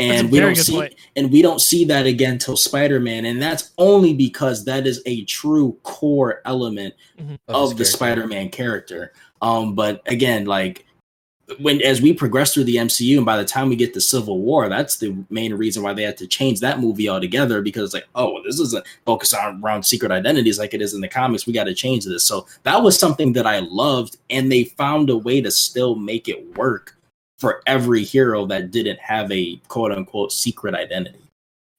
And 0.00 0.32
we 0.32 0.40
don't 0.40 0.56
see 0.56 0.72
point. 0.72 0.94
and 1.14 1.30
we 1.30 1.40
don't 1.40 1.60
see 1.60 1.84
that 1.84 2.04
again 2.06 2.36
till 2.38 2.56
Spider-Man, 2.56 3.26
and 3.26 3.40
that's 3.40 3.70
only 3.78 4.12
because 4.12 4.64
that 4.64 4.84
is 4.84 5.00
a 5.06 5.24
true 5.26 5.78
core 5.84 6.42
element 6.44 6.94
his 7.16 7.38
of 7.46 7.70
the 7.70 7.74
character. 7.76 7.84
Spider-Man 7.84 8.48
character. 8.48 9.12
Um, 9.40 9.76
but 9.76 10.02
again, 10.06 10.46
like 10.46 10.83
when 11.58 11.82
as 11.82 12.00
we 12.00 12.12
progress 12.12 12.54
through 12.54 12.64
the 12.64 12.76
MCU, 12.76 13.16
and 13.16 13.26
by 13.26 13.36
the 13.36 13.44
time 13.44 13.68
we 13.68 13.76
get 13.76 13.92
to 13.94 14.00
Civil 14.00 14.40
War, 14.40 14.68
that's 14.68 14.96
the 14.96 15.16
main 15.30 15.54
reason 15.54 15.82
why 15.82 15.92
they 15.92 16.02
had 16.02 16.16
to 16.18 16.26
change 16.26 16.60
that 16.60 16.80
movie 16.80 17.08
altogether 17.08 17.60
because 17.60 17.92
like, 17.92 18.06
oh, 18.14 18.42
this 18.44 18.58
isn't 18.58 18.86
focused 19.04 19.34
on 19.34 19.62
around 19.62 19.82
secret 19.82 20.10
identities 20.10 20.58
like 20.58 20.74
it 20.74 20.82
is 20.82 20.94
in 20.94 21.00
the 21.00 21.08
comics. 21.08 21.46
We 21.46 21.52
got 21.52 21.64
to 21.64 21.74
change 21.74 22.04
this. 22.04 22.24
So 22.24 22.46
that 22.62 22.82
was 22.82 22.98
something 22.98 23.34
that 23.34 23.46
I 23.46 23.58
loved, 23.60 24.16
and 24.30 24.50
they 24.50 24.64
found 24.64 25.10
a 25.10 25.16
way 25.16 25.40
to 25.40 25.50
still 25.50 25.94
make 25.94 26.28
it 26.28 26.56
work 26.56 26.96
for 27.38 27.62
every 27.66 28.04
hero 28.04 28.46
that 28.46 28.70
didn't 28.70 29.00
have 29.00 29.30
a 29.30 29.56
quote 29.68 29.92
unquote 29.92 30.32
secret 30.32 30.74
identity. 30.74 31.20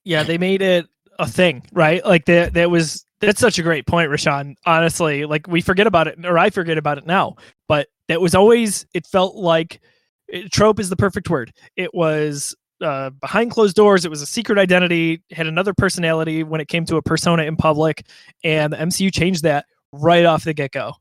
Yeah, 0.04 0.24
they 0.24 0.38
made 0.38 0.62
it 0.62 0.88
a 1.18 1.28
thing, 1.28 1.64
right? 1.72 2.06
Like 2.06 2.26
that 2.26 2.54
that 2.54 2.70
was 2.70 3.05
that's 3.22 3.40
such 3.40 3.60
a 3.60 3.64
great 3.64 3.88
point, 3.88 4.10
Rashawn. 4.10 4.56
Honestly, 4.66 5.26
like 5.26 5.48
we 5.48 5.62
forget 5.62 5.88
about 5.88 6.08
it, 6.08 6.26
or 6.26 6.38
I 6.38 6.50
forget 6.50 6.78
about 6.78 6.98
it 6.98 7.06
now, 7.06 7.36
but 7.68 7.88
that 8.08 8.22
was 8.22 8.36
always 8.36 8.86
it 8.94 9.06
felt 9.08 9.36
like 9.36 9.82
it, 10.28 10.52
trope 10.52 10.80
is 10.80 10.90
the 10.90 10.96
perfect 10.96 11.30
word. 11.30 11.54
It 11.76 11.94
was 11.94 12.56
uh, 12.82 13.12
behind 13.12 13.52
closed 13.52 13.76
doors. 13.76 14.06
It 14.06 14.10
was 14.10 14.22
a 14.22 14.26
secret 14.26 14.58
identity, 14.58 15.24
had 15.32 15.48
another 15.48 15.74
personality 15.74 16.44
when 16.44 16.62
it 16.62 16.68
came 16.68 16.86
to 16.86 16.98
a 16.98 17.02
persona 17.02 17.44
in 17.44 17.56
public, 17.56 18.06
and 18.44 18.74
the 18.74 18.78
MCU 18.78 19.14
changed 19.14 19.44
that 19.44 19.66
right 19.92 20.26
off 20.26 20.44
the 20.44 20.54
get 20.54 20.72
go. 20.72 20.94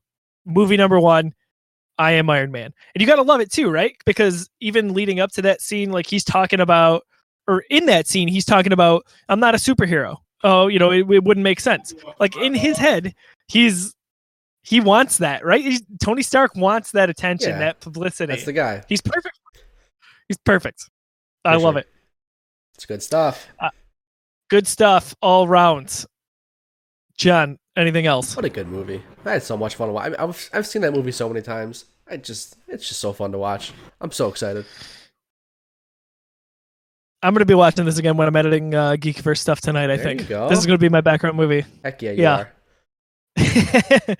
Movie 0.45 0.77
number 0.77 0.99
one, 0.99 1.33
I 1.97 2.11
am 2.11 2.29
Iron 2.29 2.51
Man, 2.51 2.71
and 2.93 3.01
you 3.01 3.07
gotta 3.07 3.23
love 3.23 3.41
it 3.41 3.51
too, 3.51 3.69
right? 3.69 3.95
Because 4.05 4.49
even 4.61 4.93
leading 4.93 5.19
up 5.19 5.31
to 5.33 5.41
that 5.43 5.61
scene, 5.61 5.91
like 5.91 6.07
he's 6.07 6.23
talking 6.23 6.59
about, 6.61 7.03
or 7.47 7.63
in 7.69 7.85
that 7.87 8.07
scene, 8.07 8.27
he's 8.27 8.45
talking 8.45 8.71
about, 8.71 9.05
I'm 9.29 9.39
not 9.39 9.55
a 9.55 9.57
superhero. 9.57 10.17
Oh, 10.47 10.67
you 10.67 10.77
know, 10.77 10.91
it, 10.91 11.09
it 11.09 11.23
wouldn't 11.23 11.43
make 11.43 11.59
sense. 11.59 11.93
Like 12.19 12.37
in 12.37 12.53
his 12.53 12.77
head, 12.77 13.15
he's 13.47 13.95
he 14.61 14.79
wants 14.79 15.17
that, 15.17 15.43
right? 15.43 15.61
He's, 15.63 15.81
Tony 16.03 16.21
Stark 16.21 16.55
wants 16.55 16.91
that 16.91 17.09
attention, 17.09 17.49
Yeah. 17.49 17.59
that 17.59 17.79
publicity. 17.81 18.31
That's 18.31 18.45
the 18.45 18.53
guy. 18.53 18.83
He's 18.87 19.01
perfect. 19.01 19.39
He's 20.27 20.37
perfect. 20.37 20.89
I 21.43 21.53
For 21.55 21.59
love 21.61 21.77
it. 21.77 21.87
It's 22.75 22.85
good 22.85 23.01
stuff. 23.01 23.47
Uh, 23.59 23.69
good 24.49 24.67
stuff 24.67 25.15
all 25.21 25.47
round. 25.47 26.05
John, 27.17 27.57
anything 27.75 28.05
else? 28.05 28.35
What 28.35 28.45
a 28.45 28.49
good 28.49 28.67
movie. 28.67 29.01
I 29.23 29.33
had 29.33 29.43
so 29.43 29.55
much 29.57 29.75
fun 29.75 29.87
to 29.87 29.93
watch. 29.93 30.05
I 30.05 30.09
mean, 30.09 30.19
I've, 30.19 30.49
I've 30.53 30.67
seen 30.67 30.81
that 30.83 30.93
movie 30.93 31.11
so 31.11 31.27
many 31.27 31.41
times. 31.41 31.85
I 32.07 32.17
just, 32.17 32.57
it's 32.67 32.87
just 32.87 32.99
so 32.99 33.13
fun 33.13 33.31
to 33.31 33.37
watch. 33.39 33.71
I'm 34.01 34.11
so 34.11 34.27
excited. 34.29 34.65
I'm 37.25 37.33
gonna 37.33 37.45
be 37.45 37.55
watching 37.55 37.85
this 37.85 37.97
again 37.97 38.17
when 38.17 38.27
I'm 38.27 38.35
editing 38.35 38.75
uh, 38.75 38.91
Geekiverse 38.99 39.39
stuff 39.39 39.59
tonight. 39.59 39.89
I 39.89 39.97
There 39.97 40.05
think 40.05 40.27
this 40.27 40.59
is 40.59 40.65
gonna 40.67 40.77
be 40.77 40.89
my 40.89 41.01
background 41.01 41.35
movie. 41.37 41.65
Heck 41.83 42.01
yeah, 42.01 42.11
you 42.11 42.21
Yeah. 42.23 42.45
are. 43.37 44.15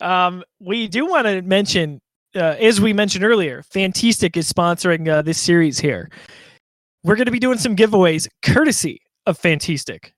um, 0.26 0.44
we 0.60 0.86
do 0.88 1.06
want 1.06 1.26
to 1.26 1.40
mention, 1.42 2.00
uh, 2.36 2.56
as 2.60 2.80
we 2.80 2.92
mentioned 2.92 3.24
earlier, 3.24 3.62
Fanteestic 3.62 4.36
is 4.36 4.52
sponsoring 4.52 5.08
uh, 5.08 5.22
this 5.22 5.40
series 5.40 5.78
here. 5.78 6.10
We're 7.02 7.16
going 7.16 7.26
to 7.26 7.32
be 7.32 7.38
doing 7.38 7.58
some 7.58 7.76
giveaways 7.76 8.28
courtesy 8.42 9.00
of 9.26 9.40
Fanteestic. 9.40 10.12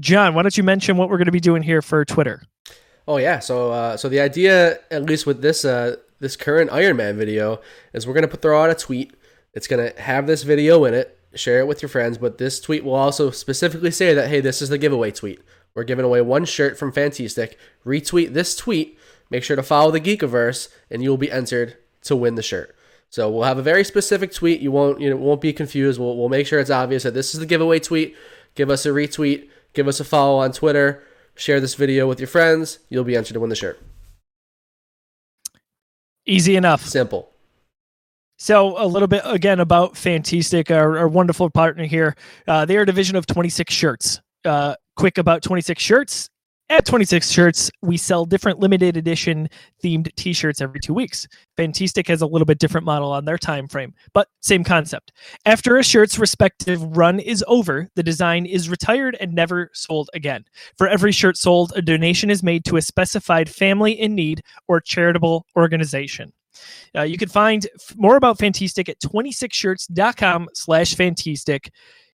John, 0.00 0.34
why 0.34 0.42
don't 0.42 0.56
you 0.56 0.64
mention 0.64 0.96
what 0.96 1.08
we're 1.08 1.18
going 1.18 1.26
to 1.26 1.32
be 1.32 1.40
doing 1.40 1.62
here 1.62 1.82
for 1.82 2.04
Twitter? 2.04 2.42
Oh 3.06 3.18
yeah, 3.18 3.38
so 3.38 3.70
uh, 3.70 3.96
so 3.96 4.08
the 4.08 4.20
idea, 4.20 4.78
at 4.90 5.04
least 5.04 5.26
with 5.26 5.40
this 5.42 5.64
uh, 5.64 5.96
this 6.20 6.36
current 6.36 6.72
Iron 6.72 6.96
Man 6.96 7.16
video, 7.16 7.60
is 7.92 8.06
we're 8.06 8.14
gonna 8.14 8.28
put 8.28 8.40
throw 8.42 8.62
out 8.62 8.70
a 8.70 8.74
tweet. 8.74 9.12
It's 9.52 9.68
gonna 9.68 9.92
have 10.00 10.26
this 10.26 10.42
video 10.42 10.84
in 10.86 10.94
it. 10.94 11.13
Share 11.34 11.60
it 11.60 11.66
with 11.66 11.82
your 11.82 11.88
friends, 11.88 12.18
but 12.18 12.38
this 12.38 12.60
tweet 12.60 12.84
will 12.84 12.94
also 12.94 13.30
specifically 13.30 13.90
say 13.90 14.14
that 14.14 14.28
hey, 14.28 14.40
this 14.40 14.62
is 14.62 14.68
the 14.68 14.78
giveaway 14.78 15.10
tweet. 15.10 15.40
We're 15.74 15.84
giving 15.84 16.04
away 16.04 16.20
one 16.20 16.44
shirt 16.44 16.78
from 16.78 16.92
Fanteestic. 16.92 17.54
Retweet 17.84 18.32
this 18.32 18.54
tweet. 18.54 18.98
Make 19.30 19.42
sure 19.42 19.56
to 19.56 19.62
follow 19.62 19.90
the 19.90 20.00
Geekiverse, 20.00 20.68
and 20.90 21.02
you 21.02 21.10
will 21.10 21.16
be 21.16 21.32
entered 21.32 21.76
to 22.02 22.14
win 22.14 22.36
the 22.36 22.42
shirt. 22.42 22.76
So 23.10 23.30
we'll 23.30 23.44
have 23.44 23.58
a 23.58 23.62
very 23.62 23.84
specific 23.84 24.32
tweet. 24.32 24.60
You 24.60 24.70
won't 24.70 25.00
you 25.00 25.10
know 25.10 25.16
won't 25.16 25.40
be 25.40 25.52
confused. 25.52 25.98
We'll 26.00 26.16
we'll 26.16 26.28
make 26.28 26.46
sure 26.46 26.60
it's 26.60 26.70
obvious 26.70 27.02
that 27.02 27.14
this 27.14 27.34
is 27.34 27.40
the 27.40 27.46
giveaway 27.46 27.80
tweet. 27.80 28.16
Give 28.54 28.70
us 28.70 28.86
a 28.86 28.90
retweet. 28.90 29.48
Give 29.72 29.88
us 29.88 30.00
a 30.00 30.04
follow 30.04 30.38
on 30.38 30.52
Twitter. 30.52 31.02
Share 31.34 31.60
this 31.60 31.74
video 31.74 32.06
with 32.06 32.20
your 32.20 32.28
friends. 32.28 32.78
You'll 32.88 33.04
be 33.04 33.16
entered 33.16 33.34
to 33.34 33.40
win 33.40 33.50
the 33.50 33.56
shirt. 33.56 33.80
Easy 36.26 36.56
enough. 36.56 36.84
Simple. 36.86 37.33
So, 38.44 38.76
a 38.76 38.84
little 38.84 39.08
bit 39.08 39.22
again 39.24 39.58
about 39.58 39.94
Fanteestic, 39.94 40.70
our, 40.70 40.98
our 40.98 41.08
wonderful 41.08 41.48
partner 41.48 41.86
here. 41.86 42.14
Uh, 42.46 42.66
they 42.66 42.76
are 42.76 42.82
a 42.82 42.86
division 42.86 43.16
of 43.16 43.24
26 43.24 43.72
shirts. 43.72 44.20
Uh, 44.44 44.74
quick 44.96 45.16
about 45.16 45.42
26 45.42 45.82
shirts. 45.82 46.28
At 46.68 46.84
26 46.84 47.30
shirts, 47.30 47.70
we 47.80 47.96
sell 47.96 48.26
different 48.26 48.58
limited 48.58 48.98
edition 48.98 49.48
themed 49.82 50.14
T-shirts 50.16 50.60
every 50.60 50.78
two 50.78 50.92
weeks. 50.92 51.26
Fanteestic 51.56 52.06
has 52.08 52.20
a 52.20 52.26
little 52.26 52.44
bit 52.44 52.58
different 52.58 52.84
model 52.84 53.12
on 53.12 53.24
their 53.24 53.38
time 53.38 53.66
frame, 53.66 53.94
but 54.12 54.28
same 54.42 54.62
concept. 54.62 55.12
After 55.46 55.78
a 55.78 55.82
shirt's 55.82 56.18
respective 56.18 56.82
run 56.98 57.20
is 57.20 57.42
over, 57.48 57.88
the 57.96 58.02
design 58.02 58.44
is 58.44 58.68
retired 58.68 59.16
and 59.20 59.32
never 59.32 59.70
sold 59.72 60.10
again. 60.12 60.44
For 60.76 60.86
every 60.86 61.12
shirt 61.12 61.38
sold, 61.38 61.72
a 61.76 61.80
donation 61.80 62.28
is 62.28 62.42
made 62.42 62.66
to 62.66 62.76
a 62.76 62.82
specified 62.82 63.48
family 63.48 63.92
in 63.92 64.14
need 64.14 64.42
or 64.68 64.82
charitable 64.82 65.46
organization. 65.56 66.34
Uh, 66.96 67.02
you 67.02 67.18
can 67.18 67.28
find 67.28 67.66
f- 67.74 67.94
more 67.96 68.16
about 68.16 68.38
Fanteestic 68.38 68.88
at 68.88 69.00
26shirts.com 69.00 70.48
slash 70.54 70.94
Fanteestic. 70.94 71.70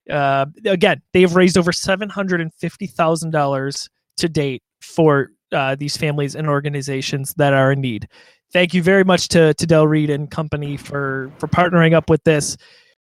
Uh, 0.09 0.47
again, 0.65 1.03
they've 1.13 1.35
raised 1.35 1.59
over 1.59 1.73
$750,000 1.73 3.89
to 4.17 4.29
date 4.29 4.63
for 4.81 5.31
uh, 5.53 5.77
these 5.77 5.97
families 5.97 6.35
and 6.35 6.49
organizations 6.49 7.35
that 7.35 7.53
are 7.53 7.71
in 7.73 7.81
need. 7.81 8.09
Thank 8.53 8.75
you 8.75 8.83
very 8.83 9.05
much 9.05 9.29
to, 9.29 9.55
to 9.55 9.67
Del 9.67 9.87
Reed 9.87 10.11
and 10.11 10.29
company 10.31 10.77
for, 10.77 11.33
for 11.39 11.47
partnering 11.47 11.95
up 11.95 12.11
with 12.11 12.25
this. 12.25 12.57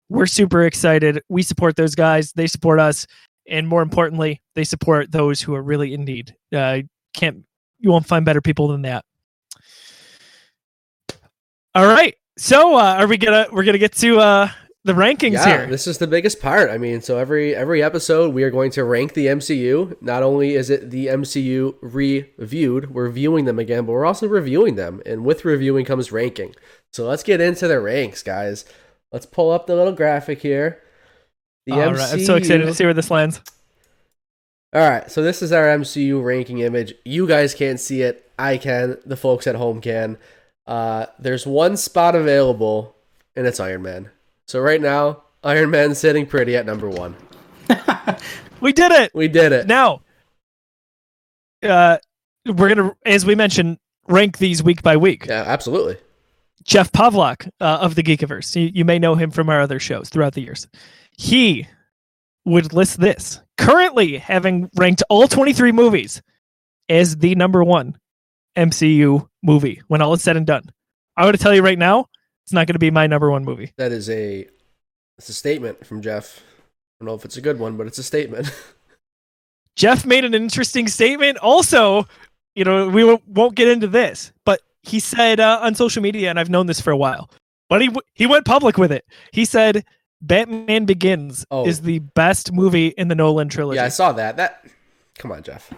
We're 0.09 0.27
super 0.27 0.65
excited. 0.65 1.23
We 1.29 1.43
support 1.43 1.77
those 1.77 1.95
guys. 1.95 2.33
They 2.33 2.47
support 2.47 2.81
us. 2.81 3.07
And 3.49 3.67
more 3.67 3.83
importantly, 3.83 4.43
they 4.55 4.65
support 4.65 5.13
those 5.13 5.41
who 5.41 5.55
are 5.55 5.63
really 5.63 5.95
in 5.95 6.05
need. 6.05 6.35
Uh, 6.55 6.81
can't 7.15 7.45
you 7.81 7.91
won't 7.91 8.07
find 8.07 8.25
better 8.25 8.41
people 8.41 8.69
than 8.69 8.83
that. 8.83 9.05
All 11.75 11.87
right. 11.87 12.17
So 12.37 12.77
uh, 12.77 12.97
are 12.99 13.07
we 13.07 13.17
gonna 13.17 13.47
we're 13.53 13.65
gonna 13.65 13.79
get 13.79 13.93
to 13.97 14.19
uh 14.19 14.51
the 14.85 14.93
rankings 14.95 15.33
yeah, 15.33 15.47
here. 15.47 15.67
this 15.67 15.87
is 15.87 15.99
the 15.99 16.07
biggest 16.07 16.41
part. 16.41 16.71
I 16.71 16.79
mean, 16.79 17.03
so 17.03 17.19
every 17.19 17.55
every 17.55 17.83
episode 17.83 18.33
we 18.33 18.43
are 18.45 18.51
going 18.51 18.71
to 18.73 18.85
rank 18.85 19.13
the 19.13 19.27
MCU. 19.27 20.01
Not 20.01 20.23
only 20.23 20.55
is 20.55 20.71
it 20.71 20.91
the 20.91 21.09
MCU 21.09 21.77
reviewed, 21.83 22.91
we're 22.95 23.11
viewing 23.11 23.45
them 23.45 23.59
again, 23.59 23.85
but 23.85 23.93
we're 23.93 24.07
also 24.07 24.27
reviewing 24.27 24.77
them. 24.77 25.03
And 25.05 25.25
with 25.25 25.45
reviewing 25.45 25.85
comes 25.85 26.11
ranking. 26.11 26.55
So 26.93 27.07
let's 27.07 27.23
get 27.23 27.41
into 27.41 27.69
the 27.69 27.79
ranks, 27.79 28.23
guys. 28.23 28.65
Let's 29.13 29.27
pull 29.27 29.51
up 29.51 29.67
the 29.67 29.77
little 29.77 29.93
graphic 29.93 30.41
here. 30.41 30.81
The 31.67 31.75
All 31.75 31.93
right, 31.93 32.13
I'm 32.13 32.21
so 32.21 32.37
excited 32.37 32.65
to 32.65 32.75
see 32.75 32.85
where 32.85 32.95
this 32.95 33.11
lands. 33.11 33.41
All 34.73 34.89
right, 34.89 35.11
so 35.11 35.23
this 35.23 35.43
is 35.43 35.53
our 35.53 35.67
MCU 35.67 36.25
ranking 36.25 36.61
image. 36.61 36.95
You 37.05 37.27
guys 37.27 37.55
can't 37.55 37.79
see 37.79 38.03
it. 38.03 38.31
I 38.39 38.57
can. 38.57 38.97
The 39.05 39.17
folks 39.17 39.47
at 39.47 39.57
home 39.57 39.81
can. 39.81 40.17
Uh, 40.71 41.07
there's 41.19 41.47
one 41.47 41.77
spot 41.77 42.15
available, 42.15 42.95
and 43.35 43.47
it's 43.47 43.59
Iron 43.59 43.83
Man. 43.83 44.11
So 44.47 44.61
right 44.61 44.81
now, 44.81 45.25
Iron 45.43 45.71
Man's 45.71 45.99
sitting 45.99 46.27
pretty 46.27 46.57
at 46.57 46.65
number 46.65 46.89
one. 46.89 47.17
We 48.61 48.73
did 48.73 48.93
it. 48.93 49.15
We 49.15 49.29
did 49.29 49.53
it. 49.53 49.67
Now, 49.67 50.03
uh, 51.63 51.99
we're 52.47 52.69
gonna, 52.69 52.95
as 53.05 53.25
we 53.25 53.35
mentioned, 53.35 53.79
rank 54.07 54.39
these 54.39 54.63
week 54.63 54.83
by 54.83 54.97
week. 54.97 55.27
Yeah, 55.27 55.45
absolutely. 55.47 55.97
Jeff 56.65 56.93
Pavlak 56.93 57.49
uh, 57.61 57.79
of 57.81 57.95
the 57.95 58.03
Geekiverse. 58.03 58.55
You, 58.55 58.71
you 58.75 58.85
may 58.85 58.99
know 58.99 59.15
him 59.15 59.31
from 59.31 59.49
our 59.49 59.63
other 59.63 59.81
shows 59.81 60.11
throughout 60.11 60.35
the 60.35 60.43
years. 60.43 60.69
He 61.17 61.67
would 62.45 62.73
list 62.73 63.01
this 63.01 63.41
currently 63.57 64.19
having 64.19 64.69
ranked 64.77 65.03
all 65.09 65.27
23 65.27 65.73
movies 65.73 66.23
as 66.89 67.17
the 67.17 67.35
number 67.35 67.65
one 67.65 67.97
MCU 68.57 69.29
movie 69.43 69.83
when 69.89 70.03
all 70.03 70.13
is 70.13 70.23
said 70.23 70.37
and 70.37 70.47
done. 70.47 70.65
I 71.17 71.25
want 71.25 71.37
to 71.37 71.43
tell 71.43 71.55
you 71.55 71.63
right 71.63 71.79
now, 71.79 72.07
it's 72.45 72.53
not 72.53 72.67
going 72.67 72.75
to 72.75 72.79
be 72.81 72.91
my 72.91 73.07
number 73.07 73.31
one 73.31 73.45
movie. 73.45 73.73
That 73.77 73.93
is 73.93 74.09
a 74.11 74.47
it's 75.19 75.29
a 75.29 75.35
statement 75.35 75.87
from 75.87 76.01
Jeff. 76.03 76.41
I 76.41 77.05
don't 77.05 77.09
know 77.09 77.15
if 77.15 77.25
it's 77.25 77.37
a 77.37 77.41
good 77.41 77.59
one, 77.59 77.77
but 77.77 77.87
it's 77.87 77.99
a 77.99 78.03
statement. 78.03 78.51
Jeff 79.77 80.05
made 80.05 80.25
an 80.25 80.35
interesting 80.35 80.89
statement. 80.89 81.39
Also, 81.39 82.07
you 82.55 82.65
know, 82.65 82.89
we 82.89 83.05
won't- 83.05 83.55
get 83.55 83.69
into 83.69 83.87
this, 83.87 84.33
but 84.45 84.61
he 84.83 84.99
said 85.01 85.41
uh, 85.41 85.61
on 85.63 85.75
social 85.75 86.03
media, 86.03 86.29
and 86.31 86.39
I've 86.41 86.51
known 86.51 86.67
this 86.67 86.81
for 86.81 86.91
a 86.91 86.97
while, 86.97 87.31
but 87.69 87.81
he 87.81 87.91
he 88.15 88.27
went 88.27 88.45
public 88.45 88.77
with 88.79 88.91
it. 88.93 89.05
He 89.33 89.45
said 89.45 89.85
Batman 90.23 90.85
Begins 90.87 91.45
Oh. 91.51 91.67
is 91.67 91.83
the 91.83 92.01
best 92.01 92.53
movie 92.53 92.89
in 92.89 93.09
the 93.09 93.15
Nolan 93.15 93.49
trilogy. 93.49 93.77
yeah, 93.77 93.85
I 93.85 93.89
saw 93.89 94.13
that. 94.13 94.37
That 94.37 94.65
come 95.19 95.33
on, 95.33 95.43
Jeff. 95.43 95.73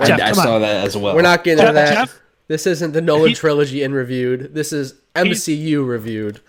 I, 0.00 0.06
Jeff, 0.06 0.20
I 0.20 0.30
come 0.30 0.38
on. 0.38 0.44
saw 0.44 0.58
that 0.60 0.84
as 0.86 0.96
well. 0.96 1.14
We're 1.14 1.22
not 1.22 1.44
getting 1.44 1.60
into 1.60 1.72
that. 1.74 1.94
Jeff, 1.94 2.20
This 2.48 2.66
isn't 2.66 2.92
the 2.92 3.00
Nolan 3.00 3.28
He- 3.30 3.34
trilogy 3.34 3.82
in 3.82 3.92
reviewed. 3.92 4.54
This 4.54 4.72
is 4.72 4.94
MCU 5.14 5.86
reviewed. 5.86 6.40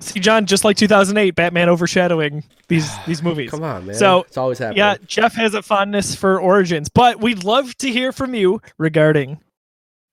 see, 0.00 0.20
John, 0.20 0.46
just 0.46 0.64
like 0.64 0.76
2008, 0.76 1.34
Batman 1.34 1.68
overshadowing 1.68 2.44
these 2.68 2.90
these 3.06 3.22
movies. 3.22 3.50
Come 3.50 3.62
on, 3.62 3.86
man. 3.86 3.94
So, 3.96 4.22
it's 4.22 4.36
always 4.36 4.58
happening. 4.58 4.78
Yeah, 4.78 4.96
Jeff 5.06 5.34
has 5.34 5.54
a 5.54 5.62
fondness 5.62 6.14
for 6.14 6.38
Origins, 6.40 6.88
but 6.88 7.20
we'd 7.20 7.44
love 7.44 7.76
to 7.78 7.90
hear 7.90 8.12
from 8.12 8.34
you 8.34 8.60
regarding 8.78 9.38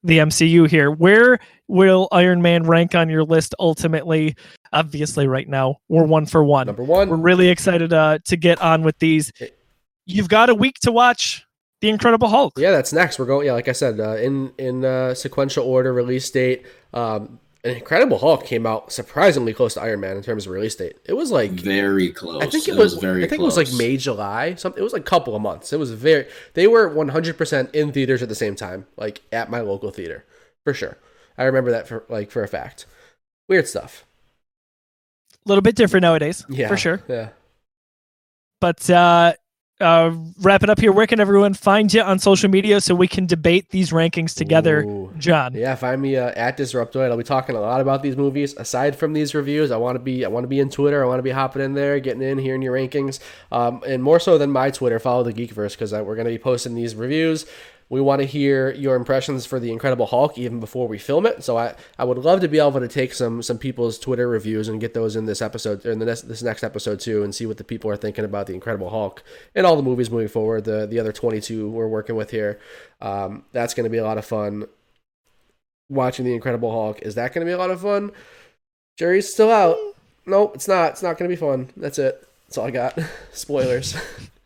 the 0.03 0.19
MCU 0.19 0.69
here. 0.69 0.91
Where 0.91 1.39
will 1.67 2.07
Iron 2.11 2.41
Man 2.41 2.63
rank 2.63 2.95
on 2.95 3.09
your 3.09 3.23
list 3.23 3.55
ultimately? 3.59 4.35
Obviously, 4.73 5.27
right 5.27 5.47
now, 5.47 5.77
we're 5.89 6.03
one 6.05 6.25
for 6.25 6.43
one. 6.43 6.67
Number 6.67 6.83
one. 6.83 7.09
We're 7.09 7.15
really 7.17 7.47
excited 7.49 7.91
uh, 7.93 8.19
to 8.25 8.37
get 8.37 8.61
on 8.61 8.83
with 8.83 8.99
these. 8.99 9.31
You've 10.05 10.29
got 10.29 10.49
a 10.49 10.55
week 10.55 10.75
to 10.81 10.91
watch 10.91 11.45
The 11.81 11.89
Incredible 11.89 12.27
Hulk. 12.27 12.53
Yeah, 12.57 12.71
that's 12.71 12.91
next. 12.91 13.19
We're 13.19 13.25
going. 13.25 13.45
Yeah, 13.45 13.53
like 13.53 13.67
I 13.67 13.73
said, 13.73 13.99
uh, 13.99 14.15
in 14.15 14.51
in 14.57 14.83
uh, 14.83 15.13
sequential 15.13 15.65
order, 15.65 15.93
release 15.93 16.29
date. 16.31 16.65
Um, 16.93 17.39
an 17.63 17.75
Incredible 17.75 18.17
Hulk 18.17 18.45
came 18.45 18.65
out 18.65 18.91
surprisingly 18.91 19.53
close 19.53 19.73
to 19.75 19.81
Iron 19.81 19.99
Man 19.99 20.15
in 20.15 20.23
terms 20.23 20.45
of 20.45 20.53
release 20.53 20.75
date. 20.75 20.95
It 21.05 21.13
was 21.13 21.31
like 21.31 21.51
very 21.51 22.11
close. 22.11 22.41
I 22.41 22.47
think 22.47 22.67
it, 22.67 22.75
was, 22.75 22.95
very. 22.95 23.23
I 23.23 23.27
think 23.27 23.41
it 23.41 23.45
was 23.45 23.57
like. 23.57 23.71
May, 23.73 23.97
July. 23.97 24.55
Something. 24.55 24.79
It 24.79 24.83
was 24.83 24.93
like 24.93 25.01
a 25.01 25.05
couple 25.05 25.35
of 25.35 25.41
months. 25.41 25.71
It 25.71 25.77
was 25.77 25.91
very. 25.91 26.27
They 26.53 26.67
were 26.67 26.87
one 26.87 27.09
hundred 27.09 27.37
percent 27.37 27.73
in 27.75 27.91
theaters 27.91 28.23
at 28.23 28.29
the 28.29 28.35
same 28.35 28.55
time, 28.55 28.87
like 28.95 29.21
at 29.31 29.51
my 29.51 29.59
local 29.59 29.91
theater, 29.91 30.25
for 30.63 30.73
sure. 30.73 30.97
I 31.37 31.43
remember 31.43 31.71
that 31.71 31.87
for 31.87 32.05
like 32.09 32.31
for 32.31 32.43
a 32.43 32.47
fact. 32.47 32.85
Weird 33.47 33.67
stuff. 33.67 34.05
A 35.45 35.49
little 35.49 35.61
bit 35.61 35.75
different 35.75 36.01
nowadays, 36.01 36.43
Yeah, 36.49 36.67
for 36.67 36.75
sure. 36.75 37.01
Yeah. 37.07 37.29
But 38.59 38.89
uh, 38.89 39.33
uh, 39.79 40.15
wrap 40.41 40.63
it 40.63 40.69
up 40.69 40.79
here. 40.79 40.91
Where 40.91 41.05
can 41.05 41.19
everyone 41.19 41.53
find 41.53 41.93
you 41.93 42.01
on 42.01 42.19
social 42.19 42.49
media 42.49 42.81
so 42.81 42.95
we 42.95 43.07
can 43.07 43.25
debate 43.25 43.69
these 43.69 43.91
rankings 43.91 44.35
together, 44.35 44.81
Ooh. 44.83 45.11
John? 45.17 45.53
Yeah, 45.53 45.75
find 45.75 46.01
me 46.01 46.15
uh, 46.15 46.31
at 46.35 46.57
Disruptoid. 46.57 47.11
I'll 47.11 47.17
be 47.17 47.23
talking 47.23 47.55
a 47.55 47.61
lot 47.61 47.79
about 47.81 48.01
these 48.01 48.17
movies. 48.17 48.55
Aside 48.57 48.95
from 48.95 49.13
these 49.13 49.35
reviews, 49.35 49.71
I 49.71 49.77
want 49.77 49.95
to 49.95 49.99
be 49.99 50.25
I 50.25 50.29
want 50.29 50.43
to 50.43 50.47
be 50.47 50.59
in 50.59 50.69
Twitter. 50.69 51.03
I 51.03 51.07
want 51.07 51.19
to 51.19 51.23
be 51.23 51.31
hopping 51.31 51.61
in 51.61 51.73
there, 51.73 51.99
getting 51.99 52.21
in, 52.21 52.37
hearing 52.37 52.61
your 52.61 52.73
rankings, 52.73 53.19
um, 53.51 53.83
and 53.85 54.01
more 54.01 54.19
so 54.19 54.37
than 54.37 54.51
my 54.51 54.71
Twitter. 54.71 54.99
Follow 54.99 55.23
the 55.23 55.33
Geekiverse 55.33 55.73
because 55.73 55.91
we're 55.91 56.15
going 56.15 56.25
to 56.25 56.31
be 56.31 56.39
posting 56.39 56.75
these 56.75 56.95
reviews. 56.95 57.45
We 57.89 58.01
want 58.01 58.21
to 58.21 58.27
hear 58.27 58.71
your 58.71 58.95
impressions 58.95 59.45
for 59.45 59.59
the 59.59 59.71
Incredible 59.71 60.07
Hulk 60.07 60.37
even 60.37 60.59
before 60.59 60.87
we 60.87 60.97
film 60.97 61.25
it. 61.25 61.43
So 61.43 61.57
I, 61.57 61.75
I 61.97 62.03
would 62.03 62.17
love 62.17 62.41
to 62.41 62.47
be 62.47 62.59
able 62.59 62.79
to 62.79 62.87
take 62.87 63.13
some 63.13 63.41
some 63.41 63.57
people's 63.57 63.97
Twitter 63.97 64.27
reviews 64.27 64.67
and 64.67 64.81
get 64.81 64.93
those 64.93 65.15
in 65.15 65.25
this 65.25 65.41
episode 65.41 65.85
or 65.85 65.91
in 65.91 65.99
the 65.99 66.05
next, 66.05 66.21
this 66.23 66.43
next 66.43 66.63
episode 66.63 66.99
too, 66.99 67.23
and 67.23 67.33
see 67.33 67.45
what 67.45 67.57
the 67.57 67.63
people 67.63 67.89
are 67.89 67.97
thinking 67.97 68.25
about 68.25 68.47
the 68.47 68.53
Incredible 68.53 68.89
Hulk 68.89 69.23
and 69.55 69.65
all 69.65 69.75
the 69.75 69.83
movies 69.83 70.11
moving 70.11 70.27
forward. 70.27 70.65
The 70.65 70.85
the 70.85 70.99
other 70.99 71.13
twenty 71.13 71.39
two 71.39 71.69
we're 71.69 71.87
working 71.87 72.15
with 72.15 72.31
here. 72.31 72.59
Um, 73.01 73.45
that's 73.53 73.73
going 73.73 73.85
to 73.85 73.89
be 73.89 73.99
a 73.99 74.03
lot 74.03 74.17
of 74.17 74.25
fun 74.25 74.65
watching 75.89 76.25
the 76.25 76.33
Incredible 76.33 76.71
Hulk. 76.71 77.01
Is 77.01 77.15
that 77.15 77.33
going 77.33 77.45
to 77.45 77.49
be 77.49 77.53
a 77.53 77.57
lot 77.57 77.71
of 77.71 77.81
fun? 77.81 78.11
Jerry's 78.97 79.31
still 79.31 79.51
out. 79.51 79.77
Nope, 80.25 80.55
it's 80.55 80.67
not. 80.67 80.91
It's 80.91 81.03
not 81.03 81.17
going 81.17 81.29
to 81.29 81.35
be 81.35 81.39
fun. 81.39 81.69
That's 81.77 81.99
it. 81.99 82.27
That's 82.45 82.57
all 82.57 82.65
I 82.65 82.71
got. 82.71 82.99
Spoilers. 83.31 83.95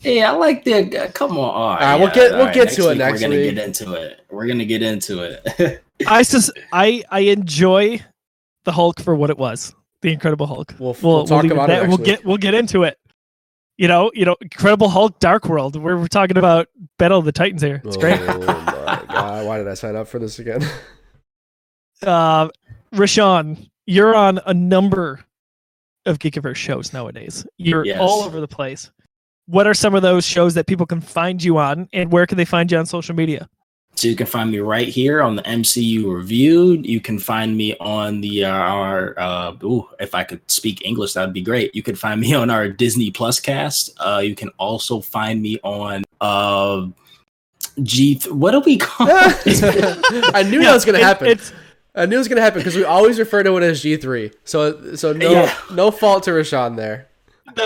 Yeah, 0.00 0.32
I 0.32 0.36
like 0.36 0.64
the. 0.64 0.96
Uh, 0.96 1.10
come 1.12 1.32
on, 1.32 1.36
all 1.38 1.70
right, 1.74 1.80
right, 1.80 2.00
we'll 2.00 2.10
get- 2.10 2.32
all 2.32 2.38
we'll 2.38 2.46
right, 2.46 2.54
get 2.54 2.70
to 2.70 2.86
it 2.86 2.88
week 2.90 2.98
next 2.98 3.12
We're 3.22 3.28
gonna 3.28 3.42
get 3.42 3.58
into 3.58 3.92
it. 3.94 4.20
We're 4.30 4.46
gonna 4.46 4.64
get 4.64 4.82
into 4.82 5.22
it. 5.22 5.82
I 6.06 6.22
just 6.22 6.50
I 6.72 7.02
I 7.10 7.20
enjoy 7.20 8.00
the 8.64 8.72
Hulk 8.72 9.00
for 9.02 9.14
what 9.14 9.28
it 9.30 9.36
was, 9.38 9.74
the 10.02 10.12
Incredible 10.12 10.46
Hulk. 10.46 10.74
We'll- 10.78 10.96
we'll 11.02 11.26
talk 11.26 11.42
leave 11.42 11.52
about 11.52 11.68
it 11.70 11.72
that. 11.74 11.78
next 11.82 11.88
We'll 11.88 11.98
week. 11.98 12.06
get 12.06 12.24
we'll 12.24 12.36
get 12.38 12.54
into 12.54 12.84
it. 12.84 12.96
You 13.76 13.88
know, 13.88 14.10
you 14.14 14.24
know, 14.26 14.36
Incredible 14.42 14.88
Hulk, 14.90 15.18
Dark 15.20 15.46
World. 15.46 15.76
We're, 15.76 15.96
we're 15.96 16.06
talking 16.06 16.36
about 16.36 16.68
Battle 16.98 17.18
of 17.18 17.24
the 17.24 17.32
Titans 17.32 17.62
here. 17.62 17.80
It's 17.84 17.96
great. 17.96 18.20
Oh 18.20 18.38
my 18.40 19.02
god! 19.08 19.46
Why 19.46 19.56
did 19.58 19.68
I 19.68 19.74
sign 19.74 19.96
up 19.96 20.08
for 20.08 20.18
this 20.18 20.38
again? 20.38 20.62
Uh, 22.02 22.48
Rashawn, 22.94 23.68
you're 23.86 24.14
on 24.14 24.40
a 24.46 24.54
number 24.54 25.20
of 26.06 26.18
Geekiverse 26.18 26.56
shows 26.56 26.92
nowadays. 26.94 27.46
You're 27.58 27.84
Yes. 27.84 27.98
all 28.00 28.22
over 28.22 28.40
the 28.40 28.48
place. 28.48 28.90
What 29.50 29.66
are 29.66 29.74
some 29.74 29.94
of 29.94 30.02
those 30.02 30.24
shows 30.24 30.54
that 30.54 30.66
people 30.66 30.86
can 30.86 31.00
find 31.00 31.42
you 31.42 31.58
on, 31.58 31.88
and 31.92 32.12
where 32.12 32.26
can 32.26 32.38
they 32.38 32.44
find 32.44 32.70
you 32.70 32.78
on 32.78 32.86
social 32.86 33.14
media? 33.14 33.48
So 33.96 34.06
you 34.08 34.14
can 34.16 34.26
find 34.26 34.50
me 34.50 34.60
right 34.60 34.86
here 34.88 35.20
on 35.20 35.34
the 35.36 35.42
MCU 35.42 36.14
Reviewed. 36.14 36.86
You 36.86 37.00
can 37.00 37.18
find 37.18 37.56
me 37.56 37.76
on 37.80 38.20
the 38.20 38.44
uh, 38.44 38.50
our 38.50 39.18
uh, 39.18 39.52
ooh, 39.64 39.88
if 39.98 40.14
I 40.14 40.22
could 40.24 40.40
speak 40.50 40.84
English, 40.86 41.14
that'd 41.14 41.34
be 41.34 41.42
great. 41.42 41.74
You 41.74 41.82
can 41.82 41.96
find 41.96 42.20
me 42.20 42.32
on 42.42 42.48
our 42.48 42.68
Disney 42.68 43.10
Plus 43.10 43.40
cast. 43.40 43.90
Uh, 43.98 44.20
you 44.24 44.34
can 44.34 44.50
also 44.58 45.00
find 45.00 45.42
me 45.42 45.58
on 45.64 46.04
uh, 46.20 46.86
G. 47.82 48.20
What 48.30 48.52
do 48.52 48.60
we 48.60 48.78
call 48.78 49.08
it? 49.10 50.30
I 50.34 50.44
knew 50.44 50.60
Yeah, 50.60 50.68
that 50.68 50.74
was 50.74 50.84
going 50.84 50.94
to 50.94 51.00
it- 51.00 51.04
happen. 51.04 51.26
It's 51.28 51.52
I 51.94 52.06
knew 52.06 52.14
it 52.14 52.18
was 52.18 52.28
going 52.28 52.36
to 52.36 52.42
happen 52.42 52.60
because 52.60 52.76
we 52.76 52.84
always 52.84 53.18
refer 53.18 53.42
to 53.42 53.56
it 53.56 53.64
as 53.64 53.82
G 53.82 53.96
three. 53.96 54.30
So 54.44 54.94
so 54.94 55.12
no 55.12 55.30
Yeah. 55.32 55.54
no 55.72 55.90
fault 55.90 56.22
to 56.22 56.30
Rashawn 56.30 56.76
there. 56.76 57.08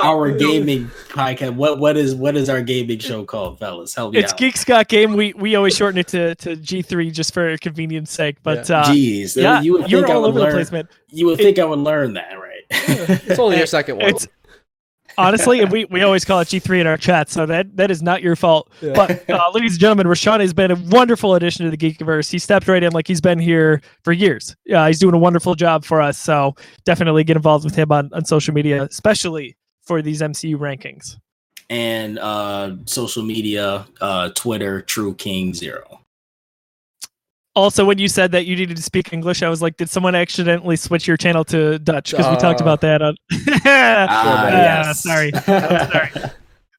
Our 0.03 0.31
gaming 0.31 0.91
podcast. 1.09 1.55
What 1.55 1.79
what 1.79 1.97
is 1.97 2.15
what 2.15 2.37
is 2.37 2.49
our 2.49 2.63
gaming 2.63 2.99
show 2.99 3.25
called, 3.25 3.59
fellas? 3.59 3.95
Help 3.95 4.15
me 4.15 4.21
it's 4.21 4.33
out. 4.33 4.39
Geek 4.39 4.57
Scott 4.57 4.89
Game. 4.89 5.15
We 5.15 5.33
we 5.35 5.55
always 5.55 5.77
shorten 5.77 5.99
it 5.99 6.09
to, 6.09 6.35
to 6.37 6.57
G 6.57 6.83
three 6.83 7.11
just 7.11 7.35
for 7.35 7.57
convenience 7.59 8.11
sake. 8.11 8.43
But 8.43 8.71
uh, 8.71 8.85
Jeez, 8.85 9.37
yeah, 9.41 9.61
you 9.61 9.73
would 9.75 9.91
you're 9.91 10.03
think 10.03 10.11
I 10.11 10.15
all 10.15 10.23
would 10.23 10.31
over 10.31 10.41
learn. 10.41 10.51
the 10.51 10.57
place, 10.57 10.73
man. 10.73 10.89
You 11.09 11.27
would 11.27 11.39
think 11.39 11.59
I 11.59 11.65
would 11.65 11.79
learn 11.79 12.15
that, 12.15 12.33
right? 12.33 12.51
It's 12.71 13.39
only 13.39 13.59
your 13.59 13.67
second 13.67 13.99
one. 13.99 14.07
It's 14.07 14.27
honestly, 15.19 15.61
and 15.61 15.71
we, 15.71 15.85
we 15.87 16.03
always 16.03 16.25
call 16.25 16.41
it 16.41 16.49
G 16.49 16.59
three 16.59 16.81
in 16.81 16.87
our 16.87 16.97
chat, 16.97 17.29
so 17.29 17.47
that 17.47 17.77
that 17.77 17.91
is 17.91 18.03
not 18.03 18.23
your 18.23 18.37
fault. 18.37 18.71
But 18.81 19.29
uh, 19.29 19.51
ladies 19.55 19.73
and 19.73 19.81
gentlemen, 19.81 20.07
Rashawn 20.07 20.41
has 20.41 20.53
been 20.53 20.71
a 20.71 20.77
wonderful 20.77 21.35
addition 21.35 21.65
to 21.65 21.71
the 21.71 21.77
Geekiverse. 21.77 22.31
He 22.31 22.39
stepped 22.39 22.69
right 22.69 22.83
in 22.83 22.93
like 22.93 23.07
he's 23.07 23.21
been 23.21 23.39
here 23.39 23.81
for 24.03 24.13
years. 24.13 24.57
Uh, 24.73 24.87
he's 24.87 24.99
doing 24.99 25.15
a 25.15 25.19
wonderful 25.19 25.55
job 25.55 25.85
for 25.85 26.01
us. 26.01 26.19
So 26.19 26.55
definitely 26.85 27.25
get 27.25 27.37
involved 27.37 27.65
with 27.65 27.75
him 27.75 27.93
on, 27.93 28.11
on 28.13 28.25
social 28.25 28.55
media, 28.55 28.85
especially 28.85 29.57
for 29.87 30.03
these 30.03 30.21
MCU 30.23 30.57
rankings. 30.57 31.17
and 31.71 32.19
uh, 32.19 32.77
social 32.87 33.23
media, 33.23 33.87
uh, 34.01 34.31
Twitter, 34.35 34.83
True 34.83 35.15
King 35.15 35.55
Zero. 35.55 36.01
Also, 37.57 37.85
when 37.85 37.99
you 37.99 38.09
said 38.09 38.33
that 38.33 38.47
you 38.47 38.57
needed 38.57 38.77
to 38.77 38.83
speak 38.83 39.13
English, 39.13 39.41
I 39.43 39.49
was 39.49 39.63
like, 39.63 39.77
did 39.77 39.89
someone 39.89 40.17
accidentally 40.17 40.75
switch 40.77 41.07
your 41.07 41.17
channel 41.17 41.45
to 41.47 41.79
Dutch? 41.79 42.11
Because 42.11 42.29
we 42.29 42.37
talked 42.37 42.61
Uh, 42.61 42.65
about 42.65 42.81
that 42.81 43.01
on. 43.01 43.15
Ah, 43.65 44.47
Uh, 44.47 44.51
yes. 44.51 45.01
Sorry. 45.03 45.31
sorry. 45.47 46.11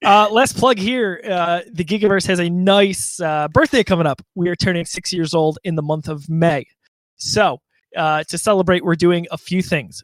Uh, 0.04 0.28
let's 0.30 0.52
plug 0.52 0.78
here. 0.78 1.22
Uh, 1.24 1.62
the 1.72 1.86
Geekiverse 1.86 2.28
has 2.28 2.40
a 2.40 2.50
nice 2.50 3.20
uh, 3.22 3.48
birthday 3.48 3.84
coming 3.86 4.06
up. 4.06 4.22
We 4.36 4.50
are 4.50 4.56
turning 4.56 4.84
six 4.86 5.14
years 5.14 5.34
old 5.34 5.58
in 5.64 5.76
the 5.76 5.82
month 5.82 6.10
of 6.10 6.28
May. 6.30 6.68
So, 7.16 7.62
uh, 7.96 8.24
to 8.26 8.38
celebrate, 8.38 8.84
we're 8.84 8.96
doing 8.96 9.26
a 9.32 9.38
few 9.38 9.62
things. 9.62 10.04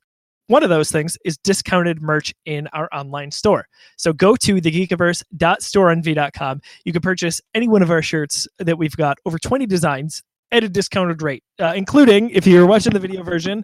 One 0.52 0.64
of 0.64 0.69
those 0.69 0.91
things 0.91 1.18
is 1.23 1.38
discounted 1.38 2.02
merch 2.02 2.34
in 2.45 2.68
our 2.68 2.90
online 2.91 3.32
store. 3.32 3.68
So 3.98 4.11
go 4.11 4.36
to 4.36 4.56
thegeekiverse.storeenvy.com. 4.56 6.61
You 6.86 6.94
can 6.94 7.02
purchase 7.02 7.41
any 7.53 7.68
one 7.68 7.82
of 7.82 7.90
our 7.90 8.02
shirts 8.02 8.48
that 8.60 8.78
we've 8.78 8.95
got, 8.95 9.18
over 9.26 9.40
20 9.40 9.65
designs 9.65 10.22
at 10.52 10.64
a 10.64 10.69
discounted 10.69 11.22
rate, 11.22 11.44
uh, 11.60 11.73
including 11.76 12.30
if 12.32 12.45
you're 12.45 12.68
watching 12.68 12.94
the 12.94 12.99
video 12.99 13.23
version. 13.23 13.64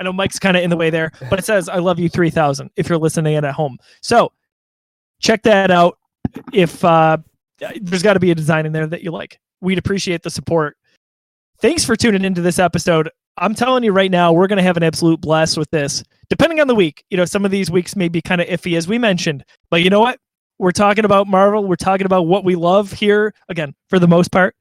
I 0.00 0.02
know 0.02 0.12
Mike's 0.12 0.40
kind 0.40 0.56
of 0.56 0.64
in 0.64 0.70
the 0.70 0.76
way 0.76 0.90
there, 0.90 1.12
but 1.30 1.38
it 1.38 1.44
says 1.44 1.68
"I 1.68 1.78
love 1.78 2.00
you 2.00 2.08
3000" 2.08 2.70
if 2.76 2.88
you're 2.88 2.98
listening 2.98 3.34
in 3.34 3.44
at 3.44 3.54
home. 3.54 3.78
So 4.00 4.32
check 5.20 5.44
that 5.44 5.70
out. 5.70 5.96
If 6.52 6.84
uh, 6.84 7.18
there's 7.80 8.02
got 8.02 8.14
to 8.14 8.20
be 8.20 8.32
a 8.32 8.34
design 8.34 8.66
in 8.66 8.72
there 8.72 8.88
that 8.88 9.02
you 9.02 9.12
like, 9.12 9.38
we'd 9.60 9.78
appreciate 9.78 10.24
the 10.24 10.30
support. 10.30 10.76
Thanks 11.60 11.84
for 11.84 11.94
tuning 11.94 12.24
into 12.24 12.40
this 12.40 12.58
episode. 12.58 13.08
I'm 13.38 13.54
telling 13.54 13.82
you 13.82 13.92
right 13.92 14.10
now, 14.10 14.32
we're 14.32 14.46
going 14.46 14.58
to 14.58 14.62
have 14.62 14.76
an 14.76 14.82
absolute 14.82 15.20
blast 15.20 15.56
with 15.56 15.70
this. 15.70 16.04
Depending 16.28 16.60
on 16.60 16.66
the 16.66 16.74
week, 16.74 17.04
you 17.10 17.16
know, 17.16 17.24
some 17.24 17.44
of 17.44 17.50
these 17.50 17.70
weeks 17.70 17.96
may 17.96 18.08
be 18.08 18.20
kind 18.20 18.40
of 18.40 18.46
iffy, 18.46 18.76
as 18.76 18.86
we 18.86 18.98
mentioned. 18.98 19.44
But 19.70 19.82
you 19.82 19.90
know 19.90 20.00
what? 20.00 20.18
We're 20.58 20.70
talking 20.70 21.04
about 21.04 21.26
Marvel. 21.26 21.64
We're 21.64 21.76
talking 21.76 22.06
about 22.06 22.26
what 22.26 22.44
we 22.44 22.54
love 22.54 22.92
here, 22.92 23.34
again, 23.48 23.74
for 23.88 23.98
the 23.98 24.06
most 24.06 24.30
part. 24.30 24.54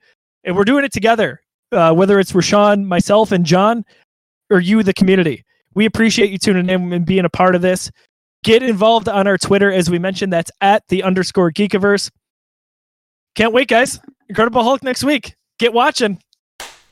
And 0.44 0.56
we're 0.56 0.64
doing 0.64 0.86
it 0.86 0.94
together, 0.94 1.42
uh, 1.72 1.94
whether 1.94 2.20
it's 2.20 2.32
Rashawn, 2.32 2.86
myself, 2.86 3.32
and 3.32 3.46
John, 3.46 3.86
or 4.50 4.60
you, 4.60 4.82
the 4.84 4.94
community. 4.94 5.44
We 5.74 5.86
appreciate 5.86 6.32
you 6.32 6.38
tuning 6.38 6.70
in 6.70 6.94
and 6.94 7.06
being 7.06 7.26
a 7.26 7.30
part 7.30 7.56
of 7.56 7.62
this. 7.62 7.92
Get 8.44 8.64
involved 8.64 9.08
on 9.08 9.28
our 9.28 9.38
Twitter, 9.38 9.72
as 9.72 9.90
we 9.90 10.00
mentioned. 10.00 10.34
That's 10.34 10.52
at 10.62 10.84
the 10.88 11.04
underscore 11.04 11.52
Geekiverse. 11.52 12.10
Can't 13.36 13.54
wait, 13.54 13.68
guys. 13.68 14.00
Incredible 14.28 14.64
Hulk 14.64 14.84
next 14.84 15.04
week. 15.04 15.36
Get 15.60 15.74
watching. 15.74 16.20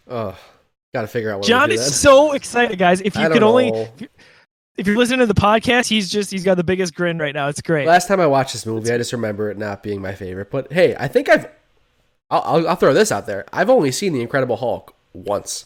Oh, 0.07 0.38
got 0.94 1.02
to 1.02 1.07
figure 1.07 1.32
out 1.32 1.40
what 1.40 1.48
John 1.48 1.72
is 1.72 1.99
so 1.99 2.34
excited, 2.34 2.78
guys. 2.80 3.02
If 3.02 3.16
you 3.16 3.22
don't 3.24 3.34
could 3.34 3.44
only, 3.44 3.70
if 4.78 4.88
you're 4.88 4.98
listening 4.98 5.20
to 5.20 5.26
the 5.26 5.34
podcast, 5.40 5.88
he's 5.88 6.10
just 6.10 6.32
he's 6.32 6.44
got 6.44 6.56
the 6.56 6.64
biggest 6.64 6.95
grin 6.95 7.18
right 7.20 7.34
now. 7.34 7.48
It's 7.48 7.61
great. 7.61 7.88
Last 7.88 8.07
time 8.07 8.20
I 8.20 8.28
watched 8.28 8.53
this 8.53 8.66
movie, 8.66 8.91
I 8.91 8.98
just 8.98 9.14
remember 9.14 9.49
it 9.52 9.57
not 9.57 9.84
being 9.84 10.02
my 10.02 10.14
favorite. 10.16 10.49
But 10.52 10.72
hey, 10.72 10.95
I 10.99 11.07
think 11.07 11.30
I've. 11.30 11.48
I'll, 12.32 12.41
I'll, 12.45 12.68
I'll 12.70 12.76
throw 12.76 12.94
this 12.94 13.11
out 13.11 13.26
there. 13.26 13.45
I've 13.52 13.72
only 13.72 13.91
seen 13.91 14.14
the 14.14 14.22
Incredible 14.22 14.57
Hulk 14.57 14.95
once. 15.14 15.66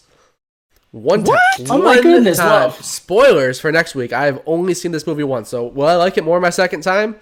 One 0.91 1.23
What? 1.25 1.41
time. 1.57 1.67
Oh 1.69 1.77
my 1.79 1.95
One 1.95 2.01
goodness, 2.01 2.37
time. 2.37 2.69
wow. 2.69 2.69
Spoilers 2.69 3.59
for 3.59 3.69
next 3.69 3.95
week. 3.95 4.13
I 4.13 4.25
have 4.27 4.41
only 4.45 4.73
seen 4.73 4.93
this 4.93 5.05
movie 5.05 5.23
once. 5.23 5.49
So 5.49 5.65
will 5.65 5.87
I 5.87 5.95
like 5.95 6.17
it 6.17 6.23
more 6.23 6.39
my 6.39 6.51
second 6.51 6.81
time? 6.81 7.17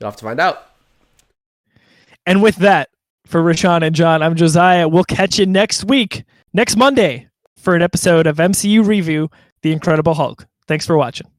You'll 0.00 0.08
have 0.10 0.16
to 0.16 0.24
find 0.24 0.40
out. 0.40 0.66
And 2.26 2.42
with 2.42 2.56
that, 2.56 2.88
for 3.26 3.40
Rashawn 3.42 3.82
and 3.86 3.94
John, 3.94 4.22
I'm 4.24 4.34
Josiah. 4.34 4.88
We'll 4.88 5.04
catch 5.04 5.38
you 5.38 5.46
next 5.46 5.84
week, 5.84 6.24
next 6.52 6.76
Monday, 6.76 7.28
for 7.60 7.76
an 7.76 7.82
episode 7.82 8.26
of 8.26 8.38
MCU 8.38 8.84
Review: 8.84 9.30
The 9.62 9.72
Incredible 9.72 10.14
Hulk. 10.14 10.46
Thanks 10.66 10.86
for 10.86 10.96
watching. 10.96 11.30